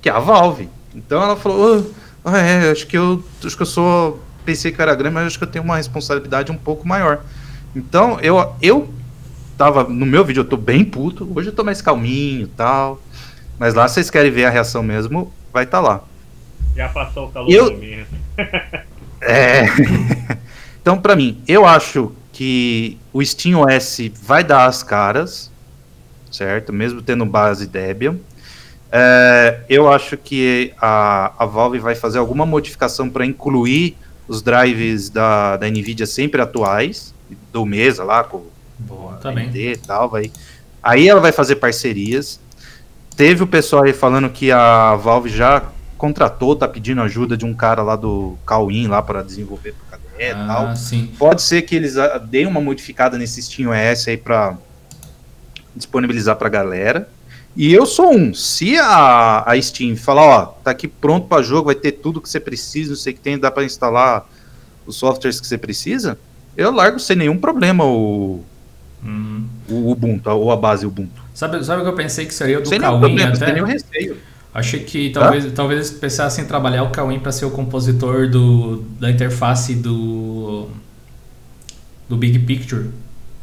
Que 0.01 0.09
é 0.09 0.11
a 0.11 0.19
Valve. 0.19 0.69
Então 0.93 1.23
ela 1.23 1.37
falou: 1.37 1.89
oh, 2.21 2.35
é, 2.35 2.69
acho 2.71 2.85
que 2.85 2.97
eu 2.97 3.23
acho 3.45 3.55
que 3.55 3.63
eu 3.63 3.67
sou. 3.67 4.21
Pensei 4.43 4.71
que 4.73 4.81
era 4.81 4.93
grande, 4.93 5.13
mas 5.13 5.27
acho 5.27 5.37
que 5.37 5.43
eu 5.45 5.49
tenho 5.49 5.63
uma 5.63 5.77
responsabilidade 5.77 6.51
um 6.51 6.57
pouco 6.57 6.85
maior. 6.85 7.23
Então, 7.75 8.19
eu, 8.19 8.55
eu 8.61 8.89
tava. 9.57 9.83
No 9.83 10.05
meu 10.05 10.23
vídeo 10.23 10.41
eu 10.41 10.45
tô 10.45 10.57
bem 10.57 10.83
puto. 10.83 11.31
Hoje 11.35 11.49
eu 11.49 11.55
tô 11.55 11.63
mais 11.63 11.81
calminho 11.81 12.43
e 12.43 12.47
tal. 12.47 13.01
Mas 13.57 13.73
lá, 13.73 13.87
se 13.87 13.95
vocês 13.95 14.09
querem 14.09 14.31
ver 14.31 14.45
a 14.45 14.49
reação 14.49 14.81
mesmo, 14.81 15.33
vai 15.51 15.65
estar 15.65 15.81
tá 15.81 15.87
lá. 15.87 16.03
Já 16.75 16.87
passou 16.89 17.27
o 17.27 17.31
calor 17.31 17.51
eu... 17.51 17.77
mesmo. 17.77 18.17
é. 19.21 19.65
então, 20.81 20.99
para 20.99 21.15
mim, 21.15 21.41
eu 21.47 21.65
acho 21.65 22.13
que 22.31 22.97
o 23.11 23.23
Steam 23.23 23.59
OS 23.59 23.99
vai 24.21 24.43
dar 24.43 24.65
as 24.65 24.81
caras, 24.81 25.51
certo? 26.31 26.71
Mesmo 26.71 27.01
tendo 27.01 27.25
base 27.25 27.67
Debian. 27.67 28.17
É, 28.91 29.59
eu 29.69 29.91
acho 29.91 30.17
que 30.17 30.73
a, 30.81 31.33
a 31.37 31.45
Valve 31.45 31.79
vai 31.79 31.95
fazer 31.95 32.17
alguma 32.17 32.45
modificação 32.45 33.09
para 33.09 33.25
incluir 33.25 33.95
os 34.27 34.41
drives 34.41 35.09
da, 35.09 35.57
da 35.57 35.69
NVIDIA 35.69 36.07
sempre 36.07 36.41
atuais, 36.41 37.13
do 37.51 37.65
Mesa 37.65 38.03
lá, 38.03 38.23
com 38.23 38.43
Boa, 38.77 39.13
também. 39.17 39.49
e 39.53 39.77
tal, 39.77 40.09
vai. 40.09 40.31
Aí 40.81 41.07
ela 41.07 41.19
vai 41.19 41.31
fazer 41.31 41.55
parcerias. 41.55 42.39
Teve 43.15 43.43
o 43.43 43.47
pessoal 43.47 43.83
aí 43.83 43.93
falando 43.93 44.29
que 44.29 44.51
a 44.51 44.95
Valve 44.95 45.29
já 45.29 45.63
contratou, 45.97 46.55
tá 46.55 46.67
pedindo 46.67 47.01
ajuda 47.01 47.35
de 47.35 47.45
um 47.45 47.53
cara 47.53 47.83
lá 47.83 47.97
do 47.97 48.37
Cauim 48.45 48.87
lá 48.87 49.01
para 49.01 49.21
desenvolver 49.21 49.73
pro 49.73 49.97
KDE 49.97 50.31
ah, 50.31 50.45
tal. 50.47 50.75
Sim. 50.77 51.11
Pode 51.19 51.41
ser 51.41 51.63
que 51.63 51.75
eles 51.75 51.97
ah, 51.97 52.17
deem 52.17 52.47
uma 52.47 52.61
modificada 52.61 53.17
nesse 53.17 53.41
Steam 53.41 53.69
OS 53.69 54.07
aí 54.07 54.15
para 54.15 54.57
disponibilizar 55.75 56.37
pra 56.37 56.47
galera. 56.47 57.09
E 57.55 57.73
eu 57.73 57.85
sou 57.85 58.13
um. 58.13 58.33
Se 58.33 58.77
a, 58.77 59.43
a 59.45 59.61
Steam 59.61 59.97
falar, 59.97 60.23
ó, 60.23 60.45
tá 60.45 60.71
aqui 60.71 60.87
pronto 60.87 61.27
para 61.27 61.43
jogo, 61.43 61.65
vai 61.65 61.75
ter 61.75 61.91
tudo 61.91 62.21
que 62.21 62.29
você 62.29 62.39
precisa, 62.39 62.91
não 62.91 62.95
sei 62.95 63.11
o 63.11 63.15
que 63.17 63.21
tem, 63.21 63.37
dá 63.37 63.51
para 63.51 63.65
instalar 63.65 64.25
os 64.85 64.95
softwares 64.95 65.41
que 65.41 65.47
você 65.47 65.57
precisa, 65.57 66.17
eu 66.55 66.71
largo 66.71 66.99
sem 66.99 67.15
nenhum 67.15 67.37
problema 67.37 67.85
o, 67.85 68.43
uhum. 69.03 69.45
o 69.69 69.91
Ubuntu, 69.91 70.29
ou 70.29 70.51
a 70.51 70.55
base 70.55 70.85
Ubuntu. 70.85 71.21
Sabe, 71.33 71.63
sabe 71.63 71.81
o 71.81 71.85
que 71.85 71.91
eu 71.91 71.95
pensei 71.95 72.25
que 72.25 72.33
seria 72.33 72.59
do 72.59 72.67
sem 72.67 72.79
Kawin 72.79 72.99
problema, 72.99 73.29
até? 73.29 73.45
Sem 73.45 73.53
nenhum 73.53 73.65
receio. 73.65 74.17
Achei 74.53 74.79
que 74.81 75.11
talvez, 75.11 75.45
ah? 75.45 75.51
talvez 75.53 75.79
eles 75.79 75.99
pensassem 75.99 76.43
em 76.43 76.47
trabalhar 76.47 76.83
o 76.83 76.89
Kawin 76.89 77.19
para 77.19 77.31
ser 77.31 77.45
o 77.45 77.51
compositor 77.51 78.27
do, 78.27 78.83
da 78.99 79.09
interface 79.09 79.75
do 79.75 80.67
do 82.09 82.17
Big 82.17 82.39
Picture. 82.39 82.89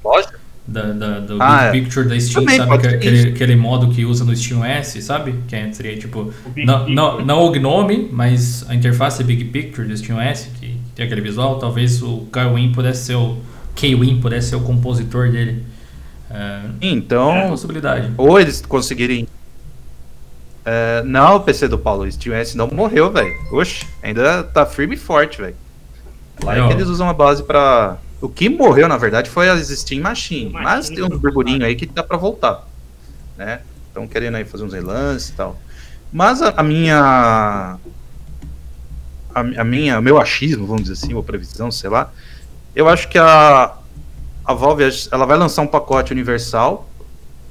Lógico. 0.05 0.35
Da, 0.67 0.83
da, 0.93 1.21
do 1.21 1.41
ah, 1.41 1.71
Big 1.71 1.79
é. 1.79 1.81
Picture 1.81 2.09
da 2.09 2.19
Steam, 2.19 2.45
Também 2.45 2.57
sabe? 2.57 2.89
Aquele, 2.89 3.29
aquele 3.29 3.55
modo 3.55 3.89
que 3.95 4.05
usa 4.05 4.25
no 4.25 4.37
Steam 4.37 4.65
S, 4.65 5.01
sabe? 5.01 5.37
Que 5.47 5.55
é, 5.55 5.73
seria 5.73 5.97
tipo. 5.97 6.33
Não, 6.57 6.89
não, 6.89 7.25
não 7.25 7.39
o 7.45 7.51
Gnome, 7.53 8.09
mas 8.13 8.69
a 8.69 8.75
interface 8.75 9.23
Big 9.23 9.45
Picture 9.45 9.87
do 9.87 9.97
Steam 9.97 10.21
S, 10.21 10.51
que 10.59 10.77
tem 10.97 11.05
aquele 11.05 11.21
visual, 11.21 11.59
talvez 11.59 12.03
o 12.03 12.27
Kyle 12.33 12.73
pudesse 12.73 13.05
ser 13.05 13.15
o 13.15 13.37
K-Win 13.77 14.21
pudesse 14.21 14.49
ser 14.49 14.57
o 14.57 14.63
compositor 14.63 15.31
dele. 15.31 15.63
É, 16.31 16.63
então, 16.81 17.37
é 17.37 17.49
possibilidade. 17.49 18.11
Ou 18.17 18.41
eles 18.41 18.63
conseguirem 18.63 19.29
É, 20.65 21.03
não, 21.05 21.37
o 21.37 21.41
PC 21.41 21.69
do 21.69 21.79
Paulo, 21.79 22.03
o 22.03 22.11
SteamOS 22.11 22.55
não 22.55 22.69
morreu, 22.69 23.13
velho. 23.13 23.33
Oxe, 23.53 23.87
ainda 24.03 24.43
tá 24.43 24.67
firme 24.67 24.95
e 24.95 24.99
forte, 24.99 25.41
velho. 25.41 25.55
Lá 26.43 26.57
é 26.57 26.67
que 26.67 26.73
eles 26.73 26.89
usam 26.89 27.09
a 27.09 27.13
base 27.13 27.43
pra. 27.43 27.99
O 28.21 28.29
que 28.29 28.49
morreu, 28.49 28.89
na 28.89 28.97
verdade, 28.97 29.29
foi 29.29 29.49
as 29.49 29.69
Steam 29.69 30.03
Machine. 30.03 30.51
Mas 30.51 30.89
tem 30.89 31.05
uns 31.05 31.19
burburinhos 31.19 31.63
aí 31.63 31.77
que 31.77 31.87
dá 31.87 32.03
pra 32.03 32.17
voltar. 32.17 32.67
Né? 33.37 33.61
Estão 33.89 34.09
querendo 34.09 34.37
aí 34.37 34.45
fazer 34.45 34.65
uns 34.65 34.73
relances 34.73 35.29
e 35.29 35.33
tal. 35.35 35.59
Mas 36.13 36.41
a, 36.41 36.55
a 36.57 36.63
minha. 36.63 37.79
A, 39.37 39.41
a, 39.61 39.65
minha. 39.65 39.99
O 39.99 40.03
meu 40.03 40.19
achismo, 40.19 40.67
vamos 40.67 40.85
dizer 40.85 40.95
assim, 40.95 41.13
ou 41.13 41.23
previsão, 41.23 41.71
sei 41.71 41.91
lá. 41.91 42.11
Eu 42.75 42.89
acho 42.89 43.07
que 43.09 43.19
a. 43.19 43.75
A 44.43 44.55
Valve 44.55 44.85
ela 45.11 45.27
vai 45.27 45.37
lançar 45.37 45.61
um 45.61 45.67
pacote 45.67 46.13
universal. 46.13 46.89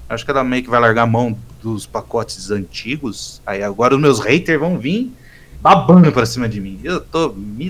Acho 0.10 0.26
que 0.26 0.32
ela 0.32 0.44
meio 0.44 0.64
que 0.64 0.70
vai 0.70 0.80
largar 0.80 1.04
a 1.04 1.08
mão 1.08 1.38
dos 1.62 1.86
pacotes 1.86 2.50
antigos. 2.50 3.42
Aí 3.46 3.62
agora 3.62 3.94
os 3.94 4.02
meus 4.02 4.20
haters 4.20 4.60
vão 4.60 4.80
vir 4.80 5.14
babando 5.62 6.12
pra 6.12 6.26
cima 6.26 6.48
de 6.48 6.62
mim. 6.62 6.80
Eu 6.84 7.02
tô 7.02 7.30
me 7.30 7.70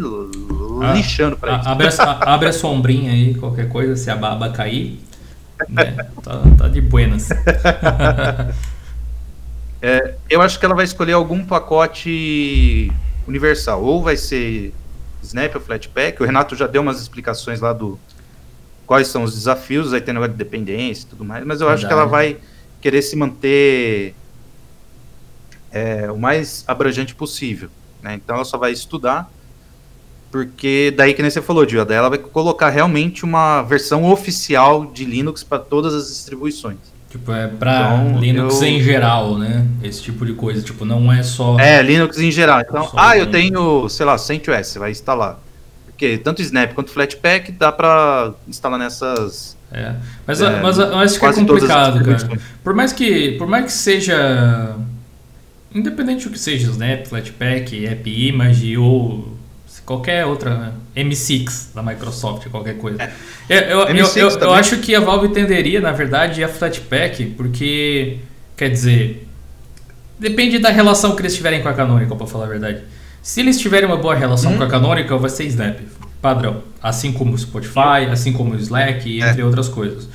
ah, 0.83 0.93
lixando 0.93 1.35
pra 1.35 1.57
isso. 1.57 1.67
Abre 1.67 1.87
a, 1.87 2.11
abre 2.33 2.49
a 2.49 2.53
sombrinha 2.53 3.11
aí, 3.11 3.33
qualquer 3.33 3.67
coisa, 3.67 3.95
se 3.95 4.11
a 4.11 4.15
baba 4.15 4.49
cair. 4.49 4.99
Né, 5.67 5.91
tá, 6.21 6.43
tá 6.57 6.67
de 6.67 6.81
buenas. 6.81 7.29
é, 9.81 10.13
eu 10.29 10.41
acho 10.41 10.59
que 10.59 10.65
ela 10.65 10.75
vai 10.75 10.85
escolher 10.85 11.13
algum 11.13 11.43
pacote 11.43 12.91
universal. 13.27 13.83
Ou 13.83 14.01
vai 14.01 14.17
ser 14.17 14.73
Snap 15.23 15.55
ou 15.55 15.61
Flatpak. 15.61 16.21
O 16.21 16.25
Renato 16.25 16.55
já 16.55 16.67
deu 16.67 16.81
umas 16.81 17.01
explicações 17.01 17.59
lá 17.59 17.73
do 17.73 17.99
quais 18.85 19.07
são 19.07 19.23
os 19.23 19.33
desafios, 19.33 19.93
aí 19.93 20.01
tem 20.01 20.13
negócio 20.13 20.33
de 20.33 20.37
dependência 20.37 21.05
e 21.05 21.07
tudo 21.07 21.25
mais, 21.25 21.43
mas 21.43 21.59
eu 21.59 21.67
Verdade. 21.67 21.85
acho 21.85 21.87
que 21.87 21.93
ela 21.93 22.05
vai 22.05 22.37
querer 22.79 23.01
se 23.01 23.15
manter 23.15 24.13
é, 25.71 26.11
o 26.11 26.17
mais 26.17 26.63
abrangente 26.67 27.15
possível. 27.15 27.69
Né? 28.01 28.13
Então 28.13 28.35
ela 28.35 28.45
só 28.45 28.57
vai 28.57 28.71
estudar, 28.71 29.29
porque 30.31 30.93
daí 30.95 31.13
que 31.13 31.21
nem 31.21 31.31
você 31.31 31.41
falou, 31.41 31.65
Dio, 31.65 31.83
daí 31.83 31.97
ela 31.97 32.09
vai 32.09 32.19
colocar 32.19 32.69
realmente 32.69 33.23
uma 33.23 33.63
versão 33.63 34.03
oficial 34.11 34.85
de 34.85 35.03
Linux 35.03 35.43
para 35.43 35.59
todas 35.59 35.93
as 35.93 36.07
distribuições. 36.09 36.77
Tipo, 37.15 37.31
é 37.31 37.47
para 37.47 38.03
então, 38.03 38.19
Linux 38.19 38.61
eu... 38.61 38.67
em 38.67 38.81
geral, 38.81 39.37
né? 39.37 39.65
Esse 39.81 40.01
tipo 40.01 40.25
de 40.25 40.33
coisa. 40.33 40.61
Tipo, 40.61 40.83
não 40.83 41.11
é 41.11 41.23
só. 41.23 41.57
É, 41.57 41.81
Linux 41.81 42.19
em 42.19 42.29
geral. 42.29 42.59
Então, 42.59 42.91
ah, 42.93 43.17
eu 43.17 43.27
tenho, 43.27 43.87
sei 43.87 44.05
lá, 44.05 44.17
CentOS, 44.17 44.67
você 44.67 44.79
vai 44.79 44.91
instalar. 44.91 45.39
Porque 45.85 46.17
tanto 46.17 46.41
Snap 46.41 46.73
quanto 46.73 46.91
Flatpak 46.91 47.53
dá 47.53 47.71
para 47.71 48.33
instalar 48.49 48.77
nessas 48.77 49.55
é. 49.71 49.95
Mas, 50.27 50.41
é, 50.41 50.61
mas 50.61 50.77
eu 50.77 50.97
acho 50.97 51.17
que 51.17 51.25
é 51.25 51.33
complicado, 51.33 52.03
cara. 52.03 52.39
Por 52.61 52.73
mais 52.73 52.91
que, 52.91 53.31
por 53.37 53.47
mais 53.47 53.65
que 53.65 53.71
seja. 53.71 54.75
Independente 55.73 56.27
do 56.27 56.31
que 56.31 56.39
seja, 56.39 56.69
Snap, 56.69 57.05
Flatpak, 57.05 57.85
App 57.85 58.09
Image 58.09 58.77
ou 58.77 59.34
qualquer 59.85 60.25
outra 60.25 60.73
M6 60.95 61.73
da 61.73 61.83
Microsoft, 61.83 62.47
qualquer 62.49 62.77
coisa. 62.77 63.01
É. 63.01 63.11
Eu, 63.47 63.57
eu, 63.57 63.95
eu, 63.95 64.07
eu, 64.15 64.29
eu 64.39 64.53
acho 64.53 64.77
que 64.77 64.95
a 64.95 64.99
Valve 64.99 65.29
tenderia, 65.29 65.79
na 65.79 65.91
verdade, 65.91 66.43
a 66.43 66.47
Flatpak, 66.47 67.25
porque, 67.37 68.17
quer 68.57 68.69
dizer, 68.69 69.27
depende 70.19 70.57
da 70.57 70.69
relação 70.69 71.15
que 71.15 71.21
eles 71.21 71.35
tiverem 71.35 71.61
com 71.61 71.69
a 71.69 71.73
Canonical, 71.73 72.17
para 72.17 72.27
falar 72.27 72.45
a 72.45 72.49
verdade. 72.49 72.81
Se 73.21 73.41
eles 73.41 73.59
tiverem 73.59 73.87
uma 73.87 73.97
boa 73.97 74.15
relação 74.15 74.53
hum. 74.53 74.57
com 74.57 74.63
a 74.63 74.67
Canonical, 74.67 75.19
vai 75.19 75.29
ser 75.29 75.45
Snap 75.45 75.79
padrão, 76.25 76.63
assim 76.81 77.11
como 77.11 77.35
o 77.35 77.37
Spotify, 77.37 78.09
assim 78.11 78.33
como 78.33 78.55
o 78.55 78.57
Slack, 78.57 79.21
é. 79.21 79.29
entre 79.29 79.43
é. 79.43 79.45
outras 79.45 79.69
coisas. 79.69 80.09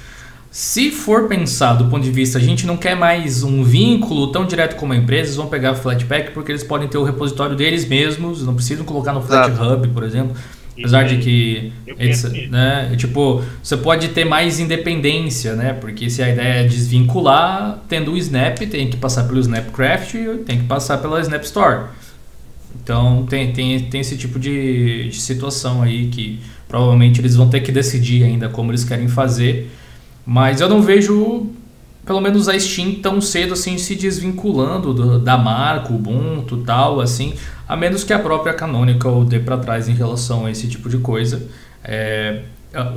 Se 0.50 0.90
for 0.90 1.28
pensar 1.28 1.74
do 1.74 1.84
ponto 1.84 2.02
de 2.02 2.10
vista, 2.10 2.36
a 2.36 2.40
gente 2.40 2.66
não 2.66 2.76
quer 2.76 2.96
mais 2.96 3.44
um 3.44 3.62
vínculo 3.62 4.32
tão 4.32 4.44
direto 4.44 4.74
como 4.74 4.92
a 4.92 4.96
empresa, 4.96 5.28
eles 5.28 5.36
vão 5.36 5.46
pegar 5.46 5.72
o 5.72 5.76
Flatpak 5.76 6.32
porque 6.32 6.50
eles 6.50 6.64
podem 6.64 6.88
ter 6.88 6.98
o 6.98 7.04
repositório 7.04 7.54
deles 7.54 7.86
mesmos, 7.86 8.44
não 8.44 8.54
precisam 8.54 8.84
colocar 8.84 9.12
no 9.12 9.22
FlatHub, 9.22 9.86
por 9.88 10.02
exemplo. 10.02 10.34
Apesar 10.76 11.04
de 11.04 11.18
que, 11.18 11.72
né, 12.48 12.94
tipo, 12.96 13.44
você 13.62 13.76
pode 13.76 14.08
ter 14.08 14.24
mais 14.24 14.58
independência, 14.58 15.54
né? 15.54 15.74
Porque 15.74 16.08
se 16.08 16.22
a 16.22 16.28
ideia 16.30 16.64
é 16.64 16.66
desvincular, 16.66 17.80
tendo 17.88 18.12
o 18.12 18.16
Snap, 18.16 18.58
tem 18.58 18.88
que 18.88 18.96
passar 18.96 19.24
pelo 19.24 19.38
Snapcraft, 19.38 20.14
tem 20.46 20.58
que 20.58 20.64
passar 20.64 20.98
pela 20.98 21.20
Snap 21.20 21.42
Store. 21.44 21.84
Então 22.82 23.26
tem, 23.28 23.52
tem, 23.52 23.78
tem 23.78 24.00
esse 24.00 24.16
tipo 24.16 24.38
de, 24.38 25.10
de 25.10 25.20
situação 25.20 25.82
aí 25.82 26.06
que 26.06 26.40
provavelmente 26.66 27.20
eles 27.20 27.36
vão 27.36 27.48
ter 27.48 27.60
que 27.60 27.70
decidir 27.70 28.24
ainda 28.24 28.48
como 28.48 28.70
eles 28.72 28.82
querem 28.82 29.06
fazer. 29.06 29.70
Mas 30.24 30.60
eu 30.60 30.68
não 30.68 30.82
vejo, 30.82 31.46
pelo 32.04 32.20
menos 32.20 32.48
a 32.48 32.58
Steam 32.58 32.96
tão 32.96 33.20
cedo 33.20 33.54
assim 33.54 33.78
se 33.78 33.94
desvinculando 33.94 34.92
do, 34.92 35.18
da 35.18 35.36
marca, 35.36 35.92
Ubuntu 35.92 36.58
tal, 36.58 37.00
assim, 37.00 37.34
a 37.68 37.76
menos 37.76 38.04
que 38.04 38.12
a 38.12 38.18
própria 38.18 38.52
Canonical 38.52 39.24
dê 39.24 39.38
para 39.38 39.56
trás 39.56 39.88
em 39.88 39.94
relação 39.94 40.46
a 40.46 40.50
esse 40.50 40.68
tipo 40.68 40.88
de 40.88 40.98
coisa. 40.98 41.46
É, 41.82 42.42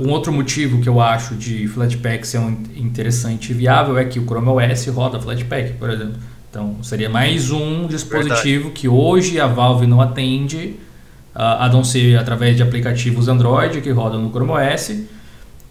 um 0.00 0.10
outro 0.10 0.32
motivo 0.32 0.80
que 0.80 0.88
eu 0.88 1.00
acho 1.00 1.34
de 1.34 1.66
Flatpak 1.66 2.26
ser 2.26 2.38
um 2.38 2.56
interessante 2.76 3.50
e 3.50 3.54
viável 3.54 3.98
é 3.98 4.04
que 4.04 4.20
o 4.20 4.24
Chrome 4.24 4.48
OS 4.48 4.86
roda 4.86 5.18
Flatpak, 5.20 5.72
por 5.74 5.90
exemplo. 5.90 6.14
Então, 6.48 6.76
seria 6.82 7.08
mais 7.10 7.50
um 7.50 7.88
dispositivo 7.88 8.64
Verdade. 8.64 8.80
que 8.80 8.88
hoje 8.88 9.40
a 9.40 9.46
Valve 9.48 9.88
não 9.88 10.00
atende, 10.00 10.76
a, 11.34 11.66
a 11.66 11.68
não 11.68 11.82
ser 11.82 12.16
através 12.16 12.56
de 12.56 12.62
aplicativos 12.62 13.26
Android 13.26 13.80
que 13.80 13.90
rodam 13.90 14.22
no 14.22 14.30
Chrome 14.30 14.52
OS, 14.52 15.02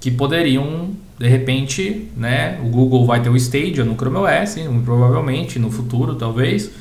que 0.01 0.11
poderiam, 0.11 0.89
de 1.17 1.27
repente, 1.27 2.09
né, 2.17 2.59
o 2.63 2.69
Google 2.69 3.05
vai 3.05 3.21
ter 3.21 3.29
o 3.29 3.35
Stadia 3.35 3.83
no 3.83 3.95
Chrome 3.95 4.17
OS, 4.17 4.55
provavelmente, 4.83 5.59
no 5.59 5.71
futuro, 5.71 6.15
talvez, 6.15 6.71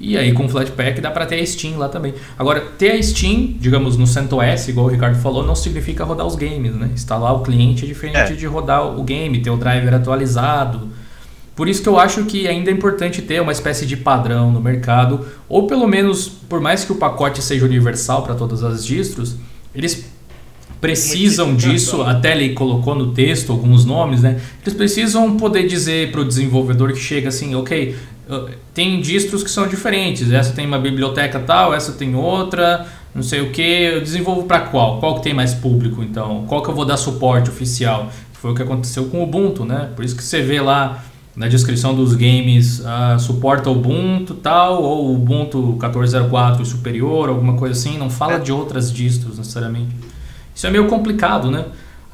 e 0.00 0.16
aí 0.16 0.32
com 0.32 0.46
o 0.46 0.48
Flatpak 0.48 1.00
dá 1.00 1.10
para 1.10 1.26
ter 1.26 1.40
a 1.40 1.46
Steam 1.46 1.78
lá 1.78 1.88
também. 1.88 2.14
Agora, 2.38 2.60
ter 2.60 2.92
a 2.92 3.02
Steam, 3.02 3.54
digamos, 3.60 3.96
no 3.96 4.06
CentOS, 4.06 4.68
igual 4.68 4.86
o 4.86 4.88
Ricardo 4.88 5.20
falou, 5.20 5.46
não 5.46 5.54
significa 5.54 6.04
rodar 6.04 6.26
os 6.26 6.34
games, 6.34 6.74
né? 6.74 6.90
Instalar 6.92 7.34
o 7.34 7.40
cliente 7.40 7.84
é 7.84 7.86
diferente 7.86 8.32
é. 8.32 8.34
de 8.34 8.46
rodar 8.46 8.98
o 8.98 9.04
game, 9.04 9.40
ter 9.40 9.50
o 9.50 9.56
driver 9.56 9.94
atualizado, 9.94 10.90
por 11.54 11.68
isso 11.68 11.82
que 11.82 11.88
eu 11.88 11.98
acho 11.98 12.24
que 12.24 12.48
ainda 12.48 12.70
é 12.70 12.74
importante 12.74 13.20
ter 13.20 13.40
uma 13.40 13.52
espécie 13.52 13.84
de 13.84 13.96
padrão 13.96 14.50
no 14.50 14.60
mercado, 14.60 15.26
ou 15.48 15.66
pelo 15.66 15.86
menos, 15.86 16.26
por 16.28 16.60
mais 16.60 16.84
que 16.84 16.92
o 16.92 16.94
pacote 16.94 17.42
seja 17.42 17.64
universal 17.64 18.22
para 18.22 18.34
todas 18.34 18.64
as 18.64 18.84
distros, 18.84 19.36
eles 19.74 20.11
precisam 20.82 21.54
disso, 21.54 22.02
até 22.02 22.32
ele 22.32 22.54
colocou 22.54 22.96
no 22.96 23.12
texto 23.12 23.52
alguns 23.52 23.84
nomes, 23.84 24.20
né? 24.20 24.40
Eles 24.62 24.74
precisam 24.74 25.36
poder 25.36 25.68
dizer 25.68 26.10
para 26.10 26.20
o 26.20 26.24
desenvolvedor 26.24 26.92
que 26.92 26.98
chega 26.98 27.28
assim, 27.28 27.54
ok, 27.54 27.94
tem 28.74 29.00
distros 29.00 29.44
que 29.44 29.50
são 29.50 29.68
diferentes, 29.68 30.32
essa 30.32 30.52
tem 30.52 30.66
uma 30.66 30.80
biblioteca 30.80 31.38
tal, 31.38 31.72
essa 31.72 31.92
tem 31.92 32.16
outra, 32.16 32.84
não 33.14 33.22
sei 33.22 33.40
o 33.42 33.50
que, 33.50 33.62
eu 33.62 34.00
desenvolvo 34.00 34.42
para 34.42 34.58
qual? 34.58 34.98
Qual 34.98 35.14
que 35.14 35.22
tem 35.22 35.32
mais 35.32 35.54
público 35.54 36.02
então? 36.02 36.46
Qual 36.48 36.60
que 36.60 36.68
eu 36.68 36.74
vou 36.74 36.84
dar 36.84 36.96
suporte 36.96 37.48
oficial? 37.48 38.10
Foi 38.32 38.50
o 38.50 38.54
que 38.54 38.62
aconteceu 38.62 39.04
com 39.04 39.20
o 39.20 39.22
Ubuntu, 39.22 39.64
né? 39.64 39.88
Por 39.94 40.04
isso 40.04 40.16
que 40.16 40.24
você 40.24 40.42
vê 40.42 40.60
lá 40.60 41.04
na 41.36 41.46
descrição 41.46 41.94
dos 41.94 42.16
games 42.16 42.80
uh, 42.80 43.20
suporta 43.20 43.70
Ubuntu 43.70 44.34
tal, 44.34 44.82
ou 44.82 45.14
Ubuntu 45.14 45.76
14.04 45.78 46.64
superior, 46.64 47.28
alguma 47.28 47.54
coisa 47.54 47.78
assim, 47.78 47.96
não 47.96 48.10
fala 48.10 48.34
é. 48.34 48.38
de 48.40 48.50
outras 48.50 48.92
distros 48.92 49.38
necessariamente. 49.38 49.94
Isso 50.62 50.68
é 50.68 50.70
meio 50.70 50.86
complicado, 50.86 51.50
né? 51.50 51.64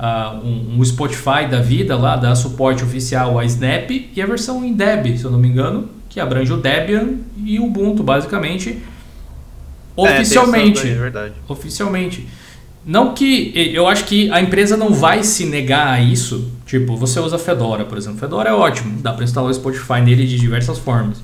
Uh, 0.00 0.36
um, 0.42 0.78
um, 0.78 0.84
Spotify 0.84 1.46
da 1.50 1.60
vida 1.60 1.94
lá 1.98 2.16
dá 2.16 2.34
suporte 2.34 2.82
oficial 2.82 3.38
a 3.38 3.44
Snap 3.44 3.90
e 3.90 4.22
a 4.22 4.24
versão 4.24 4.64
em 4.64 4.72
Deb, 4.72 5.18
se 5.18 5.24
eu 5.24 5.30
não 5.30 5.38
me 5.38 5.48
engano, 5.48 5.90
que 6.08 6.18
abrange 6.18 6.50
o 6.50 6.56
Debian 6.56 7.16
e 7.44 7.58
o 7.58 7.66
Ubuntu, 7.66 8.02
basicamente, 8.02 8.78
oficialmente. 9.94 10.88
É, 10.88 10.92
é 10.92 10.94
verdade. 10.94 11.34
Oficialmente. 11.46 12.26
Não 12.86 13.12
que. 13.12 13.52
Eu 13.54 13.86
acho 13.86 14.06
que 14.06 14.30
a 14.30 14.40
empresa 14.40 14.78
não 14.78 14.94
vai 14.94 15.22
se 15.22 15.44
negar 15.44 15.88
a 15.88 16.00
isso. 16.00 16.50
Tipo, 16.64 16.96
você 16.96 17.20
usa 17.20 17.36
Fedora, 17.36 17.84
por 17.84 17.98
exemplo. 17.98 18.18
Fedora 18.18 18.48
é 18.48 18.54
ótimo, 18.54 18.98
dá 19.02 19.12
para 19.12 19.24
instalar 19.24 19.50
o 19.50 19.52
Spotify 19.52 20.00
nele 20.00 20.26
de 20.26 20.38
diversas 20.38 20.78
formas. 20.78 21.18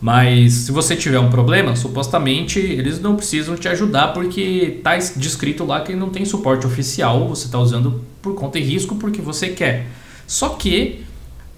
Mas 0.00 0.52
se 0.52 0.72
você 0.72 0.94
tiver 0.94 1.18
um 1.18 1.30
problema, 1.30 1.74
supostamente 1.74 2.58
eles 2.58 3.00
não 3.00 3.16
precisam 3.16 3.56
te 3.56 3.66
ajudar 3.68 4.08
porque 4.08 4.80
tá 4.82 4.96
descrito 5.16 5.64
lá 5.64 5.80
que 5.80 5.94
não 5.94 6.10
tem 6.10 6.24
suporte 6.24 6.66
oficial, 6.66 7.28
você 7.28 7.46
está 7.46 7.58
usando 7.58 8.02
por 8.20 8.34
conta 8.34 8.58
e 8.58 8.62
risco 8.62 8.96
porque 8.96 9.22
você 9.22 9.48
quer. 9.48 9.86
Só 10.26 10.50
que 10.50 11.04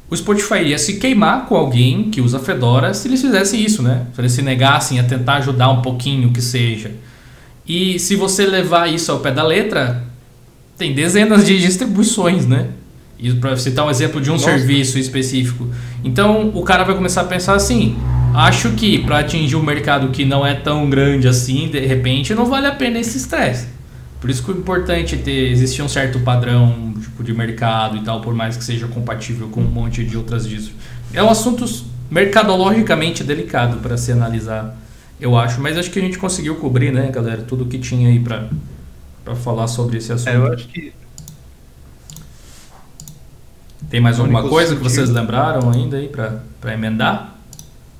o 0.08 0.16
Spotify 0.16 0.62
ia 0.62 0.78
se 0.78 0.98
queimar 0.98 1.46
com 1.46 1.56
alguém 1.56 2.10
que 2.10 2.20
usa 2.20 2.38
Fedora 2.38 2.94
se 2.94 3.08
eles 3.08 3.20
fizessem 3.20 3.62
isso, 3.62 3.82
né? 3.82 4.06
Se 4.14 4.20
eles 4.20 4.32
se 4.32 4.40
negassem 4.40 5.00
a 5.00 5.04
tentar 5.04 5.36
ajudar 5.36 5.70
um 5.70 5.82
pouquinho 5.82 6.32
que 6.32 6.40
seja. 6.40 6.92
E 7.66 7.98
se 7.98 8.16
você 8.16 8.46
levar 8.46 8.86
isso 8.86 9.12
ao 9.12 9.20
pé 9.20 9.30
da 9.30 9.42
letra, 9.42 10.06
tem 10.78 10.94
dezenas 10.94 11.44
de 11.44 11.58
distribuições, 11.60 12.46
né? 12.46 12.68
Para 13.40 13.56
citar 13.56 13.84
um 13.84 13.90
exemplo 13.90 14.20
de 14.20 14.30
um 14.30 14.34
Nossa. 14.34 14.44
serviço 14.44 14.98
específico. 14.98 15.68
Então 16.04 16.52
o 16.54 16.62
cara 16.62 16.84
vai 16.84 16.94
começar 16.94 17.22
a 17.22 17.24
pensar 17.24 17.54
assim: 17.54 17.98
acho 18.34 18.72
que 18.72 18.98
para 18.98 19.20
atingir 19.20 19.56
um 19.56 19.62
mercado 19.62 20.08
que 20.10 20.24
não 20.24 20.46
é 20.46 20.54
tão 20.54 20.88
grande 20.88 21.28
assim, 21.28 21.68
de 21.68 21.80
repente 21.80 22.34
não 22.34 22.46
vale 22.46 22.66
a 22.66 22.74
pena 22.74 22.98
esse 22.98 23.16
estresse. 23.18 23.68
Por 24.20 24.28
isso 24.28 24.42
que 24.42 24.50
é 24.50 24.54
importante 24.54 25.16
ter 25.16 25.50
existir 25.50 25.82
um 25.82 25.88
certo 25.88 26.18
padrão 26.20 26.94
tipo, 27.00 27.22
de 27.22 27.32
mercado 27.32 27.96
e 27.96 28.02
tal, 28.02 28.20
por 28.20 28.34
mais 28.34 28.56
que 28.56 28.64
seja 28.64 28.88
compatível 28.88 29.48
com 29.48 29.60
um 29.60 29.70
monte 29.70 30.04
de 30.04 30.16
outras 30.16 30.48
disso. 30.48 30.72
É 31.12 31.22
um 31.22 31.30
assunto 31.30 31.64
mercadologicamente 32.10 33.22
delicado 33.22 33.78
para 33.78 33.96
se 33.96 34.10
analisar, 34.10 34.76
eu 35.20 35.36
acho. 35.36 35.60
Mas 35.60 35.78
acho 35.78 35.90
que 35.90 35.98
a 35.98 36.02
gente 36.02 36.18
conseguiu 36.18 36.56
cobrir, 36.56 36.92
né, 36.92 37.10
galera, 37.10 37.42
tudo 37.42 37.66
que 37.66 37.78
tinha 37.78 38.08
aí 38.08 38.18
para 38.18 38.48
para 39.24 39.36
falar 39.36 39.66
sobre 39.66 39.98
esse 39.98 40.10
assunto. 40.10 40.30
É, 40.30 40.36
eu 40.36 40.52
acho 40.52 40.66
que 40.68 40.90
tem 43.90 44.00
mais 44.00 44.18
alguma 44.18 44.42
coisa 44.42 44.74
que 44.74 44.82
vocês 44.82 45.10
lembraram 45.10 45.70
ainda 45.70 45.98
aí 45.98 46.08
para 46.08 46.74
emendar? 46.74 47.37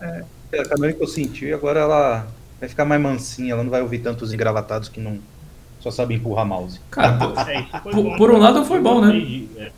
É, 0.01 0.61
a 0.61 0.69
Canônica 0.69 1.03
eu 1.03 1.07
senti, 1.07 1.53
agora 1.53 1.81
ela 1.81 2.27
vai 2.61 2.69
ficar 2.69 2.85
mais 2.85 3.01
mansinha, 3.01 3.53
ela 3.53 3.63
não 3.63 3.71
vai 3.71 3.83
ouvir 3.83 3.99
tantos 3.99 4.33
engravatados 4.33 4.89
que 4.89 5.01
não 5.01 5.19
só 5.81 5.91
sabe 5.91 6.15
empurrar 6.15 6.47
mouse. 6.47 6.81
Cara, 6.91 7.19
é, 7.51 7.63
por, 7.81 8.17
por, 8.17 8.31
um 8.31 8.39
lado 8.39 8.65
foi 8.65 8.81
bom, 8.81 9.01
né? 9.01 9.17
É. 9.57 9.71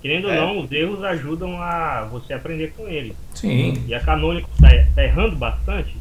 Querendo 0.00 0.26
ou 0.26 0.32
é. 0.32 0.36
não, 0.36 0.60
os 0.60 0.72
erros 0.72 1.02
ajudam 1.04 1.60
a 1.60 2.08
você 2.10 2.32
aprender 2.32 2.72
com 2.76 2.88
ele. 2.88 3.14
Sim. 3.34 3.84
E 3.86 3.94
a 3.94 4.00
Canônica 4.00 4.48
tá, 4.60 4.68
tá 4.94 5.04
errando 5.04 5.36
bastante? 5.36 5.96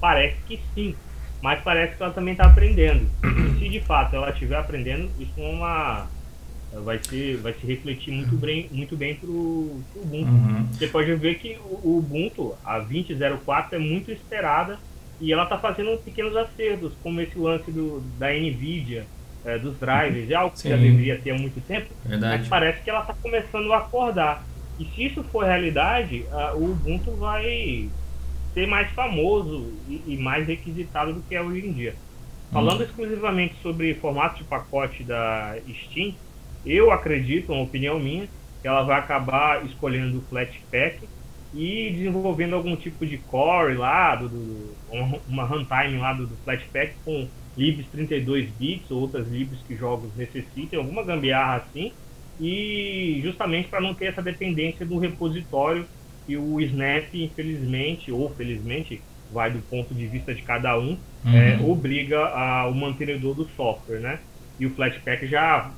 Parece 0.00 0.36
que 0.46 0.60
sim. 0.74 0.94
Mas 1.40 1.62
parece 1.62 1.96
que 1.96 2.02
ela 2.02 2.12
também 2.12 2.32
está 2.32 2.46
aprendendo. 2.46 3.06
E 3.22 3.58
se 3.58 3.68
de 3.68 3.80
fato 3.80 4.16
ela 4.16 4.30
estiver 4.30 4.56
aprendendo, 4.56 5.10
isso 5.20 5.34
é 5.36 5.48
uma 5.48 6.06
vai 6.82 6.98
se, 7.02 7.34
vai 7.36 7.52
se 7.52 7.66
refletir 7.66 8.12
muito 8.12 8.36
bem, 8.36 8.68
muito 8.70 8.96
bem 8.96 9.14
para 9.14 9.28
o 9.28 9.82
Ubuntu. 9.94 10.30
Uhum. 10.30 10.66
Você 10.72 10.86
pode 10.86 11.14
ver 11.14 11.36
que 11.36 11.58
o, 11.64 11.98
Ubuntu, 11.98 12.54
a 12.64 12.80
20.04, 12.80 13.72
é 13.72 13.78
muito 13.78 14.10
esperada 14.10 14.78
e 15.20 15.32
ela 15.32 15.44
está 15.44 15.58
fazendo 15.58 15.96
pequenos 15.98 16.36
acertos, 16.36 16.92
como 17.02 17.20
esse 17.20 17.38
lance 17.38 17.70
do, 17.70 18.00
da 18.18 18.30
NVIDIA, 18.32 19.06
é, 19.44 19.58
dos 19.58 19.78
drivers, 19.78 20.30
é 20.30 20.34
algo 20.34 20.52
que 20.52 20.60
Sim. 20.60 20.70
já 20.70 20.76
deveria 20.76 21.18
ter 21.18 21.30
há 21.30 21.38
muito 21.38 21.60
tempo, 21.66 21.88
Verdade. 22.04 22.38
mas 22.38 22.48
parece 22.48 22.82
que 22.82 22.90
ela 22.90 23.00
está 23.00 23.14
começando 23.14 23.72
a 23.72 23.78
acordar. 23.78 24.44
E 24.78 24.84
se 24.86 25.04
isso 25.04 25.22
for 25.24 25.44
realidade, 25.44 26.24
o 26.54 26.64
Ubuntu 26.64 27.12
vai 27.12 27.88
ser 28.54 28.66
mais 28.66 28.90
famoso 28.92 29.72
e, 29.88 30.02
e, 30.06 30.16
mais 30.16 30.46
requisitado 30.46 31.12
do 31.12 31.20
que 31.22 31.34
é 31.34 31.42
hoje 31.42 31.66
em 31.66 31.72
dia. 31.72 31.94
Falando 32.52 32.80
uhum. 32.80 32.86
exclusivamente 32.86 33.54
sobre 33.62 33.94
formato 33.94 34.38
de 34.38 34.44
pacote 34.44 35.02
da 35.02 35.56
Steam, 35.84 36.14
eu 36.64 36.90
acredito, 36.90 37.52
uma 37.52 37.62
opinião 37.62 37.98
minha, 37.98 38.28
que 38.60 38.68
ela 38.68 38.82
vai 38.82 38.98
acabar 38.98 39.64
escolhendo 39.66 40.18
o 40.18 40.22
Flatpak 40.22 41.08
e 41.52 41.90
desenvolvendo 41.92 42.54
algum 42.54 42.74
tipo 42.76 43.06
de 43.06 43.18
core 43.18 43.74
lá, 43.74 44.16
do, 44.16 44.28
do 44.28 44.76
uma 45.28 45.44
runtime 45.44 45.98
lá 45.98 46.12
do, 46.12 46.26
do 46.26 46.36
Flatpak 46.38 46.94
com 47.04 47.28
libs 47.56 47.86
32 47.90 48.50
bits 48.50 48.90
ou 48.90 49.02
outras 49.02 49.28
libs 49.28 49.62
que 49.62 49.76
jogos 49.76 50.14
necessitem, 50.16 50.78
alguma 50.78 51.04
gambiarra 51.04 51.56
assim, 51.56 51.92
e 52.40 53.20
justamente 53.22 53.68
para 53.68 53.80
não 53.80 53.94
ter 53.94 54.06
essa 54.06 54.22
dependência 54.22 54.84
do 54.84 54.98
repositório 54.98 55.86
que 56.26 56.36
o 56.36 56.60
Snap, 56.60 57.14
infelizmente 57.14 58.10
ou 58.10 58.34
felizmente, 58.34 59.02
vai 59.30 59.52
do 59.52 59.60
ponto 59.62 59.94
de 59.94 60.06
vista 60.06 60.34
de 60.34 60.42
cada 60.42 60.78
um, 60.78 60.98
uhum. 61.24 61.36
é, 61.36 61.58
obriga 61.60 62.18
a, 62.28 62.66
o 62.66 62.74
mantenedor 62.74 63.34
do 63.34 63.48
software, 63.50 64.00
né? 64.00 64.20
E 64.58 64.66
o 64.66 64.74
Flatpak 64.74 65.26
já 65.26 65.74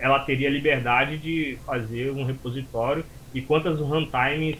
ela 0.00 0.20
teria 0.20 0.50
liberdade 0.50 1.18
de 1.18 1.58
fazer 1.64 2.10
um 2.10 2.24
repositório 2.24 3.04
e 3.32 3.40
quantas 3.40 3.80
runtimes 3.80 4.56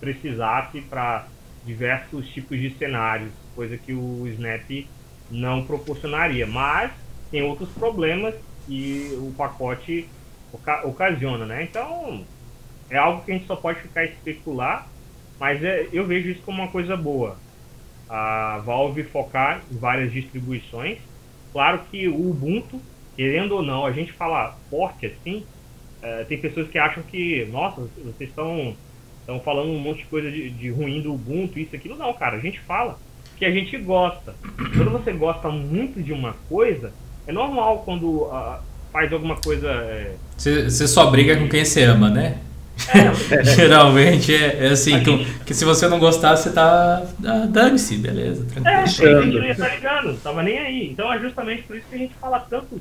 precisasse 0.00 0.80
para 0.82 1.28
diversos 1.64 2.28
tipos 2.30 2.58
de 2.58 2.70
cenários, 2.78 3.32
coisa 3.54 3.76
que 3.76 3.92
o 3.92 4.26
Snap 4.28 4.88
não 5.30 5.64
proporcionaria. 5.64 6.46
Mas 6.46 6.92
tem 7.30 7.42
outros 7.42 7.68
problemas 7.70 8.34
que 8.66 9.10
o 9.18 9.32
pacote 9.36 10.08
oca 10.52 10.86
ocasiona, 10.86 11.44
né? 11.44 11.64
Então 11.64 12.24
é 12.88 12.96
algo 12.96 13.24
que 13.24 13.32
a 13.32 13.34
gente 13.34 13.46
só 13.46 13.56
pode 13.56 13.80
ficar 13.80 14.04
especular, 14.04 14.88
mas 15.38 15.62
é, 15.62 15.88
eu 15.92 16.06
vejo 16.06 16.30
isso 16.30 16.42
como 16.42 16.62
uma 16.62 16.70
coisa 16.70 16.96
boa. 16.96 17.36
A 18.08 18.62
Valve 18.64 19.02
focar 19.04 19.62
em 19.70 19.76
várias 19.76 20.12
distribuições. 20.12 20.98
Claro 21.52 21.80
que 21.90 22.06
o 22.06 22.30
Ubuntu 22.30 22.80
querendo 23.16 23.52
ou 23.52 23.62
não, 23.62 23.86
a 23.86 23.92
gente 23.92 24.12
fala 24.12 24.56
forte 24.70 25.06
assim, 25.06 25.44
é, 26.02 26.24
tem 26.24 26.38
pessoas 26.38 26.68
que 26.68 26.78
acham 26.78 27.02
que, 27.02 27.46
nossa, 27.50 27.80
vocês 28.04 28.30
estão 28.30 28.76
estão 29.20 29.40
falando 29.40 29.70
um 29.70 29.78
monte 29.78 29.98
de 29.98 30.04
coisa 30.04 30.30
de, 30.30 30.50
de 30.50 30.70
ruim 30.70 31.02
do 31.02 31.14
Ubuntu, 31.14 31.58
isso, 31.58 31.74
aquilo. 31.74 31.96
Não, 31.96 32.12
cara, 32.12 32.36
a 32.36 32.40
gente 32.40 32.60
fala 32.60 32.96
que 33.36 33.44
a 33.44 33.50
gente 33.50 33.76
gosta. 33.76 34.34
Quando 34.56 34.90
você 34.90 35.12
gosta 35.12 35.48
muito 35.48 36.00
de 36.00 36.12
uma 36.12 36.34
coisa, 36.48 36.92
é 37.26 37.32
normal 37.32 37.82
quando 37.84 38.22
uh, 38.22 38.58
faz 38.92 39.12
alguma 39.12 39.36
coisa. 39.36 39.68
Você 40.36 40.66
é... 40.66 40.86
só 40.86 41.10
briga 41.10 41.36
com 41.36 41.48
quem 41.48 41.64
você 41.64 41.82
ama, 41.82 42.08
né? 42.08 42.38
É, 42.88 43.42
Geralmente 43.56 44.34
é, 44.34 44.66
é 44.66 44.68
assim, 44.68 45.02
que, 45.02 45.10
gente... 45.10 45.38
que, 45.44 45.54
se 45.54 45.64
você 45.64 45.88
não 45.88 45.98
gostar, 45.98 46.36
você 46.36 46.50
tá. 46.50 47.02
Ah, 47.24 47.46
dane-se, 47.48 47.96
beleza, 47.96 48.44
tranquilo. 48.44 48.68
É, 48.68 48.82
a 48.82 48.86
gente 48.86 49.34
não 49.34 49.44
ia 49.44 49.52
estar 49.52 49.74
ligando, 49.74 50.22
tava 50.22 50.42
nem 50.42 50.58
aí. 50.58 50.90
Então 50.90 51.12
é 51.12 51.18
justamente 51.18 51.62
por 51.64 51.76
isso 51.76 51.86
que 51.88 51.94
a 51.96 51.98
gente 51.98 52.14
fala 52.20 52.38
tanto 52.38 52.80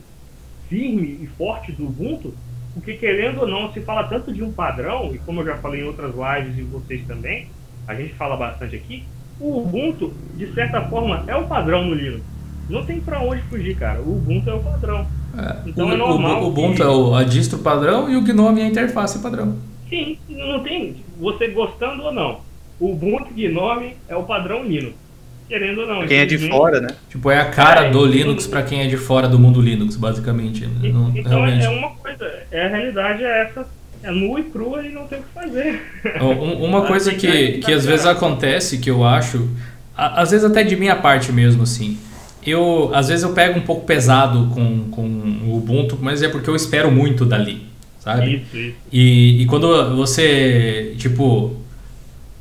firme 0.70 1.20
e 1.22 1.28
forte 1.38 1.72
do 1.72 1.86
Ubuntu, 1.86 2.34
porque 2.74 2.94
querendo 2.94 3.42
ou 3.42 3.48
não, 3.48 3.72
se 3.72 3.82
fala 3.82 4.04
tanto 4.04 4.34
de 4.34 4.44
um 4.44 4.52
padrão, 4.52 5.14
e 5.14 5.18
como 5.20 5.42
eu 5.42 5.46
já 5.46 5.58
falei 5.58 5.82
em 5.82 5.86
outras 5.86 6.14
lives 6.14 6.58
e 6.58 6.64
vocês 6.64 7.06
também, 7.08 7.48
a 7.88 7.96
gente 7.96 8.14
fala 8.14 8.36
bastante 8.36 8.76
aqui, 8.76 9.04
o 9.40 9.60
Ubuntu, 9.60 10.14
de 10.36 10.52
certa 10.54 10.82
forma, 10.82 11.24
é 11.28 11.36
o 11.36 11.48
padrão 11.48 11.86
no 11.86 11.94
Linux. 11.94 12.24
Não 12.70 12.86
tem 12.86 13.00
para 13.00 13.22
onde 13.22 13.42
fugir, 13.44 13.76
cara. 13.78 14.02
O 14.02 14.18
Ubuntu 14.18 14.50
é 14.50 14.54
o 14.54 14.60
padrão. 14.60 15.06
É, 15.38 15.70
então 15.70 15.88
o, 15.88 15.92
é 15.92 15.98
normal. 15.98 16.44
O, 16.44 16.48
Ubuntu 16.48 16.76
que... 16.76 16.82
é 16.82 16.88
o, 16.88 17.14
a 17.14 17.24
distro 17.24 17.60
padrão 17.60 18.10
e 18.10 18.16
o 18.16 18.22
GNOME 18.22 18.62
é 18.62 18.64
a 18.64 18.68
interface 18.68 19.20
padrão. 19.20 19.58
Sim, 19.90 20.18
não 20.30 20.64
tem. 20.64 20.96
Você 21.20 21.50
gostando 21.50 22.04
ou 22.04 22.12
não. 22.12 22.40
O 22.80 22.92
Ubuntu 22.92 23.34
GNOME 23.34 23.96
é 24.08 24.16
o 24.16 24.24
padrão 24.24 24.64
Linux 24.64 25.05
querendo 25.48 25.82
ou 25.82 25.88
não. 25.88 26.08
Quem 26.08 26.18
é 26.18 26.26
de 26.26 26.38
fora, 26.50 26.82
né? 26.82 26.90
Tipo, 27.10 27.32
é 27.32 27.40
a 27.40 27.46
cara 27.46 27.88
é, 27.88 27.90
do 27.90 28.06
Linux 28.06 28.48
para 28.48 28.64
quem 28.64 28.82
é 28.82 28.88
de 28.88 28.98
fora 28.98 29.28
do 29.28 29.40
mundo 29.40 29.62
Linux, 29.62 29.96
basicamente. 29.96 30.66
Né? 30.66 30.90
Não, 30.90 31.12
então 31.16 31.46
é, 31.46 31.58
realmente... 31.58 31.66
é 31.66 31.70
uma 31.70 31.92
coisa, 31.92 32.34
é, 32.52 32.66
a 32.66 32.70
realidade 32.70 33.24
é 33.24 33.44
essa. 33.44 33.68
É 34.04 34.12
nua 34.12 34.40
e 34.40 34.44
crua 34.44 34.86
e 34.86 34.92
não 34.92 35.08
tem 35.08 35.18
o 35.18 35.24
que 35.24 35.30
fazer. 35.34 35.82
Uma 36.62 36.86
coisa 36.86 37.12
que, 37.12 37.54
que 37.54 37.74
às 37.74 37.88
vezes 37.88 38.06
acontece, 38.06 38.78
que 38.78 38.88
eu 38.88 39.04
acho, 39.04 39.50
às 39.98 40.30
vezes 40.30 40.46
até 40.46 40.64
de 40.64 40.76
minha 40.76 40.96
parte 40.96 41.32
mesmo, 41.32 41.64
assim, 41.64 41.98
eu 42.46 42.92
às 42.94 43.08
vezes 43.08 43.24
eu 43.24 43.34
pego 43.34 43.58
um 43.58 43.64
pouco 43.64 43.84
pesado 43.84 44.52
com, 44.54 44.90
com 44.92 45.02
o 45.02 45.58
Ubuntu, 45.58 45.98
mas 46.00 46.22
é 46.22 46.30
porque 46.30 46.48
eu 46.48 46.56
espero 46.56 46.92
muito 46.92 47.26
dali, 47.26 47.64
sabe? 48.00 48.36
Isso, 48.36 48.56
isso. 48.56 48.76
E, 48.94 49.42
e 49.42 49.46
quando 49.48 49.96
você, 49.96 50.94
tipo, 51.00 51.56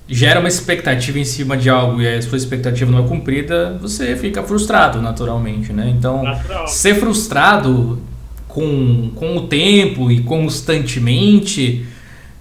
gera 0.08 0.38
uma 0.38 0.48
expectativa 0.48 1.18
em 1.18 1.24
cima 1.24 1.56
de 1.56 1.70
algo 1.70 2.00
e 2.02 2.08
a 2.08 2.20
sua 2.20 2.36
expectativa 2.36 2.90
não 2.90 3.04
é 3.04 3.08
cumprida, 3.08 3.78
você 3.80 4.14
fica 4.16 4.42
frustrado 4.42 5.00
naturalmente, 5.00 5.72
né? 5.72 5.92
Então, 5.96 6.22
Natural. 6.22 6.68
ser 6.68 6.94
frustrado 6.96 8.02
com, 8.46 9.10
com 9.14 9.36
o 9.36 9.46
tempo 9.46 10.10
e 10.10 10.20
constantemente 10.20 11.86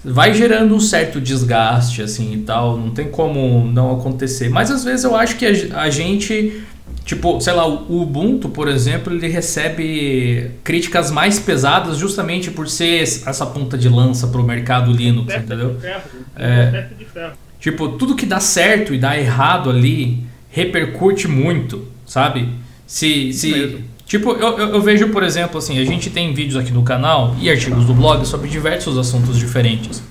vai 0.04 0.34
gerando 0.34 0.76
um 0.76 0.80
certo 0.80 1.22
desgaste 1.22 2.02
assim 2.02 2.34
e 2.34 2.38
tal, 2.40 2.78
não 2.78 2.90
tem 2.90 3.08
como 3.08 3.66
não 3.66 3.94
acontecer. 3.94 4.50
Mas 4.50 4.70
às 4.70 4.84
vezes 4.84 5.06
eu 5.06 5.16
acho 5.16 5.38
que 5.38 5.46
a, 5.46 5.90
gente 5.90 6.62
Tipo, 7.06 7.42
sei 7.42 7.52
lá, 7.52 7.68
o 7.68 8.02
Ubuntu, 8.02 8.48
por 8.48 8.70
exemplo, 8.70 9.14
ele 9.14 9.28
recebe 9.28 10.52
críticas 10.64 11.12
mais 11.12 11.38
pesadas 11.38 11.98
justamente 11.98 12.50
por 12.50 12.70
ser 12.70 13.02
essa 13.02 13.46
ponta 13.46 13.78
de 13.78 13.90
lança 13.90 14.28
para 14.28 14.40
o 14.40 14.44
mercado 14.44 14.90
Linux, 14.90 15.34
entendeu? 15.34 15.74
De 15.74 15.82
ferro, 15.82 16.02
é, 16.38 16.88
de 16.98 17.04
ferro. 17.04 17.34
Tipo, 17.64 17.88
tudo 17.88 18.14
que 18.14 18.26
dá 18.26 18.42
certo 18.42 18.94
e 18.94 18.98
dá 18.98 19.18
errado 19.18 19.70
ali 19.70 20.26
repercute 20.50 21.30
muito, 21.30 21.88
sabe? 22.06 22.50
Se. 22.86 23.32
se 23.32 23.78
tipo, 24.06 24.32
eu, 24.32 24.58
eu, 24.58 24.70
eu, 24.72 24.82
vejo, 24.82 25.08
por 25.12 25.24
exemplo, 25.24 25.60
assim, 25.60 25.80
a 25.80 25.86
gente 25.86 26.10
tem 26.10 26.34
vídeos 26.34 26.58
aqui 26.58 26.74
no 26.74 26.84
canal 26.84 27.34
e 27.40 27.50
artigos 27.50 27.86
do 27.86 27.94
blog 27.94 28.26
sobre 28.28 28.50
diversos 28.50 28.98
assuntos 28.98 29.38
diferentes. 29.38 30.04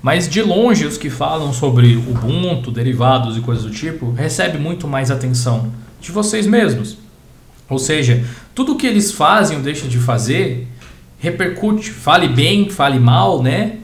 Mas 0.00 0.28
de 0.28 0.40
longe, 0.40 0.86
os 0.86 0.96
que 0.96 1.10
falam 1.10 1.52
sobre 1.52 1.96
Ubuntu, 1.96 2.70
derivados 2.70 3.36
e 3.36 3.40
coisas 3.40 3.64
do 3.64 3.72
tipo, 3.72 4.12
recebe 4.12 4.56
muito 4.56 4.86
mais 4.86 5.10
atenção 5.10 5.72
de 6.00 6.12
vocês 6.12 6.46
mesmos. 6.46 6.96
Ou 7.68 7.80
seja, 7.80 8.24
tudo 8.54 8.76
que 8.76 8.86
eles 8.86 9.10
fazem 9.10 9.56
ou 9.56 9.64
deixam 9.64 9.88
de 9.88 9.98
fazer 9.98 10.68
repercute, 11.18 11.90
fale 11.90 12.28
bem, 12.28 12.70
fale 12.70 13.00
mal, 13.00 13.42
né? 13.42 13.79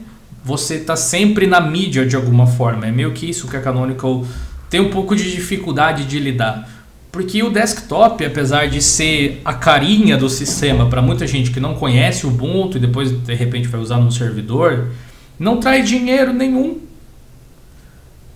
Você 0.47 0.75
está 0.75 0.95
sempre 0.95 1.45
na 1.45 1.59
mídia 1.59 2.05
de 2.05 2.15
alguma 2.15 2.47
forma. 2.47 2.87
É 2.87 2.91
meio 2.91 3.11
que 3.11 3.29
isso 3.29 3.49
que 3.49 3.57
a 3.57 3.61
Canonical 3.61 4.25
tem 4.69 4.79
um 4.79 4.89
pouco 4.89 5.13
de 5.13 5.29
dificuldade 5.29 6.05
de 6.05 6.17
lidar. 6.19 6.69
Porque 7.11 7.43
o 7.43 7.49
desktop, 7.49 8.25
apesar 8.25 8.69
de 8.69 8.81
ser 8.81 9.41
a 9.43 9.53
carinha 9.53 10.15
do 10.15 10.29
sistema 10.29 10.89
para 10.89 11.01
muita 11.01 11.27
gente 11.27 11.51
que 11.51 11.59
não 11.59 11.75
conhece 11.75 12.25
o 12.25 12.29
Ubuntu 12.29 12.77
e 12.77 12.79
depois 12.79 13.11
de 13.11 13.33
repente 13.33 13.67
vai 13.67 13.81
usar 13.81 13.97
no 13.97 14.09
servidor, 14.09 14.87
não 15.37 15.59
traz 15.59 15.87
dinheiro 15.87 16.31
nenhum. 16.31 16.79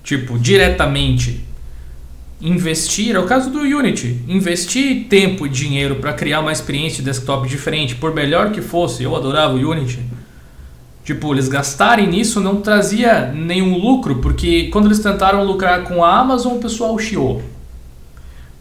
Tipo, 0.03 0.37
diretamente. 0.37 1.45
Investir, 2.41 3.15
é 3.15 3.19
o 3.19 3.25
caso 3.25 3.51
do 3.51 3.59
Unity, 3.59 4.19
investir 4.27 5.05
tempo 5.07 5.45
e 5.45 5.49
dinheiro 5.49 5.97
para 5.97 6.11
criar 6.11 6.39
uma 6.39 6.51
experiência 6.51 6.97
de 6.97 7.05
desktop 7.05 7.47
diferente, 7.47 7.93
por 7.95 8.15
melhor 8.15 8.51
que 8.51 8.61
fosse, 8.61 9.03
eu 9.03 9.15
adorava 9.15 9.53
o 9.53 9.71
Unity 9.71 9.99
Tipo, 11.03 11.33
eles 11.33 11.47
gastarem 11.47 12.07
nisso 12.07 12.39
não 12.39 12.57
trazia 12.57 13.31
nenhum 13.33 13.77
lucro, 13.77 14.17
porque 14.17 14.69
quando 14.71 14.85
eles 14.85 14.99
tentaram 14.99 15.43
lucrar 15.43 15.83
com 15.83 16.03
a 16.03 16.19
Amazon, 16.19 16.53
o 16.53 16.59
pessoal 16.59 16.97
chiou. 16.99 17.41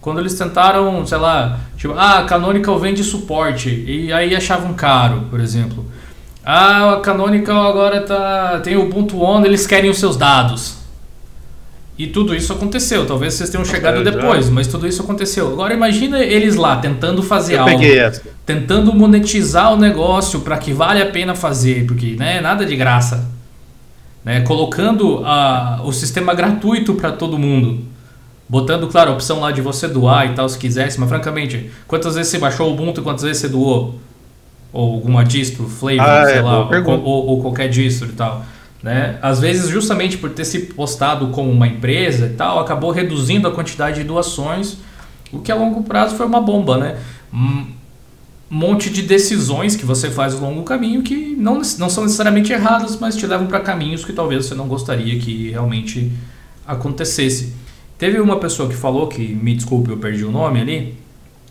Quando 0.01 0.21
eles 0.21 0.33
tentaram, 0.35 1.07
sei 1.07 1.19
lá, 1.19 1.61
tipo, 1.77 1.93
ah, 1.95 2.21
a 2.21 2.25
Canonical 2.25 2.79
vende 2.79 3.05
suporte, 3.05 3.69
e 3.69 4.11
aí 4.11 4.35
achavam 4.35 4.73
caro, 4.73 5.27
por 5.29 5.39
exemplo. 5.39 5.85
Ah, 6.43 6.95
a 6.95 7.01
Canonical 7.01 7.69
agora 7.69 8.01
tá, 8.01 8.61
tem 8.61 8.77
o 8.77 8.85
Ubuntu 8.85 9.21
On, 9.21 9.45
eles 9.45 9.67
querem 9.67 9.91
os 9.91 9.99
seus 9.99 10.17
dados. 10.17 10.81
E 11.99 12.07
tudo 12.07 12.35
isso 12.35 12.51
aconteceu. 12.51 13.05
Talvez 13.05 13.35
vocês 13.35 13.51
tenham 13.51 13.63
chegado 13.63 14.03
depois, 14.03 14.49
mas 14.49 14.67
tudo 14.67 14.87
isso 14.87 15.03
aconteceu. 15.03 15.49
Agora 15.49 15.75
imagina 15.75 16.19
eles 16.21 16.57
lá 16.57 16.77
tentando 16.77 17.23
fazer 17.23 17.57
Eu 17.57 17.61
algo, 17.61 17.73
peguei 17.73 17.99
essa. 17.99 18.23
Tentando 18.55 18.93
monetizar 18.93 19.73
o 19.73 19.77
negócio 19.77 20.41
para 20.41 20.59
que 20.59 20.73
vale 20.73 21.01
a 21.01 21.07
pena 21.07 21.35
fazer, 21.35 21.87
porque 21.87 22.17
né, 22.19 22.41
nada 22.41 22.67
de 22.67 22.75
graça. 22.77 23.29
Né, 24.25 24.41
colocando 24.43 25.23
a, 25.25 25.81
o 25.83 25.93
sistema 25.93 26.35
gratuito 26.35 26.95
para 26.95 27.11
todo 27.13 27.39
mundo. 27.39 27.79
Botando, 28.49 28.87
claro, 28.89 29.13
a 29.13 29.15
opção 29.15 29.41
lá 29.41 29.51
de 29.53 29.61
você 29.63 29.87
doar 29.89 30.27
e 30.31 30.35
tal, 30.35 30.49
se 30.49 30.59
quisesse, 30.59 30.99
mas 31.01 31.09
francamente, 31.09 31.71
quantas 31.87 32.17
vezes 32.17 32.31
você 32.33 32.39
baixou 32.39 32.69
o 32.69 32.73
Ubuntu 32.75 33.01
e 33.01 33.05
quantas 33.05 33.23
vezes 33.23 33.39
você 33.41 33.49
doou? 33.49 33.99
Ou 34.73 34.95
alguma 34.95 35.25
distro, 35.25 35.67
flavor, 35.69 36.01
Ah, 36.01 36.25
sei 36.27 36.37
é, 36.37 36.41
lá, 36.43 36.59
ou, 36.69 37.05
ou- 37.05 37.27
ou 37.29 37.41
qualquer 37.41 37.69
distro 37.69 38.09
e 38.09 38.13
tal. 38.13 38.45
Né? 38.83 39.19
Às 39.23 39.41
vezes, 39.41 39.69
justamente 39.71 40.19
por 40.19 40.31
ter 40.31 40.45
se 40.45 40.59
postado 40.61 41.29
como 41.29 41.51
uma 41.51 41.67
empresa 41.69 42.27
e 42.27 42.31
tal, 42.31 42.59
acabou 42.59 42.91
reduzindo 42.91 43.47
a 43.49 43.53
quantidade 43.53 44.03
de 44.03 44.05
doações, 44.05 44.77
o 45.33 45.39
que 45.39 45.51
a 45.53 45.55
longo 45.55 45.83
prazo 45.85 46.17
foi 46.17 46.27
uma 46.27 46.41
bomba, 46.41 46.77
né? 46.77 46.97
Monte 48.53 48.91
de 48.91 49.03
decisões 49.03 49.77
que 49.77 49.87
você 49.87 50.11
faz 50.11 50.35
ao 50.35 50.41
longo 50.41 50.57
do 50.57 50.65
caminho 50.65 51.03
que 51.03 51.37
não, 51.39 51.63
não 51.79 51.89
são 51.89 52.03
necessariamente 52.03 52.53
erradas, 52.53 52.99
mas 52.99 53.15
te 53.15 53.25
levam 53.25 53.47
para 53.47 53.61
caminhos 53.61 54.05
que 54.05 54.13
talvez 54.13 54.45
você 54.45 54.57
não 54.57 54.67
gostaria 54.67 55.17
que 55.21 55.51
realmente 55.51 56.11
acontecesse. 56.67 57.55
Teve 57.97 58.19
uma 58.19 58.41
pessoa 58.41 58.69
que 58.69 58.75
falou, 58.75 59.07
que 59.07 59.21
me 59.21 59.55
desculpe, 59.55 59.91
eu 59.91 59.99
perdi 59.99 60.25
o 60.25 60.33
nome 60.33 60.61
ali, 60.61 60.95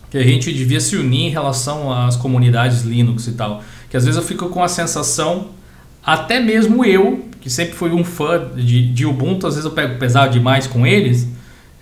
que 0.10 0.18
a 0.18 0.24
gente 0.24 0.52
devia 0.52 0.82
se 0.82 0.98
unir 0.98 1.28
em 1.28 1.30
relação 1.30 1.94
às 1.94 2.16
comunidades 2.16 2.82
Linux 2.82 3.28
e 3.28 3.34
tal. 3.34 3.64
Que 3.90 3.96
às 3.96 4.04
vezes 4.04 4.20
eu 4.20 4.26
fico 4.26 4.50
com 4.50 4.64
a 4.64 4.68
sensação, 4.68 5.50
até 6.04 6.40
mesmo 6.40 6.84
eu, 6.84 7.26
que 7.40 7.50
sempre 7.50 7.76
fui 7.76 7.92
um 7.92 8.04
fã 8.04 8.50
de, 8.56 8.92
de 8.92 9.06
Ubuntu, 9.06 9.48
às 9.48 9.56
vezes 9.56 9.66
eu 9.66 9.72
pego 9.72 9.98
pesado 9.98 10.34
demais 10.34 10.68
com 10.68 10.86
eles, 10.86 11.28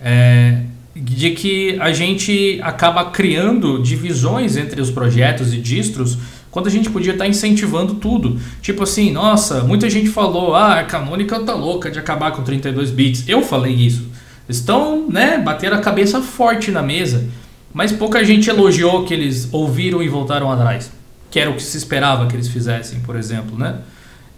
é, 0.00 0.62
de 1.00 1.30
que 1.30 1.78
a 1.80 1.92
gente 1.92 2.58
acaba 2.62 3.04
criando 3.06 3.80
divisões 3.80 4.56
entre 4.56 4.80
os 4.80 4.90
projetos 4.90 5.54
e 5.54 5.58
distros 5.58 6.18
quando 6.50 6.66
a 6.66 6.70
gente 6.70 6.90
podia 6.90 7.12
estar 7.12 7.26
incentivando 7.26 7.94
tudo. 7.94 8.40
Tipo 8.60 8.82
assim, 8.82 9.12
nossa, 9.12 9.62
muita 9.62 9.88
gente 9.88 10.08
falou, 10.08 10.54
ah, 10.54 10.80
a 10.80 10.84
Canonical 10.84 11.44
tá 11.44 11.54
louca 11.54 11.90
de 11.90 11.98
acabar 11.98 12.32
com 12.32 12.42
32 12.42 12.90
bits. 12.90 13.28
Eu 13.28 13.42
falei 13.42 13.74
isso. 13.74 14.06
Estão, 14.48 15.08
né, 15.08 15.38
bateram 15.38 15.76
a 15.76 15.80
cabeça 15.80 16.20
forte 16.20 16.70
na 16.70 16.82
mesa. 16.82 17.28
Mas 17.72 17.92
pouca 17.92 18.24
gente 18.24 18.48
elogiou 18.48 19.04
que 19.04 19.12
eles 19.12 19.48
ouviram 19.52 20.02
e 20.02 20.08
voltaram 20.08 20.50
atrás. 20.50 20.90
Que 21.30 21.38
era 21.38 21.50
o 21.50 21.54
que 21.54 21.62
se 21.62 21.76
esperava 21.76 22.26
que 22.26 22.34
eles 22.34 22.48
fizessem, 22.48 23.00
por 23.00 23.14
exemplo, 23.14 23.56
né? 23.58 23.76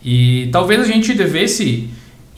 E 0.04 0.48
talvez 0.50 0.80
a 0.80 0.84
gente 0.84 1.14
devesse 1.14 1.88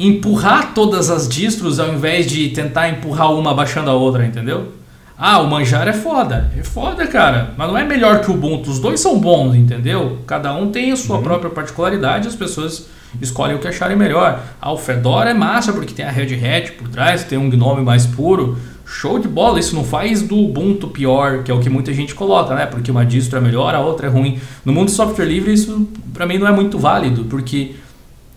empurrar 0.06 0.74
todas 0.74 1.10
as 1.10 1.28
distros 1.28 1.78
ao 1.78 1.94
invés 1.94 2.26
de 2.26 2.48
tentar 2.48 2.88
empurrar 2.88 3.32
uma 3.32 3.52
abaixando 3.52 3.90
a 3.90 3.94
outra, 3.94 4.26
entendeu? 4.26 4.72
Ah, 5.16 5.38
o 5.40 5.48
Manjaro 5.48 5.88
é 5.88 5.92
foda. 5.92 6.50
É 6.58 6.64
foda, 6.64 7.06
cara. 7.06 7.54
Mas 7.56 7.68
não 7.68 7.78
é 7.78 7.84
melhor 7.84 8.20
que 8.20 8.30
o 8.30 8.34
Ubuntu. 8.34 8.70
Os 8.70 8.80
dois 8.80 8.98
são 8.98 9.20
bons, 9.20 9.54
entendeu? 9.54 10.18
Cada 10.26 10.52
um 10.52 10.72
tem 10.72 10.90
a 10.90 10.96
sua 10.96 11.22
própria 11.22 11.48
particularidade. 11.48 12.26
As 12.26 12.34
pessoas 12.34 12.88
escolhem 13.20 13.54
o 13.54 13.60
que 13.60 13.68
acharem 13.68 13.96
melhor. 13.96 14.40
Ah, 14.60 14.72
o 14.72 14.76
Fedora 14.76 15.30
é 15.30 15.34
massa 15.34 15.72
porque 15.72 15.94
tem 15.94 16.04
a 16.04 16.10
Red 16.10 16.34
Hat 16.34 16.72
por 16.72 16.88
trás, 16.88 17.22
tem 17.22 17.38
um 17.38 17.48
Gnome 17.48 17.82
mais 17.82 18.04
puro. 18.04 18.58
Show 18.84 19.20
de 19.20 19.28
bola. 19.28 19.60
Isso 19.60 19.76
não 19.76 19.84
faz 19.84 20.22
do 20.22 20.36
Ubuntu 20.36 20.88
pior, 20.88 21.44
que 21.44 21.52
é 21.52 21.54
o 21.54 21.60
que 21.60 21.70
muita 21.70 21.94
gente 21.94 22.16
coloca, 22.16 22.56
né? 22.56 22.66
Porque 22.66 22.90
uma 22.90 23.06
distro 23.06 23.38
é 23.38 23.40
melhor, 23.40 23.76
a 23.76 23.80
outra 23.80 24.08
é 24.08 24.10
ruim. 24.10 24.40
No 24.64 24.72
mundo 24.72 24.86
do 24.86 24.90
software 24.90 25.26
livre, 25.26 25.52
isso 25.52 25.88
pra 26.12 26.26
mim 26.26 26.38
não 26.38 26.48
é 26.48 26.52
muito 26.52 26.80
válido, 26.80 27.26
porque 27.26 27.76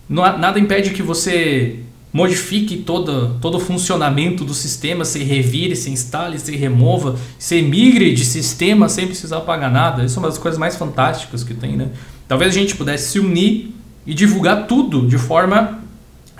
nada 0.08 0.58
impede 0.58 0.90
que 0.90 1.02
você 1.02 1.80
modifique 2.12 2.78
todo, 2.78 3.36
todo 3.40 3.56
o 3.58 3.60
funcionamento 3.60 4.44
do 4.44 4.54
sistema, 4.54 5.04
se 5.04 5.22
revire, 5.22 5.76
se 5.76 5.90
instale, 5.90 6.38
se 6.38 6.56
remova, 6.56 7.16
se 7.38 7.60
migre 7.60 8.14
de 8.14 8.24
sistema 8.24 8.88
sem 8.88 9.06
precisar 9.06 9.40
pagar 9.40 9.70
nada. 9.70 10.02
Isso 10.04 10.18
é 10.18 10.22
uma 10.22 10.28
das 10.28 10.38
coisas 10.38 10.58
mais 10.58 10.76
fantásticas 10.76 11.44
que 11.44 11.52
tem, 11.52 11.76
né? 11.76 11.88
Talvez 12.26 12.56
a 12.56 12.58
gente 12.58 12.74
pudesse 12.74 13.10
se 13.12 13.18
unir 13.18 13.74
e 14.06 14.14
divulgar 14.14 14.66
tudo 14.66 15.06
de 15.06 15.18
forma 15.18 15.80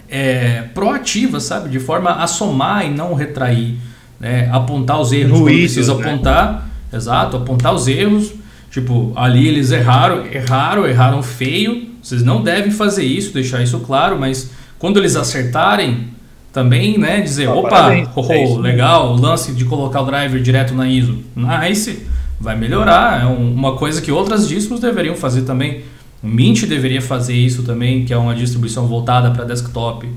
é, 0.09 0.63
proativa, 0.75 1.41
sabe? 1.41 1.69
De 1.69 1.79
forma 1.79 2.11
a 2.13 2.27
somar 2.27 2.87
e 2.87 2.91
não 2.91 3.13
retrair. 3.15 3.75
né? 4.19 4.49
Apontar 4.53 5.01
os 5.01 5.13
erros 5.13 5.33
quando 5.33 5.43
Ruídos, 5.43 5.73
precisa 5.75 5.95
né? 5.95 6.01
apontar. 6.01 6.71
Exato, 6.93 7.37
apontar 7.37 7.75
os 7.75 7.87
erros. 7.87 8.33
Tipo, 8.71 9.13
ali 9.15 9.47
eles 9.47 9.71
erraram, 9.73 10.25
erraram, 10.27 10.87
erraram 10.87 11.23
feio. 11.23 11.86
Vocês 12.07 12.23
não 12.23 12.41
devem 12.41 12.71
fazer 12.71 13.03
isso, 13.03 13.35
deixar 13.35 13.61
isso 13.65 13.81
claro, 13.81 14.17
mas 14.17 14.49
quando 14.79 14.97
eles 15.01 15.17
acertarem, 15.17 16.11
também, 16.53 16.97
né, 16.97 17.21
dizer, 17.21 17.49
Ah, 17.49 17.55
opa, 17.55 17.69
parabéns, 17.69 18.09
oh, 18.15 18.33
é 18.33 18.45
isso 18.45 18.61
legal, 18.61 19.13
o 19.13 19.21
lance 19.21 19.51
de 19.53 19.65
colocar 19.65 20.03
o 20.03 20.07
driver 20.07 20.41
direto 20.41 20.73
na 20.73 20.89
ISO. 20.89 21.19
Nice, 21.35 22.07
vai 22.41 22.57
melhorar. 22.57 23.23
É 23.23 23.27
um- 23.27 23.53
uma 23.53 23.75
coisa 23.77 24.01
que 24.01 24.13
outras 24.13 24.47
distros 24.47 24.79
deveriam 24.79 25.17
fazer 25.17 25.43
também. 25.43 25.83
O 26.23 26.29
Mint 26.29 26.63
deveria 26.67 27.03
fazer 27.03 27.35
isso 27.35 27.65
também, 27.65 28.05
que 28.05 28.13
é 28.13 28.17
uma 28.17 28.37
distribuição 28.37 28.87
voltada 28.87 29.33
para 29.33 29.45
desktop. 29.45 30.09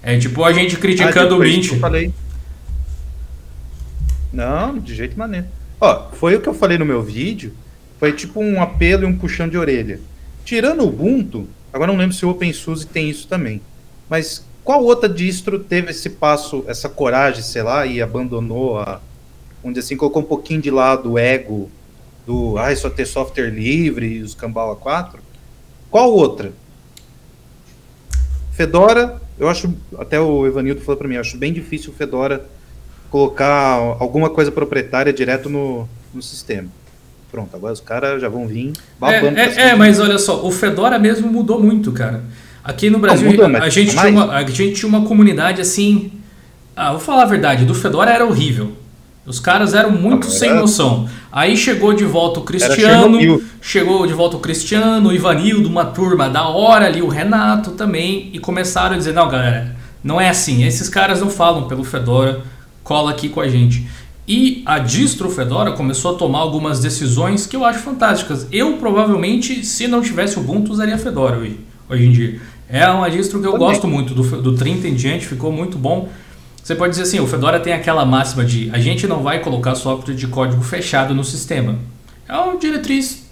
É 0.00 0.16
tipo 0.16 0.44
a 0.44 0.52
gente 0.52 0.76
criticando 0.78 1.34
Ah, 1.34 1.38
o 1.38 1.40
Mint. 1.40 1.68
que 1.70 1.74
eu 1.74 1.80
falei. 1.80 2.12
Não, 4.32 4.78
de 4.78 4.94
jeito 4.94 5.18
maneiro. 5.18 5.46
Ó, 5.80 6.06
foi 6.12 6.36
o 6.36 6.40
que 6.40 6.48
eu 6.48 6.54
falei 6.54 6.78
no 6.78 6.84
meu 6.86 7.02
vídeo. 7.02 7.52
Foi 7.98 8.12
tipo 8.12 8.40
um 8.40 8.62
apelo 8.62 9.02
e 9.02 9.06
um 9.06 9.16
puxão 9.16 9.48
de 9.48 9.58
orelha. 9.58 9.98
Tirando 10.44 10.82
o 10.82 10.88
Ubuntu, 10.88 11.48
agora 11.72 11.92
não 11.92 11.98
lembro 11.98 12.14
se 12.14 12.24
o 12.26 12.30
OpenSUSE 12.30 12.86
tem 12.86 13.08
isso 13.08 13.28
também. 13.28 13.60
Mas 14.08 14.44
qual 14.64 14.84
outra 14.84 15.08
distro 15.08 15.58
teve 15.58 15.90
esse 15.90 16.10
passo, 16.10 16.64
essa 16.66 16.88
coragem, 16.88 17.42
sei 17.42 17.62
lá, 17.62 17.86
e 17.86 18.00
abandonou 18.00 18.78
a. 18.78 19.00
Onde 19.64 19.78
assim 19.78 19.96
colocou 19.96 20.22
um 20.22 20.26
pouquinho 20.26 20.60
de 20.60 20.70
lado 20.70 21.12
o 21.12 21.18
ego 21.18 21.70
do 22.26 22.58
ah, 22.58 22.74
só 22.74 22.90
ter 22.90 23.06
software 23.06 23.50
livre 23.50 24.06
e 24.06 24.22
os 24.22 24.34
Kambala 24.34 24.74
4? 24.74 25.20
Qual 25.88 26.12
outra? 26.12 26.52
Fedora, 28.52 29.20
eu 29.38 29.48
acho, 29.48 29.72
até 29.98 30.20
o 30.20 30.46
Evanildo 30.46 30.80
falou 30.80 30.96
pra 30.96 31.08
mim, 31.08 31.14
eu 31.14 31.20
acho 31.20 31.36
bem 31.36 31.52
difícil 31.52 31.92
o 31.92 31.94
Fedora 31.94 32.44
colocar 33.10 33.96
alguma 33.98 34.30
coisa 34.30 34.50
proprietária 34.50 35.12
direto 35.12 35.48
no, 35.48 35.88
no 36.12 36.22
sistema. 36.22 36.68
Pronto, 37.32 37.56
agora 37.56 37.72
os 37.72 37.80
caras 37.80 38.20
já 38.20 38.28
vão 38.28 38.46
vir 38.46 38.74
babando. 39.00 39.38
É, 39.38 39.48
cima 39.48 39.62
é, 39.62 39.68
é, 39.68 39.72
de 39.72 39.78
mas 39.78 39.98
olha 39.98 40.18
só, 40.18 40.46
o 40.46 40.50
Fedora 40.50 40.98
mesmo 40.98 41.32
mudou 41.32 41.58
muito, 41.58 41.90
cara. 41.90 42.22
Aqui 42.62 42.90
no 42.90 42.98
Brasil, 42.98 43.30
mudou, 43.30 43.46
a, 43.46 43.70
gente 43.70 43.96
mais? 43.96 44.08
tinha 44.08 44.22
uma, 44.22 44.34
a 44.34 44.44
gente 44.44 44.74
tinha 44.74 44.88
uma 44.88 45.00
comunidade 45.06 45.58
assim. 45.58 46.12
Ah, 46.76 46.90
vou 46.90 47.00
falar 47.00 47.22
a 47.22 47.26
verdade, 47.26 47.64
do 47.64 47.74
Fedora 47.74 48.10
era 48.10 48.26
horrível. 48.26 48.72
Os 49.24 49.40
caras 49.40 49.72
eram 49.72 49.92
muito 49.92 50.24
Não, 50.24 50.30
sem 50.30 50.52
noção. 50.52 51.08
Aí 51.30 51.56
chegou 51.56 51.94
de 51.94 52.04
volta 52.04 52.40
o 52.40 52.42
Cristiano, 52.42 53.42
chegou 53.62 54.06
de 54.06 54.12
volta 54.12 54.36
o 54.36 54.40
Cristiano, 54.40 55.08
o 55.08 55.12
Ivanildo, 55.12 55.68
uma 55.68 55.86
turma 55.86 56.28
da 56.28 56.46
hora 56.48 56.86
ali, 56.86 57.00
o 57.00 57.08
Renato 57.08 57.70
também, 57.70 58.30
e 58.34 58.38
começaram 58.38 58.94
a 58.94 58.98
dizer: 58.98 59.14
não, 59.14 59.28
galera, 59.28 59.74
não 60.04 60.20
é 60.20 60.28
assim. 60.28 60.64
Esses 60.64 60.88
caras 60.88 61.20
não 61.20 61.30
falam 61.30 61.66
pelo 61.66 61.82
Fedora, 61.82 62.42
cola 62.84 63.10
aqui 63.10 63.30
com 63.30 63.40
a 63.40 63.48
gente. 63.48 63.88
E 64.26 64.62
a 64.64 64.78
distro 64.78 65.28
Fedora 65.28 65.72
começou 65.72 66.14
a 66.14 66.18
tomar 66.18 66.38
algumas 66.38 66.80
decisões 66.80 67.46
que 67.46 67.56
eu 67.56 67.64
acho 67.64 67.80
fantásticas. 67.80 68.46
Eu 68.52 68.76
provavelmente, 68.76 69.64
se 69.64 69.88
não 69.88 70.00
tivesse 70.00 70.38
Ubuntu, 70.38 70.72
usaria 70.72 70.96
Fedora 70.96 71.38
hoje, 71.38 71.58
hoje 71.88 72.06
em 72.06 72.12
dia. 72.12 72.40
É 72.68 72.88
uma 72.88 73.10
distro 73.10 73.40
que 73.40 73.46
eu 73.46 73.52
Também. 73.52 73.66
gosto 73.66 73.88
muito, 73.88 74.14
do, 74.14 74.22
do 74.40 74.54
30 74.54 74.88
em 74.88 74.94
diante 74.94 75.26
ficou 75.26 75.52
muito 75.52 75.76
bom. 75.76 76.08
Você 76.62 76.76
pode 76.76 76.92
dizer 76.92 77.02
assim, 77.02 77.18
o 77.18 77.26
Fedora 77.26 77.58
tem 77.58 77.72
aquela 77.72 78.04
máxima 78.04 78.44
de 78.44 78.70
a 78.72 78.78
gente 78.78 79.06
não 79.06 79.22
vai 79.22 79.40
colocar 79.40 79.74
software 79.74 80.14
de 80.14 80.28
código 80.28 80.62
fechado 80.62 81.12
no 81.12 81.24
sistema. 81.24 81.76
É 82.28 82.36
uma 82.36 82.56
diretriz 82.56 83.26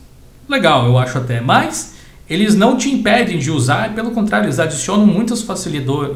legal, 0.49 0.87
eu 0.87 0.99
acho 0.99 1.17
até, 1.17 1.41
mas 1.41 1.95
eles 2.29 2.55
não 2.57 2.77
te 2.77 2.91
impedem 2.91 3.39
de 3.39 3.51
usar, 3.51 3.95
pelo 3.95 4.11
contrário, 4.11 4.47
eles 4.47 4.59
adicionam 4.59 5.07
muitos 5.07 5.43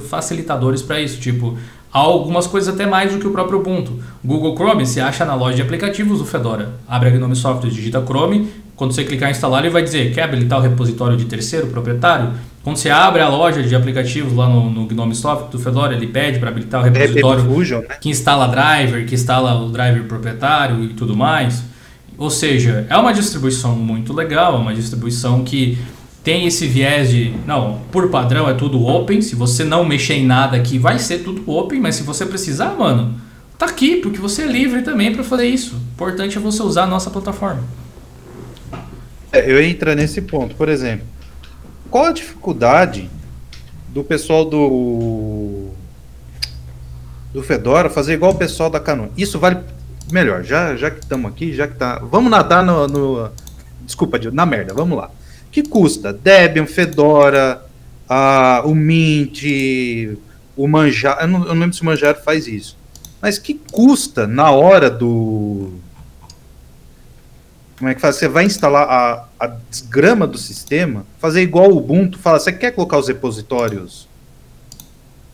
facilitadores 0.08 0.82
para 0.82 1.00
isso, 1.00 1.20
tipo, 1.20 1.56
algumas 1.98 2.46
coisas 2.46 2.74
até 2.74 2.86
mais 2.86 3.12
do 3.12 3.18
que 3.18 3.26
o 3.26 3.30
próprio 3.30 3.60
Ubuntu. 3.60 4.02
Google 4.24 4.56
Chrome 4.56 4.84
se 4.84 5.00
acha 5.00 5.24
na 5.24 5.34
loja 5.34 5.54
de 5.54 5.62
aplicativos 5.62 6.18
do 6.18 6.24
Fedora. 6.24 6.74
Abre 6.88 7.08
a 7.08 7.12
Gnome 7.12 7.36
Software, 7.36 7.70
digita 7.70 8.02
Chrome, 8.04 8.50
quando 8.76 8.92
você 8.92 9.04
clicar 9.04 9.28
em 9.28 9.32
instalar, 9.32 9.60
ele 9.60 9.72
vai 9.72 9.82
dizer, 9.82 10.12
quer 10.12 10.24
habilitar 10.24 10.58
o 10.58 10.62
repositório 10.62 11.16
de 11.16 11.26
terceiro 11.26 11.68
proprietário? 11.68 12.32
Quando 12.64 12.76
você 12.76 12.90
abre 12.90 13.22
a 13.22 13.28
loja 13.28 13.62
de 13.62 13.74
aplicativos 13.76 14.32
lá 14.32 14.48
no, 14.48 14.68
no 14.68 14.86
Gnome 14.86 15.14
Software 15.14 15.50
do 15.50 15.58
Fedora, 15.58 15.94
ele 15.94 16.08
pede 16.08 16.40
para 16.40 16.48
habilitar 16.48 16.80
o 16.80 16.84
repositório 16.84 17.44
Fusion, 17.44 17.80
né? 17.82 17.96
que 18.00 18.08
instala 18.08 18.48
driver, 18.48 19.06
que 19.06 19.14
instala 19.14 19.54
o 19.62 19.68
driver 19.70 20.02
proprietário 20.04 20.82
e 20.82 20.88
tudo 20.88 21.14
mais. 21.14 21.62
Ou 22.18 22.30
seja, 22.30 22.86
é 22.88 22.96
uma 22.96 23.12
distribuição 23.12 23.76
muito 23.76 24.12
legal, 24.12 24.54
é 24.54 24.58
uma 24.58 24.74
distribuição 24.74 25.44
que 25.44 25.78
tem 26.24 26.46
esse 26.46 26.66
viés 26.66 27.10
de, 27.10 27.34
não, 27.46 27.80
por 27.92 28.08
padrão 28.08 28.48
é 28.48 28.54
tudo 28.54 28.82
open, 28.86 29.20
se 29.20 29.36
você 29.36 29.62
não 29.62 29.84
mexer 29.84 30.14
em 30.14 30.26
nada 30.26 30.56
aqui 30.56 30.78
vai 30.78 30.98
ser 30.98 31.18
tudo 31.18 31.48
open, 31.48 31.78
mas 31.78 31.96
se 31.96 32.02
você 32.02 32.24
precisar, 32.24 32.70
mano, 32.70 33.20
tá 33.58 33.66
aqui, 33.66 33.96
porque 33.96 34.18
você 34.18 34.42
é 34.42 34.46
livre 34.46 34.80
também 34.80 35.12
para 35.12 35.22
fazer 35.22 35.46
isso. 35.46 35.74
O 35.74 35.78
importante 35.92 36.38
é 36.38 36.40
você 36.40 36.62
usar 36.62 36.84
a 36.84 36.86
nossa 36.86 37.10
plataforma. 37.10 37.62
É, 39.30 39.50
eu 39.50 39.62
entro 39.62 39.94
nesse 39.94 40.22
ponto, 40.22 40.56
por 40.56 40.70
exemplo, 40.70 41.06
qual 41.90 42.06
a 42.06 42.12
dificuldade 42.12 43.10
do 43.88 44.02
pessoal 44.02 44.46
do 44.46 45.68
do 47.34 47.42
Fedora 47.42 47.90
fazer 47.90 48.14
igual 48.14 48.32
o 48.32 48.36
pessoal 48.36 48.70
da 48.70 48.80
Canon? 48.80 49.08
Isso 49.14 49.38
vale 49.38 49.58
melhor, 50.10 50.42
já, 50.42 50.74
já 50.74 50.90
que 50.90 51.00
estamos 51.00 51.30
aqui, 51.30 51.52
já 51.52 51.68
que 51.68 51.74
tá, 51.74 51.98
vamos 51.98 52.30
nadar 52.30 52.64
no, 52.64 52.86
no 52.88 53.30
desculpa, 53.82 54.18
na 54.32 54.46
merda, 54.46 54.72
vamos 54.72 54.96
lá 54.96 55.10
que 55.54 55.62
custa 55.62 56.12
Debian, 56.12 56.66
Fedora, 56.66 57.64
o 58.64 58.74
Mint, 58.74 59.44
o 60.56 60.66
Manjaro. 60.66 61.20
Eu 61.20 61.28
não, 61.28 61.38
eu 61.42 61.54
não 61.54 61.60
lembro 61.60 61.76
se 61.76 61.82
o 61.82 61.84
Manjaro 61.84 62.20
faz 62.24 62.48
isso. 62.48 62.76
Mas 63.22 63.38
que 63.38 63.54
custa 63.70 64.26
na 64.26 64.50
hora 64.50 64.90
do. 64.90 65.74
Como 67.78 67.88
é 67.88 67.94
que 67.94 68.00
faz? 68.00 68.16
Você 68.16 68.26
vai 68.26 68.44
instalar 68.44 68.82
a, 68.82 69.28
a 69.38 69.46
desgrama 69.70 70.26
do 70.26 70.38
sistema, 70.38 71.06
fazer 71.20 71.42
igual 71.42 71.70
o 71.70 71.76
Ubuntu, 71.76 72.18
fala, 72.18 72.40
você 72.40 72.52
quer 72.52 72.72
colocar 72.72 72.98
os 72.98 73.06
repositórios, 73.06 74.08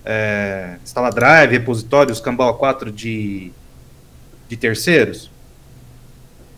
é, 0.04 0.76
instalar 0.84 1.14
drive, 1.14 1.52
repositórios, 1.52 2.20
Cambau 2.20 2.58
4 2.58 2.92
de, 2.92 3.52
de 4.50 4.56
terceiros? 4.58 5.30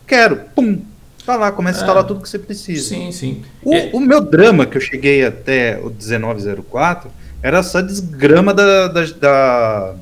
Quero, 0.05 0.35
pum, 0.53 0.81
Tá 1.25 1.37
lá, 1.37 1.51
começa 1.51 1.79
a 1.79 1.81
instalar 1.81 2.03
é. 2.03 2.07
tudo 2.07 2.21
que 2.21 2.27
você 2.27 2.37
precisa. 2.37 2.89
Sim, 2.89 3.11
sim. 3.11 3.43
O, 3.63 3.73
é. 3.73 3.89
o, 3.93 3.99
meu 3.99 4.19
drama 4.19 4.65
que 4.65 4.75
eu 4.75 4.81
cheguei 4.81 5.25
até 5.25 5.79
o 5.79 5.89
1904 5.89 7.09
era 7.41 7.59
essa 7.59 7.81
desgrama 7.81 8.53
da, 8.53 8.87
da, 8.89 9.05
da, 9.05 9.95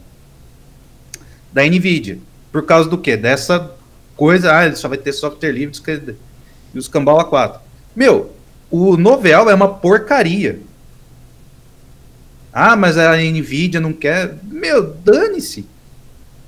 da 1.54 1.64
NVIDIA. 1.64 2.18
Por 2.52 2.66
causa 2.66 2.90
do 2.90 2.98
quê? 2.98 3.16
Dessa 3.16 3.72
coisa, 4.16 4.56
ah, 4.56 4.66
ele 4.66 4.76
só 4.76 4.88
vai 4.88 4.98
ter 4.98 5.14
software 5.14 5.52
livre 5.52 5.76
e 6.74 6.78
os 6.78 6.88
Cambau 6.88 7.18
A4. 7.20 7.60
Meu, 7.96 8.34
o 8.70 8.98
Novel 8.98 9.50
é 9.50 9.54
uma 9.54 9.68
porcaria. 9.68 10.60
Ah, 12.52 12.76
mas 12.76 12.98
a 12.98 13.16
NVIDIA 13.18 13.80
não 13.80 13.94
quer. 13.94 14.38
Meu, 14.44 14.84
dane-se. 14.84 15.66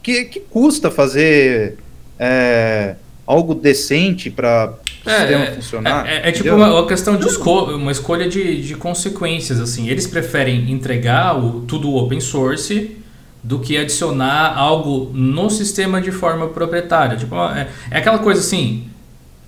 Que, 0.02 0.26
que 0.26 0.40
custa 0.40 0.90
fazer. 0.90 1.78
É, 2.20 2.96
algo 3.26 3.56
decente 3.56 4.30
para 4.30 4.74
o 5.06 5.10
é, 5.10 5.20
sistema 5.20 5.46
funcionar. 5.56 6.08
É, 6.08 6.16
é, 6.16 6.30
é 6.30 6.32
tipo 6.32 6.54
uma, 6.54 6.74
uma, 6.74 6.88
questão 6.88 7.18
de 7.18 7.28
esco 7.28 7.64
uma 7.76 7.92
escolha 7.92 8.28
de, 8.28 8.62
de 8.62 8.76
consequências. 8.76 9.60
assim 9.60 9.90
Eles 9.90 10.08
preferem 10.08 10.72
entregar 10.72 11.38
o, 11.38 11.62
tudo 11.62 11.94
open 11.96 12.20
source 12.20 12.98
do 13.44 13.60
que 13.60 13.78
adicionar 13.78 14.58
algo 14.58 15.12
no 15.14 15.50
sistema 15.50 16.02
de 16.02 16.12
forma 16.12 16.48
proprietária. 16.48 17.18
Tipo, 17.18 17.36
é, 17.50 17.68
é 17.92 17.98
aquela 17.98 18.20
coisa 18.20 18.40
assim, 18.40 18.88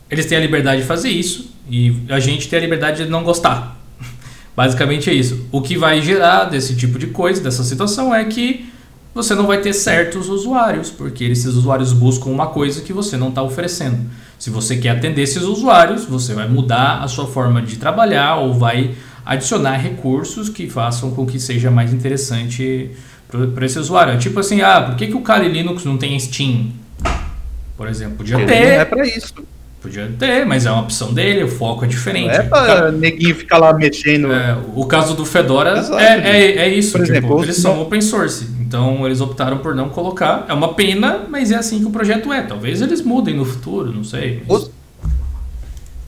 eles 0.10 0.26
têm 0.26 0.38
a 0.38 0.42
liberdade 0.42 0.82
de 0.82 0.88
fazer 0.88 1.10
isso 1.10 1.54
e 1.70 1.96
a 2.10 2.20
gente 2.20 2.50
tem 2.50 2.60
a 2.60 2.62
liberdade 2.62 3.04
de 3.04 3.10
não 3.10 3.24
gostar. 3.24 3.78
Basicamente 4.56 5.10
é 5.10 5.14
isso. 5.14 5.48
O 5.52 5.62
que 5.62 5.78
vai 5.78 6.02
gerar 6.02 6.46
desse 6.46 6.76
tipo 6.76 7.00
de 7.00 7.08
coisa, 7.08 7.42
dessa 7.42 7.64
situação, 7.64 8.14
é 8.14 8.24
que 8.26 8.70
você 9.16 9.34
não 9.34 9.48
vai 9.48 9.62
ter 9.62 9.72
certos 9.72 10.28
usuários, 10.28 10.92
porque 10.92 11.24
esses 11.24 11.46
usuários 11.46 11.94
buscam 11.94 12.30
uma 12.30 12.48
coisa 12.48 12.82
que 12.82 12.92
você 12.92 13.16
não 13.16 13.30
está 13.30 13.42
oferecendo. 13.42 13.98
Se 14.38 14.50
você 14.50 14.76
quer 14.76 14.90
atender 14.90 15.22
esses 15.22 15.42
usuários, 15.44 16.04
você 16.04 16.34
vai 16.34 16.50
mudar 16.50 17.02
a 17.02 17.08
sua 17.08 17.26
forma 17.26 17.62
de 17.62 17.78
trabalhar 17.78 18.36
ou 18.36 18.54
vai 18.54 18.94
adicionar 19.26 19.78
recursos 19.78 20.50
que 20.50 20.70
façam 20.70 21.12
com 21.12 21.26
que 21.26 21.40
seja 21.40 21.72
mais 21.72 21.94
interessante 21.94 22.92
para 23.54 23.66
esse 23.66 23.80
usuário. 23.80 24.14
É 24.14 24.18
tipo 24.18 24.38
assim, 24.38 24.60
ah, 24.60 24.82
por 24.82 24.96
que, 24.98 25.08
que 25.08 25.16
o 25.16 25.22
Kali 25.22 25.48
Linux 25.48 25.86
não 25.86 25.98
tem 25.98 26.20
Steam? 26.20 26.74
Por 27.78 27.88
exemplo, 27.88 28.18
podia 28.18 28.36
Ele 28.36 28.46
ter. 28.46 28.60
Não 28.60 28.82
é 28.82 28.86
para 28.86 29.08
isso. 29.08 29.34
Podia 29.82 30.12
ter, 30.18 30.46
mas 30.46 30.66
é 30.66 30.72
uma 30.72 30.82
opção 30.82 31.14
dele, 31.14 31.44
o 31.44 31.48
foco 31.48 31.86
é 31.86 31.88
diferente. 31.88 32.28
Não 32.28 32.34
é 32.34 32.42
pra 32.42 32.92
neguinho 32.92 33.36
ficar 33.36 33.60
lá 33.60 33.72
mexendo. 33.72 34.34
É, 34.34 34.58
o 34.74 34.84
caso 34.86 35.14
do 35.14 35.24
Fedora 35.26 35.80
é, 36.00 36.04
é, 36.04 36.58
é, 36.58 36.68
isso. 36.70 36.94
Por 36.94 37.06
tipo, 37.06 37.18
exemplo, 37.18 37.44
eles 37.44 37.58
são 37.58 37.82
open 37.82 38.02
source. 38.02 38.48
Então 38.66 39.06
eles 39.06 39.22
optaram 39.22 39.60
por 39.60 39.76
não 39.76 39.90
colocar. 39.90 40.46
É 40.50 40.54
uma 40.54 40.74
pena, 40.74 41.26
mas 41.30 41.52
é 41.52 41.56
assim 41.56 41.80
que 41.80 41.86
o 41.86 41.92
projeto 41.92 42.34
é. 42.34 42.42
Talvez 42.42 42.82
eles 42.82 43.02
mudem 43.02 43.36
no 43.36 43.46
futuro, 43.46 43.92
não 43.92 44.04
sei. 44.04 44.44
Ou, 44.48 44.72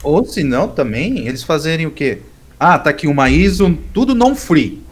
ou 0.02 0.24
se 0.24 0.42
não, 0.42 0.68
também, 0.68 1.28
eles 1.28 1.42
fazerem 1.42 1.86
o 1.86 1.90
quê? 1.90 2.18
Ah, 2.58 2.78
tá 2.78 2.90
aqui 2.90 3.06
uma 3.06 3.30
ISO, 3.30 3.78
tudo 3.94 4.14
não 4.14 4.34
free. 4.34 4.82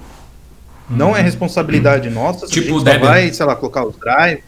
Não 0.89 1.17
é 1.17 1.19
uhum. 1.19 1.25
responsabilidade 1.25 2.09
nossa. 2.09 2.47
Tipo 2.47 2.77
o 2.77 2.85
Debian. 2.85 3.01
vai, 3.01 3.33
sei 3.33 3.45
lá, 3.45 3.57
colocar 3.57 3.85
os 3.85 3.97
drive. 3.97 4.41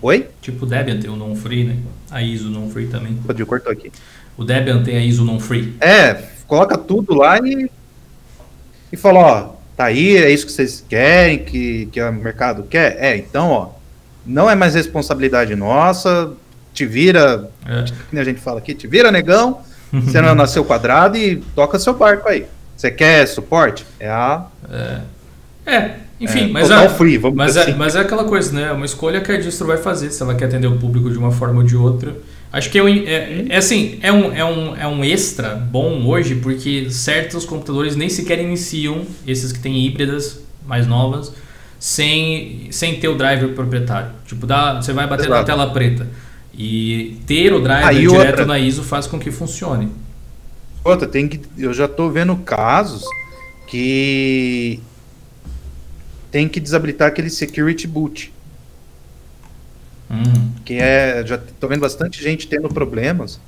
Oi? 0.00 0.28
Tipo 0.40 0.64
o 0.64 0.68
Debian 0.68 1.00
tem 1.00 1.10
o 1.10 1.16
non 1.16 1.34
free, 1.34 1.64
né? 1.64 1.76
A 2.10 2.22
ISO 2.22 2.48
non 2.48 2.70
free 2.70 2.86
também. 2.86 3.14
Pode 3.26 3.44
cortou 3.44 3.72
aqui. 3.72 3.90
O 4.36 4.44
Debian 4.44 4.84
tem 4.84 4.96
a 4.96 5.04
ISO 5.04 5.24
non 5.24 5.40
free. 5.40 5.74
É, 5.80 6.14
coloca 6.46 6.78
tudo 6.78 7.14
lá 7.14 7.38
e 7.38 7.68
e 8.92 8.96
fala, 8.96 9.20
ó, 9.20 9.59
tá 9.80 9.86
aí, 9.86 10.14
é 10.18 10.30
isso 10.30 10.44
que 10.44 10.52
vocês 10.52 10.84
querem, 10.86 11.38
que, 11.38 11.86
que 11.86 12.02
o 12.02 12.12
mercado 12.12 12.64
quer? 12.64 12.98
É, 13.00 13.16
então, 13.16 13.48
ó, 13.50 13.68
não 14.26 14.50
é 14.50 14.54
mais 14.54 14.74
responsabilidade 14.74 15.56
nossa, 15.56 16.32
te 16.74 16.84
vira, 16.84 17.48
é. 17.66 17.84
que 18.10 18.18
a 18.18 18.24
gente 18.24 18.40
fala 18.40 18.58
aqui, 18.58 18.74
te 18.74 18.86
vira, 18.86 19.10
negão, 19.10 19.60
você 19.90 20.20
não 20.20 20.34
nasceu 20.34 20.66
quadrado 20.66 21.16
e 21.16 21.36
toca 21.54 21.78
seu 21.78 21.94
barco 21.94 22.28
aí. 22.28 22.44
Você 22.76 22.90
quer 22.90 23.26
suporte? 23.26 23.86
É 23.98 24.10
a... 24.10 24.44
É, 24.70 25.72
é 25.72 25.94
enfim, 26.20 26.50
é, 26.50 26.52
mas, 26.52 26.70
é, 26.70 26.88
free, 26.90 27.16
vamos 27.16 27.38
mas, 27.38 27.56
é, 27.56 27.62
assim. 27.62 27.74
mas 27.74 27.96
é 27.96 28.00
aquela 28.00 28.24
coisa, 28.24 28.52
né, 28.52 28.68
é 28.68 28.72
uma 28.72 28.84
escolha 28.84 29.22
que 29.22 29.32
a 29.32 29.40
distro 29.40 29.66
vai 29.66 29.78
fazer, 29.78 30.10
se 30.10 30.22
ela 30.22 30.34
quer 30.34 30.44
atender 30.44 30.66
o 30.66 30.76
público 30.76 31.10
de 31.10 31.16
uma 31.16 31.32
forma 31.32 31.60
ou 31.60 31.66
de 31.66 31.74
outra. 31.74 32.14
Acho 32.52 32.68
que 32.68 32.78
é, 32.78 32.82
é, 32.82 33.46
é, 33.48 33.56
assim, 33.56 33.98
é 34.02 34.12
um, 34.12 34.32
é, 34.32 34.44
um, 34.44 34.76
é 34.76 34.86
um 34.86 35.04
extra 35.04 35.54
bom 35.54 36.04
hoje, 36.04 36.34
porque 36.34 36.90
certos 36.90 37.44
computadores 37.44 37.94
nem 37.94 38.08
sequer 38.08 38.40
iniciam, 38.40 39.06
esses 39.24 39.52
que 39.52 39.60
têm 39.60 39.86
híbridas 39.86 40.40
mais 40.66 40.86
novas, 40.86 41.32
sem, 41.78 42.66
sem 42.72 42.98
ter 42.98 43.08
o 43.08 43.14
driver 43.14 43.50
proprietário. 43.54 44.10
Tipo, 44.26 44.46
dá, 44.46 44.80
você 44.80 44.92
vai 44.92 45.06
bater 45.06 45.26
Exato. 45.26 45.40
na 45.40 45.44
tela 45.44 45.70
preta. 45.72 46.08
E 46.52 47.18
ter 47.24 47.52
o 47.52 47.60
driver 47.60 47.86
Aí 47.86 48.00
direto 48.00 48.30
outra... 48.30 48.46
na 48.46 48.58
ISO 48.58 48.82
faz 48.82 49.06
com 49.06 49.18
que 49.18 49.30
funcione. 49.30 49.88
Outra, 50.82 51.06
tem 51.06 51.28
que, 51.28 51.40
eu 51.56 51.72
já 51.72 51.84
estou 51.84 52.10
vendo 52.10 52.34
casos 52.36 53.04
que 53.68 54.80
tem 56.30 56.48
que 56.48 56.58
desabilitar 56.58 57.08
aquele 57.08 57.30
security 57.30 57.86
boot. 57.86 58.32
Hum. 60.10 60.50
Que 60.64 60.74
é. 60.74 61.24
Já 61.24 61.36
estou 61.36 61.68
vendo 61.68 61.80
bastante 61.80 62.22
gente 62.22 62.48
tendo 62.48 62.68
problemas 62.68 63.40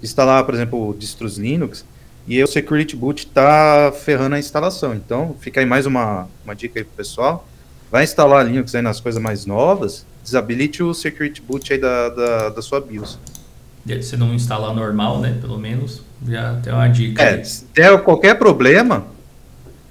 de 0.00 0.06
instalar, 0.06 0.44
por 0.44 0.54
exemplo, 0.54 0.94
distros 0.98 1.38
Linux, 1.38 1.84
e 2.26 2.42
o 2.42 2.46
Security 2.46 2.96
Boot 2.96 3.26
está 3.26 3.92
ferrando 3.92 4.34
a 4.34 4.38
instalação. 4.38 4.94
Então, 4.94 5.36
fica 5.40 5.60
aí 5.60 5.66
mais 5.66 5.86
uma, 5.86 6.28
uma 6.44 6.54
dica 6.54 6.78
aí 6.78 6.84
pro 6.84 6.96
pessoal. 6.96 7.46
Vai 7.90 8.04
instalar 8.04 8.46
Linux 8.46 8.74
aí 8.74 8.82
nas 8.82 9.00
coisas 9.00 9.22
mais 9.22 9.46
novas, 9.46 10.04
desabilite 10.22 10.82
o 10.82 10.92
Security 10.92 11.40
Boot 11.40 11.72
aí 11.72 11.78
da, 11.78 12.10
da, 12.10 12.48
da 12.50 12.62
sua 12.62 12.80
BIOS. 12.80 13.18
Se 14.02 14.18
não 14.18 14.34
instalar 14.34 14.74
normal, 14.74 15.18
né? 15.20 15.38
Pelo 15.40 15.58
menos, 15.58 16.02
já 16.28 16.60
tem 16.62 16.70
uma 16.70 16.88
dica. 16.88 17.22
É, 17.22 17.42
se 17.42 17.64
der 17.74 17.98
qualquer 18.02 18.34
problema, 18.34 19.06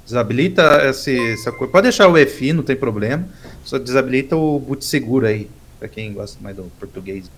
desabilita 0.05 0.87
esse, 0.87 1.17
essa 1.31 1.51
coisa. 1.51 1.71
Pode 1.71 1.83
deixar 1.83 2.07
o 2.07 2.15
EFI, 2.15 2.53
não 2.53 2.61
tem 2.61 2.75
problema. 2.75 3.27
Só 3.65 3.79
desabilita 3.79 4.35
o 4.35 4.59
boot 4.59 4.85
seguro 4.85 5.25
aí 5.25 5.49
para 5.79 5.87
quem 5.87 6.13
gosta 6.13 6.37
mais 6.41 6.55
do 6.55 6.63
português. 6.79 7.29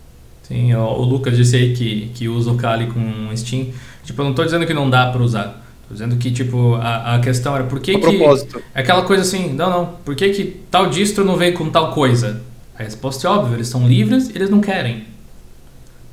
Sim, 0.44 0.74
o, 0.74 0.80
o 0.80 1.04
Lucas 1.04 1.38
disse 1.38 1.56
aí 1.56 1.76
que, 1.76 2.12
que 2.14 2.28
usa 2.28 2.52
o 2.52 2.56
Kali 2.56 2.88
com 2.88 3.36
Steam. 3.36 3.68
Tipo, 4.04 4.22
eu 4.22 4.24
não 4.24 4.32
estou 4.32 4.46
dizendo 4.46 4.66
que 4.66 4.74
não 4.74 4.90
dá 4.90 5.12
para 5.12 5.22
usar. 5.22 5.66
Tô 5.88 5.94
dizendo 5.94 6.18
que, 6.18 6.32
tipo, 6.32 6.76
a, 6.76 7.16
a 7.16 7.20
questão 7.20 7.56
era 7.56 7.64
por 7.66 7.80
que 7.80 7.92
a 7.92 7.96
que... 7.96 8.00
propósito. 8.02 8.62
É 8.74 8.82
aquela 8.82 9.04
coisa 9.04 9.24
assim, 9.24 9.54
não, 9.54 9.70
não, 9.70 9.86
por 10.06 10.16
que 10.16 10.30
que 10.30 10.46
tal 10.70 10.90
distro 10.90 11.24
não 11.24 11.36
veio 11.36 11.54
com 11.54 11.70
tal 11.70 11.94
coisa? 11.94 12.42
A 12.78 12.84
resposta 12.84 13.28
é 13.28 13.32
óbvia, 13.32 13.56
eles 13.56 13.68
são 13.68 13.88
livres, 13.88 14.30
eles 14.34 14.50
não 14.50 14.62
querem. 14.62 15.06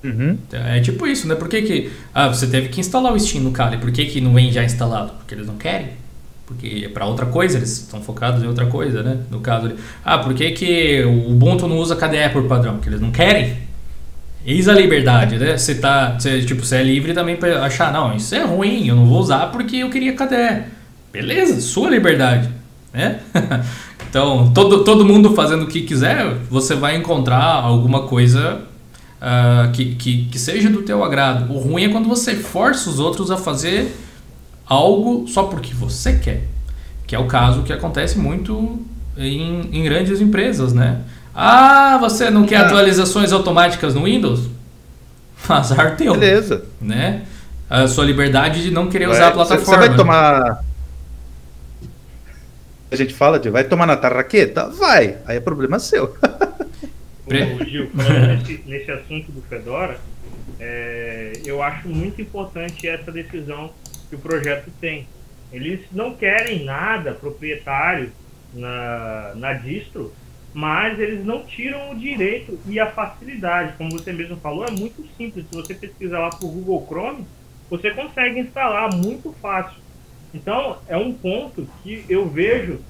Uhum. 0.02 0.38
É 0.52 0.80
tipo 0.80 1.06
isso, 1.06 1.26
né? 1.26 1.34
Por 1.34 1.48
que 1.48 1.62
que... 1.62 1.90
Ah, 2.14 2.28
você 2.28 2.46
teve 2.46 2.68
que 2.68 2.80
instalar 2.80 3.12
o 3.12 3.18
Steam 3.18 3.42
no 3.42 3.52
Kali, 3.52 3.78
por 3.78 3.90
que 3.90 4.06
que 4.06 4.20
não 4.20 4.34
vem 4.34 4.52
já 4.52 4.64
instalado? 4.64 5.12
Porque 5.18 5.34
eles 5.34 5.46
não 5.46 5.56
querem 5.56 5.88
porque 6.46 6.84
é 6.84 6.88
para 6.88 7.04
outra 7.04 7.26
coisa, 7.26 7.58
eles 7.58 7.78
estão 7.78 8.00
focados 8.00 8.42
em 8.42 8.46
outra 8.46 8.66
coisa, 8.66 9.02
né? 9.02 9.18
No 9.30 9.40
caso, 9.40 9.72
ah, 10.04 10.18
por 10.18 10.32
que, 10.32 10.52
que 10.52 11.02
o 11.02 11.32
Ubuntu 11.32 11.66
não 11.66 11.76
usa 11.76 11.96
KDE 11.96 12.30
por 12.32 12.44
padrão? 12.44 12.74
Porque 12.74 12.88
eles 12.88 13.00
não 13.00 13.10
querem. 13.10 13.58
Eis 14.46 14.68
a 14.68 14.72
liberdade, 14.72 15.38
né? 15.38 15.58
Você 15.58 15.74
tá, 15.74 16.16
você, 16.16 16.40
tipo, 16.42 16.64
você 16.64 16.76
é 16.76 16.82
livre 16.84 17.12
também 17.12 17.36
para 17.36 17.64
achar, 17.64 17.92
não, 17.92 18.14
isso 18.14 18.32
é 18.32 18.44
ruim, 18.44 18.86
eu 18.86 18.94
não 18.94 19.06
vou 19.06 19.18
usar 19.18 19.46
porque 19.50 19.78
eu 19.78 19.90
queria 19.90 20.12
KDE. 20.12 20.62
Beleza, 21.12 21.60
sua 21.60 21.90
liberdade, 21.90 22.48
né? 22.92 23.18
então, 24.08 24.52
todo, 24.54 24.84
todo 24.84 25.04
mundo 25.04 25.34
fazendo 25.34 25.64
o 25.64 25.66
que 25.66 25.82
quiser, 25.82 26.32
você 26.48 26.76
vai 26.76 26.94
encontrar 26.94 27.42
alguma 27.42 28.02
coisa 28.02 28.60
uh, 29.16 29.72
que, 29.72 29.96
que, 29.96 30.26
que 30.26 30.38
seja 30.38 30.70
do 30.70 30.82
teu 30.82 31.02
agrado. 31.02 31.52
O 31.52 31.58
ruim 31.58 31.84
é 31.84 31.88
quando 31.88 32.08
você 32.08 32.36
força 32.36 32.88
os 32.88 33.00
outros 33.00 33.32
a 33.32 33.36
fazer 33.36 33.96
algo 34.66 35.26
só 35.28 35.44
porque 35.44 35.72
você 35.72 36.18
quer. 36.18 36.42
Que 37.06 37.14
é 37.14 37.18
o 37.18 37.26
caso 37.26 37.62
que 37.62 37.72
acontece 37.72 38.18
muito 38.18 38.84
em, 39.16 39.68
em 39.72 39.84
grandes 39.84 40.20
empresas, 40.20 40.72
né? 40.72 41.02
Ah, 41.34 41.98
você 41.98 42.30
não 42.30 42.44
quer 42.44 42.56
ah. 42.56 42.66
atualizações 42.66 43.32
automáticas 43.32 43.94
no 43.94 44.04
Windows? 44.04 44.48
Azar 45.48 45.96
teu. 45.96 46.14
Beleza. 46.14 46.64
Né? 46.80 47.22
A 47.68 47.86
sua 47.86 48.04
liberdade 48.04 48.62
de 48.62 48.70
não 48.70 48.88
querer 48.88 49.06
vai, 49.06 49.16
usar 49.16 49.28
a 49.28 49.32
plataforma. 49.32 49.82
Você 49.82 49.88
vai 49.88 49.96
tomar. 49.96 50.64
A 52.90 52.96
gente 52.96 53.14
fala 53.14 53.38
de 53.38 53.50
vai 53.50 53.64
tomar 53.64 53.86
na 53.86 53.96
tarraqueta? 53.96 54.68
Vai. 54.68 55.18
Aí 55.26 55.36
é 55.36 55.40
problema 55.40 55.78
seu. 55.78 56.16
Ô, 57.26 57.64
Gil, 57.64 57.90
nesse, 57.94 58.62
nesse 58.66 58.90
assunto 58.90 59.32
do 59.32 59.42
Fedora, 59.42 59.98
é, 60.60 61.32
eu 61.44 61.60
acho 61.60 61.88
muito 61.88 62.22
importante 62.22 62.86
essa 62.86 63.10
decisão 63.10 63.72
que 64.08 64.16
o 64.16 64.18
projeto 64.18 64.70
tem. 64.80 65.06
Eles 65.52 65.80
não 65.92 66.14
querem 66.14 66.64
nada 66.64 67.14
proprietário 67.14 68.10
na, 68.52 69.32
na 69.36 69.52
distro, 69.52 70.12
mas 70.52 70.98
eles 70.98 71.24
não 71.24 71.44
tiram 71.44 71.90
o 71.90 71.98
direito 71.98 72.58
e 72.66 72.80
a 72.80 72.90
facilidade. 72.90 73.74
Como 73.76 73.90
você 73.90 74.12
mesmo 74.12 74.36
falou, 74.36 74.64
é 74.64 74.70
muito 74.70 75.06
simples. 75.16 75.46
Se 75.48 75.54
você 75.54 75.74
pesquisar 75.74 76.18
lá 76.18 76.30
por 76.30 76.50
Google 76.50 76.86
Chrome, 76.86 77.26
você 77.68 77.90
consegue 77.90 78.40
instalar 78.40 78.94
muito 78.94 79.34
fácil. 79.40 79.80
Então, 80.34 80.78
é 80.88 80.96
um 80.96 81.12
ponto 81.12 81.68
que 81.82 82.04
eu 82.08 82.28
vejo 82.28 82.80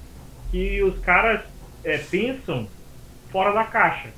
que 0.51 0.81
os 0.81 0.97
caras 0.99 1.41
é, 1.83 1.97
pensam 1.97 2.67
fora 3.31 3.51
da 3.53 3.63
caixa. 3.63 4.09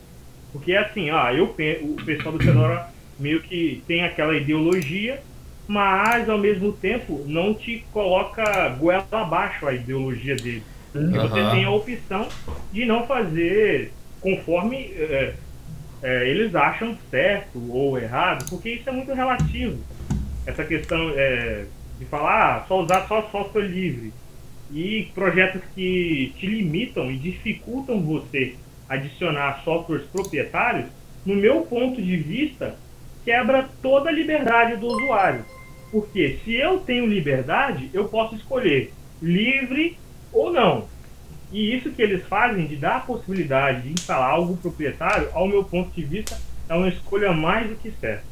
Porque 0.52 0.76
assim, 0.76 1.12
ó, 1.12 1.30
eu, 1.32 1.46
o 1.46 1.96
pessoal 2.06 2.38
do 2.38 2.44
Fedora 2.44 2.90
meio 3.20 3.42
que 3.42 3.84
tem 3.86 4.04
aquela 4.04 4.36
ideologia, 4.36 5.22
mas 5.70 6.28
ao 6.28 6.40
mesmo 6.40 6.74
tempo 6.74 7.24
não 7.28 7.54
te 7.54 7.86
coloca 7.94 8.70
goela 8.70 9.06
abaixo 9.12 9.68
a 9.68 9.74
ideologia 9.74 10.36
dele. 10.36 10.64
Uhum. 10.96 11.12
você 11.12 11.52
tem 11.52 11.64
a 11.64 11.70
opção 11.70 12.28
de 12.74 12.84
não 12.86 13.06
fazer 13.06 13.94
conforme 14.20 14.78
é, 14.78 15.36
é, 16.02 16.28
eles 16.28 16.56
acham 16.56 16.98
certo 17.12 17.62
ou 17.72 18.00
errado, 18.00 18.50
porque 18.50 18.72
isso 18.72 18.90
é 18.90 18.92
muito 18.92 19.14
relativo. 19.14 19.78
Essa 20.48 20.64
questão 20.64 21.12
é, 21.16 21.66
de 22.00 22.06
falar 22.06 22.56
ah, 22.56 22.66
só 22.68 22.82
usar 22.82 23.08
só 23.08 23.30
software 23.32 23.68
livre 23.68 24.12
e 24.72 25.08
projetos 25.14 25.62
que 25.76 26.34
te 26.40 26.48
limitam 26.48 27.12
e 27.12 27.18
dificultam 27.18 28.02
você 28.02 28.56
adicionar 28.90 29.62
softwares 29.64 30.08
proprietários, 30.08 30.88
no 31.24 31.36
meu 31.36 31.62
ponto 31.62 32.02
de 32.02 32.18
vista, 32.18 32.76
quebra 33.24 33.70
toda 33.84 34.10
a 34.10 34.12
liberdade 34.12 34.76
do 34.78 34.88
usuário. 34.88 35.46
Porque 35.92 36.40
se 36.44 36.56
eu 36.56 36.80
tenho 36.80 37.08
liberdade, 37.08 37.90
eu 37.94 38.06
posso 38.06 38.36
escolher 38.36 38.94
livre 39.22 39.98
ou 40.32 40.52
não. 40.52 40.86
E 41.52 41.76
isso 41.76 41.90
que 41.90 42.02
eles 42.02 42.24
fazem 42.28 42.68
de 42.68 42.76
dar 42.76 42.98
a 42.98 43.00
possibilidade 43.00 43.82
de 43.82 43.94
instalar 43.94 44.32
algo 44.32 44.56
proprietário, 44.58 45.30
ao 45.34 45.48
meu 45.48 45.64
ponto 45.64 45.90
de 45.96 46.04
vista, 46.04 46.38
é 46.68 46.74
uma 46.76 46.88
escolha 46.88 47.34
mais 47.34 47.68
do 47.68 47.76
que 47.76 47.92
certa. 48.00 48.24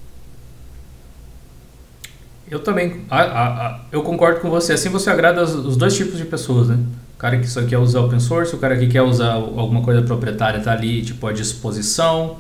Eu 2.50 2.60
também, 2.60 3.06
a, 3.10 3.22
a, 3.22 3.68
a, 3.68 3.80
eu 3.92 4.04
concordo 4.04 4.40
com 4.40 4.50
você. 4.50 4.74
Assim 4.74 4.90
você 4.90 5.10
agrada 5.10 5.44
os, 5.44 5.54
os, 5.54 5.76
dois 5.76 5.96
tipos 5.98 6.18
de 6.18 6.24
pessoas, 6.24 6.70
né? 6.70 6.78
O 7.16 7.18
cara 7.18 7.38
que 7.40 7.48
só 7.48 7.66
quer 7.66 7.78
usar 7.78 8.02
open 8.02 8.20
source, 8.20 8.56
o 8.56 8.60
cara 8.60 8.78
que 8.78 8.88
quer 8.88 9.02
usar 9.02 9.34
alguma 9.34 9.82
coisa 9.82 10.02
proprietária 10.04 10.62
tá 10.62 10.72
ali, 10.72 11.02
tipo, 11.02 11.28
à 11.28 11.34
disposição. 11.34 12.38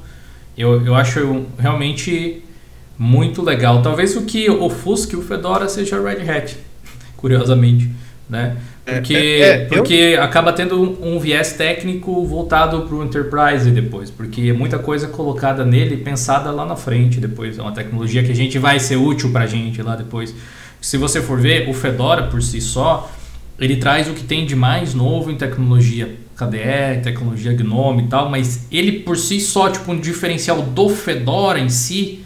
Eu, 0.57 0.85
eu 0.85 0.95
acho 0.95 1.45
realmente 1.60 2.44
muito 2.98 3.41
legal. 3.41 3.82
Talvez 3.82 4.15
o 4.15 4.24
que 4.24 4.49
ofusque 4.49 5.15
o 5.15 5.22
Fedora 5.22 5.68
seja 5.69 6.02
Red 6.02 6.30
Hat, 6.30 6.57
curiosamente, 7.15 7.90
né? 8.30 8.57
É, 8.86 8.94
porque, 8.95 9.15
é, 9.15 9.40
é, 9.41 9.65
porque 9.65 9.94
eu... 9.94 10.24
acaba 10.24 10.53
tendo 10.53 10.82
um, 10.82 11.15
um, 11.15 11.19
viés 11.19 11.52
técnico 11.52 12.26
voltado 12.26 12.84
para 12.84 12.95
o 12.95 13.03
Enterprise 13.03 13.69
depois, 13.69 14.10
porque 14.10 14.49
é 14.49 14.53
muita 14.53 14.80
coisa 14.80 15.07
colocada 15.10 15.65
nele 15.65 15.98
pensada 15.98 16.49
lá 16.52 16.65
na 16.65 16.78
frente 16.78 17.19
depois. 17.19 17.60
É 17.60 17.61
uma 17.61 17.74
tecnologia 17.74 18.24
que 18.24 18.32
a 18.32 18.36
gente 18.36 18.57
vai 18.57 18.80
ser 18.80 18.95
útil 18.95 19.30
para 19.32 19.44
a 19.44 19.48
gente 19.48 19.82
lá 19.82 19.95
depois. 19.95 20.34
Se 20.80 20.95
você 20.95 21.22
for 21.22 21.38
ver, 21.38 21.69
o 21.69 21.74
Fedora 21.74 22.24
por 22.28 22.41
si 22.41 22.61
só, 22.61 23.11
ele 23.60 23.76
traz 23.76 24.07
o 24.07 24.14
que 24.14 24.24
tem 24.24 24.45
de 24.45 24.56
mais 24.56 24.94
novo 24.94 25.30
em 25.30 25.36
tecnologia 25.36 26.15
KDE, 26.38 27.02
tecnologia 27.03 27.52
GNOME 27.52 28.03
e 28.03 28.07
tal, 28.07 28.30
mas 28.30 28.68
ele 28.72 28.99
por 28.99 29.18
si 29.18 29.41
só, 29.41 29.69
tipo, 29.69 29.91
um 29.91 29.99
diferencial 29.99 30.61
do 30.61 30.88
Fedora 30.88 31.60
em 31.60 31.68
si, 31.68 32.24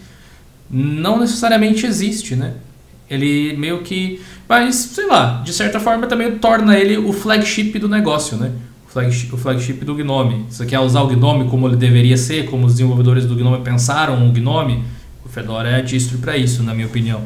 não 0.71 1.19
necessariamente 1.19 1.85
existe, 1.85 2.35
né? 2.35 2.53
Ele 3.09 3.55
meio 3.57 3.81
que. 3.81 4.21
Mas, 4.47 4.75
sei 4.75 5.05
lá, 5.05 5.41
de 5.43 5.51
certa 5.51 5.79
forma 5.79 6.07
também 6.07 6.37
torna 6.37 6.77
ele 6.77 6.97
o 6.97 7.11
flagship 7.11 7.77
do 7.77 7.89
negócio, 7.89 8.37
né? 8.37 8.51
O 8.87 8.91
flagship, 8.91 9.33
o 9.33 9.37
flagship 9.37 9.83
do 9.83 9.95
Gnome. 9.95 10.45
Você 10.49 10.65
quer 10.65 10.79
usar 10.79 11.01
o 11.01 11.07
Gnome 11.07 11.49
como 11.49 11.67
ele 11.67 11.75
deveria 11.75 12.15
ser, 12.15 12.45
como 12.45 12.65
os 12.65 12.73
desenvolvedores 12.73 13.25
do 13.25 13.35
Gnome 13.35 13.63
pensaram 13.63 14.27
o 14.27 14.31
Gnome? 14.31 14.83
O 15.25 15.29
Fedora 15.29 15.69
é 15.69 15.75
a 15.75 15.81
distro 15.81 16.17
para 16.19 16.37
isso, 16.37 16.63
na 16.63 16.73
minha 16.73 16.87
opinião. 16.87 17.21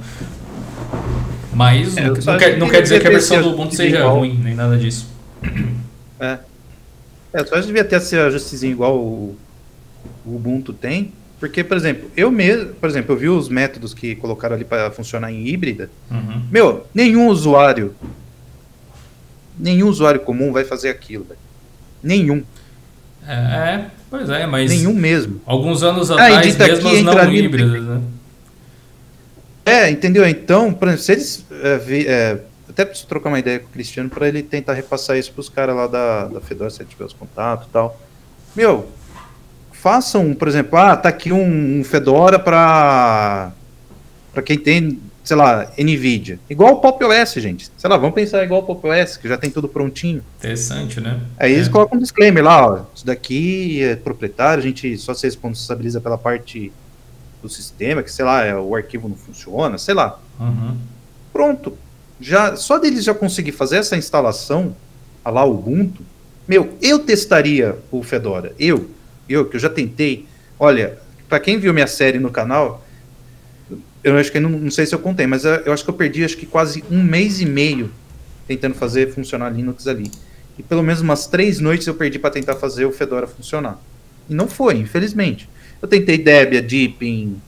Mas 1.53 1.95
é, 1.95 2.09
não, 2.09 2.37
quer, 2.37 2.57
não 2.57 2.69
quer 2.69 2.81
dizer 2.81 2.99
que 2.99 3.07
a 3.07 3.11
versão 3.11 3.41
do 3.41 3.51
Ubuntu 3.51 3.75
seja 3.75 3.99
igual. 3.99 4.17
ruim, 4.17 4.39
nem 4.43 4.55
nada 4.55 4.77
disso. 4.77 5.07
É. 6.19 6.39
É, 7.31 7.45
só 7.45 7.59
devia 7.59 7.83
ter 7.83 7.97
esse 7.97 8.17
ajustezinho 8.17 8.71
igual 8.71 8.97
o, 8.97 9.37
o 10.25 10.35
Ubuntu 10.35 10.73
tem, 10.73 11.13
porque, 11.39 11.63
por 11.63 11.75
exemplo, 11.75 12.09
eu 12.15 12.31
mesmo, 12.31 12.73
por 12.75 12.89
exemplo, 12.89 13.13
eu 13.13 13.17
vi 13.17 13.29
os 13.29 13.49
métodos 13.49 13.93
que 13.93 14.15
colocaram 14.15 14.55
ali 14.55 14.63
para 14.63 14.89
funcionar 14.91 15.31
em 15.31 15.47
híbrida. 15.47 15.89
Uhum. 16.09 16.41
Meu, 16.49 16.87
nenhum 16.93 17.27
usuário, 17.27 17.93
nenhum 19.57 19.87
usuário 19.87 20.21
comum 20.21 20.51
vai 20.51 20.63
fazer 20.63 20.89
aquilo, 20.89 21.25
véio. 21.25 21.39
Nenhum. 22.01 22.43
É, 23.27 23.85
pois 24.09 24.29
é, 24.29 24.45
mas. 24.45 24.69
Nenhum 24.69 24.93
mesmo. 24.93 25.41
Alguns 25.45 25.83
anos 25.83 26.09
ah, 26.11 26.13
atrás, 26.13 26.55
ah, 26.55 26.67
mesmo 26.67 26.89
as 26.89 27.01
não 27.01 27.33
híbridas, 27.33 27.83
né? 27.83 28.01
É, 29.65 29.89
entendeu? 29.89 30.27
Então, 30.27 30.71
por 30.71 30.87
exemplo, 30.87 31.03
se 31.03 31.11
eles. 31.11 31.45
É, 31.51 32.03
é, 32.05 32.39
até 32.69 32.85
preciso 32.85 33.07
trocar 33.07 33.29
uma 33.29 33.39
ideia 33.39 33.59
com 33.59 33.67
o 33.67 33.69
Cristiano 33.69 34.09
para 34.09 34.27
ele 34.27 34.43
tentar 34.43 34.73
repassar 34.73 35.17
isso 35.17 35.31
para 35.31 35.41
os 35.41 35.49
caras 35.49 35.75
lá 35.75 35.87
da, 35.87 36.27
da 36.27 36.41
Fedora, 36.41 36.69
se 36.69 36.81
ele 36.81 36.89
tiver 36.89 37.05
os 37.05 37.13
contatos 37.13 37.67
e 37.67 37.69
tal. 37.69 37.99
Meu, 38.55 38.87
façam, 39.85 40.33
por 40.33 40.47
exemplo, 40.47 40.79
ah, 40.79 40.97
tá 40.97 41.09
aqui 41.09 41.31
um, 41.31 41.79
um 41.79 41.83
Fedora 41.83 42.39
para 42.39 43.51
para 44.33 44.41
quem 44.41 44.57
tem, 44.57 44.99
sei 45.23 45.37
lá, 45.37 45.71
Nvidia. 45.77 46.39
Igual 46.49 46.73
o 46.73 46.79
Pop 46.81 47.05
OS, 47.05 47.35
gente. 47.35 47.69
Sei 47.77 47.87
lá, 47.87 47.95
vamos 47.95 48.15
pensar 48.15 48.43
igual 48.43 48.61
o 48.61 48.63
Pop 48.63 48.85
OS, 48.87 49.15
que 49.15 49.29
já 49.29 49.37
tem 49.37 49.51
tudo 49.51 49.69
prontinho. 49.69 50.23
Interessante, 50.39 50.99
né? 50.99 51.21
Aí 51.37 51.51
é. 51.51 51.55
eles 51.55 51.67
colocam 51.67 51.99
um 51.99 52.01
disclaimer 52.01 52.43
lá, 52.43 52.65
ó, 52.65 52.81
isso 52.95 53.05
daqui 53.05 53.83
é 53.83 53.95
proprietário, 53.95 54.63
a 54.63 54.65
gente 54.65 54.97
só 54.97 55.13
se 55.13 55.27
responsabiliza 55.27 56.01
pela 56.01 56.17
parte 56.17 56.73
do 57.43 57.47
sistema, 57.47 58.01
que 58.01 58.11
sei 58.11 58.25
lá, 58.25 58.43
é, 58.43 58.55
o 58.55 58.75
arquivo 58.75 59.07
não 59.07 59.15
funciona, 59.15 59.77
sei 59.77 59.93
lá. 59.93 60.19
Uhum. 60.39 60.75
Pronto. 61.31 61.77
Já, 62.19 62.55
só 62.55 62.79
deles 62.79 63.03
já 63.03 63.13
conseguir 63.13 63.51
fazer 63.51 63.77
essa 63.77 63.95
instalação, 63.95 64.75
a 65.23 65.29
lá 65.29 65.45
Ubuntu, 65.45 66.01
meu, 66.47 66.73
eu 66.81 66.97
testaria 66.97 67.77
o 67.91 68.01
Fedora. 68.01 68.51
Eu 68.57 68.89
eu, 69.27 69.45
que 69.45 69.55
eu 69.55 69.59
já 69.59 69.69
tentei. 69.69 70.25
Olha, 70.59 70.97
para 71.27 71.39
quem 71.39 71.57
viu 71.57 71.73
minha 71.73 71.87
série 71.87 72.19
no 72.19 72.29
canal, 72.29 72.85
eu 74.03 74.17
acho 74.17 74.31
que 74.31 74.39
não, 74.39 74.49
não 74.49 74.71
sei 74.71 74.85
se 74.85 74.93
eu 74.93 74.99
contei, 74.99 75.25
mas 75.25 75.43
eu 75.45 75.73
acho 75.73 75.83
que 75.83 75.89
eu 75.89 75.93
perdi 75.95 76.23
acho 76.23 76.37
que 76.37 76.45
quase 76.45 76.83
um 76.91 77.03
mês 77.03 77.41
e 77.41 77.45
meio 77.45 77.91
tentando 78.47 78.75
fazer 78.75 79.11
funcionar 79.11 79.49
Linux 79.49 79.87
ali. 79.87 80.11
E 80.57 80.63
pelo 80.63 80.83
menos 80.83 81.01
umas 81.01 81.27
três 81.27 81.59
noites 81.59 81.87
eu 81.87 81.95
perdi 81.95 82.19
para 82.19 82.29
tentar 82.29 82.55
fazer 82.55 82.85
o 82.85 82.91
Fedora 82.91 83.27
funcionar. 83.27 83.79
E 84.29 84.33
não 84.33 84.47
foi, 84.47 84.75
infelizmente. 84.75 85.49
Eu 85.81 85.87
tentei 85.87 86.17
Debian, 86.17 86.61
Deepin, 86.61 87.41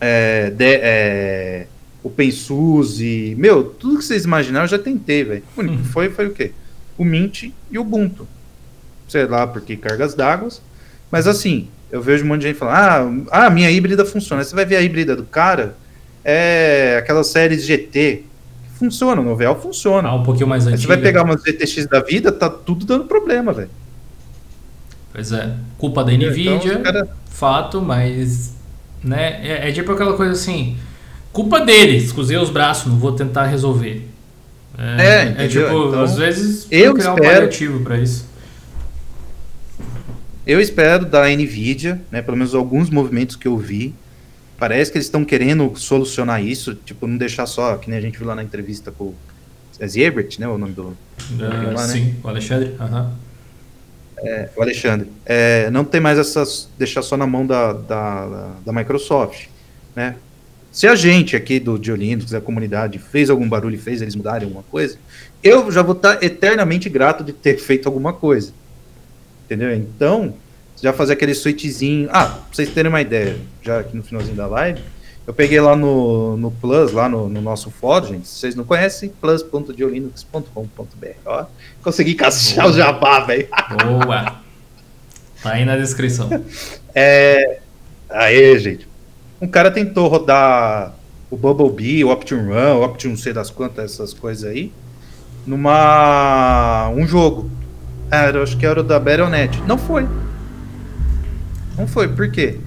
é, 0.00 0.50
de, 0.50 0.64
é, 0.64 1.66
OpenSUSE, 2.02 3.34
meu, 3.38 3.64
tudo 3.64 3.98
que 3.98 4.04
vocês 4.04 4.24
imaginaram 4.24 4.64
eu 4.64 4.70
já 4.70 4.78
tentei, 4.78 5.24
velho. 5.24 5.42
O 5.56 5.60
único 5.60 5.76
que 5.76 5.82
uhum. 5.82 5.88
foi 5.88 6.10
foi 6.10 6.26
o 6.26 6.32
quê? 6.32 6.52
O 6.98 7.04
Mint 7.04 7.44
e 7.70 7.78
o 7.78 7.82
Ubuntu. 7.82 8.26
Sei 9.08 9.26
lá, 9.26 9.46
porque 9.46 9.76
cargas 9.76 10.14
d'água. 10.14 10.48
Mas 11.10 11.26
assim, 11.26 11.68
eu 11.90 12.00
vejo 12.00 12.24
um 12.24 12.28
monte 12.28 12.42
de 12.42 12.48
gente 12.48 12.56
falando, 12.56 13.26
ah, 13.30 13.46
ah, 13.46 13.50
minha 13.50 13.70
híbrida 13.70 14.04
funciona. 14.04 14.44
Você 14.44 14.54
vai 14.54 14.64
ver 14.64 14.76
a 14.76 14.82
híbrida 14.82 15.16
do 15.16 15.24
cara, 15.24 15.74
é 16.24 16.96
aquelas 16.98 17.26
séries 17.26 17.64
GT. 17.64 18.24
Funciona, 18.78 19.20
o 19.20 19.24
Novel 19.24 19.54
funciona. 19.56 20.08
Ah, 20.08 20.14
um 20.14 20.22
pouquinho 20.22 20.48
mais 20.48 20.66
antiga. 20.66 20.80
Você 20.80 20.86
vai 20.86 20.96
pegar 20.96 21.22
uma 21.22 21.36
GTX 21.36 21.86
da 21.86 22.00
vida, 22.00 22.32
tá 22.32 22.48
tudo 22.48 22.86
dando 22.86 23.04
problema, 23.04 23.52
velho. 23.52 23.70
Pois 25.12 25.32
é. 25.32 25.52
Culpa 25.76 26.04
da 26.04 26.12
Nvidia, 26.12 26.54
então, 26.54 26.82
cara... 26.82 27.08
fato, 27.28 27.82
mas. 27.82 28.54
Né, 29.02 29.40
é, 29.42 29.68
é, 29.68 29.72
tipo 29.72 29.90
aquela 29.92 30.14
coisa 30.14 30.32
assim. 30.32 30.76
Culpa 31.32 31.60
deles, 31.60 32.12
cruzei 32.12 32.36
os 32.36 32.50
braços, 32.50 32.86
não 32.86 32.98
vou 32.98 33.12
tentar 33.12 33.46
resolver. 33.46 34.08
É, 34.78 35.04
é, 35.04 35.44
é 35.44 35.48
tipo, 35.48 35.64
então, 35.64 36.02
às 36.02 36.16
vezes, 36.16 36.66
eu 36.70 36.94
criar 36.94 37.10
espero, 37.10 37.28
um 37.28 37.34
paliativo 37.34 37.80
para 37.80 37.98
isso. 37.98 38.29
Eu 40.50 40.60
espero 40.60 41.06
da 41.06 41.28
Nvidia, 41.28 42.00
né, 42.10 42.20
pelo 42.20 42.36
menos 42.36 42.56
alguns 42.56 42.90
movimentos 42.90 43.36
que 43.36 43.46
eu 43.46 43.56
vi, 43.56 43.94
parece 44.58 44.90
que 44.90 44.98
eles 44.98 45.06
estão 45.06 45.24
querendo 45.24 45.72
solucionar 45.76 46.44
isso, 46.44 46.74
tipo, 46.74 47.06
não 47.06 47.16
deixar 47.16 47.46
só, 47.46 47.76
que 47.76 47.88
nem 47.88 47.96
a 47.96 48.02
gente 48.02 48.18
viu 48.18 48.26
lá 48.26 48.34
na 48.34 48.42
entrevista 48.42 48.90
com, 48.90 49.14
é 49.78 49.86
Ziebert, 49.86 50.40
né? 50.40 50.48
O 50.48 50.58
nome 50.58 50.72
do. 50.72 50.82
Uh, 50.88 51.72
lá, 51.72 51.86
sim, 51.86 52.06
né? 52.06 52.14
o 52.24 52.28
Alexandre. 52.28 52.74
Uhum. 52.80 53.10
É, 54.18 54.50
o 54.56 54.62
Alexandre. 54.62 55.08
É, 55.24 55.70
não 55.70 55.84
tem 55.84 56.00
mais 56.00 56.18
essas. 56.18 56.68
deixar 56.76 57.02
só 57.02 57.16
na 57.16 57.28
mão 57.28 57.46
da, 57.46 57.72
da, 57.72 58.54
da 58.66 58.72
Microsoft. 58.72 59.46
Né? 59.94 60.16
Se 60.72 60.88
a 60.88 60.96
gente 60.96 61.36
aqui 61.36 61.60
do 61.60 61.78
Diolinos, 61.78 62.32
da 62.32 62.40
comunidade, 62.40 62.98
fez 62.98 63.30
algum 63.30 63.48
barulho 63.48 63.76
e 63.76 63.78
fez 63.78 64.02
eles 64.02 64.16
mudarem 64.16 64.46
alguma 64.46 64.64
coisa, 64.64 64.98
eu 65.44 65.70
já 65.70 65.80
vou 65.80 65.94
estar 65.94 66.20
eternamente 66.20 66.88
grato 66.88 67.22
de 67.22 67.32
ter 67.32 67.56
feito 67.62 67.88
alguma 67.88 68.12
coisa. 68.12 68.52
Entendeu? 69.50 69.74
Então, 69.74 70.32
já 70.80 70.92
fazer 70.92 71.14
aquele 71.14 71.34
switchzinho. 71.34 72.08
Ah, 72.12 72.26
pra 72.26 72.44
vocês 72.52 72.70
terem 72.70 72.88
uma 72.88 73.00
ideia, 73.00 73.36
já 73.60 73.80
aqui 73.80 73.96
no 73.96 74.02
finalzinho 74.04 74.36
da 74.36 74.46
live, 74.46 74.80
eu 75.26 75.34
peguei 75.34 75.60
lá 75.60 75.74
no, 75.74 76.36
no 76.36 76.52
Plus, 76.52 76.92
lá 76.92 77.08
no, 77.08 77.28
no 77.28 77.40
nosso 77.40 77.68
fórum, 77.68 78.06
gente. 78.06 78.28
Se 78.28 78.38
vocês 78.38 78.54
não 78.54 78.62
conhecem, 78.62 79.08
plus.diolinux.com.br. 79.20 81.08
Ó, 81.26 81.46
consegui 81.82 82.14
caçar 82.14 82.68
o 82.68 82.72
jabá, 82.72 83.18
velho. 83.18 83.48
Boa! 83.82 84.36
Tá 85.42 85.54
aí 85.54 85.64
na 85.64 85.76
descrição. 85.76 86.30
É. 86.94 87.58
Aê, 88.08 88.56
gente. 88.56 88.88
Um 89.40 89.48
cara 89.48 89.72
tentou 89.72 90.06
rodar 90.06 90.94
o 91.28 91.36
Bumblebee, 91.36 92.04
o 92.04 92.10
Option 92.10 92.44
Run, 92.46 92.78
o 92.78 92.84
Option 92.84 93.16
sei 93.16 93.32
das 93.32 93.50
quantas, 93.50 93.94
essas 93.94 94.12
coisas 94.12 94.48
aí, 94.48 94.72
numa. 95.44 96.88
um 96.90 97.04
jogo. 97.04 97.50
Era, 98.10 98.42
acho 98.42 98.56
que 98.56 98.66
era 98.66 98.80
o 98.80 98.82
da 98.82 98.98
Battle.net. 98.98 99.60
Não 99.62 99.78
foi. 99.78 100.06
Não 101.78 101.86
foi, 101.86 102.08
por 102.08 102.30
quê? 102.30 102.58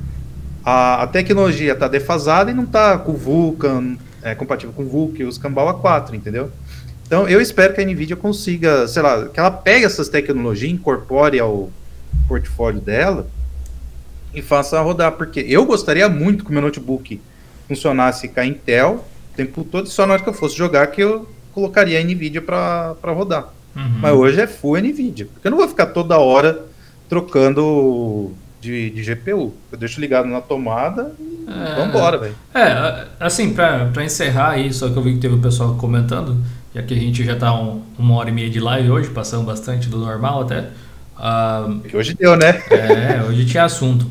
A, 0.64 1.04
a 1.04 1.08
tecnologia 1.08 1.74
está 1.74 1.88
defasada 1.88 2.50
e 2.50 2.54
não 2.54 2.64
está 2.64 2.98
com 2.98 3.12
o 3.12 3.18
Vulkan, 3.18 3.98
é, 4.22 4.34
compatível 4.34 4.74
com 4.74 4.84
o 4.84 4.88
Vulkan 4.88 5.24
e 5.24 5.26
os 5.26 5.38
Cambau 5.38 5.68
A4, 5.82 6.14
entendeu? 6.14 6.50
Então 7.06 7.28
eu 7.28 7.42
espero 7.42 7.74
que 7.74 7.82
a 7.82 7.86
NVIDIA 7.86 8.16
consiga, 8.16 8.88
sei 8.88 9.02
lá, 9.02 9.28
que 9.28 9.40
ela 9.40 9.52
pegue 9.52 9.86
essas 9.86 10.08
tecnologias, 10.08 10.72
incorpore 10.72 11.40
ao 11.40 11.70
portfólio 12.28 12.80
dela 12.80 13.28
e 14.34 14.42
faça 14.42 14.82
rodar, 14.82 15.12
porque 15.12 15.42
eu 15.42 15.66
gostaria 15.66 16.08
muito 16.08 16.44
que 16.44 16.50
o 16.50 16.54
meu 16.54 16.62
notebook 16.62 17.22
funcionasse 17.68 18.30
com 18.30 18.40
a 18.40 18.46
Intel 18.46 19.06
o 19.32 19.36
tempo 19.36 19.64
todo, 19.64 19.88
só 19.88 20.08
na 20.08 20.14
hora 20.14 20.24
que 20.24 20.30
eu 20.30 20.34
fosse 20.34 20.56
jogar 20.56 20.88
que 20.88 21.02
eu 21.02 21.28
colocaria 21.52 22.00
a 22.00 22.04
NVIDIA 22.04 22.42
para 22.42 22.96
rodar. 23.06 23.54
Uhum. 23.76 24.00
Mas 24.00 24.14
hoje 24.14 24.42
é 24.42 24.48
full 24.48 24.78
NVIDIA, 24.78 25.28
porque 25.34 25.48
eu 25.48 25.52
não 25.52 25.58
vou 25.58 25.68
ficar 25.68 25.88
toda 25.88 26.18
hora 26.18 26.66
trocando 27.10 28.32
de, 28.62 28.90
de 28.90 29.04
GPU. 29.04 29.54
Eu 29.72 29.78
deixo 29.78 30.00
ligado 30.00 30.28
na 30.28 30.42
tomada 30.42 31.14
e 31.20 31.46
é, 31.48 31.76
vambora, 31.76 32.18
velho. 32.18 32.36
É, 32.54 33.08
assim, 33.20 33.54
pra, 33.54 33.86
pra 33.86 34.06
encerrar 34.06 34.52
aí, 34.52 34.74
só 34.74 34.90
que 34.90 34.96
eu 34.96 35.02
vi 35.02 35.14
que 35.14 35.20
teve 35.20 35.36
o 35.36 35.40
pessoal 35.40 35.76
comentando, 35.76 36.38
já 36.74 36.82
que 36.82 36.94
a 36.94 36.98
gente 36.98 37.24
já 37.24 37.36
tá 37.36 37.54
um, 37.54 37.82
uma 37.98 38.16
hora 38.16 38.30
e 38.30 38.34
meia 38.34 38.50
de 38.50 38.60
live 38.60 38.90
hoje, 38.90 39.10
passando 39.10 39.44
bastante 39.44 39.90
do 39.90 39.98
normal 39.98 40.44
até. 40.44 40.70
Uh, 41.18 41.82
hoje 41.96 42.16
deu, 42.16 42.36
né? 42.36 42.64
É, 42.72 43.24
hoje 43.28 43.46
tinha 43.46 43.66
assunto. 43.66 44.10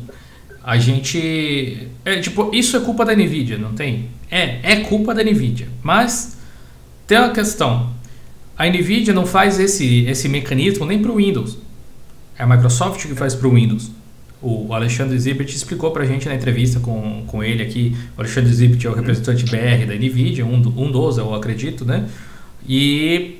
A 0.63 0.77
gente. 0.77 1.89
É, 2.05 2.19
tipo, 2.21 2.51
isso 2.53 2.77
é 2.77 2.79
culpa 2.79 3.03
da 3.03 3.13
Nvidia, 3.13 3.57
não 3.57 3.73
tem? 3.73 4.09
É, 4.31 4.59
é 4.63 4.75
culpa 4.81 5.13
da 5.13 5.23
Nvidia. 5.23 5.67
Mas 5.81 6.37
tem 7.05 7.17
uma 7.17 7.31
questão. 7.31 7.91
A 8.57 8.67
Nvidia 8.67 9.13
não 9.13 9.25
faz 9.25 9.59
esse, 9.59 10.05
esse 10.05 10.29
mecanismo 10.29 10.85
nem 10.85 11.01
para 11.01 11.11
o 11.11 11.15
Windows. 11.15 11.57
É 12.37 12.43
a 12.43 12.47
Microsoft 12.47 13.05
que 13.07 13.15
faz 13.15 13.35
para 13.35 13.47
o 13.47 13.53
Windows 13.53 13.91
o 14.43 14.73
Alexandre 14.73 15.17
Zibert 15.17 15.47
explicou 15.47 15.91
para 15.91 16.03
a 16.03 16.05
gente 16.05 16.27
na 16.27 16.35
entrevista 16.35 16.77
com, 16.81 17.23
com 17.25 17.41
ele 17.41 17.63
aqui. 17.63 17.95
O 18.17 18.21
Alexandre 18.21 18.53
Zibert 18.53 18.85
é 18.85 18.89
o 18.89 18.93
representante 18.93 19.45
BR 19.45 19.85
da 19.87 19.95
NVIDIA, 19.95 20.45
um, 20.45 20.57
um 20.75 20.91
dos, 20.91 21.17
eu 21.17 21.33
acredito, 21.33 21.85
né? 21.85 22.09
E 22.67 23.39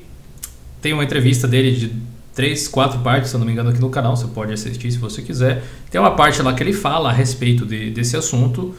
tem 0.82 0.94
uma 0.94 1.04
entrevista 1.04 1.46
dele 1.46 1.74
de 1.74 1.92
três, 2.34 2.70
quatro 2.70 3.00
partes, 3.00 3.30
se 3.30 3.36
eu 3.36 3.40
não 3.40 3.46
me 3.46 3.52
engano, 3.52 3.70
aqui 3.70 3.82
no 3.82 3.90
canal. 3.90 4.16
Você 4.16 4.28
pode 4.28 4.54
assistir 4.54 4.90
se 4.94 4.98
você 4.98 5.22
quiser. 5.22 5.62
Tem 5.92 6.00
uma 6.00 6.12
parte 6.12 6.42
lá 6.42 6.54
que 6.54 6.64
ele 6.64 6.74
fala 6.74 7.10
a 7.10 7.14
respeito 7.14 7.66
de, 7.66 7.92
desse 7.92 8.16
assunto. 8.16 8.74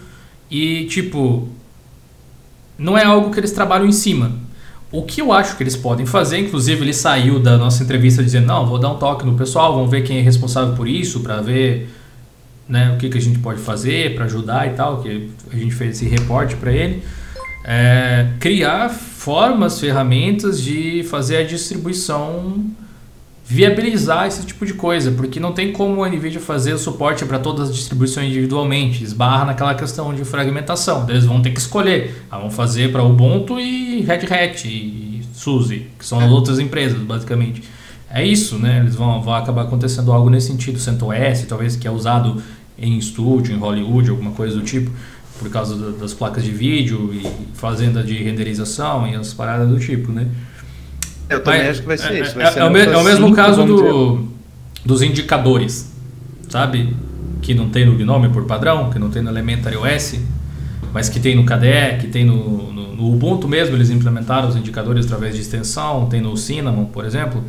E, 0.51 0.87
tipo, 0.87 1.47
não 2.79 2.97
é 2.97 3.05
algo 3.05 3.31
que 3.31 3.39
eles 3.39 3.53
trabalham 3.53 3.87
em 3.87 3.93
cima. 3.93 4.33
O 4.95 5.03
que 5.03 5.21
eu 5.21 5.33
acho 5.33 5.57
que 5.57 5.63
eles 5.65 5.75
podem 5.75 6.07
fazer, 6.07 6.39
inclusive 6.39 6.81
ele 6.81 6.95
saiu 6.95 7.41
da 7.41 7.59
nossa 7.59 7.83
entrevista 7.83 8.23
dizendo: 8.23 8.47
Não, 8.47 8.65
vou 8.65 8.79
dar 8.79 8.93
um 8.93 8.97
toque 8.97 9.27
no 9.27 9.35
pessoal, 9.35 9.75
vamos 9.75 9.91
ver 9.91 10.03
quem 10.03 10.19
é 10.19 10.21
responsável 10.21 10.73
por 10.77 10.87
isso, 10.87 11.19
para 11.19 11.41
ver 11.41 11.91
né, 12.69 12.93
o 12.95 12.97
que, 12.97 13.09
que 13.09 13.19
a 13.19 13.21
gente 13.21 13.41
pode 13.41 13.59
fazer 13.59 14.15
para 14.15 14.27
ajudar 14.27 14.69
e 14.69 14.75
tal, 14.75 15.03
que 15.03 15.31
a 15.53 15.57
gente 15.57 15.75
fez 15.75 15.97
esse 15.97 16.09
reporte 16.09 16.55
para 16.55 16.73
ele. 16.73 17.03
É, 17.65 18.29
criar 18.39 18.89
formas, 18.89 19.81
ferramentas 19.81 20.63
de 20.63 21.03
fazer 21.11 21.39
a 21.39 21.43
distribuição 21.43 22.65
viabilizar 23.45 24.27
esse 24.27 24.45
tipo 24.47 24.65
de 24.65 24.75
coisa, 24.75 25.11
porque 25.13 25.39
não 25.39 25.53
tem 25.53 25.73
como 25.73 26.03
a 26.03 26.09
NVIDIA 26.09 26.41
fazer 26.41 26.79
suporte 26.79 27.25
para 27.27 27.39
todas 27.39 27.69
as 27.69 27.77
distribuições 27.77 28.29
individualmente, 28.29 29.05
esbarra 29.05 29.45
naquela 29.45 29.75
questão 29.75 30.15
de 30.15 30.25
fragmentação, 30.25 31.07
eles 31.09 31.27
vão 31.27 31.43
ter 31.43 31.51
que 31.51 31.61
escolher, 31.61 32.25
ah, 32.31 32.39
vão 32.39 32.51
fazer 32.51 32.91
para 32.91 33.03
Ubuntu 33.03 33.61
e 33.61 34.01
Red 34.01 34.27
Hat 34.33 34.67
e 34.67 35.23
SUSE, 35.35 35.89
que 35.99 36.07
são 36.07 36.21
as 36.21 36.31
outras 36.31 36.59
empresas, 36.59 36.99
basicamente 36.99 37.63
é 38.15 38.25
isso, 38.25 38.57
né? 38.61 38.79
Eles 38.79 38.95
vão, 38.95 39.21
vão 39.21 39.35
acabar 39.35 39.63
acontecendo 39.63 40.13
algo 40.13 40.31
nesse 40.31 40.47
sentido. 40.47 40.79
CentOS, 40.79 41.47
talvez 41.49 41.75
que 41.75 41.89
é 41.89 41.91
usado 41.91 42.41
em 42.79 42.97
estúdio, 42.97 43.53
em 43.53 43.59
Hollywood, 43.59 44.09
alguma 44.09 44.31
coisa 44.31 44.55
do 44.57 44.63
tipo, 44.63 44.89
por 45.37 45.51
causa 45.51 45.93
das 45.93 46.15
placas 46.15 46.45
de 46.45 46.53
vídeo 46.53 47.13
e 47.13 47.29
fazenda 47.55 48.05
de 48.05 48.15
renderização 48.23 49.05
e 49.09 49.17
as 49.17 49.35
paradas 49.35 49.69
do 49.69 49.81
tipo, 49.81 50.13
né? 50.13 50.29
Eu 51.29 51.43
também 51.43 51.61
Mas, 51.61 51.71
acho 51.71 51.81
que 51.81 51.87
vai 51.87 51.99
ser 51.99 52.13
é, 52.13 52.21
isso. 52.21 52.35
Vai 52.35 52.47
é, 52.47 52.51
ser 52.51 52.61
é, 52.61 52.65
o, 52.65 52.77
é 52.77 52.97
o 52.97 53.05
mesmo 53.05 53.35
caso 53.35 53.65
do, 53.65 54.29
dos 54.85 55.03
indicadores, 55.03 55.93
sabe? 56.49 56.95
Que 57.41 57.55
não 57.55 57.69
tem 57.69 57.87
no 57.87 57.97
Gnome 57.97 58.29
por 58.29 58.45
padrão, 58.45 58.91
que 58.91 58.99
não 58.99 59.11
tem 59.11 59.23
no 59.23 59.31
Elementary 59.31 59.77
OS, 59.77 60.21
mas 60.93 61.09
que 61.09 61.19
tem 61.19 61.35
no 61.35 61.45
KDE, 61.45 61.99
que 62.01 62.07
tem 62.09 62.25
no, 62.25 62.73
no, 62.73 62.97
no 62.97 63.13
Ubuntu 63.13 63.49
mesmo, 63.49 63.75
eles 63.75 63.91
implementaram 63.91 64.49
os 64.49 64.57
indicadores 64.57 65.07
através 65.07 65.35
de 65.35 65.41
extensão, 65.41 66.07
tem 66.07 66.21
no 66.21 66.37
Cinnamon, 66.37 66.87
por 66.87 67.05
exemplo. 67.05 67.43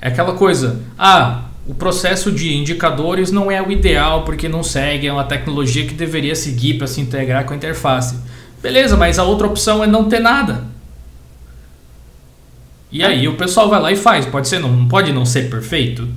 É 0.00 0.08
aquela 0.08 0.34
coisa, 0.34 0.80
ah, 0.96 1.42
o 1.66 1.74
processo 1.74 2.32
de 2.32 2.54
indicadores 2.54 3.30
não 3.30 3.50
é 3.50 3.60
o 3.60 3.70
ideal 3.70 4.24
porque 4.24 4.48
não 4.48 4.62
segue, 4.62 5.06
é 5.06 5.12
uma 5.12 5.24
tecnologia 5.24 5.84
que 5.86 5.92
deveria 5.92 6.34
seguir 6.34 6.78
para 6.78 6.86
se 6.86 7.00
integrar 7.00 7.44
com 7.44 7.52
a 7.52 7.56
interface. 7.56 8.16
Beleza, 8.62 8.96
mas 8.96 9.18
a 9.18 9.24
outra 9.24 9.46
opção 9.46 9.84
é 9.84 9.86
não 9.86 10.08
ter 10.08 10.20
nada. 10.20 10.64
E 12.90 13.04
aí 13.04 13.28
o 13.28 13.34
pessoal 13.34 13.68
vai 13.68 13.80
lá 13.80 13.92
e 13.92 13.96
faz. 13.96 14.26
Pode 14.26 14.48
ser, 14.48 14.58
não 14.58 14.88
pode 14.88 15.12
não 15.12 15.26
ser 15.26 15.50
perfeito. 15.50 16.08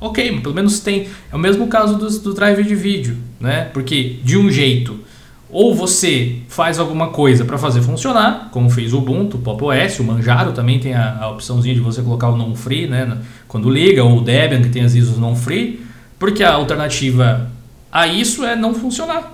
Ok, 0.00 0.30
mas 0.30 0.42
pelo 0.42 0.54
menos 0.54 0.80
tem. 0.80 1.08
É 1.32 1.36
o 1.36 1.38
mesmo 1.38 1.66
caso 1.68 1.96
do, 1.96 2.08
do 2.20 2.34
drive 2.34 2.62
de 2.62 2.74
vídeo, 2.74 3.16
né? 3.40 3.70
Porque 3.72 4.16
de 4.22 4.36
um 4.36 4.50
jeito 4.50 5.04
ou 5.54 5.72
você 5.72 6.38
faz 6.48 6.80
alguma 6.80 7.10
coisa 7.10 7.44
para 7.44 7.56
fazer 7.56 7.80
funcionar, 7.80 8.48
como 8.50 8.68
fez 8.68 8.92
o 8.92 8.98
Ubuntu, 8.98 9.36
o 9.36 9.40
Pop 9.40 9.62
OS, 9.66 10.00
o 10.00 10.04
Manjaro 10.04 10.50
também 10.50 10.80
tem 10.80 10.94
a, 10.94 11.16
a 11.20 11.30
opçãozinha 11.30 11.72
de 11.72 11.80
você 11.80 12.02
colocar 12.02 12.28
o 12.28 12.36
non-free, 12.36 12.88
né, 12.88 13.18
quando 13.46 13.70
liga, 13.70 14.02
ou 14.02 14.18
o 14.18 14.20
Debian 14.20 14.60
que 14.62 14.68
tem 14.68 14.82
as 14.82 14.96
ISOs 14.96 15.16
non-free, 15.16 15.86
porque 16.18 16.42
a 16.42 16.54
alternativa 16.54 17.48
a 17.92 18.08
isso 18.08 18.44
é 18.44 18.56
não 18.56 18.74
funcionar. 18.74 19.32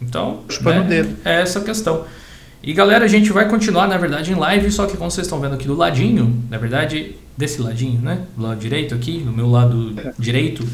Então, 0.00 0.40
né, 0.88 1.14
é 1.22 1.42
essa 1.42 1.58
a 1.58 1.62
questão. 1.62 2.06
E 2.64 2.72
galera, 2.72 3.04
a 3.04 3.08
gente 3.08 3.32
vai 3.32 3.48
continuar, 3.48 3.88
na 3.88 3.98
verdade, 3.98 4.30
em 4.30 4.36
live, 4.36 4.70
só 4.70 4.86
que 4.86 4.96
como 4.96 5.10
vocês 5.10 5.26
estão 5.26 5.40
vendo 5.40 5.54
aqui 5.54 5.66
do 5.66 5.74
ladinho, 5.74 6.44
na 6.48 6.58
verdade, 6.58 7.16
desse 7.36 7.60
ladinho, 7.60 8.00
né? 8.00 8.20
Do 8.36 8.44
lado 8.44 8.60
direito 8.60 8.94
aqui, 8.94 9.18
no 9.18 9.32
meu 9.32 9.50
lado 9.50 9.96
direito, 10.16 10.64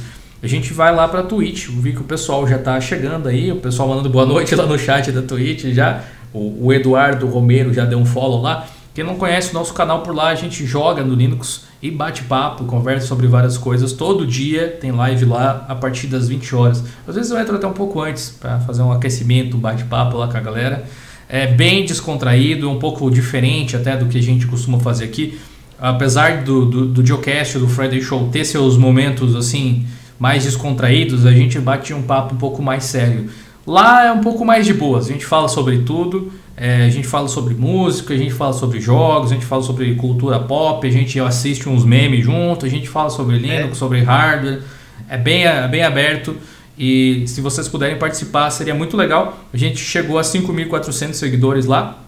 a 0.42 0.46
gente 0.46 0.74
vai 0.74 0.94
lá 0.94 1.08
para 1.08 1.20
a 1.20 1.22
Twitch. 1.22 1.68
Eu 1.68 1.80
vi 1.80 1.94
que 1.94 2.00
o 2.02 2.04
pessoal 2.04 2.46
já 2.46 2.56
está 2.56 2.78
chegando 2.78 3.26
aí, 3.26 3.50
o 3.50 3.56
pessoal 3.56 3.88
mandando 3.88 4.10
boa 4.10 4.26
noite 4.26 4.54
lá 4.54 4.66
no 4.66 4.78
chat 4.78 5.10
da 5.10 5.22
Twitch 5.22 5.64
já. 5.72 6.04
O, 6.30 6.66
o, 6.66 6.72
Eduardo 6.74 7.26
Romero 7.26 7.72
já 7.72 7.86
deu 7.86 7.98
um 7.98 8.04
follow 8.04 8.42
lá. 8.42 8.66
Quem 8.92 9.02
não 9.02 9.14
conhece 9.14 9.52
o 9.52 9.54
nosso 9.54 9.72
canal 9.72 10.02
por 10.02 10.14
lá, 10.14 10.28
a 10.28 10.34
gente 10.34 10.66
joga 10.66 11.02
no 11.02 11.14
Linux 11.14 11.64
e 11.80 11.90
bate 11.90 12.22
papo, 12.24 12.64
conversa 12.64 13.06
sobre 13.06 13.26
várias 13.26 13.56
coisas. 13.56 13.94
Todo 13.94 14.26
dia 14.26 14.76
tem 14.78 14.92
live 14.92 15.24
lá 15.24 15.64
a 15.66 15.74
partir 15.74 16.08
das 16.08 16.28
20 16.28 16.54
horas. 16.54 16.84
Às 17.06 17.14
vezes 17.14 17.30
eu 17.30 17.38
entro 17.38 17.56
até 17.56 17.66
um 17.66 17.72
pouco 17.72 18.02
antes 18.02 18.28
para 18.28 18.60
fazer 18.60 18.82
um 18.82 18.92
aquecimento, 18.92 19.56
um 19.56 19.60
bate-papo 19.60 20.18
lá 20.18 20.28
com 20.28 20.36
a 20.36 20.40
galera. 20.40 20.84
É 21.28 21.46
bem 21.46 21.84
descontraído, 21.84 22.70
um 22.70 22.78
pouco 22.78 23.10
diferente 23.10 23.76
até 23.76 23.96
do 23.96 24.06
que 24.06 24.16
a 24.16 24.22
gente 24.22 24.46
costuma 24.46 24.78
fazer 24.80 25.04
aqui. 25.04 25.38
Apesar 25.78 26.42
do, 26.42 26.64
do, 26.64 26.86
do 26.86 27.06
Geocast, 27.06 27.58
do 27.58 27.68
Friday 27.68 28.00
Show 28.00 28.28
ter 28.32 28.44
seus 28.44 28.76
momentos 28.76 29.36
assim 29.36 29.86
mais 30.18 30.44
descontraídos, 30.44 31.26
a 31.26 31.32
gente 31.32 31.58
bate 31.60 31.94
um 31.94 32.02
papo 32.02 32.34
um 32.34 32.38
pouco 32.38 32.62
mais 32.62 32.84
sério. 32.84 33.28
Lá 33.66 34.06
é 34.06 34.12
um 34.12 34.20
pouco 34.20 34.44
mais 34.44 34.64
de 34.64 34.72
boas, 34.72 35.08
a 35.08 35.12
gente 35.12 35.26
fala 35.26 35.46
sobre 35.46 35.80
tudo, 35.80 36.32
é, 36.56 36.86
a 36.86 36.88
gente 36.88 37.06
fala 37.06 37.28
sobre 37.28 37.54
música, 37.54 38.14
a 38.14 38.16
gente 38.16 38.32
fala 38.32 38.54
sobre 38.54 38.80
jogos, 38.80 39.30
a 39.30 39.34
gente 39.34 39.44
fala 39.44 39.62
sobre 39.62 39.94
cultura 39.94 40.40
pop, 40.40 40.84
a 40.86 40.90
gente 40.90 41.20
assiste 41.20 41.68
uns 41.68 41.84
memes 41.84 42.24
junto, 42.24 42.64
a 42.64 42.68
gente 42.68 42.88
fala 42.88 43.10
sobre 43.10 43.36
Linux, 43.36 43.72
é. 43.72 43.74
sobre 43.74 44.00
hardware, 44.00 44.62
é 45.08 45.18
bem, 45.18 45.44
é 45.44 45.68
bem 45.68 45.82
aberto. 45.82 46.34
E 46.78 47.24
se 47.26 47.40
vocês 47.40 47.66
puderem 47.66 47.98
participar, 47.98 48.50
seria 48.50 48.74
muito 48.74 48.96
legal. 48.96 49.44
A 49.52 49.56
gente 49.56 49.78
chegou 49.78 50.18
a 50.18 50.22
5.400 50.22 51.14
seguidores 51.14 51.66
lá. 51.66 51.98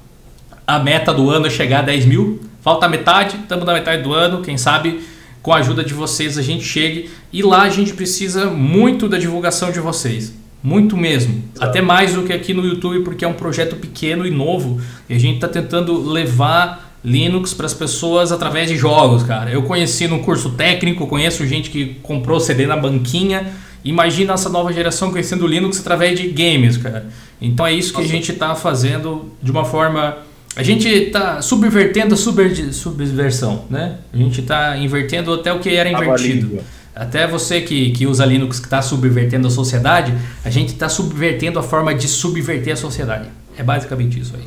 a 0.66 0.78
meta 0.78 1.12
do 1.12 1.28
ano 1.28 1.46
é 1.46 1.50
chegar 1.50 1.80
a 1.80 1.82
10 1.82 2.06
mil. 2.06 2.40
Falta 2.60 2.88
metade, 2.88 3.36
estamos 3.36 3.66
na 3.66 3.72
metade 3.72 4.02
do 4.02 4.12
ano. 4.12 4.42
Quem 4.42 4.56
sabe 4.56 5.00
com 5.42 5.52
a 5.52 5.56
ajuda 5.56 5.82
de 5.82 5.92
vocês 5.92 6.38
a 6.38 6.42
gente 6.42 6.64
chegue. 6.64 7.10
E 7.32 7.42
lá 7.42 7.62
a 7.62 7.70
gente 7.70 7.94
precisa 7.94 8.46
muito 8.46 9.08
da 9.08 9.18
divulgação 9.18 9.72
de 9.72 9.80
vocês. 9.80 10.32
Muito 10.62 10.96
mesmo. 10.96 11.42
Até 11.58 11.80
mais 11.80 12.14
do 12.14 12.22
que 12.22 12.32
aqui 12.32 12.52
no 12.52 12.64
YouTube, 12.64 13.00
porque 13.02 13.24
é 13.24 13.28
um 13.28 13.32
projeto 13.32 13.76
pequeno 13.76 14.26
e 14.26 14.30
novo. 14.30 14.80
E 15.08 15.14
a 15.14 15.18
gente 15.18 15.36
está 15.36 15.48
tentando 15.48 15.98
levar 16.08 16.94
Linux 17.02 17.54
para 17.54 17.64
as 17.64 17.72
pessoas 17.72 18.30
através 18.30 18.68
de 18.68 18.76
jogos, 18.76 19.22
cara. 19.22 19.50
Eu 19.50 19.62
conheci 19.62 20.06
no 20.06 20.20
curso 20.20 20.50
técnico, 20.50 21.06
conheço 21.06 21.46
gente 21.46 21.70
que 21.70 21.96
comprou 22.02 22.38
CD 22.38 22.66
na 22.66 22.76
banquinha. 22.76 23.50
Imagina 23.84 24.34
essa 24.34 24.48
nova 24.48 24.72
geração 24.72 25.10
conhecendo 25.10 25.46
Linux 25.46 25.80
através 25.80 26.18
de 26.18 26.28
games, 26.28 26.76
cara. 26.76 27.06
Então 27.40 27.66
é 27.66 27.72
isso 27.72 27.92
que 27.92 28.00
Nossa. 28.00 28.12
a 28.12 28.16
gente 28.16 28.32
está 28.32 28.54
fazendo 28.54 29.32
de 29.42 29.50
uma 29.50 29.64
forma. 29.64 30.18
A 30.54 30.62
gente 30.62 30.88
está 30.88 31.40
subvertendo 31.40 32.14
a 32.14 32.16
super, 32.16 32.54
subversão, 32.72 33.64
né? 33.70 33.98
A 34.12 34.16
gente 34.16 34.40
está 34.40 34.76
invertendo 34.76 35.32
até 35.32 35.52
o 35.52 35.60
que 35.60 35.70
era 35.70 35.88
invertido. 35.88 36.58
Até 36.94 37.26
você 37.26 37.60
que, 37.60 37.92
que 37.92 38.06
usa 38.06 38.26
Linux 38.26 38.58
que 38.58 38.66
está 38.66 38.82
subvertendo 38.82 39.46
a 39.46 39.50
sociedade, 39.50 40.12
a 40.44 40.50
gente 40.50 40.72
está 40.72 40.88
subvertendo 40.88 41.58
a 41.58 41.62
forma 41.62 41.94
de 41.94 42.06
subverter 42.08 42.74
a 42.74 42.76
sociedade. 42.76 43.30
É 43.56 43.62
basicamente 43.62 44.20
isso 44.20 44.34
aí. 44.36 44.44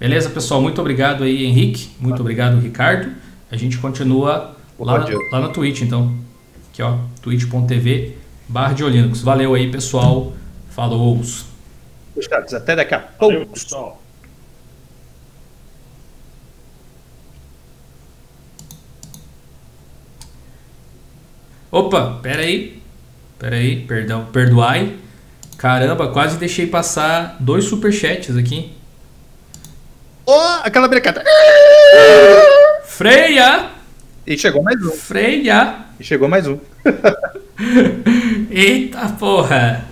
Beleza, 0.00 0.28
pessoal? 0.30 0.60
Muito 0.60 0.80
obrigado 0.80 1.22
aí, 1.22 1.44
Henrique. 1.44 1.90
Muito 2.00 2.20
obrigado, 2.20 2.58
Ricardo. 2.58 3.10
A 3.50 3.56
gente 3.56 3.78
continua 3.78 4.56
lá, 4.78 4.98
na, 4.98 5.06
lá 5.32 5.40
na 5.40 5.48
Twitch, 5.48 5.82
então. 5.82 6.12
Aqui, 6.72 6.82
ó, 6.82 6.96
twitch.tv 7.22 8.25
barra 8.48 8.72
de 8.72 8.84
Linux. 8.84 9.20
Valeu 9.20 9.54
aí, 9.54 9.70
pessoal. 9.70 10.32
Falou. 10.70 11.20
Até 12.54 12.76
daqui 12.76 12.94
a 12.94 13.00
pouco. 13.00 13.34
Valeu, 13.34 13.46
pessoal. 13.46 14.02
Opa, 21.70 22.20
pera 22.22 22.42
aí. 22.42 22.82
Pera 23.38 23.56
aí, 23.56 23.84
perdão, 23.84 24.26
perdoai. 24.26 24.96
Caramba, 25.58 26.08
quase 26.08 26.38
deixei 26.38 26.66
passar 26.66 27.36
dois 27.40 27.64
superchats 27.64 28.36
aqui. 28.36 28.74
Oh, 30.24 30.60
aquela 30.62 30.88
brecada. 30.88 31.22
Freia! 32.84 33.75
E 34.26 34.36
chegou 34.36 34.62
mais 34.62 34.84
um. 34.84 34.90
Freia! 34.90 35.76
E 36.00 36.04
chegou 36.04 36.28
mais 36.28 36.48
um. 36.48 36.58
Eita 38.50 39.08
porra! 39.10 39.84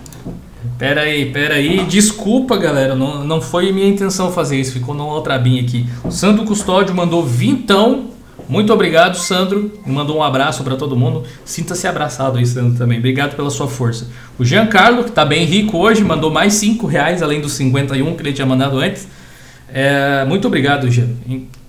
Pera 0.76 1.02
aí, 1.02 1.30
pera 1.30 1.54
aí. 1.54 1.84
Desculpa, 1.84 2.56
galera. 2.56 2.96
Não, 2.96 3.24
não 3.24 3.40
foi 3.40 3.70
minha 3.70 3.86
intenção 3.86 4.32
fazer 4.32 4.58
isso. 4.58 4.72
Ficou 4.72 4.94
numa 4.94 5.12
outra 5.12 5.36
abinha 5.36 5.62
aqui. 5.62 5.86
O 6.02 6.10
Sandro 6.10 6.44
Custódio 6.44 6.94
mandou 6.94 7.24
vintão 7.24 8.12
muito 8.48 8.72
obrigado, 8.72 9.16
Sandro. 9.16 9.72
Mandou 9.86 10.18
um 10.18 10.22
abraço 10.22 10.62
para 10.62 10.76
todo 10.76 10.96
mundo. 10.96 11.24
Sinta-se 11.44 11.86
abraçado 11.86 12.38
aí, 12.38 12.46
Sandro, 12.46 12.76
também. 12.76 12.98
Obrigado 12.98 13.36
pela 13.36 13.50
sua 13.50 13.68
força. 13.68 14.08
O 14.38 14.44
Giancarlo, 14.44 15.04
que 15.04 15.10
está 15.10 15.24
bem 15.24 15.44
rico 15.44 15.78
hoje, 15.78 16.04
mandou 16.04 16.30
mais 16.30 16.54
5 16.54 16.86
reais, 16.86 17.22
além 17.22 17.40
dos 17.40 17.52
51 17.52 18.14
que 18.14 18.22
ele 18.22 18.32
tinha 18.32 18.46
mandado 18.46 18.78
antes. 18.78 19.08
É, 19.72 20.24
muito 20.26 20.46
obrigado, 20.46 20.90
Jean. 20.90 21.08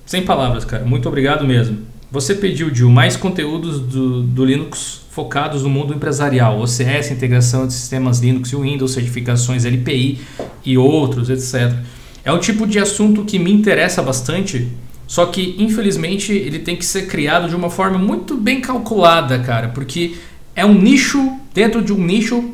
Sem 0.06 0.24
palavras, 0.24 0.66
cara. 0.66 0.84
Muito 0.84 1.08
obrigado 1.08 1.46
mesmo. 1.46 1.95
Você 2.16 2.34
pediu, 2.34 2.74
Gil, 2.74 2.90
mais 2.90 3.18
conteúdos 3.18 3.78
do, 3.78 4.24
do 4.24 4.46
Linux 4.46 5.02
focados 5.12 5.64
no 5.64 5.70
mundo 5.70 5.94
empresarial, 5.94 6.62
OCS, 6.62 7.12
integração 7.12 7.68
de 7.68 7.74
sistemas 7.74 8.20
Linux 8.20 8.54
e 8.54 8.56
Windows, 8.56 8.94
certificações 8.94 9.66
LPI 9.66 10.22
e 10.64 10.78
outros, 10.78 11.30
etc. 11.30 11.78
É 12.24 12.32
um 12.32 12.40
tipo 12.40 12.66
de 12.66 12.80
assunto 12.80 13.26
que 13.26 13.38
me 13.38 13.52
interessa 13.52 14.02
bastante 14.02 14.66
só 15.06 15.26
que, 15.26 15.58
infelizmente, 15.60 16.32
ele 16.32 16.60
tem 16.60 16.78
que 16.78 16.86
ser 16.86 17.08
criado 17.08 17.50
de 17.50 17.56
uma 17.56 17.70
forma 17.70 17.98
muito 17.98 18.38
bem 18.38 18.62
calculada, 18.62 19.38
cara, 19.40 19.68
porque 19.68 20.16
é 20.56 20.66
um 20.66 20.74
nicho 20.74 21.38
dentro 21.54 21.82
de 21.82 21.92
um 21.92 21.98
nicho 21.98 22.50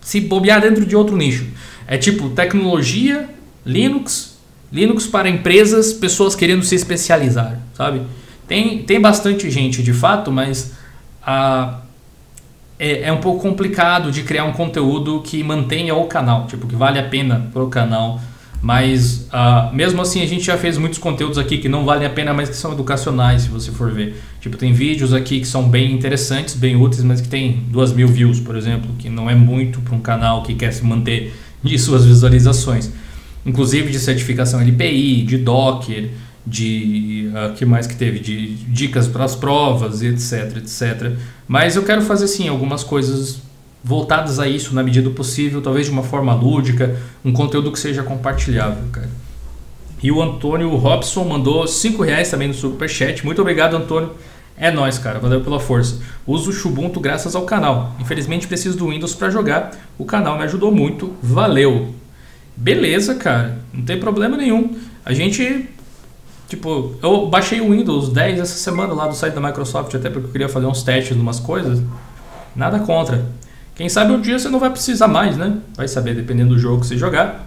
se 0.00 0.20
bobear 0.20 0.60
dentro 0.60 0.84
de 0.84 0.96
outro 0.96 1.16
nicho. 1.16 1.46
É 1.86 1.96
tipo 1.96 2.30
tecnologia, 2.30 3.30
Linux, 3.64 4.40
Linux 4.72 5.06
para 5.06 5.30
empresas, 5.30 5.92
pessoas 5.92 6.34
querendo 6.34 6.64
se 6.64 6.74
especializar, 6.74 7.56
sabe? 7.74 8.02
Tem, 8.50 8.82
tem 8.82 9.00
bastante 9.00 9.48
gente 9.48 9.80
de 9.80 9.92
fato, 9.92 10.32
mas 10.32 10.72
a, 11.24 11.82
é, 12.76 13.02
é 13.02 13.12
um 13.12 13.18
pouco 13.18 13.40
complicado 13.40 14.10
de 14.10 14.24
criar 14.24 14.42
um 14.42 14.50
conteúdo 14.50 15.22
que 15.22 15.40
mantenha 15.44 15.94
o 15.94 16.06
canal, 16.06 16.48
tipo, 16.48 16.66
que 16.66 16.74
vale 16.74 16.98
a 16.98 17.04
pena 17.04 17.48
para 17.52 17.62
o 17.62 17.68
canal 17.68 18.20
mas 18.62 19.28
uh, 19.32 19.74
mesmo 19.74 20.02
assim 20.02 20.20
a 20.20 20.26
gente 20.26 20.44
já 20.44 20.58
fez 20.58 20.76
muitos 20.76 20.98
conteúdos 20.98 21.38
aqui 21.38 21.58
que 21.58 21.68
não 21.68 21.84
valem 21.84 22.06
a 22.06 22.10
pena, 22.10 22.34
mas 22.34 22.50
que 22.50 22.56
são 22.56 22.72
educacionais, 22.72 23.42
se 23.42 23.48
você 23.48 23.70
for 23.70 23.90
ver. 23.90 24.20
Tipo, 24.38 24.58
tem 24.58 24.72
vídeos 24.72 25.14
aqui 25.14 25.40
que 25.40 25.46
são 25.46 25.66
bem 25.66 25.94
interessantes, 25.94 26.54
bem 26.56 26.76
úteis, 26.76 27.02
mas 27.02 27.22
que 27.22 27.28
tem 27.28 27.64
duas 27.68 27.90
mil 27.90 28.06
views, 28.06 28.38
por 28.38 28.54
exemplo, 28.56 28.90
que 28.98 29.08
não 29.08 29.30
é 29.30 29.34
muito 29.34 29.80
para 29.80 29.94
um 29.94 30.00
canal 30.00 30.42
que 30.42 30.54
quer 30.54 30.72
se 30.72 30.84
manter 30.84 31.32
de 31.62 31.78
suas 31.78 32.04
visualizações. 32.04 32.92
Inclusive 33.46 33.90
de 33.90 33.98
certificação 33.98 34.60
LPI, 34.60 35.22
de 35.22 35.38
Docker, 35.38 36.10
de 36.46 37.30
uh, 37.32 37.54
que 37.54 37.64
mais 37.64 37.86
que 37.86 37.94
teve 37.94 38.18
de 38.18 38.54
dicas 38.54 39.06
para 39.06 39.24
as 39.24 39.36
provas, 39.36 40.02
etc, 40.02 40.56
etc. 40.56 41.12
Mas 41.46 41.76
eu 41.76 41.82
quero 41.82 42.02
fazer 42.02 42.26
sim 42.28 42.48
algumas 42.48 42.82
coisas 42.82 43.42
voltadas 43.82 44.38
a 44.38 44.48
isso 44.48 44.74
na 44.74 44.82
medida 44.82 45.08
do 45.08 45.14
possível, 45.14 45.62
talvez 45.62 45.86
de 45.86 45.92
uma 45.92 46.02
forma 46.02 46.34
lúdica, 46.34 46.96
um 47.24 47.32
conteúdo 47.32 47.72
que 47.72 47.78
seja 47.78 48.02
compartilhável, 48.02 48.84
cara. 48.92 49.08
E 50.02 50.10
o 50.10 50.22
Antônio 50.22 50.74
Robson 50.76 51.24
mandou 51.24 51.66
5 51.66 52.02
reais 52.02 52.30
também 52.30 52.48
no 52.48 52.54
superchat. 52.54 53.24
Muito 53.24 53.40
obrigado, 53.40 53.76
Antônio. 53.76 54.12
É 54.56 54.70
nóis, 54.70 54.98
cara. 54.98 55.18
Valeu 55.18 55.42
pela 55.42 55.60
força. 55.60 56.00
Uso 56.26 56.50
o 56.50 56.52
Xubuntu 56.52 57.00
graças 57.00 57.34
ao 57.34 57.42
canal. 57.42 57.94
Infelizmente 58.00 58.46
preciso 58.46 58.78
do 58.78 58.88
Windows 58.88 59.14
para 59.14 59.30
jogar. 59.30 59.72
O 59.98 60.04
canal 60.04 60.38
me 60.38 60.44
ajudou 60.44 60.72
muito. 60.72 61.14
Valeu. 61.22 61.94
Beleza, 62.56 63.14
cara. 63.14 63.58
Não 63.72 63.82
tem 63.82 63.98
problema 63.98 64.36
nenhum. 64.36 64.74
A 65.04 65.12
gente 65.12 65.68
Tipo, 66.50 66.96
eu 67.00 67.26
baixei 67.26 67.60
o 67.60 67.70
Windows 67.70 68.08
10 68.08 68.40
essa 68.40 68.58
semana 68.58 68.92
lá 68.92 69.06
do 69.06 69.14
site 69.14 69.34
da 69.34 69.40
Microsoft, 69.40 69.94
até 69.94 70.10
porque 70.10 70.26
eu 70.26 70.32
queria 70.32 70.48
fazer 70.48 70.66
uns 70.66 70.82
testes 70.82 71.14
de 71.14 71.22
umas 71.22 71.38
coisas. 71.38 71.80
Nada 72.56 72.80
contra. 72.80 73.24
Quem 73.76 73.88
sabe 73.88 74.12
um 74.12 74.20
dia 74.20 74.36
você 74.36 74.48
não 74.48 74.58
vai 74.58 74.68
precisar 74.68 75.06
mais, 75.06 75.36
né? 75.36 75.58
Vai 75.76 75.86
saber, 75.86 76.12
dependendo 76.12 76.52
do 76.52 76.58
jogo 76.58 76.80
que 76.80 76.88
você 76.88 76.98
jogar. 76.98 77.46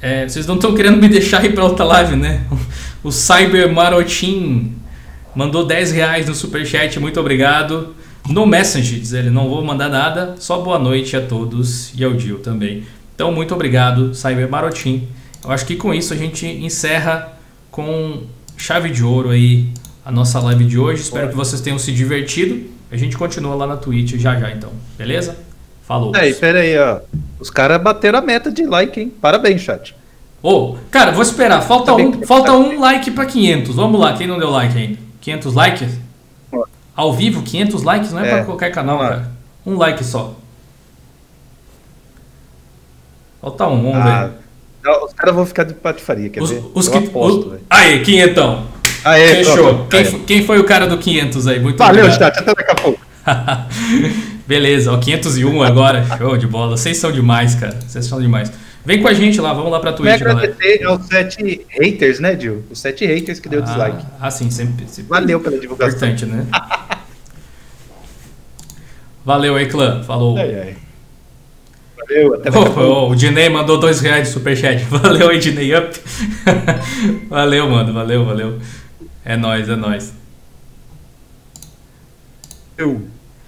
É, 0.00 0.26
vocês 0.26 0.46
não 0.46 0.54
estão 0.54 0.74
querendo 0.74 0.96
me 0.98 1.10
deixar 1.10 1.44
ir 1.44 1.52
para 1.52 1.62
outra 1.62 1.84
live, 1.84 2.16
né? 2.16 2.46
O 3.04 3.12
Cyber 3.12 3.70
Marotin 3.70 4.74
mandou 5.34 5.66
10 5.66 5.92
reais 5.92 6.26
no 6.26 6.34
superchat, 6.34 6.98
muito 6.98 7.20
obrigado. 7.20 7.94
No 8.26 8.46
Messenger, 8.46 8.98
diz 8.98 9.12
ele, 9.12 9.28
não 9.28 9.50
vou 9.50 9.62
mandar 9.62 9.90
nada, 9.90 10.36
só 10.38 10.58
boa 10.60 10.78
noite 10.78 11.14
a 11.16 11.20
todos 11.20 11.92
e 11.94 12.02
ao 12.02 12.14
Dio 12.14 12.38
também. 12.38 12.84
Então, 13.14 13.30
muito 13.30 13.54
obrigado, 13.54 14.14
Cyber 14.14 14.50
Marotin. 14.50 15.06
Eu 15.44 15.52
acho 15.52 15.66
que 15.66 15.76
com 15.76 15.92
isso 15.92 16.14
a 16.14 16.16
gente 16.16 16.46
encerra 16.46 17.38
com 17.70 18.22
chave 18.58 18.90
de 18.90 19.02
ouro 19.02 19.30
aí 19.30 19.68
a 20.04 20.12
nossa 20.12 20.38
live 20.40 20.64
de 20.64 20.78
hoje. 20.78 21.02
Espero 21.02 21.28
que 21.28 21.36
vocês 21.36 21.60
tenham 21.60 21.78
se 21.78 21.92
divertido. 21.92 22.68
A 22.90 22.96
gente 22.96 23.16
continua 23.16 23.54
lá 23.54 23.66
na 23.66 23.76
Twitch 23.76 24.14
já 24.16 24.38
já 24.38 24.50
então, 24.50 24.70
beleza? 24.96 25.36
Falou. 25.82 26.12
Aí, 26.14 26.34
pera 26.34 26.60
aí, 26.60 26.78
ó. 26.78 27.00
Os 27.40 27.50
caras 27.50 27.80
bateram 27.80 28.18
a 28.18 28.22
meta 28.22 28.50
de 28.50 28.66
like, 28.66 29.00
hein? 29.00 29.12
Parabéns, 29.20 29.62
chat. 29.62 29.94
Ô, 30.42 30.50
oh, 30.50 30.76
cara, 30.90 31.12
vou 31.12 31.22
esperar. 31.22 31.62
Falta 31.62 31.94
um, 31.94 32.22
falta 32.26 32.52
um 32.52 32.78
like 32.78 33.10
para 33.10 33.26
500. 33.26 33.74
Vamos 33.74 34.00
lá, 34.00 34.12
quem 34.14 34.26
não 34.26 34.38
deu 34.38 34.50
like 34.50 34.76
ainda? 34.76 34.98
500 35.20 35.54
likes? 35.54 35.98
Ao 36.94 37.12
vivo, 37.12 37.42
500 37.42 37.82
likes 37.82 38.12
não 38.12 38.20
é, 38.20 38.26
é. 38.26 38.30
para 38.30 38.44
qualquer 38.44 38.70
canal, 38.70 38.98
cara. 38.98 39.30
Um 39.64 39.76
like 39.76 40.04
só. 40.04 40.34
Falta 43.40 43.66
um, 43.66 43.82
vamos 43.82 43.96
ah, 43.96 44.24
ver. 44.26 44.32
Os 44.90 45.12
caras 45.12 45.34
vão 45.34 45.46
ficar 45.46 45.64
de 45.64 45.74
patifaria, 45.74 46.28
quer 46.28 46.42
os, 46.42 46.50
ver? 46.50 46.62
Os 46.74 46.88
que, 46.88 46.98
aposto, 46.98 47.48
o... 47.48 47.60
Aí, 47.70 48.02
500. 48.02 48.58
Aê, 49.04 49.44
Fechou. 49.44 49.86
Quem, 49.86 50.20
quem, 50.20 50.44
foi 50.44 50.58
o 50.58 50.64
cara 50.64 50.86
do 50.86 50.98
500 50.98 51.46
aí? 51.46 51.60
Muito 51.60 51.78
Valeu, 51.78 52.04
obrigado. 52.04 52.34
chat. 52.34 52.38
Até 52.42 52.54
daqui 52.54 52.70
a 52.70 52.74
pouco. 52.74 53.00
Beleza, 54.46 54.92
ó, 54.92 54.98
501 54.98 55.62
agora. 55.62 56.04
Show 56.16 56.36
de 56.36 56.46
bola. 56.46 56.76
Vocês 56.76 56.96
são 56.96 57.12
demais, 57.12 57.54
cara. 57.54 57.78
Vocês 57.86 58.06
são 58.06 58.20
demais. 58.20 58.50
Vem 58.84 59.02
com 59.02 59.08
a 59.08 59.12
gente 59.12 59.38
lá, 59.40 59.52
vamos 59.52 59.70
lá 59.70 59.80
pra 59.80 59.92
Twitch, 59.92 60.18
galera. 60.18 60.38
agradecer 60.38 60.82
aos 60.84 61.04
sete 61.06 61.66
haters, 61.68 62.20
né, 62.20 62.38
Gil? 62.40 62.64
Os 62.70 62.80
sete 62.80 63.04
haters 63.04 63.38
que 63.38 63.48
deu 63.48 63.60
ah, 63.60 63.64
dislike. 63.64 64.06
Ah, 64.18 64.30
sim, 64.30 64.50
sempre. 64.50 64.86
sempre 64.88 65.10
Valeu 65.10 65.40
pela 65.40 65.58
divulgação. 65.58 65.96
Importante, 65.96 66.24
né? 66.24 66.46
Valeu 69.24 69.56
aí, 69.56 69.66
clã. 69.66 70.02
Falou. 70.04 70.38
Ai, 70.38 70.54
ai. 70.54 70.76
Valeu, 72.08 72.34
até 72.34 72.50
oh, 72.50 72.80
oh, 72.80 73.10
O 73.10 73.14
Dinei 73.14 73.50
mandou 73.50 73.78
dois 73.78 74.00
reais 74.00 74.28
de 74.28 74.34
superchat. 74.34 74.82
Valeu 74.88 75.28
aí, 75.28 75.38
Dinei 75.38 75.76
Up. 75.76 76.00
valeu, 77.28 77.68
mano. 77.68 77.92
Valeu, 77.92 78.24
valeu. 78.24 78.58
É 79.24 79.36
nóis, 79.36 79.68
é 79.68 79.76
nóis. 79.76 80.14
Eu. 82.78 83.06